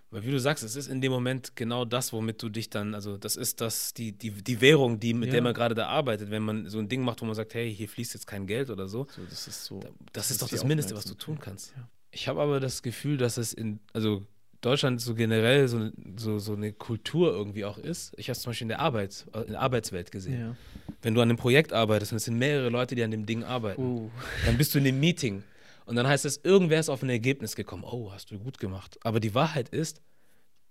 Weil 0.09 0.23
wie 0.23 0.31
du 0.31 0.39
sagst, 0.39 0.63
es 0.63 0.77
ist 0.77 0.87
in 0.87 1.01
dem 1.01 1.11
Moment 1.11 1.57
genau 1.57 1.83
das, 1.83 2.13
womit 2.13 2.41
du 2.41 2.47
dich 2.47 2.69
dann, 2.69 2.95
also 2.95 3.17
das 3.17 3.35
ist 3.35 3.59
das, 3.59 3.93
die, 3.93 4.13
die, 4.13 4.31
die 4.31 4.61
Währung, 4.61 5.01
die, 5.01 5.13
mit 5.13 5.27
Ja. 5.27 5.33
der 5.33 5.41
man 5.41 5.53
gerade 5.53 5.75
da 5.75 5.87
arbeitet, 5.87 6.29
wenn 6.31 6.43
man 6.43 6.69
so 6.69 6.79
ein 6.79 6.87
Ding 6.87 7.03
macht, 7.03 7.21
wo 7.21 7.25
man 7.25 7.35
sagt, 7.35 7.53
hey, 7.55 7.73
hier 7.75 7.89
fließt 7.89 8.13
jetzt 8.13 8.25
kein 8.25 8.47
Geld 8.47 8.69
oder 8.69 8.87
so. 8.87 9.05
So, 9.13 9.21
das 9.29 9.47
ist 9.49 9.65
so. 9.65 9.81
Da- 9.81 9.89
Das 10.13 10.31
ist 10.31 10.41
das 10.41 10.49
doch 10.49 10.55
das 10.57 10.63
Mindeste, 10.63 10.95
was 10.95 11.03
du 11.03 11.13
tun 11.13 11.39
kannst. 11.39 11.73
Ja. 11.75 11.89
Ich 12.11 12.29
habe 12.29 12.41
aber 12.41 12.61
das 12.61 12.81
Gefühl, 12.83 13.17
dass 13.17 13.35
es 13.35 13.51
in, 13.51 13.79
also 13.91 14.25
Deutschland 14.61 15.01
so 15.01 15.13
generell 15.13 15.67
so, 15.67 15.91
so, 16.15 16.39
so 16.39 16.53
eine 16.53 16.71
Kultur 16.71 17.31
irgendwie 17.33 17.65
auch 17.65 17.77
ist. 17.77 18.13
Ich 18.17 18.29
habe 18.29 18.37
es 18.37 18.41
zum 18.41 18.51
Beispiel 18.51 18.65
in 18.65 18.69
der 18.69 18.79
Arbeit, 18.79 19.25
in 19.45 19.51
der 19.51 19.59
Arbeitswelt 19.61 20.09
gesehen. 20.11 20.39
Ja. 20.39 20.55
Wenn 21.01 21.13
du 21.13 21.21
an 21.21 21.29
einem 21.29 21.37
Projekt 21.37 21.73
arbeitest 21.73 22.11
und 22.11 22.17
es 22.17 22.25
sind 22.25 22.37
mehrere 22.37 22.69
Leute, 22.69 22.95
die 22.95 23.03
an 23.03 23.11
dem 23.11 23.25
Ding 23.25 23.43
arbeiten, 23.43 23.81
Oh. 23.81 24.11
dann 24.45 24.57
bist 24.57 24.73
du 24.73 24.79
in 24.79 24.87
einem 24.87 24.99
Meeting 24.99 25.43
und 25.85 25.95
dann 25.95 26.07
heißt 26.07 26.25
es, 26.25 26.37
irgendwer 26.43 26.79
ist 26.79 26.89
auf 26.89 27.03
ein 27.03 27.09
Ergebnis 27.09 27.55
gekommen. 27.55 27.83
Oh, 27.85 28.11
hast 28.11 28.31
du 28.31 28.39
gut 28.39 28.57
gemacht. 28.57 28.97
Aber 29.03 29.19
die 29.19 29.33
Wahrheit 29.35 29.69
ist, 29.69 30.01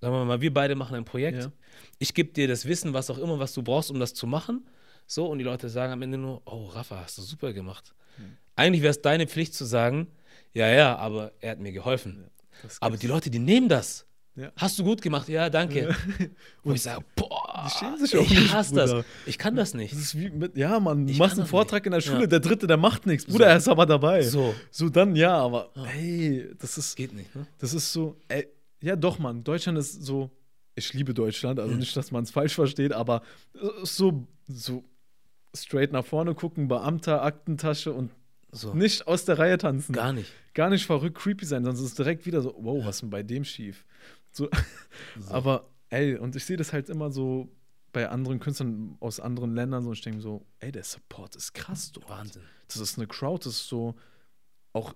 sagen 0.00 0.14
wir 0.14 0.24
mal, 0.24 0.40
wir 0.40 0.52
beide 0.52 0.74
machen 0.74 0.96
ein 0.96 1.04
Projekt. 1.04 1.42
Ja. 1.44 1.52
Ich 1.98 2.12
gebe 2.12 2.32
dir 2.32 2.48
das 2.48 2.66
Wissen, 2.66 2.92
was 2.92 3.08
auch 3.10 3.18
immer, 3.18 3.38
was 3.38 3.54
du 3.54 3.62
brauchst, 3.62 3.90
um 3.90 3.98
das 4.00 4.12
zu 4.14 4.26
machen. 4.26 4.66
So, 5.06 5.26
und 5.26 5.38
die 5.38 5.44
Leute 5.44 5.68
sagen 5.68 5.92
am 5.92 6.02
Ende 6.02 6.18
nur, 6.18 6.42
oh, 6.44 6.66
Rafa, 6.66 7.00
hast 7.00 7.16
du 7.18 7.22
super 7.22 7.52
gemacht. 7.52 7.94
Hm. 8.16 8.36
Eigentlich 8.56 8.82
wäre 8.82 8.90
es 8.90 9.00
deine 9.00 9.26
Pflicht 9.28 9.54
zu 9.54 9.64
sagen, 9.64 10.08
ja, 10.52 10.68
ja, 10.68 10.96
aber 10.96 11.32
er 11.40 11.52
hat 11.52 11.60
mir 11.60 11.72
geholfen. 11.72 12.28
Das 12.62 12.80
Aber 12.82 12.96
die 12.96 13.06
Leute, 13.06 13.30
die 13.30 13.38
nehmen 13.38 13.68
das. 13.68 14.06
Ja. 14.34 14.50
Hast 14.56 14.78
du 14.78 14.84
gut 14.84 15.00
gemacht, 15.00 15.28
ja, 15.28 15.48
danke. 15.48 15.94
Wo 16.62 16.72
ich 16.72 16.82
sage, 16.82 17.04
boah, 17.14 17.45
Die 17.64 17.70
schämen 17.70 17.98
sich 17.98 18.16
auch 18.16 18.22
ich 18.22 18.30
nicht, 18.30 18.52
hasse 18.52 18.70
Bruder. 18.70 18.86
das. 18.96 19.04
Ich 19.26 19.38
kann 19.38 19.56
das 19.56 19.72
nicht. 19.74 19.92
Das 19.92 20.00
ist 20.00 20.18
wie 20.18 20.30
mit, 20.30 20.56
ja, 20.56 20.78
man, 20.80 21.08
Ich 21.08 21.16
du 21.16 21.22
machst 21.22 21.38
einen 21.38 21.46
Vortrag 21.48 21.82
nicht. 21.82 21.86
in 21.86 21.92
der 21.92 22.00
Schule, 22.00 22.20
Ja. 22.22 22.26
der 22.26 22.40
Dritte, 22.40 22.66
der 22.66 22.76
macht 22.76 23.06
nichts. 23.06 23.24
Bruder, 23.26 23.46
er 23.46 23.56
ist 23.56 23.68
aber 23.68 23.86
dabei. 23.86 24.22
So. 24.22 24.54
So, 24.70 24.88
dann 24.88 25.16
ja, 25.16 25.36
aber 25.36 25.70
hey, 25.74 26.50
das 26.58 26.76
ist, 26.78 26.96
Geht 26.96 27.14
nicht, 27.14 27.34
ne? 27.34 27.46
das 27.58 27.72
ist 27.74 27.92
so, 27.92 28.16
ey, 28.28 28.46
ja 28.82 28.94
doch, 28.96 29.18
Mann, 29.18 29.42
Deutschland 29.44 29.78
ist 29.78 30.02
so, 30.04 30.30
ich 30.74 30.92
liebe 30.92 31.14
Deutschland, 31.14 31.58
also 31.58 31.74
nicht, 31.74 31.96
dass 31.96 32.10
man 32.10 32.24
es 32.24 32.30
falsch 32.30 32.54
versteht, 32.54 32.92
aber 32.92 33.22
so, 33.82 34.26
so 34.46 34.84
straight 35.54 35.92
nach 35.92 36.04
vorne 36.04 36.34
gucken, 36.34 36.68
Beamter, 36.68 37.22
Aktentasche 37.22 37.92
und 37.94 38.10
So. 38.52 38.74
nicht 38.74 39.06
aus 39.06 39.24
der 39.24 39.38
Reihe 39.38 39.56
tanzen. 39.56 39.94
Gar 39.94 40.12
nicht. 40.12 40.30
Gar 40.52 40.68
nicht 40.70 40.84
verrückt, 40.84 41.16
creepy 41.18 41.46
sein, 41.46 41.64
sonst 41.64 41.80
ist 41.80 41.86
es 41.86 41.94
direkt 41.94 42.26
wieder 42.26 42.42
so, 42.42 42.54
wow, 42.58 42.84
was 42.84 42.96
ist 42.96 43.02
denn 43.02 43.10
bei 43.10 43.22
dem 43.22 43.44
schief? 43.44 43.84
So, 44.32 44.50
aber 45.30 45.64
ey, 45.90 46.16
und 46.16 46.36
ich 46.36 46.44
sehe 46.44 46.56
das 46.56 46.72
halt 46.72 46.88
immer 46.88 47.10
so 47.10 47.48
bei 47.92 48.08
anderen 48.08 48.40
Künstlern 48.40 48.96
aus 49.00 49.20
anderen 49.20 49.54
Ländern 49.54 49.82
so, 49.82 49.88
und 49.90 49.94
ich 49.96 50.02
denke 50.02 50.20
so, 50.20 50.44
ey, 50.58 50.70
der 50.72 50.84
Support 50.84 51.36
ist 51.36 51.54
krass 51.54 51.92
dort. 51.92 52.08
Wahnsinn. 52.10 52.42
Das 52.68 52.76
ist 52.78 52.98
eine 52.98 53.06
Crowd, 53.06 53.44
das 53.48 53.54
ist 53.54 53.68
so 53.68 53.94
auch 54.72 54.94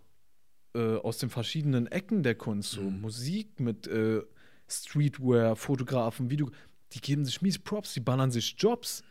äh, 0.74 0.96
aus 0.96 1.18
den 1.18 1.30
verschiedenen 1.30 1.86
Ecken 1.86 2.22
der 2.22 2.34
Kunst, 2.34 2.72
so 2.72 2.82
Mhm. 2.82 3.00
Musik 3.00 3.58
mit 3.60 3.86
äh, 3.86 4.22
Streetwear, 4.68 5.56
Fotografen, 5.56 6.30
Video, 6.30 6.50
die 6.92 7.00
geben 7.00 7.24
sich 7.24 7.40
mies 7.42 7.58
Props, 7.58 7.94
die 7.94 8.00
ballern 8.00 8.30
sich 8.30 8.54
Jobs. 8.58 9.02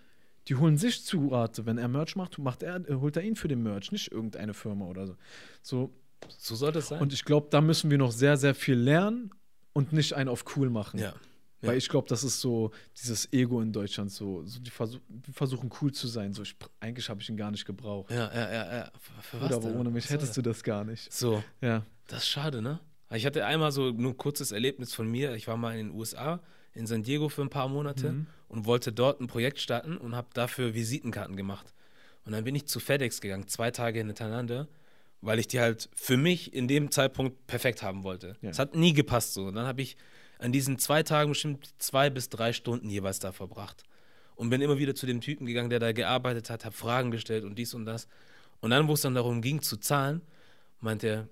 Die 0.47 0.55
holen 0.55 0.77
sich 0.77 1.03
zu 1.05 1.27
Rate. 1.27 1.65
Wenn 1.65 1.77
er 1.77 1.87
Merch 1.87 2.15
macht, 2.15 2.37
macht 2.39 2.63
er, 2.63 2.77
äh, 2.89 2.95
holt 2.95 3.15
er 3.17 3.23
ihn 3.23 3.35
für 3.35 3.47
den 3.47 3.61
Merch, 3.61 3.91
nicht 3.91 4.11
irgendeine 4.11 4.53
Firma 4.53 4.85
oder 4.85 5.05
so. 5.07 5.15
So, 5.61 5.93
So 6.37 6.55
sollte 6.55 6.79
es 6.79 6.87
sein. 6.87 7.01
und 7.01 7.13
ich 7.13 7.23
glaube, 7.25 7.47
da 7.51 7.61
müssen 7.61 7.91
wir 7.91 7.97
noch 7.97 8.11
sehr, 8.11 8.35
sehr 8.37 8.55
viel 8.55 8.75
lernen 8.75 9.31
und 9.73 9.93
nicht 9.93 10.13
einen 10.13 10.29
auf 10.29 10.45
cool 10.55 10.69
machen. 10.69 10.99
ja. 10.99 11.13
Weil 11.61 11.71
Ja. 11.71 11.77
ich 11.77 11.89
glaube, 11.89 12.07
das 12.07 12.23
ist 12.23 12.39
so 12.39 12.71
dieses 13.01 13.31
Ego 13.33 13.61
in 13.61 13.73
Deutschland, 13.73 14.11
so, 14.11 14.43
so 14.45 14.59
die, 14.59 14.69
versuch, 14.69 14.99
die 15.09 15.31
versuchen 15.33 15.69
cool 15.81 15.91
zu 15.91 16.07
sein. 16.07 16.33
So, 16.33 16.41
ich, 16.43 16.55
eigentlich 16.79 17.09
habe 17.09 17.21
ich 17.21 17.29
ihn 17.29 17.35
gar 17.37 17.51
nicht 17.51 17.65
gebraucht. 17.65 18.11
Ja, 18.11 18.31
ja, 18.33 18.51
ja, 18.53 18.75
ja. 18.77 18.91
Für, 18.99 19.37
für 19.37 19.45
Oder 19.45 19.55
aber 19.57 19.73
ohne 19.75 19.89
mich 19.89 20.09
hättest 20.09 20.37
du 20.37 20.41
das 20.41 20.63
gar 20.63 20.83
nicht. 20.85 21.11
So, 21.11 21.43
Ja. 21.61 21.85
das 22.07 22.19
ist 22.23 22.29
schade, 22.29 22.61
ne? 22.61 22.79
Ich 23.11 23.25
hatte 23.25 23.45
einmal 23.45 23.71
so 23.71 23.89
nur 23.91 24.11
ein 24.11 24.17
kurzes 24.17 24.51
Erlebnis 24.51 24.93
von 24.93 25.09
mir. 25.09 25.33
Ich 25.33 25.47
war 25.47 25.57
mal 25.57 25.77
in 25.77 25.87
den 25.89 25.95
USA, 25.97 26.39
in 26.75 26.85
San 26.87 27.03
Diego 27.03 27.27
für 27.27 27.41
ein 27.41 27.49
paar 27.49 27.67
Monate 27.67 28.11
Mhm. 28.11 28.27
und 28.47 28.65
wollte 28.65 28.93
dort 28.93 29.19
ein 29.19 29.27
Projekt 29.27 29.59
starten 29.59 29.97
und 29.97 30.15
habe 30.15 30.27
dafür 30.33 30.73
Visitenkarten 30.75 31.35
gemacht. 31.35 31.73
Und 32.25 32.31
dann 32.33 32.43
bin 32.43 32.53
ich 32.55 32.67
zu 32.67 32.79
FedEx 32.79 33.19
gegangen, 33.19 33.47
zwei 33.47 33.71
Tage 33.71 33.99
hintereinander, 33.99 34.67
weil 35.21 35.39
ich 35.39 35.47
die 35.47 35.59
halt 35.59 35.89
für 35.95 36.15
mich 36.15 36.53
in 36.53 36.67
dem 36.67 36.91
Zeitpunkt 36.91 37.47
perfekt 37.47 37.81
haben 37.81 38.03
wollte. 38.03 38.37
Ja. 38.41 38.51
Es 38.51 38.59
hat 38.59 38.75
nie 38.75 38.93
gepasst 38.93 39.33
so. 39.33 39.45
Und 39.47 39.55
dann 39.55 39.65
habe 39.65 39.81
ich 39.81 39.97
an 40.39 40.51
diesen 40.51 40.79
zwei 40.79 41.03
Tagen 41.03 41.29
bestimmt 41.29 41.69
zwei 41.77 42.09
bis 42.09 42.29
drei 42.29 42.53
Stunden 42.53 42.89
jeweils 42.89 43.19
da 43.19 43.31
verbracht. 43.31 43.83
Und 44.35 44.49
bin 44.49 44.61
immer 44.61 44.77
wieder 44.77 44.95
zu 44.95 45.05
dem 45.05 45.19
Typen 45.19 45.45
gegangen, 45.45 45.69
der 45.69 45.79
da 45.79 45.91
gearbeitet 45.91 46.49
hat, 46.49 46.63
habe 46.63 46.75
Fragen 46.75 47.11
gestellt 47.11 47.43
und 47.43 47.55
dies 47.55 47.73
und 47.73 47.85
das. 47.85 48.07
Und 48.61 48.71
dann, 48.71 48.87
wo 48.87 48.93
es 48.93 49.01
dann 49.01 49.15
darum 49.15 49.41
ging 49.41 49.61
zu 49.61 49.77
zahlen, 49.77 50.21
meint 50.79 51.03
er, 51.03 51.27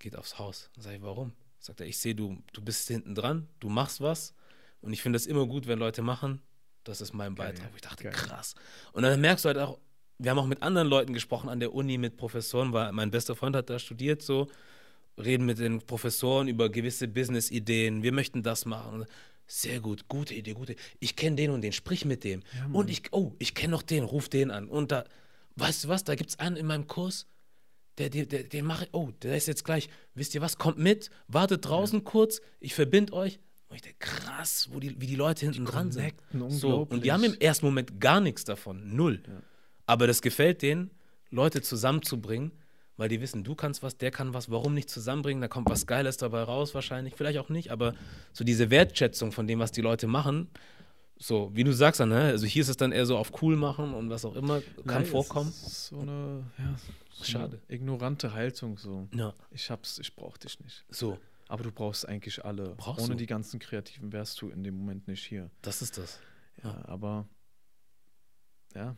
geht 0.00 0.16
aufs 0.16 0.38
Haus. 0.38 0.68
Dann 0.74 0.82
sag 0.82 0.94
ich, 0.94 1.02
warum? 1.02 1.32
Sagt 1.60 1.80
er, 1.80 1.86
ich 1.86 1.98
sehe, 1.98 2.14
du, 2.14 2.42
du 2.52 2.60
bist 2.60 2.88
hinten 2.88 3.14
dran, 3.14 3.48
du 3.60 3.68
machst 3.68 4.00
was. 4.00 4.34
Und 4.80 4.92
ich 4.92 5.02
finde 5.02 5.16
es 5.16 5.26
immer 5.26 5.46
gut, 5.46 5.68
wenn 5.68 5.78
Leute 5.78 6.02
machen. 6.02 6.40
Das 6.82 7.00
ist 7.00 7.12
mein 7.12 7.34
Geil, 7.34 7.52
Beitrag. 7.52 7.70
Ich 7.74 7.82
dachte, 7.82 8.04
geil. 8.04 8.12
krass. 8.12 8.54
Und 8.92 9.02
dann 9.04 9.20
merkst 9.20 9.44
du 9.44 9.48
halt 9.48 9.58
auch, 9.58 9.78
wir 10.18 10.32
haben 10.32 10.38
auch 10.38 10.46
mit 10.46 10.62
anderen 10.62 10.88
Leuten 10.88 11.12
gesprochen 11.12 11.48
an 11.48 11.60
der 11.60 11.72
Uni, 11.72 11.98
mit 11.98 12.16
Professoren, 12.16 12.72
weil 12.72 12.90
mein 12.92 13.10
bester 13.12 13.36
Freund 13.36 13.54
hat 13.54 13.70
da 13.70 13.78
studiert, 13.78 14.22
so, 14.22 14.48
reden 15.18 15.46
mit 15.46 15.58
den 15.58 15.80
Professoren 15.80 16.48
über 16.48 16.68
gewisse 16.68 17.08
Business-Ideen, 17.08 18.02
wir 18.02 18.12
möchten 18.12 18.42
das 18.42 18.64
machen. 18.64 19.06
Sehr 19.46 19.80
gut, 19.80 20.08
gute 20.08 20.34
Idee, 20.34 20.52
gute. 20.52 20.76
Ich 21.00 21.16
kenne 21.16 21.36
den 21.36 21.50
und 21.50 21.62
den, 21.62 21.72
sprich 21.72 22.04
mit 22.04 22.22
dem. 22.24 22.42
Ja, 22.54 22.68
und 22.72 22.90
ich, 22.90 23.02
oh, 23.12 23.34
ich 23.38 23.54
kenne 23.54 23.70
noch 23.70 23.82
den, 23.82 24.04
ruf 24.04 24.28
den 24.28 24.50
an. 24.50 24.68
Und 24.68 24.92
da, 24.92 25.04
weißt 25.56 25.84
du 25.84 25.88
was, 25.88 26.04
da 26.04 26.14
gibt 26.14 26.30
es 26.30 26.38
einen 26.38 26.56
in 26.56 26.66
meinem 26.66 26.86
Kurs, 26.86 27.26
der, 27.96 28.10
der, 28.10 28.26
der, 28.26 28.44
den 28.44 28.64
mache 28.64 28.84
ich, 28.84 28.90
oh, 28.92 29.10
der 29.22 29.36
ist 29.36 29.48
jetzt 29.48 29.64
gleich, 29.64 29.88
wisst 30.14 30.34
ihr 30.34 30.40
was, 30.40 30.58
kommt 30.58 30.78
mit, 30.78 31.10
wartet 31.26 31.64
draußen 31.66 32.04
kurz, 32.04 32.40
ich 32.60 32.74
verbinde 32.74 33.12
euch. 33.12 33.40
Und 33.68 33.76
ich 33.76 33.82
denke, 33.82 33.98
krass, 33.98 34.68
wo 34.70 34.80
die, 34.80 34.98
wie 35.00 35.06
die 35.06 35.16
Leute 35.16 35.44
hinten 35.44 35.66
dran 35.66 35.92
sind. 35.92 36.14
So, 36.48 36.86
und 36.88 37.04
die 37.04 37.12
haben 37.12 37.24
im 37.24 37.34
ersten 37.34 37.66
Moment 37.66 38.00
gar 38.00 38.20
nichts 38.20 38.44
davon, 38.44 38.94
null. 38.94 39.22
Aber 39.84 40.06
das 40.06 40.22
gefällt 40.22 40.62
denen, 40.62 40.90
Leute 41.30 41.60
zusammenzubringen, 41.60 42.52
weil 42.98 43.08
die 43.08 43.20
wissen, 43.22 43.42
du 43.44 43.54
kannst 43.54 43.82
was, 43.82 43.96
der 43.96 44.10
kann 44.10 44.34
was, 44.34 44.50
warum 44.50 44.74
nicht 44.74 44.90
zusammenbringen, 44.90 45.40
da 45.40 45.48
kommt 45.48 45.70
was 45.70 45.86
Geiles 45.86 46.18
dabei 46.18 46.42
raus 46.42 46.74
wahrscheinlich, 46.74 47.14
vielleicht 47.16 47.38
auch 47.38 47.48
nicht, 47.48 47.70
aber 47.72 47.94
so 48.34 48.44
diese 48.44 48.68
Wertschätzung 48.68 49.32
von 49.32 49.46
dem, 49.46 49.58
was 49.60 49.72
die 49.72 49.80
Leute 49.80 50.06
machen, 50.06 50.50
so, 51.20 51.50
wie 51.54 51.64
du 51.64 51.72
sagst, 51.72 51.98
dann, 52.00 52.12
also 52.12 52.46
hier 52.46 52.62
ist 52.62 52.68
es 52.68 52.76
dann 52.76 52.92
eher 52.92 53.04
so 53.06 53.16
auf 53.16 53.42
cool 53.42 53.56
machen 53.56 53.92
und 53.94 54.08
was 54.10 54.24
auch 54.24 54.36
immer, 54.36 54.60
kann 54.60 55.02
Nein, 55.02 55.06
vorkommen. 55.06 55.48
ist 55.48 55.86
So 55.86 55.98
eine, 56.00 56.44
ja, 56.58 56.76
so 57.10 57.24
Schade. 57.24 57.60
Eine 57.68 57.74
ignorante 57.76 58.34
Haltung 58.34 58.78
so. 58.78 59.08
Ja, 59.12 59.34
Ich 59.50 59.68
hab's, 59.70 59.98
ich 59.98 60.14
brauch 60.14 60.36
dich 60.36 60.60
nicht. 60.60 60.84
so, 60.90 61.18
Aber 61.48 61.64
du 61.64 61.72
brauchst 61.72 62.06
eigentlich 62.08 62.44
alle. 62.44 62.74
Brauchst 62.76 63.00
Ohne 63.00 63.14
du. 63.14 63.16
die 63.16 63.26
ganzen 63.26 63.58
Kreativen 63.58 64.12
wärst 64.12 64.40
du 64.42 64.48
in 64.50 64.62
dem 64.62 64.76
Moment 64.78 65.08
nicht 65.08 65.24
hier. 65.24 65.50
das 65.62 65.82
ist 65.82 65.98
das. 65.98 66.20
Ja, 66.62 66.84
aber 66.86 67.26
ja, 68.76 68.96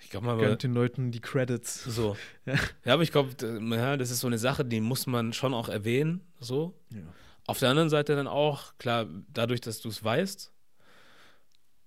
Ich 0.00 0.10
glaube 0.10 0.26
mal, 0.26 0.38
gönnt 0.38 0.62
den 0.62 0.74
Leuten 0.74 1.10
die 1.10 1.20
Credits. 1.20 1.84
so. 1.84 2.16
Ja. 2.46 2.54
Ja, 2.84 2.94
aber 2.94 3.02
ich 3.02 3.10
glaube, 3.10 3.30
ja, 3.74 3.96
das 3.96 4.10
ist 4.10 4.20
so 4.20 4.28
eine 4.28 4.38
Sache, 4.38 4.64
die 4.64 4.80
muss 4.80 5.06
man 5.06 5.32
schon 5.32 5.52
auch 5.52 5.68
erwähnen, 5.68 6.20
so. 6.38 6.78
Ja. 6.90 7.00
Auf 7.46 7.58
der 7.58 7.70
anderen 7.70 7.90
Seite 7.90 8.14
dann 8.14 8.28
auch, 8.28 8.74
klar, 8.78 9.06
dadurch, 9.32 9.60
dass 9.60 9.80
du 9.80 9.88
es 9.88 10.02
weißt, 10.02 10.52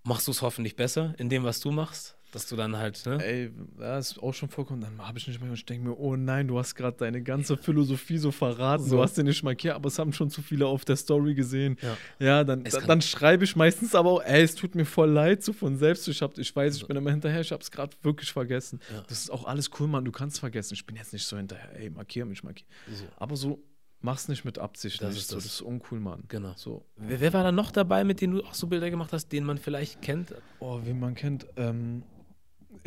machst 0.03 0.27
du 0.27 0.31
es 0.31 0.41
hoffentlich 0.41 0.75
besser 0.75 1.13
in 1.17 1.29
dem, 1.29 1.43
was 1.43 1.59
du 1.59 1.71
machst, 1.71 2.17
dass 2.31 2.47
du 2.47 2.55
dann 2.55 2.77
halt, 2.77 3.03
ne? 3.05 3.17
Ey, 3.23 3.51
da 3.77 3.97
ist 3.97 4.21
auch 4.21 4.33
schon 4.33 4.49
vorkommen, 4.49 4.81
dann 4.81 4.99
habe 5.05 5.17
ich 5.17 5.27
nicht 5.27 5.39
mehr 5.41 5.49
und 5.49 5.55
ich 5.55 5.65
denke 5.65 5.87
mir, 5.87 5.97
oh 5.97 6.15
nein, 6.15 6.47
du 6.47 6.59
hast 6.59 6.75
gerade 6.75 6.95
deine 6.97 7.21
ganze 7.23 7.57
Philosophie 7.57 8.17
so 8.17 8.31
verraten, 8.31 8.83
So. 8.85 8.97
du 8.97 9.01
hast 9.01 9.17
den 9.17 9.25
nicht 9.25 9.41
markiert, 9.43 9.75
aber 9.75 9.87
es 9.87 9.97
haben 9.97 10.13
schon 10.13 10.29
zu 10.29 10.41
viele 10.41 10.67
auf 10.67 10.85
der 10.85 10.95
Story 10.95 11.33
gesehen. 11.33 11.77
Ja. 11.81 11.97
Ja, 12.19 12.43
dann, 12.43 12.63
da, 12.63 12.79
dann 12.81 13.01
schreibe 13.01 13.43
ich 13.43 13.55
meistens 13.55 13.95
aber 13.95 14.11
auch, 14.11 14.21
ey, 14.23 14.43
es 14.43 14.55
tut 14.55 14.75
mir 14.75 14.85
voll 14.85 15.09
leid, 15.09 15.43
so 15.43 15.53
von 15.53 15.77
selbst. 15.77 16.07
Ich, 16.07 16.21
hab, 16.21 16.37
ich 16.37 16.55
weiß, 16.55 16.75
ich 16.77 16.87
bin 16.87 16.97
immer 16.97 17.11
hinterher, 17.11 17.41
ich 17.41 17.51
habe 17.51 17.61
es 17.63 17.71
gerade 17.71 17.95
wirklich 18.03 18.31
vergessen. 18.31 18.79
Ja. 18.93 19.01
Das 19.07 19.19
ist 19.21 19.31
auch 19.31 19.45
alles 19.45 19.69
cool, 19.79 19.87
Mann, 19.87 20.05
du 20.05 20.11
kannst 20.11 20.39
vergessen. 20.39 20.75
Ich 20.75 20.85
bin 20.85 20.95
jetzt 20.95 21.13
nicht 21.13 21.25
so 21.25 21.35
hinterher, 21.37 21.79
ey, 21.79 21.89
markier 21.89 22.25
mich, 22.25 22.43
markier. 22.43 22.67
So. 22.93 23.05
Aber 23.17 23.35
so, 23.35 23.63
mach's 24.01 24.27
nicht 24.27 24.45
mit 24.45 24.59
Absicht. 24.59 25.01
Das 25.01 25.09
nicht. 25.15 25.21
ist 25.23 25.31
das. 25.33 25.43
das 25.43 25.53
ist 25.53 25.61
uncool, 25.61 25.99
Mann. 25.99 26.23
Genau. 26.27 26.53
So, 26.55 26.85
Wer, 26.95 27.19
wer 27.21 27.33
war 27.33 27.43
da 27.43 27.51
noch 27.51 27.71
dabei, 27.71 28.03
mit 28.03 28.21
denen 28.21 28.33
du 28.35 28.43
auch 28.43 28.53
so 28.53 28.67
Bilder 28.67 28.89
gemacht 28.91 29.13
hast, 29.13 29.29
den 29.29 29.43
man 29.45 29.57
vielleicht 29.57 30.01
kennt? 30.03 30.35
oh, 30.59 30.79
wen 30.83 30.99
man 30.99 31.15
kennt, 31.15 31.47
ähm, 31.57 32.03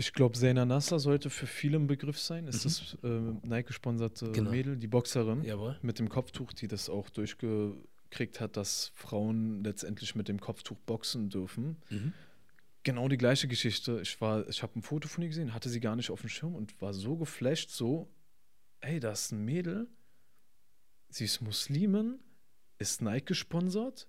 ich 0.03 0.12
glaube, 0.12 0.36
Zeyna 0.36 0.64
Nasser 0.64 0.98
sollte 0.98 1.30
für 1.30 1.46
viele 1.46 1.76
ein 1.78 1.86
Begriff 1.86 2.18
sein. 2.18 2.48
Ist 2.48 2.64
das 2.64 2.98
äh, 3.03 3.09
Nike-gesponserte 3.09 4.26
Mhm. 4.26 4.32
Genau. 4.32 4.50
Mädel, 4.50 4.76
die 4.76 4.88
Boxerin 4.88 5.44
Jawohl. 5.44 5.78
mit 5.82 5.98
dem 5.98 6.09
Kopftuch, 6.09 6.53
die 6.53 6.66
das 6.68 6.88
auch 6.88 7.09
durchgekriegt 7.11 8.40
hat, 8.40 8.57
dass 8.57 8.90
Frauen 8.94 9.62
letztendlich 9.62 10.14
mit 10.14 10.26
dem 10.28 10.40
Kopftuch 10.40 10.78
boxen 10.80 11.28
dürfen. 11.30 11.76
Mhm. 11.90 12.12
Genau 12.82 13.07
die 13.09 13.16
gleiche 13.16 13.46
Geschichte. 13.46 14.00
Ich 14.03 14.20
war, 14.20 14.48
ich 14.48 14.62
habe 14.64 14.76
ein 14.78 14.82
Foto 14.82 15.07
von 15.09 15.22
ihr 15.22 15.28
gesehen, 15.28 15.55
hatte 15.55 15.68
sie 15.68 15.78
gar 15.80 15.94
nicht 15.94 16.11
auf 16.11 16.20
dem 16.20 16.28
Schirm 16.28 16.55
und 16.57 16.80
war 16.82 16.92
so 16.92 17.16
geflasht, 17.16 17.70
so, 17.70 18.09
ey, 18.80 18.98
da 18.98 19.12
ist 19.12 19.30
ein 19.30 19.44
Mädel, 19.44 19.86
sie 21.09 21.24
ist 21.26 21.40
Muslimin, 21.40 22.18
ist 22.78 23.00
Nike 23.00 23.26
gesponsert 23.26 24.09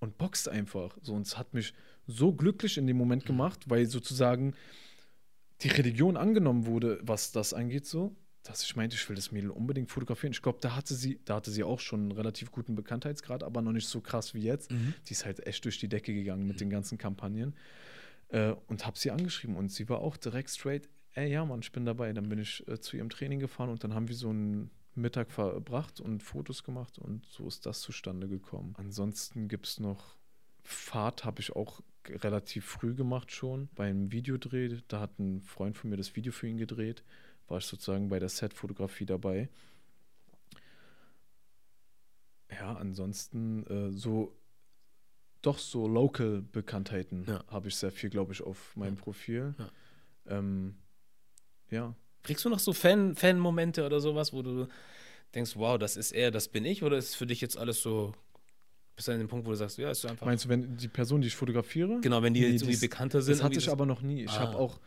und 0.00 0.16
boxt 0.16 0.48
einfach. 0.48 0.96
So, 1.02 1.12
und 1.12 1.26
es 1.26 1.36
hat 1.36 1.52
mich 1.52 1.74
so 2.06 2.32
glücklich 2.32 2.78
in 2.78 2.86
dem 2.86 2.96
Moment 2.96 3.26
gemacht, 3.26 3.68
weil 3.68 3.84
sozusagen 3.86 4.54
die 5.62 5.68
Religion 5.68 6.16
angenommen 6.16 6.66
wurde, 6.66 6.98
was 7.02 7.32
das 7.32 7.54
angeht, 7.54 7.86
so, 7.86 8.14
dass 8.42 8.62
ich 8.62 8.74
meinte, 8.74 8.96
ich 8.96 9.08
will 9.08 9.16
das 9.16 9.30
Mädel 9.30 9.50
unbedingt 9.50 9.90
fotografieren. 9.90 10.32
Ich 10.32 10.42
glaube, 10.42 10.58
da 10.60 10.74
hatte 10.74 10.94
sie, 10.94 11.20
da 11.24 11.36
hatte 11.36 11.50
sie 11.50 11.62
auch 11.62 11.80
schon 11.80 12.00
einen 12.00 12.12
relativ 12.12 12.50
guten 12.50 12.74
Bekanntheitsgrad, 12.74 13.42
aber 13.44 13.62
noch 13.62 13.72
nicht 13.72 13.88
so 13.88 14.00
krass 14.00 14.34
wie 14.34 14.40
jetzt. 14.40 14.72
Mhm. 14.72 14.94
Die 15.06 15.12
ist 15.12 15.24
halt 15.24 15.46
echt 15.46 15.64
durch 15.64 15.78
die 15.78 15.88
Decke 15.88 16.12
gegangen 16.12 16.46
mit 16.46 16.60
den 16.60 16.70
ganzen 16.70 16.98
Kampagnen. 16.98 17.54
Äh, 18.28 18.54
und 18.66 18.86
habe 18.86 18.98
sie 18.98 19.10
angeschrieben 19.10 19.56
und 19.56 19.70
sie 19.70 19.88
war 19.88 20.00
auch 20.00 20.16
direkt 20.16 20.50
straight, 20.50 20.88
ey, 21.14 21.30
ja, 21.30 21.44
Mann, 21.44 21.60
ich 21.60 21.70
bin 21.70 21.84
dabei. 21.84 22.12
Dann 22.12 22.28
bin 22.28 22.38
ich 22.38 22.66
äh, 22.66 22.80
zu 22.80 22.96
ihrem 22.96 23.10
Training 23.10 23.38
gefahren 23.38 23.70
und 23.70 23.84
dann 23.84 23.94
haben 23.94 24.08
wir 24.08 24.16
so 24.16 24.30
einen 24.30 24.70
Mittag 24.94 25.30
verbracht 25.30 26.00
und 26.00 26.22
Fotos 26.22 26.64
gemacht 26.64 26.98
und 26.98 27.24
so 27.26 27.46
ist 27.46 27.64
das 27.64 27.80
zustande 27.80 28.28
gekommen. 28.28 28.74
Ansonsten 28.76 29.48
gibt 29.48 29.66
es 29.66 29.80
noch 29.80 30.16
Fahrt, 30.64 31.24
habe 31.24 31.40
ich 31.40 31.54
auch 31.56 31.80
relativ 32.08 32.64
früh 32.64 32.94
gemacht 32.94 33.30
schon 33.32 33.68
beim 33.74 34.10
Videodreh. 34.12 34.78
Da 34.88 35.00
hat 35.00 35.18
ein 35.18 35.42
Freund 35.42 35.76
von 35.76 35.90
mir 35.90 35.96
das 35.96 36.14
Video 36.16 36.32
für 36.32 36.48
ihn 36.48 36.58
gedreht. 36.58 37.02
War 37.48 37.58
ich 37.58 37.66
sozusagen 37.66 38.08
bei 38.08 38.18
der 38.18 38.28
Set-Fotografie 38.28 39.06
dabei. 39.06 39.48
ja, 42.50 42.74
ansonsten 42.76 43.66
äh, 43.66 43.90
so 43.92 44.36
doch 45.40 45.58
so 45.58 45.88
Local-Bekanntheiten 45.88 47.24
Ja. 47.26 47.42
habe 47.48 47.68
ich 47.68 47.76
sehr 47.76 47.90
viel, 47.90 48.10
glaube 48.10 48.32
ich, 48.32 48.42
auf 48.42 48.76
meinem 48.76 48.96
Profil. 48.96 49.54
Ja. 49.58 49.70
Ähm, 50.38 50.76
ja. 51.70 51.96
Kriegst 52.22 52.44
du 52.44 52.48
noch 52.48 52.60
so 52.60 52.72
Fan- 52.72 53.16
Fan-Momente 53.16 53.84
oder 53.84 54.00
sowas, 54.00 54.32
wo 54.32 54.42
du 54.42 54.68
denkst, 55.34 55.56
wow, 55.56 55.78
das 55.78 55.96
ist 55.96 56.12
er, 56.12 56.30
das 56.30 56.46
bin 56.48 56.64
ich? 56.64 56.84
Oder 56.84 56.96
ist 56.98 57.16
für 57.16 57.26
dich 57.26 57.40
jetzt 57.40 57.56
alles 57.56 57.82
so, 57.82 58.14
bis 58.96 59.08
an 59.08 59.18
den 59.18 59.28
Punkt, 59.28 59.46
wo 59.46 59.50
du 59.50 59.56
sagst, 59.56 59.78
ja, 59.78 59.90
ist 59.90 60.02
so 60.02 60.08
einfach. 60.08 60.26
Meinst 60.26 60.44
du, 60.44 60.48
wenn 60.48 60.76
die 60.76 60.88
Person, 60.88 61.20
die 61.20 61.28
ich 61.28 61.36
fotografiere? 61.36 62.00
genau, 62.00 62.22
wenn 62.22 62.34
die 62.34 62.40
Nee, 62.40 62.46
jetzt 62.48 62.62
irgendwie 62.62 62.72
dies- 62.72 62.80
bekannter 62.80 63.22
sind. 63.22 63.34
Das 63.38 63.42
hatte 63.42 63.58
ich 63.58 63.70
aber 63.70 63.86
noch 63.86 64.02
nie. 64.02 64.24
Ich 64.24 64.30
Ah. 64.32 64.40
habe 64.40 64.56
auch, 64.56 64.80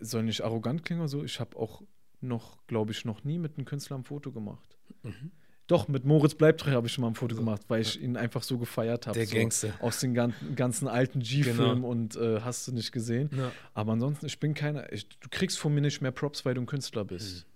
soll 0.00 0.22
nicht 0.22 0.42
arrogant 0.42 0.84
klingen 0.84 1.00
oder 1.00 1.08
so, 1.08 1.24
ich 1.24 1.40
habe 1.40 1.56
auch 1.56 1.82
noch, 2.20 2.58
glaube 2.66 2.92
ich, 2.92 3.04
noch 3.04 3.24
nie 3.24 3.38
mit 3.38 3.56
einem 3.58 3.64
Künstler 3.66 3.98
ein 3.98 4.04
Foto 4.04 4.32
gemacht. 4.32 4.76
Mhm. 5.02 5.30
Doch, 5.66 5.88
mit 5.88 6.04
Moritz 6.04 6.34
Bleibtreu 6.34 6.72
habe 6.72 6.86
ich 6.86 6.92
schon 6.92 7.02
mal 7.02 7.08
ein 7.08 7.14
Foto 7.14 7.34
gemacht, 7.36 7.62
weil 7.68 7.80
ich 7.80 8.00
ihn 8.00 8.16
einfach 8.18 8.42
so 8.42 8.58
gefeiert 8.58 9.06
habe. 9.06 9.18
Der 9.18 9.26
so 9.26 9.34
Gangster. 9.34 9.72
Aus 9.80 9.98
den 9.98 10.12
ganzen, 10.12 10.54
ganzen 10.56 10.88
alten 10.88 11.20
G-Filmen 11.20 11.76
Genau. 11.76 11.88
und 11.88 12.16
äh, 12.16 12.40
hast 12.42 12.68
du 12.68 12.72
nicht 12.72 12.92
gesehen. 12.92 13.30
Ja. 13.34 13.50
Aber 13.72 13.92
ansonsten, 13.92 14.26
ich 14.26 14.38
bin 14.38 14.52
keiner, 14.52 14.92
ich, 14.92 15.08
du 15.08 15.28
kriegst 15.30 15.58
von 15.58 15.74
mir 15.74 15.80
nicht 15.80 16.02
mehr 16.02 16.10
Props, 16.10 16.44
weil 16.44 16.52
du 16.54 16.60
ein 16.60 16.66
Künstler 16.66 17.04
bist. 17.06 17.46
Mhm. 17.46 17.50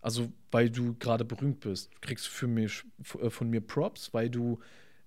Also, 0.00 0.32
weil 0.50 0.70
du 0.70 0.96
gerade 0.98 1.24
berühmt 1.24 1.60
bist. 1.60 1.92
Du 1.94 1.98
kriegst 2.00 2.26
für 2.26 2.48
mich, 2.48 2.82
äh, 3.20 3.30
von 3.30 3.48
mir 3.48 3.60
Props, 3.60 4.12
weil 4.12 4.28
du 4.28 4.58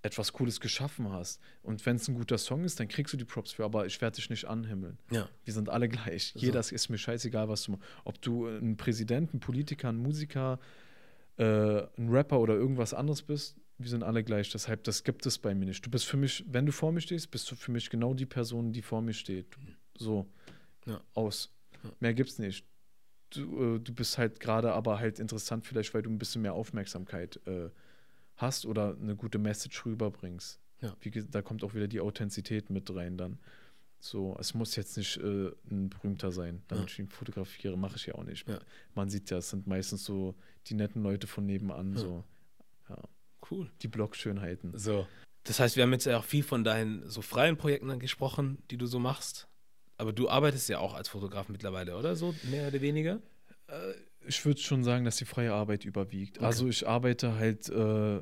etwas 0.05 0.33
Cooles 0.33 0.59
geschaffen 0.59 1.11
hast. 1.11 1.41
Und 1.63 1.83
wenn 1.85 1.95
es 1.95 2.07
ein 2.07 2.13
guter 2.13 2.37
Song 2.37 2.63
ist, 2.63 2.79
dann 2.79 2.87
kriegst 2.87 3.11
du 3.11 3.17
die 3.17 3.25
Props 3.25 3.53
für, 3.53 3.65
aber 3.65 3.87
ich 3.87 3.99
werde 4.01 4.15
dich 4.15 4.29
nicht 4.29 4.45
anhimmeln. 4.45 4.99
Ja. 5.09 5.27
Wir 5.43 5.53
sind 5.53 5.67
alle 5.67 5.89
gleich. 5.89 6.31
Jeder 6.35 6.59
ist 6.59 6.89
mir 6.89 6.97
scheißegal, 6.99 7.49
was 7.49 7.63
du 7.63 7.71
machst. 7.71 7.83
Ob 8.03 8.21
du 8.21 8.45
ein 8.47 8.77
Präsident, 8.77 9.33
ein 9.33 9.39
Politiker, 9.39 9.89
ein 9.89 9.97
Musiker, 9.97 10.59
äh, 11.37 11.81
ein 11.97 12.09
Rapper 12.09 12.39
oder 12.39 12.53
irgendwas 12.53 12.93
anderes 12.93 13.23
bist, 13.23 13.57
wir 13.79 13.89
sind 13.89 14.03
alle 14.03 14.23
gleich. 14.23 14.51
Deshalb, 14.51 14.83
das 14.83 15.03
gibt 15.03 15.25
es 15.25 15.39
bei 15.39 15.55
mir 15.55 15.65
nicht. 15.65 15.83
Du 15.83 15.89
bist 15.89 16.05
für 16.05 16.17
mich, 16.17 16.45
wenn 16.47 16.67
du 16.67 16.71
vor 16.71 16.91
mir 16.91 17.01
stehst, 17.01 17.31
bist 17.31 17.49
du 17.49 17.55
für 17.55 17.71
mich 17.71 17.89
genau 17.89 18.13
die 18.13 18.27
Person, 18.27 18.71
die 18.71 18.83
vor 18.83 19.01
mir 19.01 19.13
steht. 19.13 19.57
So. 19.97 20.27
Ja. 20.85 21.01
Aus. 21.15 21.51
Ja. 21.83 21.89
Mehr 21.99 22.13
gibt's 22.13 22.37
nicht. 22.37 22.63
Du, 23.31 23.75
äh, 23.75 23.79
du 23.79 23.91
bist 23.91 24.19
halt 24.19 24.39
gerade 24.39 24.71
aber 24.71 24.99
halt 24.99 25.17
interessant, 25.17 25.65
vielleicht, 25.65 25.95
weil 25.95 26.03
du 26.03 26.11
ein 26.11 26.19
bisschen 26.19 26.43
mehr 26.43 26.53
Aufmerksamkeit 26.53 27.39
äh, 27.47 27.69
hast 28.37 28.65
oder 28.65 28.95
eine 28.99 29.15
gute 29.15 29.37
Message 29.39 29.85
rüberbringst. 29.85 30.59
Ja. 30.81 30.95
Wie, 31.01 31.09
da 31.11 31.41
kommt 31.41 31.63
auch 31.63 31.73
wieder 31.73 31.87
die 31.87 32.01
Authentizität 32.01 32.69
mit 32.69 32.93
rein 32.93 33.17
dann. 33.17 33.39
So, 33.99 34.35
es 34.39 34.53
muss 34.53 34.75
jetzt 34.75 34.97
nicht 34.97 35.17
äh, 35.17 35.51
ein 35.71 35.89
berühmter 35.89 36.31
sein, 36.31 36.61
damit 36.67 36.85
Ja. 36.85 36.91
ich 36.91 36.99
ihn 36.99 37.07
fotografiere, 37.09 37.77
mache 37.77 37.95
ich 37.95 38.05
ja 38.05 38.15
auch 38.15 38.23
nicht. 38.23 38.47
Ja. 38.47 38.59
Man 38.93 39.09
sieht 39.09 39.29
ja, 39.31 39.37
es 39.37 39.49
sind 39.49 39.65
meistens 39.67 40.03
so 40.03 40.35
die 40.67 40.75
netten 40.75 41.01
Leute 41.01 41.27
von 41.27 41.45
nebenan, 41.45 41.93
Ja. 41.93 41.99
so 41.99 42.23
ja, 42.89 42.97
Cool. 43.49 43.71
die 43.81 43.87
Blogschönheiten. 43.87 44.77
So. 44.77 45.07
Das 45.43 45.59
heißt, 45.59 45.75
wir 45.75 45.83
haben 45.83 45.93
jetzt 45.93 46.05
ja 46.05 46.17
auch 46.19 46.23
viel 46.23 46.43
von 46.43 46.63
deinen 46.63 47.07
so 47.09 47.21
freien 47.21 47.57
Projekten 47.57 47.87
dann 47.87 47.99
gesprochen, 47.99 48.57
die 48.69 48.77
du 48.77 48.85
so 48.85 48.99
machst. 48.99 49.47
Aber 49.97 50.11
du 50.11 50.27
arbeitest 50.29 50.67
ja 50.69 50.79
auch 50.79 50.93
als 50.93 51.07
Fotograf 51.09 51.47
mittlerweile, 51.49 51.97
oder? 51.97 52.15
So 52.15 52.35
mehr 52.51 52.67
oder 52.67 52.81
weniger? 52.81 53.21
Ich 54.27 54.45
würde 54.45 54.59
schon 54.59 54.83
sagen, 54.83 55.05
dass 55.05 55.17
die 55.17 55.25
freie 55.25 55.53
Arbeit 55.53 55.85
überwiegt. 55.85 56.37
Okay. 56.37 56.45
Also 56.45 56.67
ich 56.67 56.87
arbeite 56.87 57.35
halt, 57.35 57.69
äh, 57.69 58.21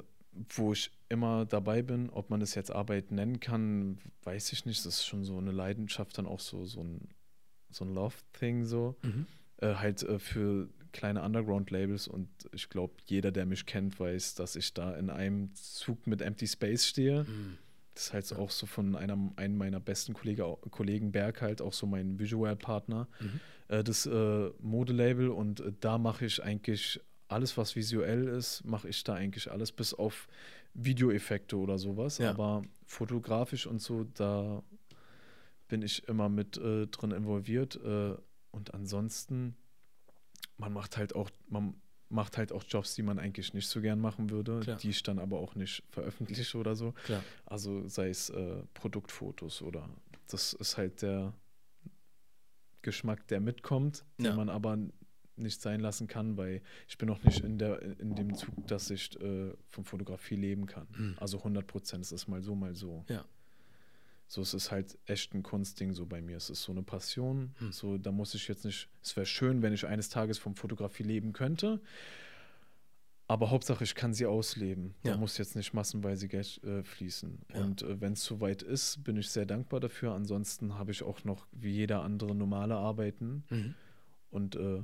wo 0.49 0.74
ich 0.74 0.91
immer 1.10 1.45
dabei 1.45 1.82
bin. 1.82 2.10
Ob 2.10 2.30
man 2.30 2.41
es 2.41 2.56
jetzt 2.56 2.72
Arbeit 2.72 3.12
nennen 3.12 3.39
kann, 3.39 3.99
weiß 4.24 4.51
ich 4.54 4.66
nicht. 4.66 4.86
Das 4.86 4.95
ist 4.95 5.06
schon 5.06 5.24
so 5.24 5.38
eine 5.38 5.51
Leidenschaft, 5.51 6.18
dann 6.18 6.26
auch 6.26 6.39
so, 6.39 6.66
so 6.66 6.82
ein, 6.82 7.08
so 7.70 7.86
ein 7.86 7.93
Love-Thing 7.93 8.66
so. 8.66 8.95
Äh, 9.58 9.76
halt 9.76 10.04
äh, 10.04 10.20
für 10.20 10.70
kleine 10.91 11.24
Underground-Labels 11.24 12.08
und 12.08 12.30
ich 12.51 12.70
glaube, 12.70 12.93
jeder, 13.06 13.32
der 13.32 13.45
mich 13.45 13.66
kennt, 13.66 13.99
weiß, 13.99 14.36
dass 14.36 14.56
ich 14.56 14.74
da 14.74 14.93
in 14.95 15.10
einem 15.10 15.54
Zug 15.56 16.06
mit 16.06 16.22
Empty 16.22 16.47
Space 16.47 16.86
stehe. 16.86 17.24
Mhm. 17.24 17.58
Das 17.95 18.06
ist 18.06 18.14
halt 18.14 18.26
so 18.26 18.36
auch 18.38 18.49
so 18.51 18.66
von 18.66 18.95
einem, 18.95 19.34
einem 19.36 19.58
meiner 19.58 19.80
besten 19.80 20.14
Kollege, 20.14 20.43
Kollegen 20.72 21.12
Berg 21.12 21.41
halt, 21.41 21.62
auch 21.62 21.74
so 21.74 21.86
mein 21.86 22.20
Visual-Partner, 22.20 23.08
Mhm. 23.20 23.39
Äh, 23.68 23.84
das 23.84 24.05
äh, 24.05 24.49
Modelabel 24.59 25.30
und 25.30 25.59
äh, 25.59 25.74
da 25.80 25.97
mache 25.97 26.26
ich 26.26 26.43
eigentlich 26.43 26.99
alles, 27.28 27.57
was 27.57 27.76
visuell 27.76 28.28
ist, 28.28 28.64
mache 28.64 28.89
ich 28.89 29.03
da 29.03 29.16
eigentlich 29.16 29.51
alles, 29.51 29.72
bis 29.72 29.93
auf 29.93 30.28
Videoeffekte 30.74 31.57
oder 31.57 31.78
sowas. 31.78 32.18
Ja. 32.18 32.32
Aber 32.32 32.64
fotografisch 32.86 33.66
und 33.66 33.82
so, 33.82 34.03
da 34.03 34.61
bin 35.68 35.82
ich 35.82 36.07
immer 36.07 36.30
mit 36.30 36.57
äh, 36.57 36.88
drin 36.88 37.11
involviert. 37.11 37.80
Äh, 37.84 38.16
und 38.51 38.74
ansonsten, 38.74 39.55
man 40.57 40.74
macht 40.74 40.97
halt 40.97 41.16
auch, 41.16 41.32
man 41.47 41.76
macht 42.09 42.38
halt 42.38 42.51
auch 42.51 42.64
Jobs, 42.68 42.93
die 42.93 43.01
man 43.01 43.18
eigentlich 43.18 43.55
nicht 43.55 43.68
so 43.68 43.82
gern 43.82 43.99
machen 43.99 44.30
würde, 44.30 44.59
Klar. 44.59 44.78
die 44.78 44.91
ich 44.91 45.01
dann 45.01 45.18
aber 45.18 45.39
auch 45.39 45.55
nicht 45.55 45.84
veröffentliche 45.89 46.55
oder 46.59 46.76
so. 46.76 46.93
Klar. 47.05 47.24
Also 47.45 47.88
sei 47.88 48.09
es 48.09 48.32
Produktfotos 48.76 49.64
oder 49.64 49.89
das 50.28 50.53
ist 50.53 50.78
halt 50.78 51.01
der 51.01 51.34
Geschmack, 52.84 53.28
der 53.28 53.40
mitkommt, 53.40 54.06
Ja. 54.20 54.30
den 54.30 54.36
man 54.38 54.50
aber 54.50 54.78
nicht 55.36 55.62
sein 55.62 55.80
lassen 55.80 56.08
kann, 56.08 56.38
weil 56.38 56.62
ich 56.88 56.98
bin 57.00 57.08
noch 57.08 57.24
nicht 57.24 57.40
in, 57.44 57.58
der, 57.58 57.82
in 58.00 58.14
dem 58.14 58.36
Zug, 58.36 58.68
dass 58.68 58.92
ich 58.92 59.20
äh, 59.20 59.52
von 59.68 59.84
Fotografie 59.84 60.36
leben 60.36 60.68
kann. 60.68 60.86
Mhm. 60.96 61.16
Also 61.20 61.40
100 61.40 61.66
Prozent, 61.66 62.06
es 62.06 62.12
ist 62.12 62.28
mal 62.28 62.44
so, 62.44 62.54
mal 62.54 62.76
so. 62.76 63.04
Ja. 63.10 63.26
So, 64.28 64.42
es 64.42 64.54
ist 64.54 64.72
halt 64.72 64.98
echt 65.06 65.34
ein 65.34 65.44
Kunstding 65.44 65.94
so 65.94 66.06
bei 66.06 66.22
mir. 66.22 66.38
Es 66.38 66.50
ist 66.50 66.64
so 66.64 66.72
eine 66.72 66.82
Passion. 66.82 67.54
Hm. 67.60 67.72
So, 67.72 67.98
da 67.98 68.12
muss 68.12 68.34
ich 68.34 68.48
jetzt 68.48 68.66
nicht. 68.66 68.90
Es 69.04 69.16
wäre 69.16 69.26
schön, 69.26 69.62
wenn 69.62 69.74
ich 69.74 69.86
eines 69.86 70.10
Tages 70.10 70.38
vom 70.40 70.56
Fotografie 70.56 71.04
leben 71.04 71.34
könnte. 71.34 71.82
Aber 73.28 73.49
Hauptsache, 73.51 73.84
ich 73.84 73.95
kann 73.95 74.13
sie 74.13 74.26
ausleben. 74.26 74.95
Ja. 75.03 75.11
Da 75.13 75.17
muss 75.17 75.38
jetzt 75.38 75.55
nicht 75.55 75.74
massenweise 75.74 76.28
Geld 76.28 76.61
äh, 76.63 76.84
fließen. 76.84 77.39
Ja. 77.53 77.61
Und 77.61 77.82
äh, 77.82 77.99
wenn 78.01 78.13
es 78.13 78.24
soweit 78.24 78.61
ist, 78.61 79.03
bin 79.03 79.15
ich 79.17 79.30
sehr 79.30 79.45
dankbar 79.45 79.80
dafür. 79.80 80.13
Ansonsten 80.13 80.78
habe 80.78 80.91
ich 80.91 81.03
auch 81.03 81.24
noch 81.24 81.47
wie 81.51 81.71
jeder 81.71 82.01
andere 82.03 82.36
normale 82.36 82.76
Arbeiten 82.76 83.43
Mhm. 83.49 83.76
und 84.30 84.55
äh, 84.57 84.84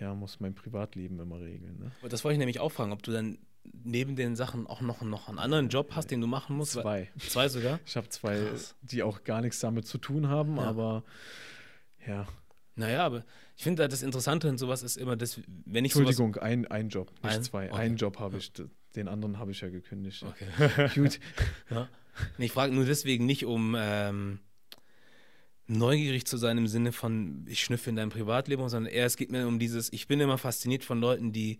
ja, 0.00 0.14
muss 0.14 0.40
mein 0.40 0.54
Privatleben 0.54 1.18
immer 1.20 1.40
regeln. 1.40 1.78
Ne? 1.78 1.92
Das 2.08 2.24
wollte 2.24 2.34
ich 2.34 2.38
nämlich 2.38 2.60
auch 2.60 2.70
fragen, 2.70 2.92
ob 2.92 3.02
du 3.02 3.10
dann 3.12 3.38
neben 3.84 4.16
den 4.16 4.34
Sachen 4.36 4.66
auch 4.66 4.80
noch, 4.80 5.02
noch 5.02 5.28
einen 5.28 5.38
anderen 5.38 5.68
Job 5.68 5.90
hast, 5.94 6.10
den 6.10 6.20
du 6.20 6.26
machen 6.26 6.56
musst. 6.56 6.72
Zwei. 6.72 7.08
Zwei 7.18 7.48
sogar? 7.48 7.80
Ich 7.86 7.96
habe 7.96 8.08
zwei, 8.08 8.38
Krass. 8.44 8.76
die 8.82 9.02
auch 9.02 9.24
gar 9.24 9.40
nichts 9.40 9.60
damit 9.60 9.86
zu 9.86 9.98
tun 9.98 10.28
haben, 10.28 10.56
Ja. 10.56 10.62
aber 10.64 11.04
ja. 12.06 12.26
Naja, 12.76 13.04
aber 13.06 13.24
ich 13.58 13.64
finde 13.64 13.82
halt 13.82 13.92
das 13.92 14.04
Interessante 14.04 14.48
an 14.48 14.56
sowas 14.56 14.84
ist 14.84 14.96
immer, 14.96 15.16
dass, 15.16 15.40
wenn 15.64 15.84
ich 15.84 15.92
sowas. 15.92 16.10
Entschuldigung, 16.10 16.40
ein, 16.40 16.64
ein 16.68 16.90
Job, 16.90 17.10
nicht 17.24 17.34
Ein? 17.34 17.42
zwei. 17.42 17.66
Okay. 17.68 17.80
Einen 17.80 17.96
Job 17.96 18.20
habe 18.20 18.38
ich, 18.38 18.52
den 18.94 19.08
anderen 19.08 19.40
habe 19.40 19.50
ich 19.50 19.60
ja 19.60 19.68
gekündigt. 19.68 20.24
Okay. 20.24 20.88
Gut. 20.94 21.18
Ja. 21.70 21.88
Ich 22.38 22.52
frage 22.52 22.72
nur 22.72 22.84
deswegen 22.84 23.26
nicht, 23.26 23.44
um 23.44 23.76
ähm, 23.76 24.38
neugierig 25.66 26.24
zu 26.24 26.36
sein 26.36 26.56
im 26.56 26.68
Sinne 26.68 26.92
von, 26.92 27.44
ich 27.48 27.62
schnüffe 27.62 27.90
in 27.90 27.96
deinem 27.96 28.10
Privatleben, 28.10 28.68
sondern 28.68 28.92
eher, 28.92 29.06
es 29.06 29.16
geht 29.16 29.32
mir 29.32 29.46
um 29.48 29.58
dieses, 29.58 29.92
ich 29.92 30.06
bin 30.06 30.20
immer 30.20 30.38
fasziniert 30.38 30.84
von 30.84 31.00
Leuten, 31.00 31.32
die 31.32 31.58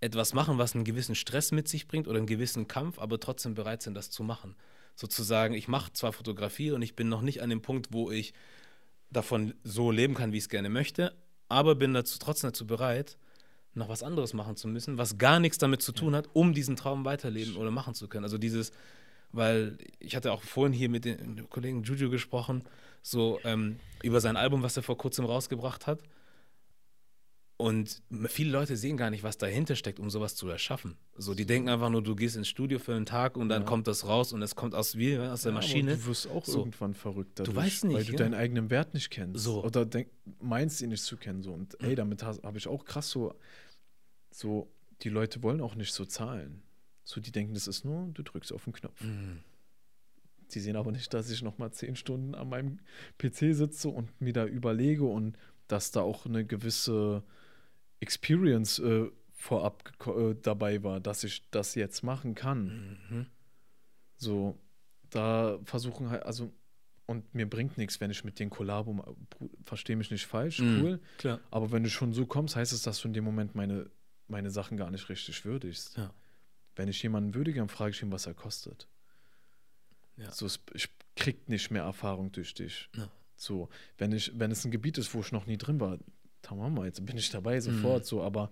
etwas 0.00 0.32
machen, 0.32 0.56
was 0.56 0.74
einen 0.74 0.84
gewissen 0.84 1.14
Stress 1.14 1.52
mit 1.52 1.68
sich 1.68 1.86
bringt 1.86 2.08
oder 2.08 2.16
einen 2.16 2.26
gewissen 2.26 2.66
Kampf, 2.66 2.98
aber 2.98 3.20
trotzdem 3.20 3.54
bereit 3.54 3.82
sind, 3.82 3.94
das 3.94 4.10
zu 4.10 4.22
machen. 4.22 4.56
Sozusagen, 4.96 5.54
ich 5.54 5.68
mache 5.68 5.92
zwar 5.92 6.12
Fotografie 6.14 6.70
und 6.70 6.80
ich 6.80 6.96
bin 6.96 7.10
noch 7.10 7.22
nicht 7.22 7.42
an 7.42 7.50
dem 7.50 7.60
Punkt, 7.60 7.88
wo 7.92 8.10
ich 8.10 8.32
davon 9.14 9.54
so 9.64 9.90
leben 9.90 10.14
kann, 10.14 10.32
wie 10.32 10.38
ich 10.38 10.44
es 10.44 10.48
gerne 10.48 10.68
möchte, 10.68 11.14
aber 11.48 11.74
bin 11.74 11.94
dazu 11.94 12.18
trotzdem 12.18 12.50
dazu 12.50 12.66
bereit, 12.66 13.16
noch 13.74 13.88
was 13.88 14.02
anderes 14.02 14.34
machen 14.34 14.56
zu 14.56 14.68
müssen, 14.68 14.98
was 14.98 15.18
gar 15.18 15.40
nichts 15.40 15.58
damit 15.58 15.82
zu 15.82 15.92
tun 15.92 16.14
hat, 16.14 16.28
um 16.32 16.54
diesen 16.54 16.76
Traum 16.76 17.04
weiterleben 17.04 17.56
oder 17.56 17.70
machen 17.70 17.94
zu 17.94 18.08
können. 18.08 18.24
Also 18.24 18.38
dieses, 18.38 18.72
weil 19.32 19.78
ich 19.98 20.14
hatte 20.14 20.32
auch 20.32 20.42
vorhin 20.42 20.72
hier 20.72 20.88
mit 20.88 21.04
dem 21.04 21.48
Kollegen 21.50 21.82
Juju 21.82 22.10
gesprochen, 22.10 22.62
so 23.02 23.40
ähm, 23.44 23.76
über 24.02 24.20
sein 24.20 24.36
Album, 24.36 24.62
was 24.62 24.76
er 24.76 24.82
vor 24.82 24.96
kurzem 24.96 25.24
rausgebracht 25.24 25.86
hat. 25.86 26.00
Und 27.56 28.02
viele 28.26 28.50
Leute 28.50 28.76
sehen 28.76 28.96
gar 28.96 29.10
nicht, 29.10 29.22
was 29.22 29.38
dahinter 29.38 29.76
steckt, 29.76 30.00
um 30.00 30.10
sowas 30.10 30.34
zu 30.34 30.48
erschaffen. 30.48 30.96
So, 31.16 31.34
die 31.34 31.46
denken 31.46 31.68
einfach 31.68 31.88
nur, 31.88 32.02
du 32.02 32.16
gehst 32.16 32.34
ins 32.36 32.48
Studio 32.48 32.80
für 32.80 32.94
einen 32.96 33.06
Tag 33.06 33.36
und 33.36 33.48
dann 33.48 33.62
Ja. 33.62 33.68
kommt 33.68 33.86
das 33.86 34.06
raus 34.08 34.32
und 34.32 34.42
es 34.42 34.56
kommt 34.56 34.74
aus 34.74 34.96
wie 34.98 35.16
aus 35.18 35.42
der 35.42 35.52
Ja, 35.52 35.58
Maschine. 35.58 35.96
Du 35.96 36.06
wirst 36.06 36.26
auch 36.28 36.44
So. 36.44 36.58
irgendwann 36.58 36.94
verrückt 36.94 37.38
dadurch, 37.38 37.56
weißt 37.56 37.84
nicht, 37.84 37.94
weil 37.94 38.04
du 38.04 38.12
ja. 38.12 38.18
deinen 38.18 38.34
eigenen 38.34 38.70
Wert 38.70 38.92
nicht 38.92 39.08
kennst. 39.10 39.44
So. 39.44 39.62
Oder 39.64 39.86
denk, 39.86 40.08
meinst 40.40 40.80
ihn 40.82 40.88
nicht 40.88 41.04
zu 41.04 41.16
kennen. 41.16 41.42
So. 41.44 41.52
Und 41.52 41.80
ey, 41.80 41.94
damit 41.94 42.24
habe 42.24 42.58
ich 42.58 42.66
auch 42.66 42.84
krass 42.84 43.08
so, 43.10 43.34
so, 44.32 44.68
die 45.02 45.08
Leute 45.08 45.42
wollen 45.44 45.60
auch 45.60 45.76
nicht 45.76 45.92
so 45.92 46.04
zahlen. 46.04 46.62
So, 47.04 47.20
die 47.20 47.30
denken, 47.30 47.54
das 47.54 47.68
ist 47.68 47.84
nur, 47.84 48.08
du 48.14 48.22
drückst 48.24 48.52
auf 48.52 48.64
den 48.64 48.72
Knopf. 48.72 49.00
Mhm. 49.00 49.38
Die 50.50 50.60
sehen 50.60 50.74
aber 50.76 50.90
nicht, 50.90 51.14
dass 51.14 51.30
ich 51.30 51.42
nochmal 51.42 51.70
zehn 51.72 51.94
Stunden 51.94 52.34
an 52.34 52.48
meinem 52.48 52.80
PC 53.18 53.54
sitze 53.54 53.88
und 53.90 54.20
mir 54.20 54.32
da 54.32 54.44
überlege 54.44 55.04
und 55.04 55.36
dass 55.68 55.90
da 55.92 56.00
auch 56.02 56.26
eine 56.26 56.44
gewisse 56.44 57.22
Experience 58.04 58.78
äh, 58.78 59.10
vorab 59.32 59.92
äh, 60.06 60.34
dabei 60.42 60.82
war, 60.82 61.00
dass 61.00 61.24
ich 61.24 61.48
das 61.50 61.74
jetzt 61.74 62.02
machen 62.02 62.34
kann. 62.34 62.98
Mhm. 63.10 63.26
So, 64.16 64.58
da 65.10 65.58
versuchen 65.64 66.10
halt, 66.10 66.22
also, 66.24 66.52
und 67.06 67.34
mir 67.34 67.48
bringt 67.48 67.76
nichts, 67.78 68.00
wenn 68.00 68.10
ich 68.10 68.24
mit 68.24 68.38
den 68.38 68.48
Kollabo, 68.50 68.92
ma- 68.92 69.14
bru- 69.30 69.50
versteh 69.64 69.96
mich 69.96 70.10
nicht 70.10 70.26
falsch, 70.26 70.60
Mhm. 70.60 70.82
cool. 70.82 71.00
Klar. 71.18 71.40
Aber 71.50 71.72
wenn 71.72 71.82
du 71.82 71.90
schon 71.90 72.12
so 72.12 72.26
kommst, 72.26 72.56
heißt 72.56 72.72
es, 72.72 72.82
dass 72.82 73.00
du 73.00 73.08
in 73.08 73.14
dem 73.14 73.24
Moment 73.24 73.54
meine, 73.54 73.90
meine 74.28 74.50
Sachen 74.50 74.76
gar 74.76 74.90
nicht 74.90 75.08
richtig 75.08 75.44
würdigst. 75.44 75.96
Ja. 75.96 76.12
wenn 76.76 76.88
ich 76.88 77.00
jemanden 77.04 77.34
würdige, 77.34 77.60
dann 77.60 77.68
frage 77.68 77.92
ich 77.92 78.02
ihn, 78.02 78.10
was 78.10 78.26
er 78.26 78.34
kostet. 78.34 78.88
Ja. 80.16 80.30
So, 80.32 80.48
ich 80.72 80.88
krieg 81.14 81.48
nicht 81.48 81.70
mehr 81.70 81.82
Erfahrung 81.84 82.32
durch 82.32 82.52
dich. 82.54 82.88
Ja. 82.96 83.08
So, 83.36 83.68
wenn 83.98 84.10
ich, 84.10 84.32
wenn 84.38 84.50
es 84.50 84.64
ein 84.64 84.72
Gebiet 84.72 84.98
ist, 84.98 85.14
wo 85.14 85.20
ich 85.20 85.30
noch 85.30 85.46
nie 85.46 85.56
drin 85.56 85.78
war, 85.78 85.98
tamam, 86.44 86.84
jetzt 86.84 87.04
bin 87.04 87.16
ich 87.16 87.30
dabei 87.30 87.58
sofort. 87.60 88.02
Mhm. 88.02 88.06
So, 88.06 88.22
aber 88.22 88.50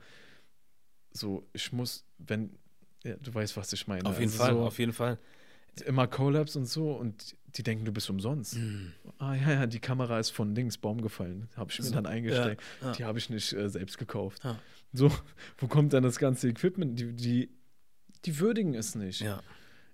so, 1.13 1.47
ich 1.53 1.73
muss, 1.73 2.05
wenn, 2.19 2.51
ja, 3.05 3.17
du 3.17 3.33
weißt, 3.35 3.57
was 3.57 3.73
ich 3.73 3.87
meine. 3.87 4.05
Auf 4.09 4.19
jeden 4.19 4.31
Also 4.33 4.43
Fall, 4.43 4.53
so, 4.55 4.63
auf 4.63 4.79
jeden 4.79 4.93
Fall. 4.93 5.19
immer 5.87 6.07
Collabs 6.07 6.57
und 6.57 6.67
so 6.67 6.93
und 6.93 7.37
die 7.57 7.63
denken, 7.63 7.85
du 7.85 7.93
bist 7.93 8.09
umsonst. 8.09 8.57
Mhm. 8.57 8.93
Ah 9.19 9.35
ja, 9.35 9.53
ja, 9.53 9.67
die 9.67 9.79
Kamera 9.81 10.19
ist 10.19 10.31
von 10.31 10.55
links 10.55 10.79
Baum 10.79 11.03
gefallen. 11.03 11.49
Habe 11.55 11.71
ich 11.71 11.79
mir 11.81 11.85
So, 11.85 11.95
dann 11.95 12.07
eingesteckt. 12.07 12.63
ja, 12.81 12.87
ja. 12.89 12.93
Die 12.95 13.05
habe 13.05 13.19
ich 13.19 13.29
nicht 13.29 13.53
äh, 13.53 13.69
selbst 13.69 13.99
gekauft. 13.99 14.41
So, 14.93 15.11
wo 15.59 15.67
kommt 15.69 15.93
dann 15.93 16.03
das 16.03 16.19
ganze 16.19 16.49
Equipment? 16.49 16.99
Die, 16.99 17.13
die, 17.13 17.51
die 18.25 18.39
würdigen 18.39 18.75
es 18.75 18.95
nicht. 18.95 19.21
Ja. 19.21 19.43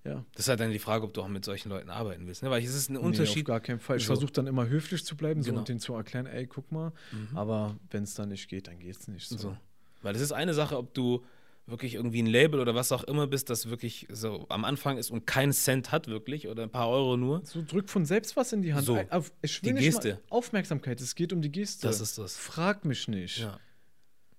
Ja. 0.09 0.25
Das 0.33 0.45
ist 0.47 0.49
halt 0.49 0.61
dann 0.61 0.71
die 0.71 0.79
Frage, 0.79 1.05
ob 1.05 1.15
du 1.15 1.23
auch 1.23 1.29
mit 1.29 1.45
solchen 1.45 1.69
Leuten 1.69 1.91
arbeiten 1.91 2.27
willst. 2.27 2.43
Ne? 2.43 2.51
Weil 2.51 2.63
es 2.63 2.75
ist 2.75 2.89
ein 2.91 2.95
Nee, 2.95 2.99
Unterschied. 3.01 3.43
auf 3.45 3.49
gar 3.49 3.61
keinen 3.61 3.81
Fall. 3.81 3.99
Ich 3.99 4.05
So. 4.05 4.15
versuche 4.15 4.33
dann 4.33 4.47
immer 4.47 4.67
höflich 4.69 5.05
zu 5.05 5.17
bleiben 5.17 5.43
so, 5.43 5.51
Genau. 5.51 5.61
und 5.61 5.69
denen 5.69 5.81
zu 5.81 5.95
erklären, 5.95 6.27
ey, 6.27 6.47
guck 6.47 6.71
mal. 6.73 6.93
Mhm. 7.13 7.37
Aber 7.37 7.77
wenn 7.91 8.03
es 8.05 8.15
dann 8.15 8.31
nicht 8.31 8.49
geht, 8.49 8.67
dann 8.69 8.79
geht 8.79 8.97
es 8.97 9.09
nicht. 9.09 9.29
So. 9.29 9.37
So. 9.37 9.57
Weil 10.03 10.15
es 10.15 10.21
ist 10.23 10.33
eine 10.33 10.55
Sache, 10.55 10.77
ob 10.77 10.95
du 10.95 11.25
wirklich 11.67 11.97
irgendwie 11.97 12.23
ein 12.23 12.27
Label 12.27 12.61
oder 12.61 12.75
was 12.75 12.93
auch 12.93 13.05
immer 13.05 13.27
bist, 13.27 13.51
das 13.51 13.69
wirklich 13.69 14.07
so 14.11 14.47
am 14.49 14.65
Anfang 14.65 14.97
ist 14.97 15.11
und 15.11 15.27
keinen 15.27 15.53
Cent 15.53 15.93
hat 15.93 16.07
wirklich 16.09 16.49
oder 16.49 16.63
ein 16.63 16.71
paar 16.71 16.89
Euro 16.89 17.19
nur. 17.19 17.43
So 17.45 17.63
drück 17.63 17.91
von 17.91 18.07
selbst 18.07 18.37
was 18.37 18.55
in 18.55 18.63
die 18.63 18.73
Hand. 18.73 18.87
So. 18.87 18.99
Ich 19.43 19.63
will 19.63 19.75
Die 19.75 19.81
Geste. 19.81 20.23
Aufmerksamkeit. 20.31 20.99
Es 21.03 21.15
geht 21.15 21.33
um 21.35 21.43
die 21.43 21.53
Geste. 21.53 21.87
Das 21.87 22.01
ist 22.01 22.17
das. 22.17 22.39
Frag 22.39 22.87
mich 22.87 23.07
nicht. 23.09 23.39
Ja. 23.41 23.61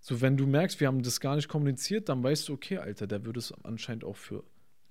So, 0.02 0.22
wenn 0.22 0.38
du 0.38 0.48
merkst, 0.48 0.80
wir 0.80 0.88
haben 0.88 1.04
das 1.04 1.20
gar 1.20 1.36
nicht 1.36 1.50
kommuniziert, 1.50 2.10
dann 2.10 2.24
weißt 2.24 2.48
du, 2.50 2.54
okay, 2.54 2.78
Alter, 2.80 3.06
der 3.06 3.24
würde 3.26 3.38
es 3.40 3.54
anscheinend 3.64 4.06
auch 4.06 4.16
für 4.16 4.44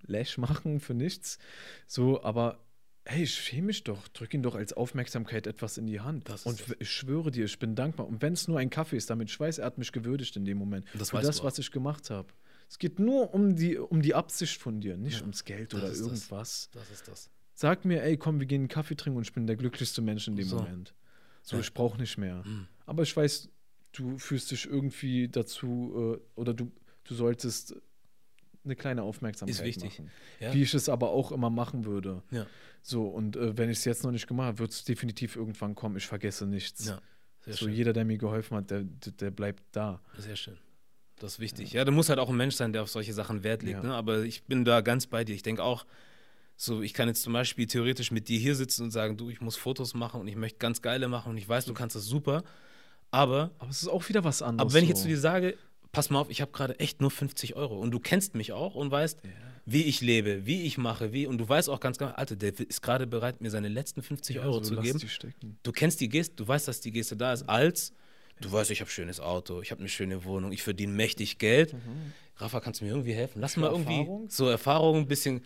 Lash 0.07 0.39
machen, 0.39 0.81
für 0.81 0.95
nichts. 0.95 1.39
So, 1.87 2.23
aber 2.23 2.65
hey, 3.05 3.23
ich 3.25 3.35
schäme 3.35 3.69
mich 3.69 3.85
doch. 3.85 4.07
Drück 4.09 4.33
ihn 4.35 4.43
doch 4.43 4.55
als 4.55 4.73
Aufmerksamkeit 4.75 5.47
etwas 5.47 5.79
in 5.79 5.87
die 5.87 6.01
Hand. 6.01 6.29
Und 6.45 6.61
das. 6.61 6.77
ich 6.79 6.91
schwöre 6.91 7.31
dir, 7.31 7.45
ich 7.47 7.59
bin 7.59 7.75
dankbar. 7.75 8.07
Und 8.07 8.21
wenn 8.23 8.35
es 8.35 8.49
nur 8.49 8.59
ein 8.59 8.71
Kaffee 8.71 8.97
ist, 8.97 9.09
damit 9.11 9.31
ich 9.31 9.39
weiß, 9.41 9.59
er 9.59 9.67
hat 9.67 9.79
mich 9.79 9.93
gewürdigt 9.93 10.37
in 10.37 10.45
dem 10.45 10.59
Moment. 10.59 10.85
Und 10.93 11.01
das 11.01 11.11
für 11.11 11.21
das, 11.21 11.43
was 11.43 11.59
ich 11.59 11.71
gemacht 11.71 12.11
habe. 12.11 12.29
Es 12.71 12.79
geht 12.79 12.99
nur 12.99 13.33
um 13.33 13.57
die, 13.57 13.79
um 13.79 14.03
die 14.03 14.15
Absicht 14.15 14.61
von 14.61 14.81
dir, 14.81 14.99
nicht 14.99 15.17
Ja, 15.17 15.23
ums 15.23 15.45
Geld 15.45 15.73
das 15.73 15.81
oder 15.81 15.91
ist 15.91 16.01
das. 16.01 16.07
irgendwas. 16.07 16.69
Das 16.73 16.91
ist 16.91 17.09
das. 17.09 17.31
Sag 17.55 17.85
mir, 17.87 18.03
ey, 18.03 18.19
komm, 18.19 18.41
wir 18.41 18.47
gehen 18.47 18.61
einen 18.63 18.69
Kaffee 18.69 18.95
trinken 18.95 19.17
und 19.17 19.23
ich 19.27 19.33
bin 19.33 19.47
der 19.47 19.57
glücklichste 19.57 20.03
Mensch 20.03 20.29
in 20.29 20.37
dem 20.37 20.47
So. 20.47 20.57
Moment. 20.57 20.95
So, 21.43 21.57
Ja. 21.57 21.63
ich 21.63 21.73
brauche 21.73 21.99
nicht 21.99 22.19
mehr. 22.19 22.45
Mhm. 22.45 22.69
Aber 22.85 23.03
ich 23.05 23.17
weiß, 23.17 23.49
du 23.93 24.19
fühlst 24.19 24.51
dich 24.51 24.67
irgendwie 24.67 25.29
dazu 25.29 26.19
äh, 26.21 26.39
oder 26.39 26.53
du, 26.53 26.71
du 27.05 27.15
solltest 27.15 27.75
eine 28.65 28.77
kleine 28.77 29.03
Aufmerksamkeit 29.03 29.55
Ist 29.57 29.65
wichtig. 29.65 29.99
machen. 29.99 30.11
Ja. 30.41 30.55
Wie 30.55 30.63
ich 30.63 30.75
es 30.75 30.89
aber 30.89 31.11
auch 31.11 31.33
immer 31.33 31.51
machen 31.51 31.85
würde. 31.85 32.23
Ja. 32.31 32.47
So, 32.83 33.07
und 33.07 33.37
äh, 33.37 33.57
wenn 33.57 33.71
ich 33.71 33.79
es 33.79 33.85
jetzt 33.85 34.05
noch 34.05 34.11
nicht 34.11 34.27
gemacht 34.27 34.47
habe, 34.47 34.59
wird 34.59 34.71
es 34.73 34.85
definitiv 34.85 35.37
irgendwann 35.37 35.75
kommen. 35.75 35.97
Ich 35.97 36.07
vergesse 36.07 36.47
nichts. 36.47 36.87
Ja. 36.87 37.01
Sehr 37.41 37.55
so, 37.55 37.67
schön. 37.67 37.75
jeder, 37.75 37.93
der 37.93 38.05
mir 38.05 38.19
geholfen 38.19 38.57
hat, 38.57 38.71
der, 38.71 38.85
der, 38.85 39.31
bleibt 39.31 39.63
da. 39.73 40.01
Sehr 40.17 40.37
schön. 40.37 40.59
Das 41.19 41.35
ist 41.35 41.41
wichtig. 41.41 41.73
Ja, 41.73 41.85
du 41.85 41.93
musst 41.93 42.09
halt 42.09 42.19
auch 42.19 42.29
ein 42.29 42.37
Mensch 42.37 42.55
sein, 42.55 42.73
der 42.73 42.83
auf 42.83 42.91
solche 42.91 43.13
Sachen 43.13 43.43
Wert 43.43 43.63
legt. 43.63 43.83
Ja. 43.83 43.89
Ne? 43.89 43.95
Aber 43.95 44.23
ich 44.23 44.45
bin 44.45 44.65
da 44.65 44.81
ganz 44.81 45.07
bei 45.07 45.25
dir. 45.25 45.35
Ich 45.35 45.43
denke 45.43 45.63
auch, 45.63 45.87
so, 46.57 46.83
ich 46.83 46.93
kann 46.93 47.09
jetzt 47.09 47.23
zum 47.23 47.33
Beispiel 47.33 47.67
theoretisch 47.67 48.11
mit 48.11 48.29
dir 48.29 48.39
hier 48.39 48.55
sitzen 48.55 48.85
und 48.85 48.91
sagen, 48.91 49.17
du, 49.17 49.31
ich 49.31 49.41
muss 49.41 49.57
Fotos 49.57 49.95
machen 49.95 50.21
und 50.21 50.29
ich 50.29 50.37
möchte 50.37 50.59
ganz 50.59 50.83
geile 50.83 51.09
machen 51.09 51.31
und 51.31 51.37
ich 51.37 51.49
weiß, 51.49 51.65
du 51.65 51.75
kannst 51.75 51.97
das 51.97 52.05
super. 52.05 52.43
Aber, 53.11 53.53
Aber 53.59 53.71
es 53.71 53.83
ist 53.83 53.89
auch 53.89 54.07
wieder 54.09 54.25
was 54.25 54.43
anderes. 54.43 54.67
aber 54.67 54.75
wenn 54.75 54.83
ich 54.83 54.91
jetzt 54.91 55.03
zu 55.03 55.09
dir 55.09 55.19
sage, 55.19 55.57
pass 55.93 56.11
mal 56.11 56.21
auf, 56.21 56.31
ich 56.31 56.41
habe 56.41 56.53
gerade 56.53 56.79
echt 56.81 57.01
nur 57.01 57.11
50 57.11 57.57
Euro 57.57 57.79
und 57.79 57.91
du 57.91 57.99
kennst 58.01 58.35
mich 58.35 58.53
auch 58.53 58.75
und 58.75 58.91
weißt, 58.91 59.21
wie 59.67 59.83
ich 59.85 60.01
lebe, 60.01 60.47
wie 60.47 60.63
ich 60.63 60.79
mache, 60.79 61.13
wie, 61.13 61.27
und 61.27 61.39
du 61.39 61.49
weißt 61.49 61.69
auch 61.69 61.81
ganz 61.81 61.99
genau, 61.99 62.13
Alter, 62.13 62.37
der 62.37 62.59
ist 62.59 62.81
gerade 62.83 63.07
bereit, 63.07 63.41
mir 63.41 63.51
seine 63.51 63.69
letzten 63.69 64.03
50 64.03 64.37
Ja, 64.37 64.43
Euro 64.43 64.55
so 64.55 64.61
zu 64.71 64.75
lass 64.75 64.85
geben. 64.85 64.99
Die 64.99 65.09
stecken. 65.09 65.59
Du 65.63 65.73
kennst 65.73 66.01
die 66.01 66.09
Geste, 66.09 66.37
du 66.37 66.49
weißt, 66.49 66.69
dass 66.69 66.81
die 66.81 66.91
Geste 66.91 67.17
da 67.17 67.33
ist, 67.33 67.49
als 67.49 67.93
du 68.41 68.51
weißt, 68.51 68.71
ich 68.71 68.81
habe 68.81 68.91
schönes 68.91 69.21
Auto, 69.21 69.61
ich 69.63 69.71
habe 69.71 69.81
eine 69.81 69.89
schöne 69.89 70.25
Wohnung, 70.25 70.53
ich 70.53 70.63
verdiene 70.63 70.93
mächtig 70.93 71.39
Geld. 71.39 71.75
Rafa, 72.37 72.61
kannst 72.61 72.81
du 72.81 72.85
mir 72.85 72.93
irgendwie 72.93 73.13
helfen? 73.15 73.41
Lass 73.41 73.55
Für 73.55 73.61
mal 73.61 73.71
irgendwie 73.73 73.99
Erfahrung? 73.99 74.31
so 74.31 74.49
Erfahrung 74.49 74.97
ein 74.99 75.07
bisschen. 75.09 75.43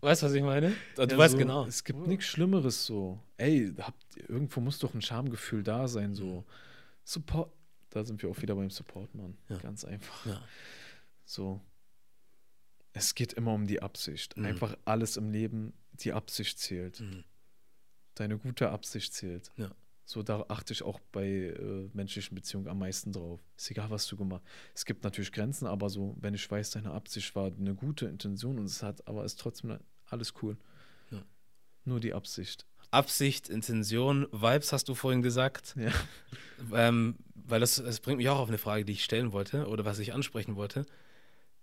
Weißt 0.00 0.22
du, 0.22 0.26
was 0.26 0.34
ich 0.34 0.42
meine? 0.42 0.72
Du 0.96 1.02
Ja, 1.04 1.16
weißt 1.16 1.32
so, 1.32 1.38
genau. 1.38 1.64
Es 1.66 1.84
gibt 1.84 2.06
nichts 2.06 2.26
Schlimmeres 2.26 2.84
so. 2.84 3.18
Ey, 3.38 3.72
habt, 3.78 4.02
irgendwo 4.28 4.60
muss 4.60 4.78
doch 4.78 4.92
ein 4.94 5.00
Schamgefühl 5.00 5.62
da 5.62 5.88
sein. 5.88 6.14
So. 6.14 6.44
Support. 7.04 7.50
Da 7.96 8.04
sind 8.04 8.22
wir 8.22 8.28
auch 8.28 8.42
wieder 8.42 8.54
beim 8.54 8.68
Support, 8.68 9.14
Mann. 9.14 9.38
Ja. 9.48 9.56
Ganz 9.56 9.82
einfach. 9.86 10.26
Ja. 10.26 10.42
So. 11.24 11.62
Es 12.92 13.14
geht 13.14 13.32
immer 13.32 13.54
um 13.54 13.66
die 13.66 13.80
Absicht. 13.80 14.36
Mhm. 14.36 14.44
Einfach 14.44 14.76
alles 14.84 15.16
im 15.16 15.30
Leben, 15.30 15.72
die 15.92 16.12
Absicht 16.12 16.58
zählt. 16.58 17.00
Mhm. 17.00 17.24
Deine 18.14 18.36
gute 18.36 18.68
Absicht 18.68 19.14
zählt. 19.14 19.50
Ja. 19.56 19.74
So, 20.04 20.22
da 20.22 20.44
achte 20.48 20.74
ich 20.74 20.82
auch 20.82 21.00
bei 21.10 21.26
äh, 21.26 21.88
menschlichen 21.94 22.34
Beziehungen 22.34 22.68
am 22.68 22.80
meisten 22.80 23.12
drauf. 23.12 23.40
Ist 23.56 23.70
egal, 23.70 23.88
was 23.88 24.06
du 24.06 24.18
gemacht 24.18 24.42
hast. 24.44 24.52
Es 24.74 24.84
gibt 24.84 25.02
natürlich 25.02 25.32
Grenzen, 25.32 25.66
aber 25.66 25.88
so, 25.88 26.18
wenn 26.20 26.34
ich 26.34 26.50
weiß, 26.50 26.72
deine 26.72 26.90
Absicht 26.90 27.34
war 27.34 27.46
eine 27.46 27.74
gute 27.74 28.08
Intention 28.08 28.58
und 28.58 28.66
es 28.66 28.82
hat, 28.82 29.08
aber 29.08 29.24
ist 29.24 29.40
trotzdem 29.40 29.78
alles 30.04 30.34
cool. 30.42 30.58
Ja. 31.10 31.24
Nur 31.86 32.00
die 32.00 32.12
Absicht. 32.12 32.66
Absicht, 32.90 33.48
Intention, 33.48 34.26
Vibes 34.32 34.72
hast 34.72 34.88
du 34.88 34.94
vorhin 34.94 35.22
gesagt. 35.22 35.74
Ja. 35.76 35.90
Ähm, 36.72 37.16
weil 37.34 37.60
das, 37.60 37.76
das 37.76 38.00
bringt 38.00 38.18
mich 38.18 38.28
auch 38.28 38.38
auf 38.38 38.48
eine 38.48 38.58
Frage, 38.58 38.84
die 38.84 38.92
ich 38.94 39.04
stellen 39.04 39.32
wollte 39.32 39.66
oder 39.68 39.84
was 39.84 39.98
ich 39.98 40.12
ansprechen 40.14 40.56
wollte. 40.56 40.86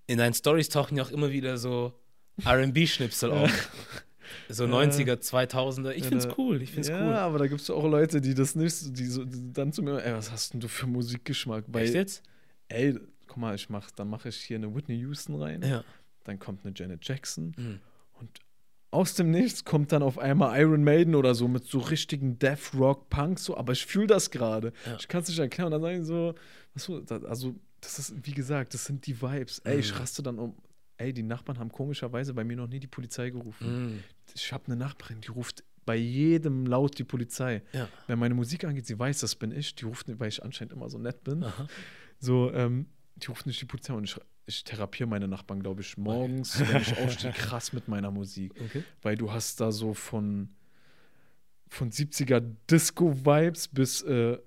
In 0.08 0.18
deinen 0.18 0.34
Stories 0.34 0.70
tauchen 0.70 0.98
ja 0.98 1.04
auch 1.04 1.12
immer 1.12 1.32
wieder 1.32 1.58
so 1.58 1.94
RB-Schnipsel 2.46 3.32
auf. 3.32 3.70
So 4.50 4.64
90er, 4.66 5.16
2000er. 5.16 5.92
Ich 5.92 6.06
find's 6.06 6.28
cool, 6.38 6.62
ich 6.62 6.72
find's 6.72 6.90
ja, 6.90 7.02
cool. 7.06 7.14
aber 7.16 7.40
da 7.40 7.48
gibt 7.48 7.62
es 7.62 7.70
auch 7.70 7.86
Leute, 7.86 8.22
die 8.22 8.34
das 8.34 8.56
nicht, 8.56 8.76
so- 8.76 8.92
die, 8.92 9.06
so, 9.06 9.24
die 9.26 9.52
dann 9.54 9.72
zu 9.74 9.82
mir, 9.84 10.04
ey, 10.04 10.14
was 10.14 10.32
hast 10.32 10.54
denn 10.54 10.60
du 10.60 10.68
für 10.68 10.88
Musikgeschmack? 10.88 11.66
Weil, 11.68 11.86
Echt 11.86 11.94
jetzt? 11.94 12.24
ey, 12.70 12.98
guck 13.28 13.38
mal, 13.38 13.56
ich 13.56 13.70
mach, 13.70 13.92
dann 13.92 14.10
mache 14.10 14.30
ich 14.30 14.38
hier 14.38 14.58
eine 14.58 14.74
Whitney 14.76 14.96
Houston 15.00 15.36
rein, 15.42 15.62
Ja. 15.64 15.84
dann 16.24 16.40
kommt 16.40 16.66
eine 16.66 16.74
Janet 16.76 17.06
Jackson 17.08 17.54
Mhm. 17.58 17.80
und 18.20 18.30
aus 18.94 19.16
dem 19.16 19.32
Nichts 19.32 19.66
kommt 19.66 19.92
dann 19.92 20.04
auf 20.04 20.18
einmal 20.20 20.60
Iron 20.62 20.84
Maiden 20.84 21.16
oder 21.16 21.34
so 21.36 21.48
mit 21.48 21.66
so 21.66 21.80
richtigen 21.80 22.38
Death 22.40 22.74
Rock 22.78 23.10
Punk 23.10 23.40
so, 23.40 23.58
aber 23.58 23.74
ich 23.74 23.86
fühle 23.86 24.08
das 24.08 24.30
gerade. 24.32 24.72
Ja. 24.86 24.96
Ich 25.00 25.08
kann 25.08 25.22
es 25.24 25.28
nicht 25.30 25.40
erklären 25.40 25.68
und 25.68 25.72
dann 25.74 25.82
sagen 25.82 26.06
so, 26.06 26.34
was 26.74 26.84
so, 26.84 27.00
da- 27.02 27.18
also 27.24 27.56
das 27.82 28.00
ist 28.00 28.14
wie 28.26 28.32
gesagt, 28.32 28.74
das 28.74 28.86
sind 28.86 29.06
die 29.08 29.22
Vibes. 29.22 29.60
Ey, 29.60 29.80
ich 29.80 29.92
Mhm. 29.94 29.98
raste 30.00 30.24
dann 30.24 30.40
um. 30.40 30.56
Ey, 30.98 31.12
die 31.12 31.24
Nachbarn 31.24 31.58
haben 31.60 31.72
komischerweise 31.72 32.34
bei 32.34 32.44
mir 32.44 32.56
noch 32.56 32.68
nie 32.68 32.80
die 32.80 32.88
Polizei 32.88 33.30
gerufen. 33.32 33.94
Mhm. 33.96 34.04
Ich 34.36 34.54
habe 34.54 34.68
eine 34.68 34.76
Nachbarin, 34.76 35.20
die 35.22 35.30
ruft 35.30 35.64
bei 35.86 35.96
jedem 35.98 36.66
laut 36.66 36.98
die 36.98 37.04
Polizei. 37.04 37.62
Ja. 37.74 37.90
Wenn 38.08 38.20
meine 38.20 38.36
Musik 38.36 38.64
angeht, 38.64 38.86
sie 38.86 38.98
weiß, 38.98 39.20
das 39.20 39.36
bin 39.36 39.52
ich. 39.52 39.76
Die 39.76 39.86
ruft, 39.86 40.08
nicht, 40.08 40.20
weil 40.20 40.30
ich 40.30 40.42
anscheinend 40.44 40.72
immer 40.74 40.90
so 40.90 40.98
nett 40.98 41.24
bin. 41.26 41.44
Aha. 41.44 41.68
So, 42.20 42.54
ähm, 42.54 42.86
die 43.16 43.26
ruft 43.28 43.46
nicht 43.48 43.60
die 43.60 43.66
Polizei 43.66 43.94
und 43.94 44.06
ich, 44.06 44.16
ich 44.46 44.64
therapiere 44.64 45.08
meine 45.08 45.28
Nachbarn, 45.28 45.62
glaube 45.62 45.82
ich, 45.82 45.98
morgens, 45.98 46.60
wenn 46.60 46.82
ich 46.82 46.98
aufstehe, 46.98 47.32
krass 47.32 47.74
mit 47.74 47.88
meiner 47.88 48.12
Musik. 48.12 48.54
Okay. 48.66 48.84
Weil 49.02 49.16
du 49.16 49.32
hast 49.32 49.62
da 49.62 49.72
so 49.72 49.94
von, 49.94 50.50
von 51.70 51.92
70er 51.92 52.44
Disco-Vibes 52.70 53.70
bis 53.70 54.02
äh, 54.02 54.38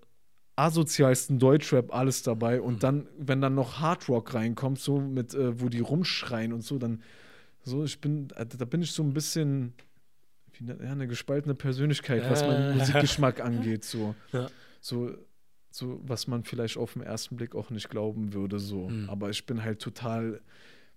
asozialsten 0.57 1.39
Deutschrap 1.39 1.95
alles 1.95 2.23
dabei. 2.23 2.61
Und 2.61 2.83
dann, 2.83 3.09
wenn 3.19 3.41
dann 3.41 3.55
noch 3.55 3.81
Hardrock 3.81 4.35
reinkommt, 4.35 4.79
so 4.79 5.01
mit, 5.01 5.35
äh, 5.35 5.61
wo 5.61 5.69
die 5.69 5.81
rumschreien 5.81 6.53
und 6.53 6.63
so, 6.63 6.79
dann 6.79 7.03
so, 7.63 7.85
ich 7.85 8.01
bin, 8.01 8.29
äh, 8.37 8.47
da 8.47 8.65
bin 8.65 8.83
ich 8.83 8.93
so 8.93 9.03
ein 9.03 9.13
bisschen 9.13 9.75
wie 10.53 10.71
eine, 10.71 10.85
ja, 10.85 10.93
eine 10.93 11.07
gespaltene 11.07 11.55
Persönlichkeit, 11.55 12.29
was 12.31 12.43
meinen 12.43 12.79
Musikgeschmack 12.79 13.41
angeht. 13.41 13.85
So. 13.85 14.15
Ja. 14.33 14.49
so, 14.81 15.15
so, 15.77 16.01
was 16.03 16.27
man 16.27 16.43
vielleicht 16.43 16.79
auf 16.79 16.95
den 16.95 17.03
ersten 17.03 17.37
Blick 17.37 17.55
auch 17.55 17.69
nicht 17.69 17.91
glauben 17.91 18.33
würde. 18.33 18.59
So. 18.59 18.89
Mhm. 18.89 19.11
Aber 19.11 19.29
ich 19.29 19.45
bin 19.45 19.63
halt 19.63 19.81
total, 19.81 20.41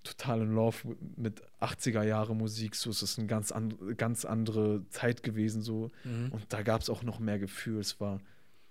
total 0.03 0.41
in 0.41 0.55
Love 0.55 0.95
mit 1.17 1.41
80er 1.59 2.03
Jahre 2.03 2.33
Musik. 2.33 2.75
So, 2.75 2.89
es 2.89 3.03
ist 3.03 3.19
eine 3.19 3.27
ganz, 3.27 3.51
and, 3.51 3.97
ganz 3.97 4.23
andere 4.23 4.87
Zeit 4.89 5.21
gewesen. 5.21 5.61
So. 5.61 5.91
Mhm. 6.05 6.31
Und 6.31 6.45
da 6.53 6.61
gab 6.61 6.79
es 6.79 6.89
auch 6.89 7.03
noch 7.03 7.19
mehr 7.19 7.39
Gefühl. 7.39 7.79
Es 7.79 7.99
war, 7.99 8.21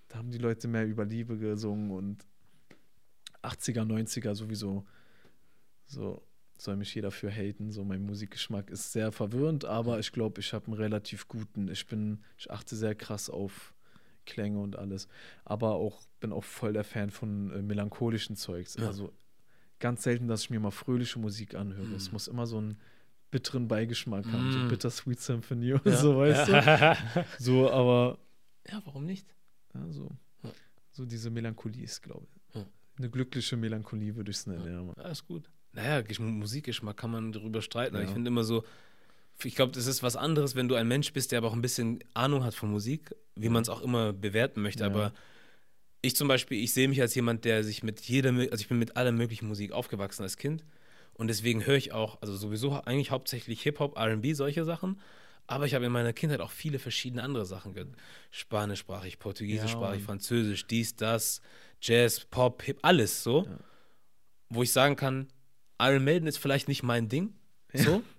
da 0.08 0.16
haben 0.16 0.30
die 0.30 0.38
Leute 0.38 0.66
mehr 0.66 0.86
über 0.86 1.04
Liebe 1.04 1.36
gesungen 1.36 1.90
und 1.90 2.24
80er, 3.42 3.82
90er 3.82 4.34
sowieso. 4.34 4.86
So 5.86 6.22
soll 6.56 6.76
mich 6.76 6.94
jeder 6.94 7.10
für 7.10 7.30
haten. 7.30 7.70
So, 7.70 7.84
mein 7.84 8.02
Musikgeschmack 8.02 8.70
ist 8.70 8.92
sehr 8.92 9.12
verwirrend, 9.12 9.66
aber 9.66 9.98
ich 9.98 10.10
glaube, 10.10 10.40
ich 10.40 10.54
habe 10.54 10.66
einen 10.68 10.74
relativ 10.74 11.28
guten. 11.28 11.68
Ich 11.68 11.86
bin, 11.86 12.24
ich 12.38 12.50
achte 12.50 12.76
sehr 12.76 12.94
krass 12.94 13.28
auf 13.28 13.74
Klänge 14.28 14.58
und 14.60 14.76
alles. 14.76 15.08
Aber 15.44 15.74
auch, 15.74 16.00
bin 16.20 16.32
auch 16.32 16.44
voll 16.44 16.72
der 16.72 16.84
Fan 16.84 17.10
von 17.10 17.50
äh, 17.52 17.62
melancholischen 17.62 18.36
Zeugs. 18.36 18.76
Ja. 18.76 18.86
Also 18.86 19.12
ganz 19.80 20.02
selten, 20.02 20.28
dass 20.28 20.42
ich 20.42 20.50
mir 20.50 20.60
mal 20.60 20.70
fröhliche 20.70 21.18
Musik 21.18 21.54
anhöre. 21.54 21.94
Es 21.94 22.10
Mm. 22.10 22.12
muss 22.14 22.28
immer 22.28 22.46
so 22.46 22.58
einen 22.58 22.78
bitteren 23.30 23.68
Beigeschmack 23.68 24.26
haben, 24.26 24.52
so 24.52 24.58
Mm. 24.58 24.68
Bittersweet 24.68 25.20
Symphony 25.20 25.74
oder 25.74 25.90
Ja. 25.90 25.96
so, 25.96 26.16
weißt 26.18 26.48
du? 26.48 26.52
ja. 26.52 26.96
So, 27.38 27.70
aber 27.70 28.18
ja, 28.68 28.80
warum 28.84 29.04
nicht? 29.06 29.34
so, 29.90 30.08
so 30.90 31.04
diese 31.06 31.30
Melancholie 31.30 31.84
ist, 31.84 32.02
glaube 32.02 32.26
ich. 32.54 32.62
Eine 32.98 33.10
glückliche 33.10 33.56
Melancholie 33.56 34.16
würde 34.16 34.32
ich 34.32 34.38
es 34.38 34.46
nennen, 34.48 34.92
ja. 34.96 35.08
Ist 35.10 35.24
gut. 35.28 35.48
naja, 35.72 35.98
Gesch- 36.04 36.20
Musikgeschmack 36.20 36.96
kann 36.96 37.12
man 37.12 37.30
darüber 37.30 37.62
streiten. 37.62 37.96
Ich 38.02 38.10
finde 38.10 38.26
immer 38.28 38.42
so, 38.42 38.64
ich 39.44 39.54
glaube, 39.54 39.72
das 39.72 39.86
ist 39.86 40.02
was 40.02 40.16
anderes, 40.16 40.54
wenn 40.56 40.68
du 40.68 40.74
ein 40.74 40.88
Mensch 40.88 41.12
bist, 41.12 41.32
der 41.32 41.38
aber 41.38 41.48
auch 41.48 41.52
ein 41.52 41.62
bisschen 41.62 42.00
Ahnung 42.14 42.44
hat 42.44 42.54
von 42.54 42.70
Musik, 42.70 43.14
wie 43.36 43.48
man 43.48 43.62
es 43.62 43.68
auch 43.68 43.82
immer 43.82 44.12
bewerten 44.12 44.62
möchte. 44.62 44.80
Ja. 44.80 44.86
Aber 44.86 45.12
ich 46.02 46.16
zum 46.16 46.28
Beispiel, 46.28 46.62
ich 46.62 46.72
sehe 46.72 46.88
mich 46.88 47.00
als 47.00 47.14
jemand, 47.14 47.44
der 47.44 47.64
sich 47.64 47.82
mit 47.82 48.00
jeder, 48.00 48.30
also 48.30 48.56
ich 48.56 48.68
bin 48.68 48.78
mit 48.78 48.96
aller 48.96 49.12
möglichen 49.12 49.46
Musik 49.46 49.72
aufgewachsen 49.72 50.22
als 50.22 50.36
Kind. 50.36 50.64
Und 51.14 51.28
deswegen 51.28 51.66
höre 51.66 51.76
ich 51.76 51.92
auch, 51.92 52.20
also 52.22 52.36
sowieso 52.36 52.72
eigentlich 52.72 53.10
hauptsächlich 53.10 53.62
Hip-Hop, 53.62 53.98
RB, 53.98 54.34
solche 54.34 54.64
Sachen. 54.64 55.00
Aber 55.48 55.66
ich 55.66 55.74
habe 55.74 55.86
in 55.86 55.92
meiner 55.92 56.12
Kindheit 56.12 56.40
auch 56.40 56.50
viele 56.50 56.78
verschiedene 56.78 57.22
andere 57.22 57.46
Sachen 57.46 57.72
gehört. 57.72 57.94
Spanischsprachig, 58.30 59.18
Portugiesischsprachig, 59.18 60.00
Ja. 60.00 60.06
Französisch, 60.06 60.66
dies, 60.66 60.94
das, 60.94 61.40
Jazz, 61.80 62.24
Pop, 62.26 62.62
Hip, 62.62 62.78
alles 62.82 63.22
so. 63.22 63.44
Ja. 63.44 63.58
Wo 64.50 64.62
ich 64.62 64.72
sagen 64.72 64.94
kann, 64.94 65.28
Iron 65.80 66.04
Maiden 66.04 66.28
ist 66.28 66.38
vielleicht 66.38 66.68
nicht 66.68 66.82
mein 66.82 67.08
Ding, 67.08 67.34
so. 67.72 68.02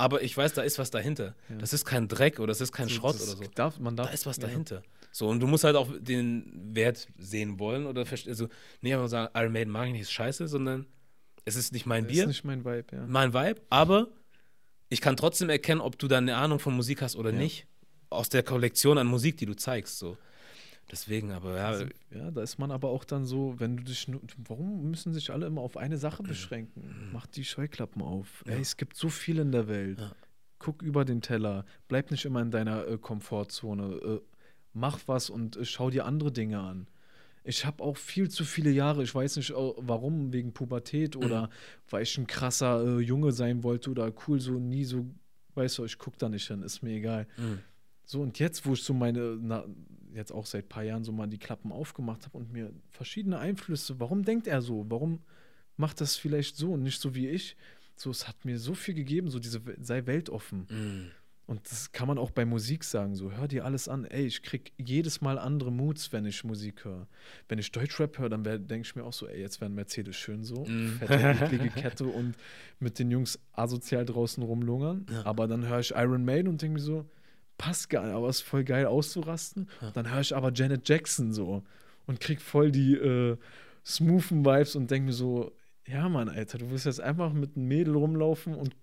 Aber 0.00 0.22
ich 0.22 0.36
weiß, 0.36 0.54
da 0.54 0.62
ist 0.62 0.78
was 0.78 0.90
dahinter. 0.90 1.34
Ja. 1.48 1.56
Das 1.56 1.72
ist 1.72 1.84
kein 1.84 2.06
Dreck 2.08 2.38
oder 2.38 2.46
das 2.48 2.60
ist 2.60 2.72
kein 2.72 2.88
So, 2.88 2.94
Schrott 2.94 3.16
das 3.16 3.34
oder 3.34 3.44
so. 3.44 3.50
Darf, 3.54 3.78
man 3.80 3.96
darf, 3.96 4.06
Da 4.08 4.12
ist 4.14 4.26
was 4.26 4.36
ja. 4.36 4.44
dahinter. 4.44 4.82
So, 5.10 5.28
und 5.28 5.40
du 5.40 5.46
musst 5.46 5.64
halt 5.64 5.74
auch 5.74 5.88
den 5.98 6.52
Wert 6.74 7.08
sehen 7.18 7.58
wollen 7.58 7.86
oder 7.86 8.04
also 8.26 8.48
nicht 8.80 8.94
einfach 8.94 9.08
sagen, 9.08 9.30
Iron 9.34 9.52
Maiden 9.52 9.72
mag 9.72 9.86
ich 9.88 9.92
nicht, 9.92 10.02
ist 10.02 10.12
scheiße, 10.12 10.46
sondern 10.48 10.86
es 11.44 11.56
ist 11.56 11.72
nicht 11.72 11.86
mein 11.86 12.04
Das 12.04 12.12
Bier, 12.12 12.22
ist 12.24 12.28
nicht 12.28 12.44
mein 12.44 12.64
Vibe, 12.64 12.84
ja. 12.92 13.06
mein 13.06 13.32
Vibe, 13.34 13.60
aber 13.70 14.08
ich 14.88 15.00
kann 15.00 15.16
trotzdem 15.16 15.50
erkennen, 15.50 15.80
ob 15.80 15.98
du 15.98 16.06
da 16.08 16.18
eine 16.18 16.36
Ahnung 16.36 16.58
von 16.60 16.74
Musik 16.76 17.02
hast 17.02 17.16
oder 17.16 17.30
Ja. 17.30 17.38
nicht, 17.38 17.66
aus 18.10 18.28
der 18.28 18.42
Kollektion 18.42 18.98
an 18.98 19.06
Musik, 19.06 19.36
die 19.38 19.46
du 19.46 19.54
zeigst. 19.54 19.98
So. 19.98 20.16
Deswegen, 20.90 21.32
aber 21.32 21.56
ja, 21.56 21.66
Also, 21.68 21.84
ja, 22.10 22.30
da 22.30 22.42
ist 22.42 22.58
man 22.58 22.70
aber 22.70 22.88
auch 22.88 23.04
dann 23.04 23.26
so, 23.26 23.54
wenn 23.58 23.76
du 23.76 23.84
dich 23.84 24.08
nur, 24.08 24.20
warum 24.38 24.90
müssen 24.90 25.12
sich 25.12 25.30
alle 25.30 25.46
immer 25.46 25.60
auf 25.60 25.76
eine 25.76 25.98
Sache 25.98 26.22
beschränken? 26.22 27.10
Mach 27.12 27.26
die 27.26 27.44
Scheuklappen 27.44 28.00
auf. 28.02 28.42
Ja. 28.46 28.54
Ey, 28.54 28.60
es 28.60 28.76
gibt 28.76 28.96
so 28.96 29.08
viel 29.08 29.38
in 29.38 29.52
der 29.52 29.68
Welt. 29.68 30.00
Ja. 30.00 30.12
Guck 30.58 30.82
über 30.82 31.04
den 31.04 31.20
Teller. 31.20 31.64
Bleib 31.88 32.10
nicht 32.10 32.24
immer 32.24 32.40
in 32.40 32.50
deiner 32.50 32.86
äh, 32.88 32.98
Komfortzone. 32.98 33.96
Äh, 33.96 34.20
mach 34.72 35.00
was 35.06 35.30
und 35.30 35.56
äh, 35.56 35.64
schau 35.64 35.90
dir 35.90 36.06
andere 36.06 36.32
Dinge 36.32 36.58
an. 36.60 36.86
Ich 37.44 37.64
habe 37.64 37.82
auch 37.82 37.96
viel 37.96 38.28
zu 38.28 38.44
viele 38.44 38.70
Jahre, 38.70 39.02
ich 39.02 39.14
weiß 39.14 39.36
nicht 39.36 39.52
warum, 39.54 40.32
wegen 40.32 40.52
Pubertät 40.52 41.16
oder 41.16 41.48
weil 41.88 42.02
ich 42.02 42.18
ein 42.18 42.26
krasser 42.26 42.84
äh, 42.84 43.00
Junge 43.00 43.32
sein 43.32 43.62
wollte 43.62 43.90
oder 43.90 44.12
cool, 44.26 44.38
so 44.40 44.58
nie 44.58 44.84
so, 44.84 45.06
weißt 45.54 45.78
du, 45.78 45.84
ich 45.84 45.98
guck 45.98 46.18
da 46.18 46.28
nicht 46.28 46.46
hin, 46.46 46.62
ist 46.62 46.82
mir 46.82 46.92
egal. 46.92 47.26
Mhm. 47.38 47.60
So, 48.04 48.20
und 48.20 48.38
jetzt, 48.38 48.66
wo 48.66 48.72
ich 48.72 48.82
so 48.82 48.92
meine, 48.92 49.38
na, 49.40 49.64
jetzt 50.18 50.32
auch 50.32 50.44
seit 50.46 50.66
ein 50.66 50.68
paar 50.68 50.82
Jahren 50.82 51.04
so 51.04 51.12
mal 51.12 51.26
die 51.26 51.38
Klappen 51.38 51.72
aufgemacht 51.72 52.26
habe 52.26 52.36
und 52.36 52.52
mir 52.52 52.70
verschiedene 52.90 53.38
Einflüsse, 53.38 53.98
warum 53.98 54.24
denkt 54.24 54.46
er 54.46 54.60
so? 54.60 54.84
Warum 54.90 55.20
macht 55.76 56.00
das 56.00 56.16
vielleicht 56.16 56.56
so 56.56 56.72
und 56.72 56.82
nicht 56.82 57.00
so 57.00 57.14
wie 57.14 57.28
ich? 57.28 57.56
So, 57.96 58.10
es 58.10 58.28
hat 58.28 58.44
mir 58.44 58.58
so 58.58 58.74
viel 58.74 58.94
gegeben, 58.94 59.28
so 59.30 59.38
diese, 59.38 59.60
sei 59.80 60.04
weltoffen. 60.06 60.66
Mhm. 60.70 61.10
Und 61.46 61.62
das 61.70 61.92
kann 61.92 62.06
man 62.06 62.18
auch 62.18 62.30
bei 62.30 62.44
Musik 62.44 62.84
sagen, 62.84 63.14
so, 63.16 63.32
hör 63.32 63.48
dir 63.48 63.64
alles 63.64 63.88
an. 63.88 64.04
Ey, 64.04 64.26
ich 64.26 64.42
krieg 64.42 64.72
jedes 64.76 65.22
Mal 65.22 65.38
andere 65.38 65.72
Moods, 65.72 66.12
wenn 66.12 66.26
ich 66.26 66.44
Musik 66.44 66.84
höre. 66.84 67.08
Wenn 67.48 67.58
ich 67.58 67.72
Deutschrap 67.72 68.18
höre, 68.18 68.28
dann 68.28 68.44
denke 68.44 68.80
ich 68.82 68.94
mir 68.94 69.02
auch 69.02 69.14
so, 69.14 69.26
ey, 69.26 69.40
jetzt 69.40 69.58
wäre 69.62 69.70
ein 69.70 69.74
Mercedes 69.74 70.14
schön 70.14 70.44
so, 70.44 70.64
Mm. 70.66 70.98
fette, 70.98 71.44
eklige 71.44 71.70
Kette 71.74 72.04
und 72.04 72.34
mit 72.80 72.98
den 72.98 73.10
Jungs 73.10 73.38
asozial 73.52 74.04
draußen 74.04 74.42
rumlungern. 74.42 75.06
Ja. 75.10 75.24
Aber 75.24 75.48
dann 75.48 75.66
höre 75.66 75.80
ich 75.80 75.92
Iron 75.92 76.22
Maiden 76.26 76.48
und 76.48 76.60
denke 76.60 76.74
mir 76.74 76.80
so, 76.84 77.06
passt 77.58 77.90
gar 77.90 78.06
nicht, 78.06 78.14
aber 78.14 78.28
ist 78.28 78.40
voll 78.40 78.64
geil 78.64 78.86
auszurasten. 78.86 79.68
Ja. 79.82 79.90
Dann 79.90 80.10
höre 80.10 80.20
ich 80.20 80.34
aber 80.34 80.52
Janet 80.52 80.88
Jackson 80.88 81.32
so 81.32 81.62
und 82.06 82.20
krieg 82.20 82.40
voll 82.40 82.70
die 82.70 82.94
äh, 82.94 83.36
smoothen 83.84 84.44
Vibes 84.44 84.76
und 84.76 84.90
denke 84.90 85.06
mir 85.06 85.12
so, 85.12 85.52
ja 85.86 86.08
Mann, 86.08 86.28
Alter, 86.28 86.58
du 86.58 86.70
willst 86.70 86.86
jetzt 86.86 87.00
einfach 87.00 87.32
mit 87.32 87.56
einem 87.56 87.68
Mädel 87.68 87.94
rumlaufen 87.94 88.54
und 88.54 88.74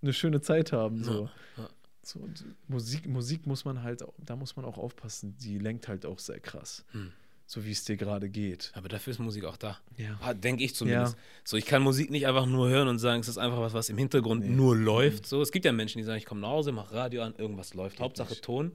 eine 0.00 0.12
schöne 0.12 0.40
Zeit 0.40 0.72
haben. 0.72 1.02
So. 1.02 1.28
Ja. 1.56 1.68
So, 2.04 2.28
Musik, 2.66 3.06
Musik 3.06 3.46
muss 3.46 3.64
man 3.64 3.82
halt, 3.82 4.04
da 4.18 4.34
muss 4.34 4.56
man 4.56 4.64
auch 4.64 4.76
aufpassen. 4.76 5.36
Die 5.36 5.58
lenkt 5.58 5.86
halt 5.86 6.04
auch 6.04 6.18
sehr 6.18 6.40
krass. 6.40 6.84
Hm. 6.90 7.12
So 7.52 7.66
wie 7.66 7.72
es 7.72 7.84
dir 7.84 7.98
gerade 7.98 8.30
geht. 8.30 8.72
Aber 8.74 8.88
dafür 8.88 9.10
ist 9.10 9.18
Musik 9.18 9.44
auch 9.44 9.58
da. 9.58 9.78
Ja. 9.98 10.32
Denke 10.32 10.64
ich 10.64 10.74
zumindest. 10.74 11.16
So, 11.44 11.58
ich 11.58 11.66
kann 11.66 11.82
Musik 11.82 12.10
nicht 12.10 12.26
einfach 12.26 12.46
nur 12.46 12.70
hören 12.70 12.88
und 12.88 12.98
sagen, 12.98 13.20
es 13.20 13.28
ist 13.28 13.36
einfach 13.36 13.58
was, 13.60 13.74
was 13.74 13.90
im 13.90 13.98
Hintergrund 13.98 14.42
Nee. 14.46 14.54
nur 14.56 14.74
läuft. 14.74 15.26
So, 15.26 15.42
es 15.42 15.52
gibt 15.52 15.66
ja 15.66 15.72
Menschen, 15.72 15.98
die 15.98 16.04
sagen, 16.04 16.16
ich 16.16 16.24
komme 16.24 16.40
nach 16.40 16.48
Hause, 16.48 16.72
mache 16.72 16.94
Radio 16.94 17.20
an, 17.22 17.34
irgendwas 17.36 17.74
läuft. 17.74 18.00
Hauptsache 18.00 18.30
nicht. 18.30 18.42
Ton. 18.42 18.72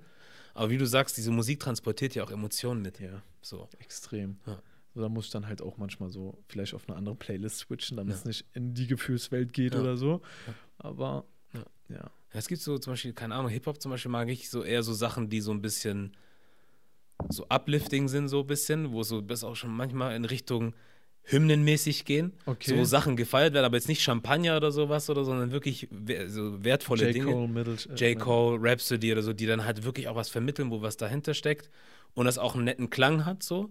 Aber 0.53 0.69
wie 0.69 0.77
du 0.77 0.85
sagst, 0.85 1.17
diese 1.17 1.31
Musik 1.31 1.59
transportiert 1.59 2.13
ja 2.13 2.23
auch 2.23 2.29
Emotionen 2.29 2.83
mit. 2.83 2.99
Ja, 2.99 3.23
So. 3.41 3.67
extrem. 3.79 4.37
Ja. 4.45 4.61
So, 4.93 5.01
da 5.01 5.09
muss 5.09 5.25
ich 5.25 5.31
dann 5.31 5.47
halt 5.47 5.63
auch 5.63 5.77
manchmal 5.77 6.09
so 6.11 6.37
vielleicht 6.47 6.75
auf 6.75 6.87
eine 6.87 6.97
andere 6.99 7.15
Playlist 7.15 7.57
switchen, 7.57 7.97
damit 7.97 8.13
Ja. 8.13 8.19
es 8.19 8.25
nicht 8.25 8.45
in 8.53 8.75
die 8.75 8.85
Gefühlswelt 8.85 9.53
geht 9.53 9.73
Ja. 9.73 9.79
oder 9.81 9.97
so. 9.97 10.21
Ja. 10.45 10.53
Aber 10.77 11.25
Ja. 11.53 11.65
ja. 11.89 11.95
Ja, 11.95 12.39
es 12.39 12.47
gibt 12.47 12.61
so 12.61 12.77
zum 12.77 12.93
Beispiel, 12.93 13.13
keine 13.13 13.33
Ahnung, 13.33 13.49
Hip-Hop 13.49 13.81
zum 13.81 13.89
Beispiel 13.89 14.11
mag 14.11 14.29
ich 14.29 14.51
so 14.51 14.61
eher 14.63 14.83
so 14.83 14.93
Sachen, 14.93 15.29
die 15.29 15.41
so 15.41 15.49
ein 15.51 15.63
bisschen 15.63 16.15
so 17.29 17.45
uplifting 17.49 18.07
sind, 18.07 18.27
so 18.27 18.41
ein 18.41 18.47
bisschen, 18.47 18.91
wo 18.91 19.03
so 19.03 19.21
das 19.21 19.43
auch 19.43 19.55
schon 19.55 19.71
manchmal 19.71 20.15
in 20.15 20.25
Richtung 20.25 20.73
hymnenmäßig 21.23 22.05
gehen. 22.05 22.33
Okay. 22.45 22.75
So 22.75 22.85
Sachen 22.85 23.17
gefeiert 23.17 23.53
werden, 23.53 23.65
aber 23.65 23.75
jetzt 23.75 23.89
nicht 23.89 24.01
Champagner 24.01 24.55
oder 24.55 24.71
sowas 24.71 25.09
oder, 25.09 25.25
sondern 25.25 25.51
wirklich 25.51 25.89
so 26.27 26.63
wertvolle 26.63 27.07
J. 27.07 27.15
Dinge. 27.15 27.31
Cole, 27.31 27.47
Middle, 27.47 27.75
äh, 27.89 28.11
J. 28.13 28.19
Cole, 28.19 28.57
Rhapsody 28.61 29.11
oder 29.11 29.21
so, 29.21 29.33
die 29.33 29.45
dann 29.45 29.65
halt 29.65 29.83
wirklich 29.83 30.07
auch 30.07 30.15
was 30.15 30.29
vermitteln, 30.29 30.71
wo 30.71 30.81
was 30.81 30.95
dahinter 30.95 31.33
steckt 31.33 31.69
und 32.13 32.25
das 32.25 32.37
auch 32.37 32.55
einen 32.55 32.63
netten 32.63 32.89
Klang 32.89 33.25
hat, 33.25 33.43
so. 33.43 33.69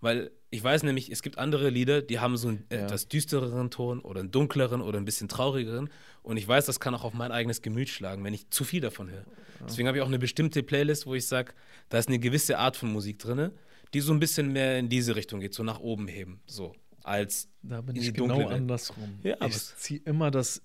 Weil 0.00 0.30
ich 0.50 0.62
weiß 0.62 0.84
nämlich, 0.84 1.10
es 1.10 1.22
gibt 1.22 1.38
andere 1.38 1.70
Lieder, 1.70 2.02
die 2.02 2.20
haben 2.20 2.36
so 2.36 2.48
einen 2.48 2.64
Ja. 2.72 2.78
etwas 2.84 3.08
düstereren 3.08 3.70
Ton 3.70 4.00
oder 4.00 4.20
einen 4.20 4.30
dunkleren 4.30 4.80
oder 4.80 4.98
ein 4.98 5.04
bisschen 5.04 5.28
traurigeren. 5.28 5.90
Und 6.22 6.36
ich 6.36 6.46
weiß, 6.46 6.66
das 6.66 6.78
kann 6.80 6.94
auch 6.94 7.04
auf 7.04 7.14
mein 7.14 7.32
eigenes 7.32 7.62
Gemüt 7.62 7.88
schlagen, 7.88 8.22
wenn 8.24 8.32
ich 8.34 8.48
zu 8.50 8.64
viel 8.64 8.80
davon 8.80 9.10
höre. 9.10 9.24
Deswegen 9.66 9.88
habe 9.88 9.98
ich 9.98 10.02
auch 10.02 10.08
eine 10.08 10.18
bestimmte 10.20 10.62
Playlist, 10.62 11.06
wo 11.06 11.14
ich 11.14 11.26
sage, 11.26 11.52
da 11.88 11.98
ist 11.98 12.08
eine 12.08 12.18
gewisse 12.20 12.58
Art 12.58 12.76
von 12.76 12.92
Musik 12.92 13.18
drin, 13.18 13.50
die 13.92 14.00
so 14.00 14.12
ein 14.12 14.20
bisschen 14.20 14.52
mehr 14.52 14.78
in 14.78 14.88
diese 14.88 15.16
Richtung 15.16 15.40
geht, 15.40 15.52
so 15.54 15.62
nach 15.64 15.80
oben 15.80 16.06
heben. 16.06 16.40
So. 16.46 16.74
Als 17.02 17.48
Da 17.62 17.80
bin 17.80 17.96
in 17.96 18.02
ich 18.02 18.14
genau 18.14 18.38
Welt. 18.38 18.48
andersrum. 18.50 19.18
Ja, 19.22 19.36
ich 19.46 19.56
ziehe 19.76 20.00
immer 20.04 20.30
das 20.30 20.62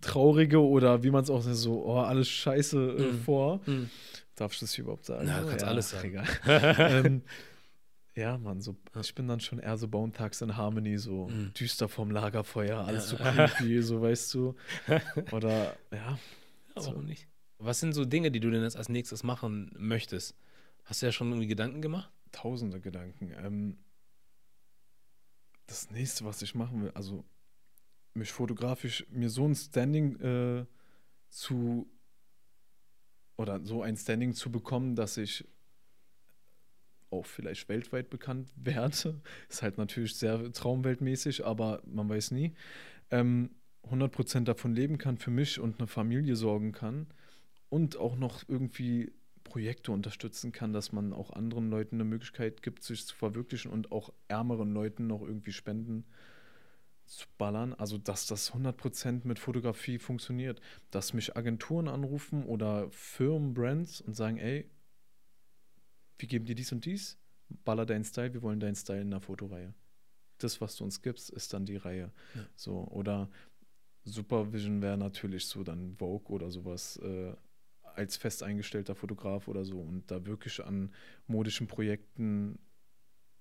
Traurige 0.00 0.60
oder 0.62 1.02
wie 1.02 1.10
man 1.10 1.24
es 1.24 1.30
auch 1.30 1.42
so, 1.42 1.84
oh, 1.84 1.98
alles 1.98 2.28
scheiße 2.28 2.78
äh, 2.98 3.02
Mhm. 3.12 3.22
vor. 3.22 3.60
Mhm. 3.66 3.90
Darf 4.36 4.52
ich 4.54 4.60
das 4.60 4.78
überhaupt 4.78 5.04
sagen? 5.04 5.26
Ja, 5.28 5.42
kannst 5.42 5.64
alles 5.64 5.90
sagen. 5.90 6.08
Egal. 6.08 6.26
ähm, 7.06 7.22
ja, 8.16 8.36
Mann, 8.38 8.60
so, 8.60 8.76
ich 9.00 9.14
bin 9.14 9.28
dann 9.28 9.40
schon 9.40 9.58
eher 9.60 9.76
so 9.78 9.86
Bone 9.88 10.12
Thugs 10.12 10.40
in 10.42 10.56
Harmony, 10.56 10.98
so 10.98 11.28
Mhm. 11.28 11.52
düster 11.54 11.88
vom 11.88 12.10
Lagerfeuer, 12.10 12.78
alles 12.84 13.08
so 13.10 13.16
Ja. 13.16 13.24
creepy, 13.56 13.80
so 13.82 14.00
weißt 14.02 14.34
du. 14.34 14.54
Oder, 15.32 15.78
ja, 15.92 16.18
Ja, 16.74 16.82
So. 16.82 16.90
warum 16.90 17.04
nicht? 17.06 17.28
Was 17.58 17.78
sind 17.80 17.92
so 17.92 18.04
Dinge, 18.04 18.30
die 18.30 18.40
du 18.40 18.50
denn 18.50 18.62
jetzt 18.62 18.76
als 18.76 18.88
nächstes 18.88 19.22
machen 19.22 19.70
möchtest? 19.78 20.34
Hast 20.84 21.02
du 21.02 21.06
ja 21.06 21.12
schon 21.12 21.28
irgendwie 21.28 21.46
Gedanken 21.46 21.82
gemacht? 21.82 22.10
tausende 22.32 22.80
Gedanken. 22.80 23.32
Ähm, 23.36 23.76
das 25.66 25.90
nächste, 25.90 26.24
was 26.24 26.40
ich 26.42 26.54
machen 26.54 26.82
will, 26.82 26.90
also 26.94 27.24
mich 28.14 28.32
fotografisch, 28.32 29.04
mir 29.10 29.28
so 29.30 29.46
ein 29.46 29.54
Standing 29.54 30.18
äh, 30.20 30.66
zu 31.28 31.90
oder 33.36 33.64
so 33.64 33.82
ein 33.82 33.96
Standing 33.96 34.32
zu 34.34 34.50
bekommen, 34.52 34.94
dass 34.96 35.16
ich 35.16 35.44
auch 37.10 37.26
vielleicht 37.26 37.68
weltweit 37.68 38.10
bekannt 38.10 38.50
werde. 38.56 39.20
Ist 39.48 39.62
halt 39.62 39.78
natürlich 39.78 40.16
sehr 40.16 40.52
traumweltmäßig, 40.52 41.44
aber 41.44 41.82
man 41.86 42.08
weiß 42.08 42.30
nie. 42.32 42.54
Ähm, 43.10 43.50
100% 43.88 44.44
davon 44.44 44.74
leben 44.74 44.98
kann 44.98 45.16
für 45.18 45.30
mich 45.30 45.58
und 45.58 45.78
eine 45.78 45.88
Familie 45.88 46.36
sorgen 46.36 46.72
kann 46.72 47.06
und 47.70 47.96
auch 47.96 48.16
noch 48.16 48.48
irgendwie 48.48 49.12
Projekte 49.42 49.90
unterstützen 49.90 50.52
kann, 50.52 50.72
dass 50.72 50.92
man 50.92 51.12
auch 51.12 51.30
anderen 51.32 51.70
Leuten 51.70 51.96
eine 51.96 52.04
Möglichkeit 52.04 52.62
gibt, 52.62 52.84
sich 52.84 53.06
zu 53.06 53.16
verwirklichen 53.16 53.70
und 53.70 53.90
auch 53.90 54.12
ärmeren 54.28 54.72
Leuten 54.72 55.06
noch 55.06 55.22
irgendwie 55.22 55.52
Spenden 55.52 56.04
zu 57.04 57.26
ballern. 57.36 57.74
Also, 57.74 57.98
dass 57.98 58.26
das 58.26 58.52
100% 58.52 59.26
mit 59.26 59.38
Fotografie 59.38 59.98
funktioniert. 59.98 60.60
Dass 60.90 61.12
mich 61.12 61.36
Agenturen 61.36 61.88
anrufen 61.88 62.44
oder 62.44 62.88
Firmen, 62.90 63.52
Brands 63.52 64.00
und 64.00 64.14
sagen, 64.14 64.38
ey, 64.38 64.70
wir 66.20 66.28
geben 66.28 66.44
dir 66.44 66.54
dies 66.54 66.72
und 66.72 66.84
dies, 66.84 67.18
baller 67.64 67.86
deinen 67.86 68.04
Style, 68.04 68.32
wir 68.32 68.42
wollen 68.42 68.60
deinen 68.60 68.76
Style 68.76 69.00
in 69.00 69.10
der 69.10 69.20
Fotoreihe. 69.20 69.74
Das, 70.38 70.60
was 70.60 70.76
du 70.76 70.84
uns 70.84 71.02
gibst, 71.02 71.30
ist 71.30 71.52
dann 71.52 71.66
die 71.66 71.76
Reihe. 71.76 72.12
Ja. 72.34 72.46
So, 72.56 72.86
oder 72.88 73.30
Supervision 74.04 74.80
wäre 74.80 74.96
natürlich 74.96 75.46
so 75.46 75.62
dann 75.62 75.96
Vogue 75.96 76.34
oder 76.34 76.50
sowas 76.50 76.96
äh, 77.02 77.34
als 77.82 78.16
fest 78.16 78.42
eingestellter 78.42 78.94
Fotograf 78.94 79.48
oder 79.48 79.64
so 79.64 79.80
und 79.80 80.10
da 80.10 80.24
wirklich 80.24 80.64
an 80.64 80.92
modischen 81.26 81.66
Projekten 81.66 82.58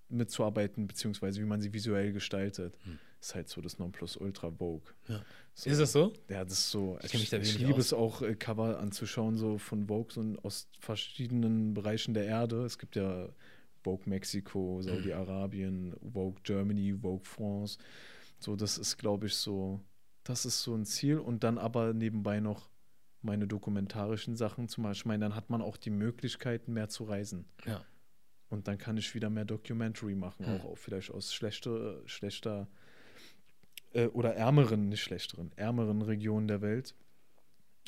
mitzuarbeiten, 0.10 0.88
beziehungsweise 0.88 1.40
wie 1.42 1.46
man 1.46 1.62
sie 1.62 1.74
visuell 1.74 2.12
gestaltet, 2.14 2.78
Hm. 2.84 3.00
ist 3.22 3.36
halt 3.36 3.50
so 3.50 3.62
das 3.62 3.78
Nonplusultra 3.80 4.52
Vogue. 4.52 4.94
Ja. 5.08 5.22
So. 5.54 5.70
Ist 5.70 5.80
das 5.82 5.92
so? 5.92 6.14
Ja, 6.30 6.44
das 6.46 6.54
ist 6.60 6.72
so. 6.72 6.98
Ich 7.00 7.06
Ich, 7.06 7.12
kenn 7.12 7.20
mich 7.22 7.30
da 7.30 7.38
ich, 7.38 7.60
liebe 7.60 7.74
aus. 7.76 7.86
es 7.88 7.94
auch, 7.94 8.22
äh, 8.22 8.36
Cover 8.36 8.80
anzuschauen, 8.80 9.38
so 9.38 9.58
von 9.58 9.88
Vogue 9.88 10.12
so 10.14 10.24
aus 10.44 10.68
verschiedenen 10.80 11.74
Bereichen 11.74 12.14
der 12.14 12.26
Erde. 12.26 12.64
Es 12.66 12.78
gibt 12.78 12.96
ja 12.96 13.30
Vogue 13.84 14.04
Mexiko, 14.10 14.82
Saudi-Arabien, 14.82 15.96
Vogue 16.14 16.40
Germany, 16.44 16.94
Vogue 17.02 17.26
France. 17.26 17.78
So, 18.40 18.56
das 18.56 18.78
ist, 18.78 18.98
glaube 18.98 19.28
ich, 19.28 19.36
so, 19.36 19.82
das 20.24 20.46
ist 20.46 20.62
so 20.64 20.74
ein 20.76 20.86
Ziel. 20.86 21.20
Und 21.20 21.44
dann 21.44 21.58
aber 21.58 21.94
nebenbei 21.94 22.40
noch 22.40 22.70
meine 23.22 23.48
dokumentarischen 23.48 24.38
Sachen 24.38 24.70
zum 24.70 24.84
Beispiel. 24.86 25.02
Ich 25.02 25.06
meine, 25.06 25.26
dann 25.26 25.36
hat 25.36 25.50
man 25.50 25.62
auch 25.62 25.76
die 25.76 25.90
Möglichkeiten, 25.90 26.72
mehr 26.74 26.88
zu 26.88 27.04
reisen. 27.04 27.46
Ja. 27.66 27.84
Und 28.50 28.68
dann 28.68 28.78
kann 28.78 28.98
ich 28.98 29.14
wieder 29.14 29.30
mehr 29.30 29.46
Documentary 29.46 30.16
machen, 30.16 30.46
Hm. 30.46 30.62
auch, 30.62 30.76
vielleicht 30.78 31.12
aus 31.12 31.34
schlechter, 31.34 32.02
schlechter 32.08 32.68
äh, 33.94 34.08
oder 34.08 34.36
ärmeren, 34.36 34.90
nicht 34.90 35.02
schlechteren, 35.02 35.52
ärmeren 35.56 36.02
Regionen 36.02 36.48
der 36.48 36.62
Welt. 36.62 36.96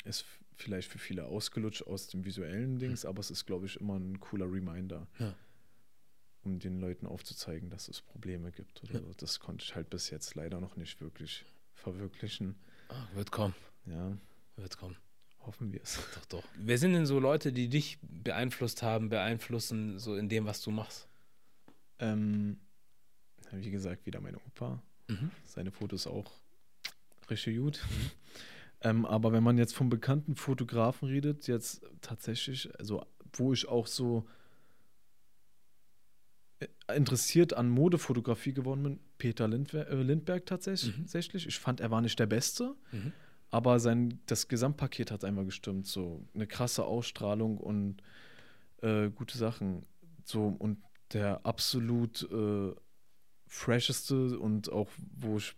Ist 0.04 0.24
vielleicht 0.56 0.88
für 0.90 0.98
viele 0.98 1.26
ausgelutscht 1.26 1.82
aus 1.82 2.08
dem 2.08 2.24
visuellen 2.24 2.78
Dings, 2.78 3.04
aber 3.04 3.20
es 3.20 3.30
ist, 3.30 3.44
glaube 3.46 3.66
ich, 3.66 3.80
immer 3.80 3.96
ein 3.98 4.20
cooler 4.20 4.46
Reminder, 4.50 5.06
Hm. 5.18 5.26
Ja. 5.26 5.34
um 6.44 6.58
den 6.58 6.80
Leuten 6.80 7.06
aufzuzeigen, 7.06 7.70
dass 7.70 7.88
es 7.88 8.00
Probleme 8.00 8.50
gibt. 8.52 8.82
Oder 8.84 8.94
Ja. 8.94 9.00
so. 9.00 9.12
Das 9.16 9.38
konnte 9.40 9.64
ich 9.64 9.74
halt 9.74 9.90
bis 9.90 10.10
jetzt 10.10 10.34
leider 10.34 10.60
noch 10.60 10.76
nicht 10.76 11.00
wirklich 11.00 11.44
verwirklichen. 11.74 12.56
Ah, 12.88 13.06
wird 13.14 13.30
kommen. 13.32 13.54
Ja, 13.86 14.16
Wird 14.56 14.76
kommen. 14.76 14.96
Hoffen 15.46 15.72
wir 15.72 15.80
es. 15.82 15.98
Doch, 16.14 16.24
doch. 16.26 16.44
Wer 16.56 16.78
sind 16.78 16.92
denn 16.92 17.06
so 17.06 17.18
Leute, 17.18 17.52
die 17.52 17.68
dich 17.68 17.98
beeinflusst 18.02 18.82
haben, 18.82 19.08
beeinflussen, 19.08 19.98
so 19.98 20.16
in 20.16 20.28
dem, 20.28 20.46
was 20.46 20.60
du 20.62 20.70
machst? 20.70 21.08
Ähm, 21.98 22.58
wie 23.52 23.70
gesagt, 23.70 24.06
wieder 24.06 24.20
mein 24.20 24.36
Opa. 24.36 24.82
Mhm. 25.08 25.30
seine 25.44 25.72
Fotos 25.72 26.06
auch 26.06 26.30
richtig 27.30 27.58
gut. 27.58 27.80
Ähm, 28.84 29.06
aber 29.06 29.30
wenn 29.32 29.44
man 29.44 29.58
jetzt 29.58 29.76
vom 29.76 29.88
bekannten 29.88 30.34
Fotografen 30.34 31.06
redet, 31.08 31.46
jetzt 31.46 31.84
tatsächlich, 32.00 32.68
also 32.80 33.06
wo 33.34 33.52
ich 33.52 33.68
auch 33.68 33.86
so 33.86 34.26
äh, 36.58 36.66
interessiert 36.96 37.52
an 37.54 37.68
Modefotografie 37.68 38.52
geworden 38.52 38.82
bin, 38.82 39.00
Peter 39.18 39.46
Lindwer 39.46 39.88
äh, 39.88 40.02
Lindberg 40.02 40.46
tatsächlich. 40.46 40.96
Mhm. 40.96 41.48
Ich 41.48 41.58
fand, 41.60 41.78
er 41.78 41.92
war 41.92 42.00
nicht 42.00 42.18
der 42.18 42.26
Beste, 42.26 42.74
Mhm. 42.90 43.12
Aber 43.52 43.78
sein, 43.78 44.18
das 44.26 44.48
Gesamtpaket 44.48 45.10
hat 45.10 45.24
einmal 45.24 45.44
gestimmt. 45.44 45.86
So 45.86 46.26
eine 46.34 46.46
krasse 46.46 46.84
Ausstrahlung 46.84 47.58
und 47.58 48.02
äh, 48.80 49.10
gute 49.10 49.36
Sachen. 49.36 49.84
So 50.24 50.56
und 50.58 50.78
der 51.12 51.44
absolut 51.44 52.28
äh, 52.32 52.74
fresheste 53.46 54.38
und 54.38 54.72
auch, 54.72 54.88
wo 55.14 55.36
ich 55.36 55.54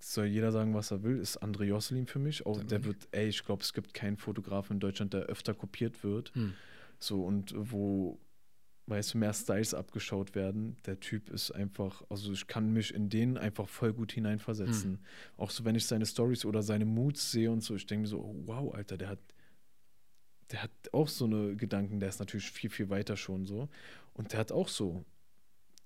soll 0.00 0.26
jeder 0.26 0.52
sagen, 0.52 0.74
was 0.74 0.90
er 0.90 1.02
will, 1.02 1.18
ist 1.18 1.42
André 1.42 1.64
Josselin 1.64 2.06
für 2.06 2.18
mich. 2.18 2.44
Auch 2.44 2.62
der 2.62 2.84
wird, 2.84 3.08
ey, 3.12 3.28
ich 3.28 3.42
glaube, 3.42 3.62
es 3.62 3.72
gibt 3.72 3.94
keinen 3.94 4.18
Fotografen 4.18 4.74
in 4.74 4.80
Deutschland, 4.80 5.14
der 5.14 5.22
öfter 5.22 5.54
kopiert 5.54 6.04
wird. 6.04 6.34
Hm. 6.34 6.52
So 6.98 7.24
und 7.24 7.54
wo, 7.56 8.20
weißt 8.88 9.14
du, 9.14 9.18
mehr 9.18 9.32
Styles 9.32 9.74
abgeschaut 9.74 10.34
werden. 10.34 10.76
Der 10.86 10.98
Typ 11.00 11.28
ist 11.30 11.50
einfach, 11.50 12.02
also 12.08 12.32
ich 12.32 12.46
kann 12.46 12.72
mich 12.72 12.94
in 12.94 13.08
den 13.08 13.36
einfach 13.36 13.68
voll 13.68 13.92
gut 13.92 14.12
hineinversetzen. 14.12 14.92
Hm. 14.92 14.98
Auch 15.36 15.50
so, 15.50 15.64
wenn 15.64 15.74
ich 15.74 15.86
seine 15.86 16.06
Stories 16.06 16.44
oder 16.44 16.62
seine 16.62 16.84
Moods 16.84 17.30
sehe 17.30 17.50
und 17.50 17.62
so, 17.62 17.74
ich 17.74 17.86
denke 17.86 18.02
mir 18.02 18.08
so, 18.08 18.20
oh, 18.20 18.34
wow, 18.46 18.74
Alter, 18.74 18.96
der 18.96 19.08
hat, 19.10 19.20
der 20.50 20.62
hat 20.62 20.70
auch 20.92 21.08
so 21.08 21.26
eine 21.26 21.56
Gedanken, 21.56 22.00
der 22.00 22.08
ist 22.08 22.18
natürlich 22.18 22.50
viel, 22.50 22.70
viel 22.70 22.88
weiter 22.88 23.16
schon 23.16 23.44
so. 23.46 23.68
Und 24.14 24.32
der 24.32 24.40
hat 24.40 24.52
auch 24.52 24.68
so, 24.68 25.04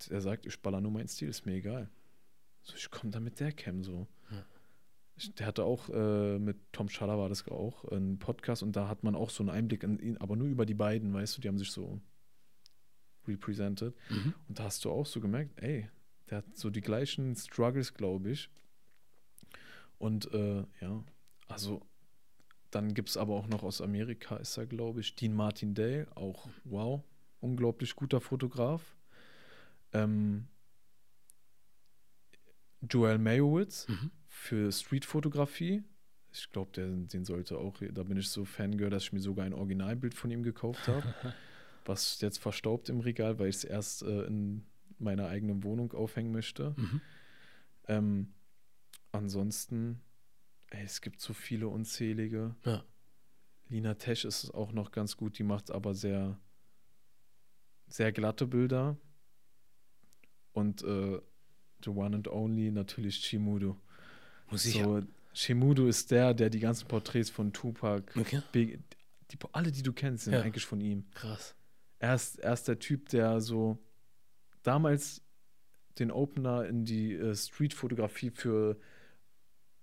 der 0.09 0.21
sagt, 0.21 0.47
ich 0.47 0.61
baller 0.61 0.81
nur 0.81 0.93
meinen 0.93 1.09
Stil, 1.09 1.29
ist 1.29 1.45
mir 1.45 1.55
egal. 1.55 1.91
So, 2.63 2.77
ich 2.77 2.91
komme 2.91 3.11
da 3.11 3.19
mit 3.19 3.41
der 3.41 3.53
Cam 3.53 3.83
so. 3.83 4.07
Ich, 5.17 5.35
der 5.35 5.47
hatte 5.47 5.65
auch 5.65 5.91
äh, 5.91 6.39
mit 6.39 6.57
Tom 6.73 6.89
Schaller 6.89 7.19
war 7.19 7.29
das 7.29 7.47
auch 7.49 7.85
einen 7.91 8.19
Podcast 8.19 8.63
und 8.63 8.75
da 8.75 8.89
hat 8.89 9.05
man 9.05 9.15
auch 9.15 9.29
so 9.29 9.43
einen 9.43 9.51
Einblick 9.51 9.83
in 9.83 9.99
ihn, 9.99 10.17
aber 10.17 10.37
nur 10.37 10.49
über 10.49 10.65
die 10.65 10.75
beiden, 10.75 11.13
weißt 11.13 11.37
du, 11.37 11.43
die 11.43 11.49
haben 11.49 11.59
sich 11.59 11.71
so 11.71 12.01
represented. 13.29 13.95
Mhm. 14.11 14.35
Und 14.49 14.59
da 14.59 14.65
hast 14.65 14.85
du 14.85 14.91
auch 14.91 15.07
so 15.07 15.21
gemerkt, 15.21 15.61
ey, 15.63 15.89
der 16.31 16.39
hat 16.39 16.57
so 16.57 16.71
die 16.71 16.81
gleichen 16.81 17.35
Struggles, 17.37 17.95
glaube 17.95 18.31
ich. 18.31 18.49
Und 19.99 20.33
äh, 20.33 20.65
ja, 20.81 21.05
also 21.49 21.81
dann 22.71 22.95
gibt 22.95 23.11
es 23.11 23.17
aber 23.17 23.35
auch 23.35 23.49
noch 23.49 23.63
aus 23.63 23.81
Amerika, 23.81 24.37
ist 24.37 24.57
er, 24.57 24.67
glaube 24.67 25.01
ich, 25.01 25.15
Dean 25.15 25.35
Martin 25.35 25.75
Day, 25.75 26.07
auch 26.15 26.49
wow, 26.65 27.03
unglaublich 27.41 27.95
guter 27.95 28.21
Fotograf. 28.21 28.97
Ähm, 29.93 30.47
Joel 32.91 33.19
Mayowitz 33.19 33.87
Mhm. 33.89 34.11
für 34.27 34.73
Streetfotografie. 34.73 35.85
Ich 36.33 36.51
glaube, 36.51 36.73
den 36.73 37.25
sollte 37.25 37.59
auch, 37.59 37.77
da 37.93 38.03
bin 38.03 38.17
ich 38.17 38.29
so 38.31 38.45
Fangirl, 38.47 38.89
dass 38.91 39.05
ich 39.05 39.13
mir 39.13 39.21
sogar 39.21 39.45
ein 39.45 39.53
Originalbild 39.53 40.15
von 40.15 40.31
ihm 40.31 40.43
gekauft 40.43 40.89
habe, 40.89 41.03
was 41.85 42.21
jetzt 42.21 42.39
verstaubt 42.39 42.89
im 42.89 43.01
Regal, 43.01 43.39
weil 43.39 43.49
ich 43.49 43.57
es 43.57 43.65
erst 43.65 44.03
äh, 44.03 44.25
in 44.25 44.65
meiner 44.99 45.29
eigenen 45.29 45.63
Wohnung 45.65 45.93
aufhängen 45.93 46.33
möchte. 46.33 46.75
Mhm. 46.77 47.01
Ähm, 47.89 48.35
ansonsten, 49.11 50.01
ey, 50.71 50.85
es 50.85 51.01
gibt 51.01 51.21
so 51.21 51.33
viele 51.35 51.69
unzählige. 51.69 52.55
Ja. 52.65 52.85
Lina 53.69 53.95
Tesch 53.95 54.25
ist 54.25 54.51
auch 54.53 54.73
noch 54.73 54.91
ganz 54.93 55.17
gut, 55.17 55.39
die 55.39 55.43
macht 55.45 55.71
aber 55.71 55.95
sehr, 55.95 56.39
sehr 57.89 58.13
glatte 58.13 58.47
Bilder. 58.47 58.97
Und 60.53 60.83
äh, 60.83 61.21
the 61.83 61.91
one 61.91 62.15
and 62.17 62.29
only 62.29 62.71
natürlich 62.71 63.17
Chimudo. 63.25 63.81
Muss 64.51 64.67
ich 64.67 64.75
So, 64.75 65.01
Chimudo 65.35 65.87
ist 65.87 66.11
der, 66.11 66.35
der 66.35 66.51
die 66.51 66.61
ganzen 66.61 66.87
Porträts 66.89 67.31
von 67.31 67.53
Tupac, 67.53 68.13
Okay. 68.19 68.43
Big, 68.53 68.79
die, 69.31 69.39
alle, 69.53 69.73
die 69.73 69.83
du 69.83 69.93
kennst, 69.95 70.25
sind 70.25 70.35
Ja. 70.35 70.43
eigentlich 70.43 70.67
von 70.67 70.81
ihm. 70.81 71.07
Krass. 71.15 71.55
Er 72.03 72.17
ist, 72.17 72.41
er 72.41 72.53
ist 72.53 72.67
der 72.67 72.81
Typ, 72.81 73.11
der 73.11 73.41
so 73.41 73.79
damals 74.65 75.23
den 76.01 76.11
Opener 76.11 76.67
in 76.67 76.85
die 76.85 77.15
äh, 77.15 77.33
Street-Fotografie 77.33 78.31
für 78.31 78.77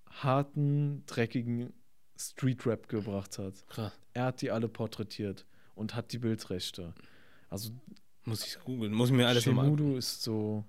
harten, 0.06 1.06
dreckigen 1.06 1.72
Street-Rap 2.18 2.90
gebracht 2.90 3.40
hat. 3.40 3.66
Krass. 3.68 3.98
Er 4.14 4.26
hat 4.26 4.42
die 4.42 4.52
alle 4.52 4.68
porträtiert 4.68 5.46
und 5.76 5.96
hat 5.96 6.12
die 6.12 6.18
Bildrechte. 6.18 6.94
Also 7.48 7.72
Muss 8.26 8.46
ich 8.46 8.60
googeln. 8.66 8.92
Muss 8.92 9.12
ich 9.12 9.16
mir 9.16 9.26
alles 9.26 9.46
nochmal 9.46 9.68
Shemudu 9.68 9.96
ist 9.96 10.22
so 10.22 10.66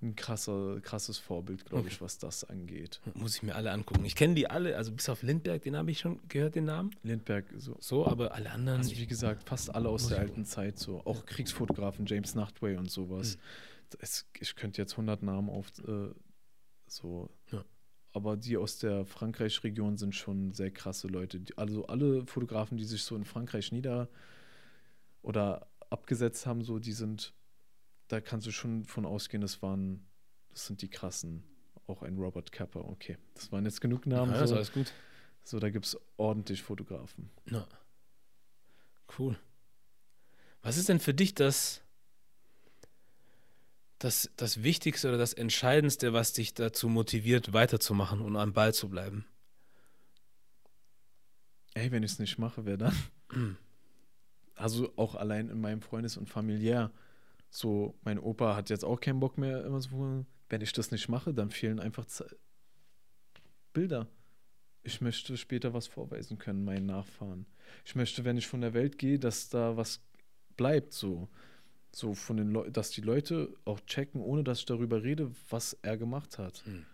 ein 0.00 0.14
krasser, 0.16 0.80
krasses 0.82 1.18
Vorbild, 1.18 1.64
glaube 1.64 1.88
ich, 1.88 1.94
Okay. 1.94 2.04
was 2.04 2.18
das 2.18 2.44
angeht. 2.44 3.00
Muss 3.14 3.36
ich 3.36 3.42
mir 3.42 3.54
alle 3.54 3.72
angucken. 3.72 4.04
Ich 4.04 4.14
kenne 4.14 4.34
die 4.34 4.48
alle, 4.48 4.76
also 4.76 4.92
bis 4.92 5.08
auf 5.08 5.22
Lindberg, 5.22 5.62
den 5.62 5.76
habe 5.76 5.90
ich 5.90 5.98
schon 6.00 6.20
gehört, 6.28 6.54
den 6.54 6.66
Namen. 6.66 6.90
Lindberg, 7.02 7.46
so. 7.56 7.76
So, 7.80 8.06
aber 8.06 8.34
alle 8.34 8.50
anderen. 8.50 8.78
Also 8.78 8.96
wie 8.96 9.06
gesagt, 9.06 9.48
fast 9.48 9.74
alle 9.74 9.88
aus 9.88 10.08
der 10.08 10.18
ich 10.18 10.22
alten 10.22 10.44
Zeit, 10.44 10.78
so. 10.78 11.00
Auch 11.04 11.24
Kriegsfotografen, 11.26 12.06
James 12.06 12.34
Nachtway 12.34 12.76
und 12.76 12.90
sowas. 12.90 13.38
Es, 14.00 14.26
ich 14.40 14.54
könnte 14.56 14.80
jetzt 14.80 14.92
100 14.92 15.22
Namen 15.22 15.50
auf, 15.50 15.66
äh, 15.86 16.10
so. 16.86 17.30
Ja. 17.50 17.64
Aber 18.14 18.36
die 18.36 18.58
aus 18.58 18.78
der 18.78 19.06
Frankreich-Region 19.06 19.96
sind 19.96 20.14
schon 20.14 20.52
sehr 20.52 20.70
krasse 20.70 21.08
Leute. 21.08 21.40
Also 21.56 21.86
alle 21.86 22.26
Fotografen, 22.26 22.76
die 22.76 22.84
sich 22.84 23.02
so 23.04 23.16
in 23.16 23.24
Frankreich 23.24 23.72
nieder 23.72 24.08
oder 25.22 25.66
abgesetzt 25.90 26.46
haben, 26.46 26.62
so, 26.62 26.78
die 26.78 26.92
sind, 26.92 27.32
da 28.12 28.20
kannst 28.20 28.46
du 28.46 28.52
schon 28.52 28.84
von 28.84 29.06
ausgehen, 29.06 29.40
das 29.40 29.62
waren, 29.62 30.06
das 30.50 30.66
sind 30.66 30.82
die 30.82 30.90
krassen. 30.90 31.42
Auch 31.86 32.02
ein 32.02 32.16
Robert 32.18 32.52
Capper, 32.52 32.84
okay. 32.84 33.16
Das 33.34 33.50
waren 33.50 33.64
jetzt 33.64 33.80
genug 33.80 34.06
ja, 34.06 34.16
Namen. 34.16 34.34
ist 34.34 34.50
so. 34.50 34.54
alles 34.54 34.72
gut. 34.72 34.92
so, 35.44 35.58
da 35.58 35.70
gibt 35.70 35.86
es 35.86 35.98
ordentlich 36.18 36.62
Fotografen. 36.62 37.30
Ja. 37.50 37.66
Cool. 39.18 39.36
Was 40.60 40.76
ist 40.76 40.90
denn 40.90 41.00
für 41.00 41.14
dich 41.14 41.34
das, 41.34 41.80
das, 43.98 44.30
das 44.36 44.62
Wichtigste 44.62 45.08
oder 45.08 45.18
das 45.18 45.32
Entscheidendste, 45.32 46.12
was 46.12 46.34
dich 46.34 46.52
dazu 46.52 46.88
motiviert, 46.88 47.54
weiterzumachen 47.54 48.20
und 48.20 48.36
am 48.36 48.52
Ball 48.52 48.74
zu 48.74 48.90
bleiben? 48.90 49.24
Ey, 51.74 51.90
wenn 51.90 52.02
ich 52.02 52.12
es 52.12 52.18
nicht 52.18 52.38
mache, 52.38 52.66
wer 52.66 52.76
dann? 52.76 52.94
Also 54.54 54.92
auch 54.96 55.14
allein 55.14 55.48
in 55.48 55.60
meinem 55.62 55.80
Freundes- 55.80 56.18
und 56.18 56.28
familiär. 56.28 56.92
So, 57.54 57.98
mein 58.02 58.18
Opa 58.18 58.56
hat 58.56 58.70
jetzt 58.70 58.82
auch 58.82 58.98
keinen 58.98 59.20
Bock 59.20 59.36
mehr 59.36 59.62
immer 59.66 59.78
so, 59.82 60.24
wenn 60.48 60.62
ich 60.62 60.72
das 60.72 60.90
nicht 60.90 61.10
mache, 61.10 61.34
dann 61.34 61.50
fehlen 61.50 61.80
einfach 61.80 62.06
Ze 62.06 62.26
Bilder. 63.74 64.08
Ich 64.82 65.02
möchte 65.02 65.36
später 65.36 65.74
was 65.74 65.86
vorweisen 65.86 66.38
können, 66.38 66.64
meinen 66.64 66.86
Nachfahren. 66.86 67.44
Ich 67.84 67.94
möchte, 67.94 68.24
wenn 68.24 68.38
ich 68.38 68.46
von 68.46 68.62
der 68.62 68.72
Welt 68.72 68.96
gehe, 68.96 69.18
dass 69.18 69.50
da 69.50 69.76
was 69.76 70.02
bleibt, 70.56 70.94
so. 70.94 71.28
So 71.94 72.14
von 72.14 72.38
den 72.38 72.48
Leuten, 72.48 72.72
dass 72.72 72.90
die 72.90 73.02
Leute 73.02 73.54
auch 73.66 73.80
checken, 73.80 74.22
ohne 74.22 74.44
dass 74.44 74.60
ich 74.60 74.66
darüber 74.66 75.02
rede, 75.02 75.30
was 75.50 75.74
er 75.82 75.98
gemacht 75.98 76.38
hat. 76.38 76.62
Mhm. 76.66 76.86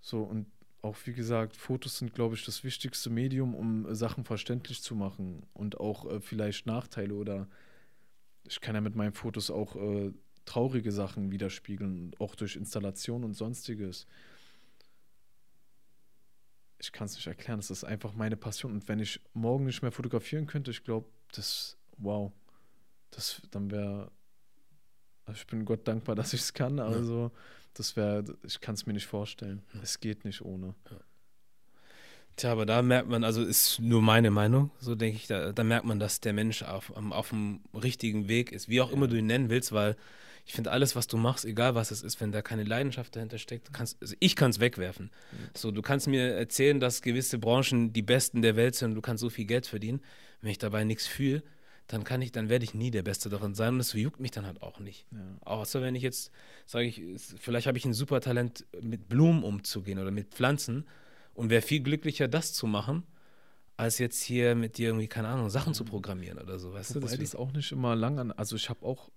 So, 0.00 0.22
und 0.22 0.46
auch 0.80 0.96
wie 1.06 1.12
gesagt, 1.12 1.56
Fotos 1.56 1.98
sind, 1.98 2.14
glaube 2.14 2.36
ich, 2.36 2.44
das 2.44 2.62
wichtigste 2.62 3.10
Medium, 3.10 3.56
um 3.56 3.86
äh, 3.86 3.96
Sachen 3.96 4.24
verständlich 4.24 4.80
zu 4.80 4.94
machen 4.94 5.44
und 5.54 5.80
auch 5.80 6.08
äh, 6.08 6.20
vielleicht 6.20 6.66
Nachteile 6.66 7.14
oder 7.14 7.48
ich 8.44 8.60
kann 8.60 8.74
ja 8.74 8.80
mit 8.80 8.94
meinen 8.94 9.12
Fotos 9.12 9.50
auch 9.50 9.76
äh, 9.76 10.12
traurige 10.44 10.92
Sachen 10.92 11.30
widerspiegeln, 11.30 12.14
auch 12.18 12.34
durch 12.34 12.56
Installation 12.56 13.24
und 13.24 13.34
sonstiges. 13.34 14.06
Ich 16.78 16.90
kann 16.90 17.06
es 17.06 17.14
nicht 17.14 17.26
erklären, 17.28 17.60
das 17.60 17.70
ist 17.70 17.84
einfach 17.84 18.12
meine 18.14 18.36
Passion. 18.36 18.72
Und 18.72 18.88
wenn 18.88 18.98
ich 18.98 19.20
morgen 19.34 19.64
nicht 19.64 19.82
mehr 19.82 19.92
fotografieren 19.92 20.46
könnte, 20.46 20.72
ich 20.72 20.82
glaube, 20.82 21.08
das, 21.32 21.76
wow, 21.96 22.32
das, 23.10 23.40
dann 23.52 23.70
wäre, 23.70 24.10
also 25.24 25.38
ich 25.38 25.46
bin 25.46 25.64
Gott 25.64 25.86
dankbar, 25.86 26.14
dass 26.16 26.32
ich 26.32 26.40
es 26.40 26.52
kann. 26.52 26.80
Also, 26.80 27.30
Das 27.74 27.96
wäre, 27.96 28.24
ich 28.42 28.60
kann 28.60 28.74
es 28.74 28.84
mir 28.84 28.92
nicht 28.92 29.06
vorstellen. 29.06 29.62
Es 29.80 30.00
geht 30.00 30.24
nicht 30.24 30.42
ohne. 30.42 30.74
Tja, 32.36 32.52
aber 32.52 32.66
da 32.66 32.82
merkt 32.82 33.08
man, 33.08 33.24
also 33.24 33.42
ist 33.42 33.78
nur 33.80 34.00
meine 34.00 34.30
Meinung, 34.30 34.70
so 34.78 34.94
denke 34.94 35.16
ich, 35.16 35.26
da, 35.26 35.52
da 35.52 35.64
merkt 35.64 35.84
man, 35.84 35.98
dass 35.98 36.20
der 36.20 36.32
Mensch 36.32 36.62
auf, 36.62 36.92
auf 36.96 37.28
dem 37.28 37.60
richtigen 37.74 38.28
Weg 38.28 38.52
ist, 38.52 38.68
wie 38.68 38.80
auch 38.80 38.90
immer 38.90 39.06
du 39.06 39.16
ihn 39.16 39.26
nennen 39.26 39.50
willst, 39.50 39.72
weil 39.72 39.96
ich 40.44 40.54
finde, 40.54 40.72
alles, 40.72 40.96
was 40.96 41.06
du 41.06 41.16
machst, 41.16 41.44
egal 41.44 41.74
was 41.74 41.90
es 41.90 42.02
ist, 42.02 42.20
wenn 42.20 42.32
da 42.32 42.42
keine 42.42 42.64
Leidenschaft 42.64 43.14
dahinter 43.14 43.38
steckt, 43.38 43.72
kannst, 43.72 44.00
also 44.00 44.16
ich 44.18 44.34
kann 44.34 44.50
es 44.50 44.58
wegwerfen. 44.58 45.10
So, 45.56 45.70
du 45.70 45.82
kannst 45.82 46.08
mir 46.08 46.32
erzählen, 46.32 46.80
dass 46.80 47.02
gewisse 47.02 47.38
Branchen 47.38 47.92
die 47.92 48.02
besten 48.02 48.42
der 48.42 48.56
Welt 48.56 48.74
sind 48.74 48.90
und 48.90 48.94
du 48.96 49.02
kannst 49.02 49.20
so 49.20 49.30
viel 49.30 49.44
Geld 49.44 49.66
verdienen. 49.66 50.00
Wenn 50.40 50.50
ich 50.50 50.58
dabei 50.58 50.82
nichts 50.82 51.06
fühle, 51.06 51.44
dann 51.86 52.02
kann 52.02 52.22
ich, 52.22 52.32
dann 52.32 52.48
werde 52.48 52.64
ich 52.64 52.74
nie 52.74 52.90
der 52.90 53.02
Beste 53.02 53.28
darin 53.28 53.54
sein 53.54 53.74
und 53.74 53.78
das 53.78 53.92
juckt 53.92 54.18
mich 54.18 54.30
dann 54.30 54.46
halt 54.46 54.62
auch 54.62 54.80
nicht. 54.80 55.06
Ja. 55.12 55.18
Außer 55.42 55.82
wenn 55.82 55.94
ich 55.94 56.02
jetzt, 56.02 56.32
sage 56.66 56.86
ich, 56.86 57.02
vielleicht 57.38 57.66
habe 57.66 57.78
ich 57.78 57.84
ein 57.84 57.94
super 57.94 58.20
Talent, 58.20 58.66
mit 58.80 59.08
Blumen 59.08 59.44
umzugehen 59.44 59.98
oder 59.98 60.10
mit 60.10 60.30
Pflanzen 60.30 60.86
und 61.34 61.50
wäre 61.50 61.62
viel 61.62 61.80
glücklicher, 61.82 62.28
das 62.28 62.52
zu 62.52 62.66
machen, 62.66 63.04
als 63.76 63.98
jetzt 63.98 64.22
hier 64.22 64.54
mit 64.54 64.78
dir 64.78 64.88
irgendwie, 64.88 65.08
keine 65.08 65.28
Ahnung, 65.28 65.48
Sachen 65.50 65.74
zu 65.74 65.84
programmieren 65.84 66.38
oder 66.38 66.58
so, 66.58 66.72
weißt 66.72 66.90
du? 66.90 66.94
Wobei 66.96 67.06
Deswegen- 67.06 67.22
das 67.24 67.34
auch 67.34 67.52
nicht 67.52 67.72
immer 67.72 67.96
lang 67.96 68.18
an. 68.18 68.32
Also 68.32 68.56
ich 68.56 68.68
habe 68.68 68.84
auch 68.84 69.10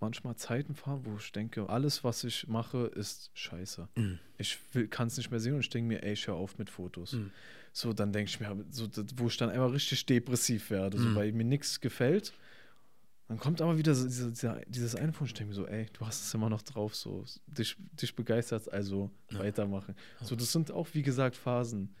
manchmal 0.00 0.36
Zeiten 0.36 0.74
fahren, 0.74 1.00
wo 1.04 1.16
ich 1.16 1.30
denke, 1.32 1.68
alles, 1.68 2.02
was 2.04 2.24
ich 2.24 2.46
mache, 2.48 2.86
ist 2.94 3.30
scheiße. 3.34 3.88
Mhm. 3.96 4.18
Ich 4.36 4.58
kann 4.90 5.06
es 5.08 5.16
nicht 5.16 5.30
mehr 5.30 5.40
sehen 5.40 5.54
und 5.54 5.60
ich 5.60 5.70
denke 5.70 5.88
mir, 5.88 6.02
ey, 6.02 6.12
ich 6.12 6.26
hör 6.26 6.34
auf 6.34 6.58
mit 6.58 6.70
Fotos. 6.70 7.12
Mhm. 7.12 7.30
So, 7.72 7.92
dann 7.92 8.12
denke 8.12 8.28
ich 8.28 8.38
mir, 8.40 8.64
so, 8.70 8.86
wo 9.16 9.28
ich 9.28 9.36
dann 9.38 9.48
einfach 9.48 9.72
richtig 9.72 10.04
depressiv 10.06 10.70
werde, 10.70 10.98
so, 10.98 11.08
Mhm. 11.08 11.14
weil 11.14 11.32
mir 11.32 11.44
nichts 11.44 11.80
gefällt. 11.80 12.34
Dann 13.28 13.38
kommt 13.38 13.62
aber 13.62 13.78
wieder 13.78 13.94
so 13.94 14.04
dieser, 14.06 14.30
dieser, 14.30 14.60
dieses 14.66 14.94
eine 14.94 15.12
von, 15.12 15.26
ich 15.26 15.32
denke 15.34 15.50
mir 15.50 15.54
so, 15.54 15.66
ey, 15.66 15.86
du 15.92 16.04
hast 16.06 16.22
es 16.26 16.34
immer 16.34 16.50
noch 16.50 16.62
drauf, 16.62 16.94
so, 16.94 17.24
dich, 17.46 17.76
dich 17.92 18.14
begeistert, 18.14 18.70
also 18.72 19.10
Ja. 19.30 19.38
weitermachen. 19.38 19.94
So, 20.22 20.36
das 20.36 20.52
sind 20.52 20.70
auch, 20.70 20.88
wie 20.92 21.02
gesagt, 21.02 21.36
Phasen. 21.36 21.94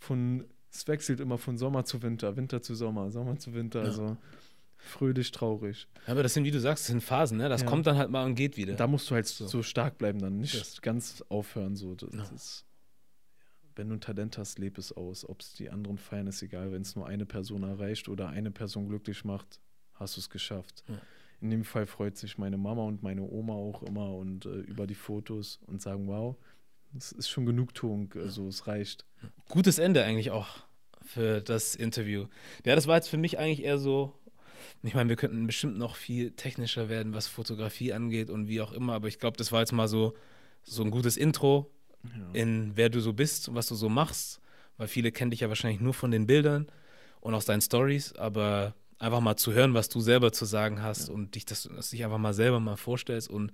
Von, 0.00 0.44
es 0.72 0.88
wechselt 0.88 1.20
immer 1.20 1.38
von 1.38 1.56
Sommer 1.56 1.84
zu 1.84 2.02
Winter, 2.02 2.34
Winter 2.36 2.60
zu 2.62 2.74
Sommer, 2.74 3.10
Sommer 3.10 3.38
zu 3.38 3.54
Winter, 3.54 3.80
Ja. 3.82 3.86
also 3.86 4.16
fröhlich, 4.76 5.30
traurig. 5.30 5.86
Ja, 6.06 6.12
aber 6.14 6.24
das 6.24 6.34
sind, 6.34 6.42
wie 6.44 6.50
du 6.50 6.58
sagst, 6.58 6.84
das 6.84 6.88
sind 6.88 7.02
Phasen, 7.02 7.38
ne? 7.38 7.48
Das 7.48 7.64
kommt 7.64 7.86
dann 7.86 7.96
halt 7.96 8.10
mal 8.10 8.24
und 8.24 8.34
geht 8.34 8.56
wieder. 8.56 8.74
Da 8.74 8.88
musst 8.88 9.08
du 9.08 9.14
halt 9.14 9.26
So. 9.28 9.46
so, 9.46 9.62
stark 9.62 9.98
bleiben, 9.98 10.18
dann 10.18 10.38
nicht 10.38 10.58
Das- 10.60 10.82
ganz 10.82 11.22
aufhören. 11.28 11.76
So. 11.76 11.94
Das, 11.94 12.32
ist, 12.32 12.64
wenn 13.76 13.88
du 13.88 13.94
ein 13.94 14.00
Talent 14.00 14.38
hast, 14.38 14.58
leb 14.58 14.78
es 14.78 14.90
aus. 14.90 15.28
Ob 15.28 15.40
es 15.42 15.52
die 15.54 15.70
anderen 15.70 15.98
feiern, 15.98 16.26
ist 16.26 16.42
egal. 16.42 16.72
Wenn 16.72 16.82
es 16.82 16.96
nur 16.96 17.06
eine 17.06 17.24
Person 17.26 17.62
erreicht 17.62 18.08
oder 18.08 18.28
eine 18.30 18.50
Person 18.50 18.88
glücklich 18.88 19.24
macht, 19.24 19.60
hast 20.02 20.16
du 20.16 20.20
es 20.20 20.30
geschafft. 20.30 20.84
Ja. 20.88 21.00
In 21.40 21.50
dem 21.50 21.64
Fall 21.64 21.86
freut 21.86 22.16
sich 22.16 22.38
meine 22.38 22.56
Mama 22.56 22.82
und 22.82 23.02
meine 23.02 23.22
Oma 23.22 23.54
auch 23.54 23.82
immer 23.82 24.14
und 24.14 24.46
äh, 24.46 24.50
über 24.60 24.86
die 24.86 24.94
Fotos 24.94 25.58
und 25.66 25.82
sagen, 25.82 26.06
wow, 26.06 26.36
das 26.92 27.10
ist 27.12 27.28
schon 27.28 27.46
Genugtuung, 27.46 28.12
also 28.16 28.46
es 28.46 28.66
reicht. 28.66 29.06
Gutes 29.48 29.78
Ende 29.78 30.04
eigentlich 30.04 30.30
auch 30.30 30.48
für 31.04 31.40
das 31.40 31.74
Interview. 31.74 32.26
Ja, 32.64 32.76
das 32.76 32.86
war 32.86 32.96
jetzt 32.96 33.08
für 33.08 33.16
mich 33.16 33.38
eigentlich 33.38 33.64
eher 33.64 33.78
so. 33.78 34.12
Ich 34.84 34.94
meine, 34.94 35.08
wir 35.08 35.16
könnten 35.16 35.46
bestimmt 35.46 35.76
noch 35.78 35.96
viel 35.96 36.30
technischer 36.32 36.88
werden, 36.88 37.12
was 37.14 37.26
Fotografie 37.26 37.92
angeht 37.92 38.30
und 38.30 38.46
wie 38.46 38.60
auch 38.60 38.72
immer, 38.72 38.92
aber 38.94 39.08
ich 39.08 39.18
glaube, 39.18 39.36
das 39.36 39.50
war 39.50 39.60
jetzt 39.60 39.72
mal 39.72 39.88
so, 39.88 40.14
so 40.62 40.84
ein 40.84 40.90
gutes 40.92 41.16
Intro 41.16 41.70
Ja. 42.04 42.30
in 42.40 42.72
wer 42.76 42.88
du 42.88 43.00
so 43.00 43.12
bist 43.12 43.48
und 43.48 43.54
was 43.56 43.66
du 43.66 43.74
so 43.74 43.88
machst, 43.88 44.40
weil 44.76 44.86
viele 44.86 45.10
kennen 45.12 45.30
dich 45.32 45.40
ja 45.40 45.48
wahrscheinlich 45.48 45.80
nur 45.80 45.94
von 45.94 46.10
den 46.12 46.26
Bildern 46.26 46.66
und 47.20 47.34
aus 47.34 47.44
deinen 47.46 47.60
Stories, 47.62 48.12
aber 48.14 48.74
einfach 49.02 49.20
mal 49.20 49.36
zu 49.36 49.52
hören, 49.52 49.74
was 49.74 49.88
du 49.88 50.00
selber 50.00 50.32
zu 50.32 50.44
sagen 50.44 50.82
hast 50.82 51.10
und 51.10 51.34
dich 51.34 51.44
das, 51.44 51.68
das 51.74 51.90
dich 51.90 52.04
einfach 52.04 52.18
mal 52.18 52.32
selber 52.34 52.60
mal 52.60 52.76
vorstellst 52.76 53.28
und 53.28 53.52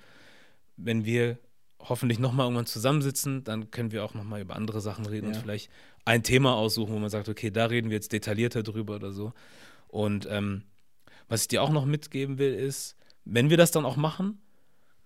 wenn 0.76 1.04
wir 1.04 1.38
hoffentlich 1.80 2.18
nochmal 2.18 2.46
irgendwann 2.46 2.66
zusammensitzen, 2.66 3.44
dann 3.44 3.70
können 3.70 3.92
wir 3.92 4.04
auch 4.04 4.14
nochmal 4.14 4.40
über 4.40 4.56
andere 4.56 4.80
Sachen 4.80 5.06
reden 5.06 5.28
und 5.28 5.34
Ja. 5.34 5.40
vielleicht 5.40 5.70
ein 6.04 6.22
Thema 6.22 6.54
aussuchen, 6.54 6.92
wo 6.92 6.98
man 6.98 7.10
sagt, 7.10 7.28
okay, 7.28 7.50
da 7.50 7.66
reden 7.66 7.88
wir 7.88 7.96
jetzt 7.96 8.12
detaillierter 8.12 8.62
drüber 8.62 8.96
oder 8.96 9.12
so. 9.12 9.32
Und 9.88 10.26
ähm, 10.30 10.62
was 11.28 11.42
ich 11.42 11.48
dir 11.48 11.62
auch 11.62 11.70
noch 11.70 11.84
mitgeben 11.84 12.38
will, 12.38 12.52
ist, 12.54 12.96
wenn 13.24 13.48
wir 13.50 13.56
das 13.56 13.70
dann 13.70 13.84
auch 13.84 13.96
machen, 13.96 14.40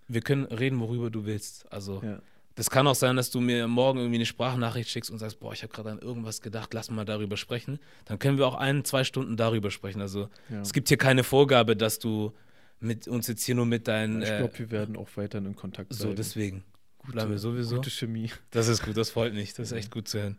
wir 0.09 0.23
können 0.23 0.44
reden, 0.44 0.81
worüber 0.81 1.10
du 1.10 1.24
willst. 1.24 1.70
Also 1.73 2.02
Ja. 2.02 2.20
Das 2.55 2.69
kann 2.70 2.87
auch 2.87 2.95
sein, 2.95 3.16
dass 3.16 3.31
du 3.31 3.41
mir 3.41 3.66
morgen 3.69 3.99
irgendwie 3.99 4.16
eine 4.16 4.27
Sprachnachricht 4.27 4.91
schickst 4.91 5.11
und 5.11 5.19
sagst, 5.19 5.41
boah, 5.41 5.53
ich 5.53 5.62
habe 5.62 5.73
gerade 5.73 5.91
an 5.91 5.99
irgendwas 5.99 6.41
gedacht, 6.43 6.74
lass 6.74 6.91
mal 6.91 7.05
darüber 7.05 7.37
sprechen. 7.37 7.79
Dann 8.05 8.19
können 8.19 8.39
wir 8.39 8.47
auch 8.47 8.55
ein, 8.57 8.85
zwei 8.85 9.05
Stunden 9.05 9.37
darüber 9.37 9.70
sprechen. 9.70 10.01
Also 10.01 10.29
Ja. 10.51 10.61
es 10.61 10.73
gibt 10.73 10.89
hier 10.89 10.99
keine 10.99 11.24
Vorgabe, 11.24 11.77
dass 11.77 11.99
du 11.99 12.33
mit 12.81 13.09
uns 13.09 13.27
jetzt 13.29 13.45
hier 13.45 13.55
nur 13.55 13.66
mit 13.66 13.89
deinen. 13.89 14.23
Ich 14.23 14.29
äh, 14.31 14.39
glaube, 14.39 14.59
wir 14.59 14.70
werden 14.70 14.97
auch 14.97 15.09
weiterhin 15.15 15.47
in 15.47 15.57
Kontakt 15.57 15.91
bleiben. 15.91 16.03
so, 16.03 16.12
deswegen. 16.15 16.65
bleiben 17.11 17.31
wir 17.31 17.39
sowieso. 17.39 17.77
Gute 17.77 17.91
Chemie. 17.91 18.31
Das 18.51 18.69
ist 18.69 18.85
gut, 18.85 18.97
das 18.97 19.11
freut 19.11 19.35
mich. 19.35 19.55
Das 19.55 19.70
ist 19.70 19.73
echt 19.79 19.91
gut 19.91 20.09
zu 20.09 20.20
hören. 20.20 20.39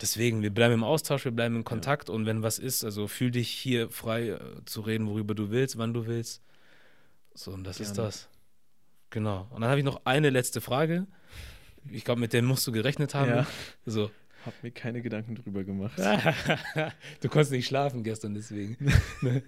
Deswegen, 0.00 0.42
wir 0.42 0.50
bleiben 0.50 0.74
im 0.74 0.84
Austausch, 0.84 1.24
wir 1.24 1.32
bleiben 1.32 1.56
in 1.56 1.64
Kontakt 1.64 2.10
und 2.10 2.26
wenn 2.26 2.42
was 2.42 2.58
ist, 2.58 2.84
also 2.84 3.08
fühl 3.08 3.30
dich 3.30 3.48
hier 3.48 3.88
frei 3.88 4.28
äh, 4.28 4.38
zu 4.66 4.82
reden, 4.82 5.06
worüber 5.06 5.34
du 5.34 5.50
willst, 5.50 5.78
wann 5.78 5.94
du 5.94 6.06
willst. 6.06 6.42
So, 7.32 7.52
und 7.52 7.64
das 7.64 7.80
ist 7.80 7.94
Gerne. 7.94 8.08
das. 8.08 8.28
Genau. 9.16 9.46
Und 9.48 9.62
dann 9.62 9.70
habe 9.70 9.78
ich 9.78 9.84
noch 9.86 10.02
eine 10.04 10.28
letzte 10.28 10.60
Frage. 10.60 11.06
Ich 11.90 12.04
glaube, 12.04 12.20
mit 12.20 12.34
der 12.34 12.42
musst 12.42 12.66
du 12.66 12.72
gerechnet 12.72 13.14
haben. 13.14 13.30
Ja. 13.30 13.46
So. 13.86 14.10
Hab 14.44 14.62
mir 14.62 14.70
keine 14.70 15.00
Gedanken 15.00 15.36
drüber 15.36 15.64
gemacht. 15.64 15.98
du 17.22 17.28
konntest 17.30 17.50
nicht 17.52 17.66
schlafen 17.66 18.02
gestern, 18.02 18.34
deswegen. 18.34 18.76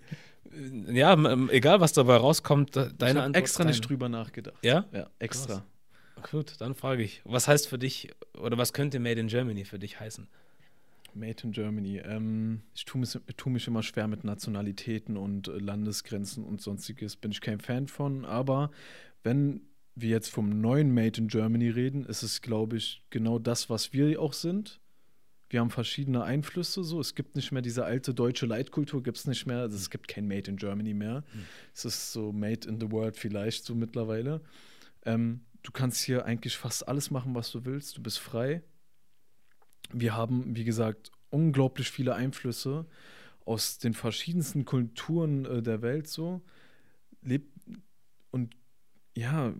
ja, 0.89 1.13
egal 1.51 1.81
was 1.81 1.93
dabei 1.93 2.17
rauskommt, 2.17 2.77
de- 2.77 2.87
ich 2.87 2.97
deine 2.97 3.19
habe 3.19 3.27
Antwort. 3.27 3.43
extra 3.43 3.65
dein- 3.65 3.73
nicht 3.73 3.87
drüber 3.87 4.09
nachgedacht. 4.09 4.57
Ja? 4.63 4.87
Ja, 4.91 5.11
extra. 5.19 5.63
Gut, 6.31 6.55
dann 6.61 6.75
frage 6.75 7.03
ich. 7.03 7.21
Was 7.27 7.47
heißt 7.47 7.69
für 7.69 7.79
dich 7.79 8.11
oder 8.39 8.57
was 8.57 8.73
könnte 8.73 8.99
Made 9.01 9.21
in 9.21 9.27
Germany 9.27 9.67
für 9.67 9.79
dich 9.79 10.01
heißen? 10.01 10.29
Made 11.15 11.43
in 11.43 11.53
Germany. 11.53 11.99
Ähm, 11.99 12.63
ich 12.75 12.85
tue 12.87 13.01
mich, 13.01 13.19
tu 13.37 13.51
mich 13.51 13.67
immer 13.67 13.83
schwer 13.83 14.09
mit 14.09 14.25
Nationalitäten 14.25 15.17
und 15.17 15.49
äh, 15.49 15.53
Landesgrenzen 15.59 16.45
und 16.45 16.61
sonstiges. 16.61 17.17
Bin 17.17 17.33
ich 17.33 17.41
kein 17.41 17.61
Fan 17.61 17.87
von. 17.89 18.25
Aber 18.25 18.71
wenn 19.23 19.63
wir 19.95 20.11
jetzt 20.11 20.31
vom 20.31 20.61
neuen 20.61 20.93
Made 20.93 21.21
in 21.21 21.29
Germany 21.29 21.71
reden, 21.71 22.05
ist 22.05 22.23
es, 22.23 22.41
glaube 22.41 22.77
ich, 22.77 23.03
genau 23.11 23.39
das, 23.39 23.69
was 23.69 23.93
wir 23.93 24.21
auch 24.21 24.33
sind. 24.33 24.81
Wir 25.51 25.61
haben 25.61 25.71
verschiedene 25.71 26.23
Einflüsse. 26.25 26.85
So, 26.85 27.01
es 27.01 27.15
gibt 27.15 27.35
nicht 27.35 27.53
mehr 27.53 27.63
diese 27.63 27.85
alte 27.85 28.13
deutsche 28.13 28.47
Leitkultur, 28.47 29.03
gibt 29.03 29.17
es 29.17 29.27
nicht 29.27 29.47
mehr. 29.47 29.61
Also, 29.61 29.77
es 29.77 29.91
gibt 29.91 30.09
kein 30.09 30.29
Made 30.29 30.51
in 30.51 30.57
Germany 30.57 30.95
mehr. 30.95 31.25
Es 31.75 31.85
ist 31.85 32.13
so 32.13 32.33
Made 32.33 32.69
in 32.69 32.79
the 32.81 32.91
World 32.91 33.17
vielleicht 33.17 33.65
so 33.65 33.75
mittlerweile. 33.75 34.43
Ähm, 35.05 35.41
du 35.63 35.73
kannst 35.73 36.03
hier 36.03 36.27
eigentlich 36.27 36.57
fast 36.57 36.87
alles 36.87 37.11
machen, 37.11 37.35
was 37.35 37.51
du 37.51 37.65
willst. 37.65 37.97
Du 37.97 38.03
bist 38.03 38.19
frei. 38.19 38.63
Wir 39.91 40.15
haben, 40.15 40.55
wie 40.55 40.65
gesagt, 40.65 41.11
unglaublich 41.31 41.91
viele 41.91 42.15
Einflüsse 42.15 42.87
aus 43.47 43.79
den 43.79 43.95
verschiedensten 43.95 44.67
Kulturen 44.67 45.47
äh, 45.47 45.63
der 45.63 45.81
Welt 45.81 46.09
so. 46.09 46.43
Leb 47.23 47.51
und 48.31 48.55
ja, 49.19 49.53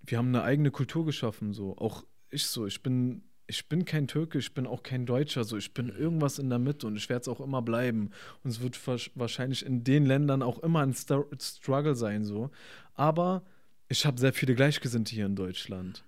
wir 0.00 0.18
haben 0.18 0.28
eine 0.28 0.42
eigene 0.42 0.70
Kultur 0.70 1.04
geschaffen, 1.04 1.52
so. 1.52 1.76
Auch 1.76 2.04
ich 2.30 2.46
so, 2.46 2.66
ich 2.66 2.82
bin, 2.82 3.22
ich 3.46 3.68
bin 3.68 3.84
kein 3.84 4.08
Türke, 4.08 4.38
ich 4.38 4.54
bin 4.54 4.66
auch 4.66 4.82
kein 4.82 5.04
Deutscher, 5.04 5.44
so. 5.44 5.58
Ich 5.58 5.74
bin 5.74 5.90
irgendwas 5.90 6.38
in 6.38 6.48
der 6.48 6.58
Mitte 6.58 6.86
und 6.86 6.96
ich 6.96 7.10
werde 7.10 7.20
es 7.20 7.28
auch 7.28 7.40
immer 7.40 7.60
bleiben. 7.60 8.10
Und 8.42 8.50
es 8.50 8.62
wird 8.62 8.74
wahrsch- 8.76 9.10
wahrscheinlich 9.14 9.66
in 9.66 9.84
den 9.84 10.06
Ländern 10.06 10.42
auch 10.42 10.60
immer 10.60 10.80
ein 10.80 10.94
Star 10.94 11.26
Struggle 11.38 11.94
sein, 11.94 12.24
so. 12.24 12.50
Aber 12.94 13.44
ich 13.88 14.06
habe 14.06 14.18
sehr 14.18 14.32
viele 14.32 14.54
Gleichgesinnte 14.54 15.14
hier 15.14 15.26
in 15.26 15.36
Deutschland. 15.36 16.04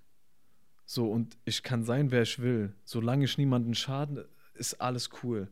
So, 0.86 1.10
und 1.10 1.36
ich 1.44 1.62
kann 1.62 1.84
sein, 1.84 2.10
wer 2.10 2.22
ich 2.22 2.38
will. 2.38 2.74
Solange 2.84 3.26
ich 3.26 3.36
niemanden 3.36 3.74
schade, 3.74 4.30
ist 4.54 4.80
alles 4.80 5.10
cool. 5.22 5.48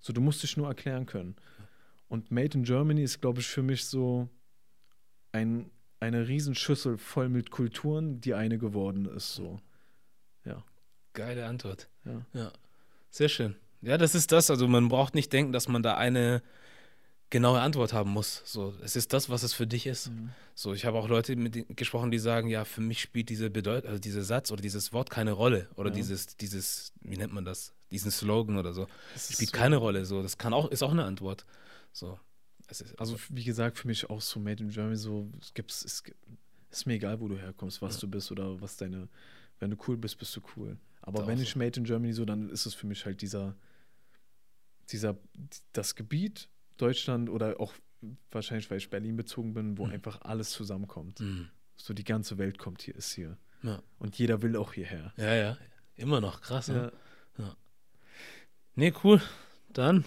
So, 0.00 0.12
du 0.12 0.20
musst 0.20 0.42
dich 0.42 0.58
nur 0.58 0.68
erklären 0.68 1.06
können. 1.06 1.36
Und 2.08 2.30
Made 2.30 2.58
in 2.58 2.64
Germany 2.64 3.02
ist, 3.02 3.22
glaube 3.22 3.40
ich, 3.40 3.46
für 3.46 3.62
mich 3.62 3.86
so 3.86 4.28
ein, 5.32 5.70
eine 6.00 6.26
Riesenschüssel 6.28 6.98
voll 6.98 7.28
mit 7.28 7.50
Kulturen, 7.50 8.20
die 8.20 8.34
eine 8.34 8.58
geworden 8.58 9.04
ist. 9.06 9.34
So. 9.34 9.60
Ja. 10.44 10.64
Geile 11.12 11.46
Antwort. 11.46 11.88
Ja. 12.04 12.24
Ja, 12.32 12.52
sehr 13.10 13.28
schön. 13.28 13.56
Ja, 13.82 13.98
das 13.98 14.14
ist 14.14 14.32
das. 14.32 14.50
Also 14.50 14.66
man 14.68 14.88
braucht 14.88 15.14
nicht 15.14 15.32
denken, 15.32 15.52
dass 15.52 15.68
man 15.68 15.82
da 15.82 15.96
eine 15.96 16.42
genaue 17.30 17.60
Antwort 17.60 17.92
haben 17.92 18.10
muss. 18.10 18.42
So, 18.44 18.74
es 18.82 18.96
ist 18.96 19.12
das, 19.12 19.30
was 19.30 19.42
es 19.42 19.52
für 19.54 19.66
dich 19.66 19.86
ist. 19.86 20.10
So, 20.54 20.72
ich 20.74 20.84
habe 20.84 20.98
auch 20.98 21.08
Leute 21.08 21.36
mit 21.36 21.76
gesprochen, 21.76 22.10
die 22.10 22.18
sagen, 22.18 22.48
ja, 22.48 22.64
für 22.64 22.80
mich 22.80 23.00
spielt 23.00 23.28
diese 23.28 23.50
Bedeut 23.50 23.86
also 23.86 23.98
dieser 24.00 24.22
Satz 24.22 24.50
oder 24.50 24.60
dieses 24.62 24.92
Wort 24.92 25.10
keine 25.10 25.32
Rolle 25.32 25.68
oder 25.76 25.90
Ja. 25.90 25.94
dieses, 25.96 26.36
dieses, 26.36 26.92
wie 27.02 27.16
nennt 27.16 27.32
man 27.32 27.44
das, 27.44 27.72
diesen 27.90 28.10
Slogan 28.10 28.58
oder 28.58 28.72
so. 28.72 28.86
Das 29.14 29.32
spielt 29.32 29.50
so- 29.50 29.56
keine 29.56 29.76
Rolle. 29.76 30.04
So, 30.06 30.22
das 30.22 30.38
kann 30.38 30.52
auch, 30.52 30.70
ist 30.70 30.82
auch 30.82 30.90
eine 30.90 31.04
Antwort. 31.04 31.46
So, 31.92 32.18
ist, 32.70 32.98
Also, 33.00 33.16
wie 33.30 33.44
gesagt, 33.44 33.78
für 33.78 33.86
mich 33.88 34.08
auch 34.10 34.20
so 34.20 34.38
Made 34.40 34.62
in 34.62 34.70
Germany, 34.70 34.96
so, 34.96 35.30
es 35.40 35.52
gibt's, 35.54 35.84
es 35.84 36.02
gibt, 36.04 36.18
ist 36.70 36.86
mir 36.86 36.94
egal, 36.94 37.20
wo 37.20 37.28
du 37.28 37.36
herkommst, 37.36 37.82
was 37.82 37.98
du 37.98 38.08
bist 38.08 38.30
oder 38.30 38.60
was 38.60 38.76
deine, 38.76 39.08
wenn 39.58 39.70
du 39.70 39.76
cool 39.88 39.96
bist, 39.96 40.18
bist 40.18 40.34
du 40.36 40.40
cool. 40.56 40.76
Aber 41.02 41.26
wenn 41.26 41.38
auch 41.38 41.42
ich 41.42 41.56
Made 41.56 41.78
in 41.80 41.84
Germany 41.84 42.12
so, 42.12 42.24
dann 42.24 42.48
ist 42.50 42.66
es 42.66 42.74
für 42.74 42.86
mich 42.86 43.04
halt 43.06 43.22
dieser, 43.22 43.56
dieser, 44.90 45.16
das 45.72 45.94
Gebiet 45.94 46.48
Deutschland 46.76 47.28
oder 47.28 47.58
auch 47.60 47.74
wahrscheinlich, 48.30 48.70
weil 48.70 48.78
ich 48.78 48.88
Berlin 48.90 49.16
bezogen 49.16 49.52
bin, 49.54 49.76
wo 49.78 49.86
Mhm. 49.86 49.92
einfach 49.92 50.20
alles 50.22 50.50
zusammenkommt. 50.50 51.20
Mhm. 51.20 51.48
So 51.76 51.92
die 51.94 52.04
ganze 52.04 52.38
Welt 52.38 52.58
kommt 52.58 52.82
hier, 52.82 52.94
ist 52.94 53.12
hier. 53.12 53.36
Ja. 53.62 53.82
Und 53.98 54.18
jeder 54.18 54.40
will 54.42 54.56
auch 54.56 54.72
hierher. 54.72 55.12
Ja, 55.16 55.34
ja. 55.34 55.58
Immer 55.96 56.20
noch, 56.20 56.40
krass. 56.40 56.68
Ne? 56.68 56.92
Ja, 57.38 57.56
Nee, 58.74 58.92
cool. 59.04 59.20
Dann 59.72 60.04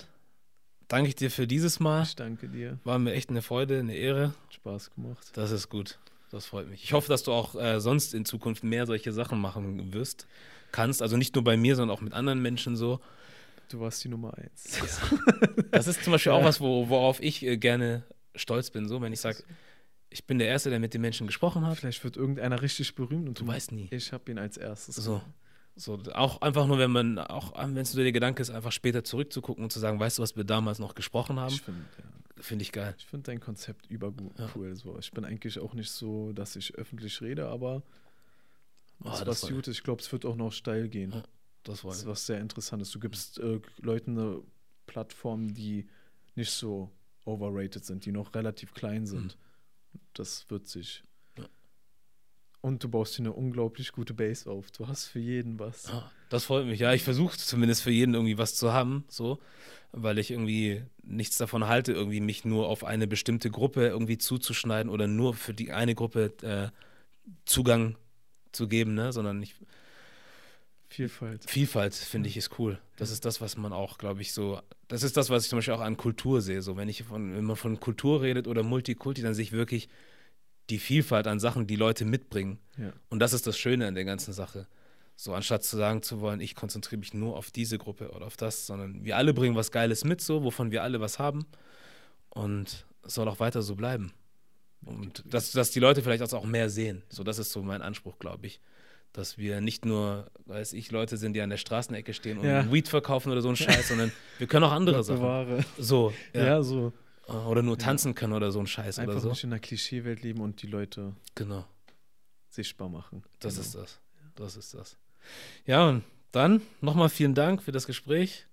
danke 0.94 1.10
ich 1.10 1.16
dir 1.16 1.32
für 1.32 1.48
dieses 1.48 1.80
Mal. 1.80 2.04
ich 2.04 2.16
danke 2.16 2.48
dir. 2.48 2.80
War 2.84 3.00
mir 3.00 3.14
echt 3.14 3.30
eine 3.30 3.42
Freude, 3.42 3.80
eine 3.80 3.96
Ehre. 3.96 4.28
Hat 4.46 4.54
Spaß 4.54 4.92
gemacht. 4.96 5.32
Das 5.34 5.52
ist 5.52 5.70
gut. 5.70 5.98
Das 6.32 6.46
freut 6.46 6.70
mich. 6.70 6.84
Ich 6.84 6.94
hoffe, 6.94 7.10
dass 7.10 7.24
du 7.24 7.32
auch 7.32 7.56
äh, 7.56 7.80
sonst 7.80 8.14
in 8.14 8.26
Zukunft 8.26 8.64
mehr 8.64 8.86
solche 8.86 9.12
Sachen 9.14 9.40
machen 9.40 9.94
wirst. 9.94 10.28
Kannst. 10.72 11.02
Also 11.02 11.18
nicht 11.18 11.36
nur 11.36 11.44
bei 11.44 11.58
mir, 11.58 11.76
sondern 11.76 11.96
auch 11.96 12.02
mit 12.02 12.14
anderen 12.14 12.42
Menschen 12.42 12.76
so. 12.76 13.00
Du 13.70 13.80
warst 13.80 14.04
die 14.04 14.10
Nummer 14.10 14.34
eins. 14.38 14.80
Das 15.72 15.88
ist 15.88 16.04
zum 16.04 16.12
Beispiel 16.14 16.32
auch 16.32 16.42
Ja. 16.42 16.46
was, 16.46 16.60
wo, 16.62 16.90
worauf 16.90 17.22
ich 17.22 17.44
äh, 17.44 17.58
gerne 17.58 18.04
stolz 18.36 18.70
bin. 18.72 18.88
So, 18.88 19.02
wenn 19.02 19.14
ich 19.14 19.20
sage, 19.20 19.44
ich 20.10 20.26
bin 20.26 20.38
der 20.40 20.48
Erste, 20.48 20.70
der 20.70 20.80
mit 20.80 20.94
den 20.94 21.02
Menschen 21.02 21.26
gesprochen 21.28 21.66
hat. 21.66 21.78
Vielleicht 21.78 22.04
wird 22.04 22.18
irgendeiner 22.18 22.62
richtig 22.62 22.94
berühmt 22.96 23.28
und 23.28 23.40
Du 23.40 23.48
weißt 23.48 23.72
nie. 23.72 23.88
Ich 23.92 24.12
habe 24.14 24.32
ihn 24.32 24.38
als 24.38 24.58
erstes. 24.58 24.96
So. 24.96 25.22
So, 25.76 26.00
auch 26.14 26.42
einfach 26.42 26.68
nur, 26.68 26.78
wenn 26.78 26.92
man, 26.92 27.18
auch 27.18 27.54
wenn 27.58 27.78
es 27.78 27.94
nur 27.96 28.04
der 28.04 28.12
Gedanke 28.12 28.42
ist, 28.42 28.52
einfach 28.52 28.72
später 28.72 29.04
zurückzugucken 29.04 29.64
und 29.64 29.72
zu 29.72 29.80
sagen, 29.80 30.00
weißt 30.00 30.20
du, 30.20 30.22
was 30.22 30.36
wir 30.36 30.44
damals 30.44 30.78
noch 30.80 30.94
gesprochen 30.94 31.40
haben, 31.40 31.56
finde 31.56 31.82
ja. 31.98 32.44
finde 32.44 32.62
ich 32.62 32.72
geil. 32.72 32.94
Ich 32.98 33.06
find 33.08 33.28
dein 33.28 33.40
Konzept 33.40 33.88
übergut 33.90 34.38
Ja. 34.38 34.50
cool. 34.56 34.76
So. 34.76 34.98
Ich 35.00 35.12
bin 35.12 35.26
eigentlich 35.26 35.58
auch 35.60 35.74
nicht 35.74 35.90
so, 35.90 36.32
dass 36.34 36.56
ich 36.56 36.76
öffentlich 36.76 37.20
rede, 37.22 37.48
aber 37.48 37.82
Oh, 39.00 39.10
das 39.10 39.24
das 39.24 39.44
was 39.44 39.50
gut 39.50 39.68
ist. 39.68 39.78
Ich 39.78 39.84
glaube, 39.84 40.02
es 40.02 40.12
wird 40.12 40.26
auch 40.26 40.36
noch 40.36 40.52
steil 40.52 40.88
gehen. 40.88 41.12
Ja, 41.12 41.24
Das 41.64 41.78
Das 41.78 41.84
war 41.86 41.92
ist 41.94 42.06
was 42.06 42.26
sehr 42.26 42.40
Interessantes. 42.40 42.92
Du 42.92 43.00
gibst 43.00 43.40
äh, 43.40 43.60
Leuten 43.82 44.18
eine 44.18 44.42
Plattform, 44.86 45.54
die 45.54 45.88
nicht 46.36 46.52
so 46.52 46.92
overrated 47.26 47.84
sind, 47.84 48.06
die 48.06 48.12
noch 48.12 48.34
relativ 48.36 48.74
klein 48.74 49.06
sind. 49.08 49.38
Das 50.14 50.50
wird 50.50 50.68
sich. 50.68 51.04
Und 52.64 52.82
du 52.82 52.88
baust 52.88 53.18
hier 53.18 53.26
eine 53.26 53.34
unglaublich 53.34 53.92
gute 53.92 54.14
Base 54.14 54.50
auf. 54.50 54.72
Du 54.72 54.88
hast 54.88 55.08
für 55.08 55.20
jeden 55.20 55.60
was. 55.60 55.90
Ah, 55.90 56.10
das 56.30 56.46
freut 56.46 56.66
mich. 56.66 56.80
Ja, 56.80 56.94
ich 56.94 57.04
versuche 57.04 57.38
zumindest 57.38 57.82
für 57.82 57.92
jeden 57.92 58.14
irgendwie 58.14 58.38
was 58.38 58.56
zu 58.56 58.72
haben, 58.72 59.04
so, 59.10 59.40
weil 59.92 60.18
ich 60.18 60.32
irgendwie 60.32 60.82
nichts 61.04 61.38
davon 61.38 61.68
halte, 61.68 61.92
irgendwie 61.92 62.22
mich 62.22 62.46
nur 62.46 62.70
auf 62.70 62.86
eine 62.86 63.06
bestimmte 63.06 63.52
Gruppe 63.52 63.88
irgendwie 63.88 64.18
zuzuschneiden 64.18 64.90
oder 64.90 65.08
nur 65.08 65.34
für 65.34 65.54
die 65.54 65.74
eine 65.74 65.94
Gruppe 65.94 66.32
äh, 66.42 66.70
Zugang 67.44 67.98
zu 68.54 68.70
geben, 68.70 68.94
ne? 68.94 69.12
sondern 69.12 69.44
ich, 69.44 69.56
Vielfalt. 70.88 71.44
Vielfalt 71.50 71.96
finde 71.96 72.30
ich 72.30 72.38
ist 72.38 72.58
cool. 72.60 72.80
Das 72.96 73.12
ist 73.12 73.26
das, 73.26 73.42
was 73.42 73.58
man 73.58 73.74
auch, 73.74 73.98
glaube 73.98 74.22
ich, 74.22 74.32
so. 74.32 74.62
Das 74.88 75.04
ist 75.04 75.18
das, 75.18 75.30
was 75.30 75.44
ich 75.44 75.50
zum 75.50 75.58
Beispiel 75.58 75.74
auch 75.74 75.82
an 75.82 75.98
Kultur 75.98 76.40
sehe. 76.40 76.62
So, 76.62 76.78
wenn 76.78 76.88
ich 76.88 77.04
von, 77.04 77.36
wenn 77.36 77.44
man 77.44 77.58
von 77.58 77.80
Kultur 77.82 78.22
redet 78.22 78.48
oder 78.48 78.64
Multikulti, 78.64 79.22
dann 79.22 79.34
sehe 79.34 79.44
ich 79.44 79.52
wirklich 79.52 79.90
die 80.70 80.80
Vielfalt 80.80 81.28
an 81.28 81.40
Sachen, 81.40 81.68
die 81.68 81.76
Leute 81.76 82.06
mitbringen. 82.06 82.60
Ja. 82.78 82.94
Und 83.10 83.20
das 83.20 83.34
ist 83.34 83.46
das 83.48 83.58
Schöne 83.58 83.88
an 83.88 83.96
der 83.96 84.06
ganzen 84.06 84.34
Sache. 84.34 84.68
So, 85.16 85.34
anstatt 85.34 85.64
zu 85.64 85.78
sagen 85.78 86.02
zu 86.02 86.22
wollen, 86.22 86.42
ich 86.42 86.56
konzentriere 86.56 87.00
mich 87.00 87.14
nur 87.14 87.36
auf 87.38 87.52
diese 87.52 87.78
Gruppe 87.78 88.10
oder 88.12 88.26
auf 88.26 88.36
das, 88.38 88.66
sondern 88.66 89.04
wir 89.06 89.16
alle 89.18 89.34
bringen 89.34 89.56
was 89.56 89.72
Geiles 89.72 90.04
mit, 90.06 90.22
so, 90.22 90.44
wovon 90.44 90.72
wir 90.72 90.82
alle 90.84 91.00
was 91.02 91.20
haben. 91.20 91.46
Und 92.30 92.86
es 93.04 93.14
soll 93.14 93.28
auch 93.28 93.40
weiter 93.40 93.62
so 93.62 93.76
bleiben. 93.76 94.12
Und 94.86 95.24
dass, 95.32 95.52
dass 95.52 95.72
die 95.72 95.80
Leute 95.80 96.02
vielleicht 96.02 96.34
auch 96.34 96.46
mehr 96.46 96.70
sehen. 96.70 97.04
So, 97.10 97.24
das 97.24 97.38
ist 97.40 97.52
so 97.52 97.62
mein 97.62 97.82
Anspruch, 97.82 98.18
glaube 98.20 98.48
ich. 98.48 98.60
Dass 99.14 99.38
wir 99.38 99.62
nicht 99.62 99.86
nur, 99.86 100.32
weiß 100.46 100.74
ich, 100.74 100.90
Leute 100.90 101.18
sind, 101.18 101.34
die 101.34 101.42
an 101.42 101.52
der 101.52 101.58
Straßenecke 101.58 102.14
stehen 102.16 102.40
und 102.40 102.46
Ja. 102.48 102.70
Weed 102.72 102.88
verkaufen 102.88 103.32
oder 103.32 103.42
so 103.42 103.50
ein 103.50 103.56
Scheiß, 103.56 103.90
sondern 103.90 104.12
wir 104.40 104.48
können 104.48 104.64
auch 104.66 104.72
andere 104.72 105.04
Sachen. 105.04 105.64
So, 105.78 106.12
Ja, 106.34 106.46
ja. 106.46 106.64
so. 106.64 106.92
Oder 107.28 107.62
nur 107.62 107.78
tanzen 107.78 108.16
können 108.16 108.34
oder 108.34 108.52
so 108.52 108.60
ein 108.60 108.68
Scheiß 108.68 109.00
Einfach 109.00 109.14
oder 109.14 109.22
so. 109.22 109.30
nicht 109.30 109.44
in 109.44 109.50
der 109.52 109.60
Klischeewelt 109.60 110.22
leben 110.24 110.42
und 110.42 110.62
die 110.62 110.68
Leute 110.68 111.16
Genau. 111.36 111.66
sichtbar 112.50 112.90
machen. 112.90 113.24
Das 113.40 113.54
Genau. 113.56 113.66
ist 113.66 113.76
das. 113.76 114.00
Das 114.36 114.56
ist 114.58 114.74
das. 114.74 114.98
Ja, 115.66 115.88
und 115.90 116.04
dann 116.32 116.62
nochmal 116.82 117.10
vielen 117.10 117.34
Dank 117.36 117.62
für 117.64 117.72
das 117.72 117.88
Gespräch. 117.88 118.46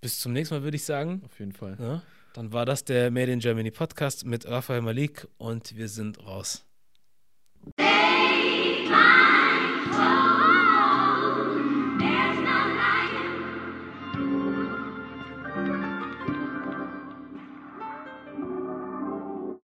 Bis 0.00 0.18
zum 0.20 0.32
nächsten 0.32 0.54
Mal, 0.56 0.62
würde 0.64 0.76
ich 0.76 0.84
sagen. 0.84 1.22
Auf 1.24 1.38
jeden 1.38 1.52
Fall. 1.52 1.76
Ja, 1.80 2.02
dann 2.34 2.52
war 2.52 2.66
das 2.66 2.84
der 2.84 3.10
Made 3.10 3.30
in 3.32 3.38
Germany 3.38 3.70
Podcast 3.70 4.26
mit 4.26 4.46
Raphael 4.46 4.82
Malik 4.82 5.26
und 5.38 5.76
wir 5.76 5.88
sind 5.88 6.18
raus. 6.26 6.64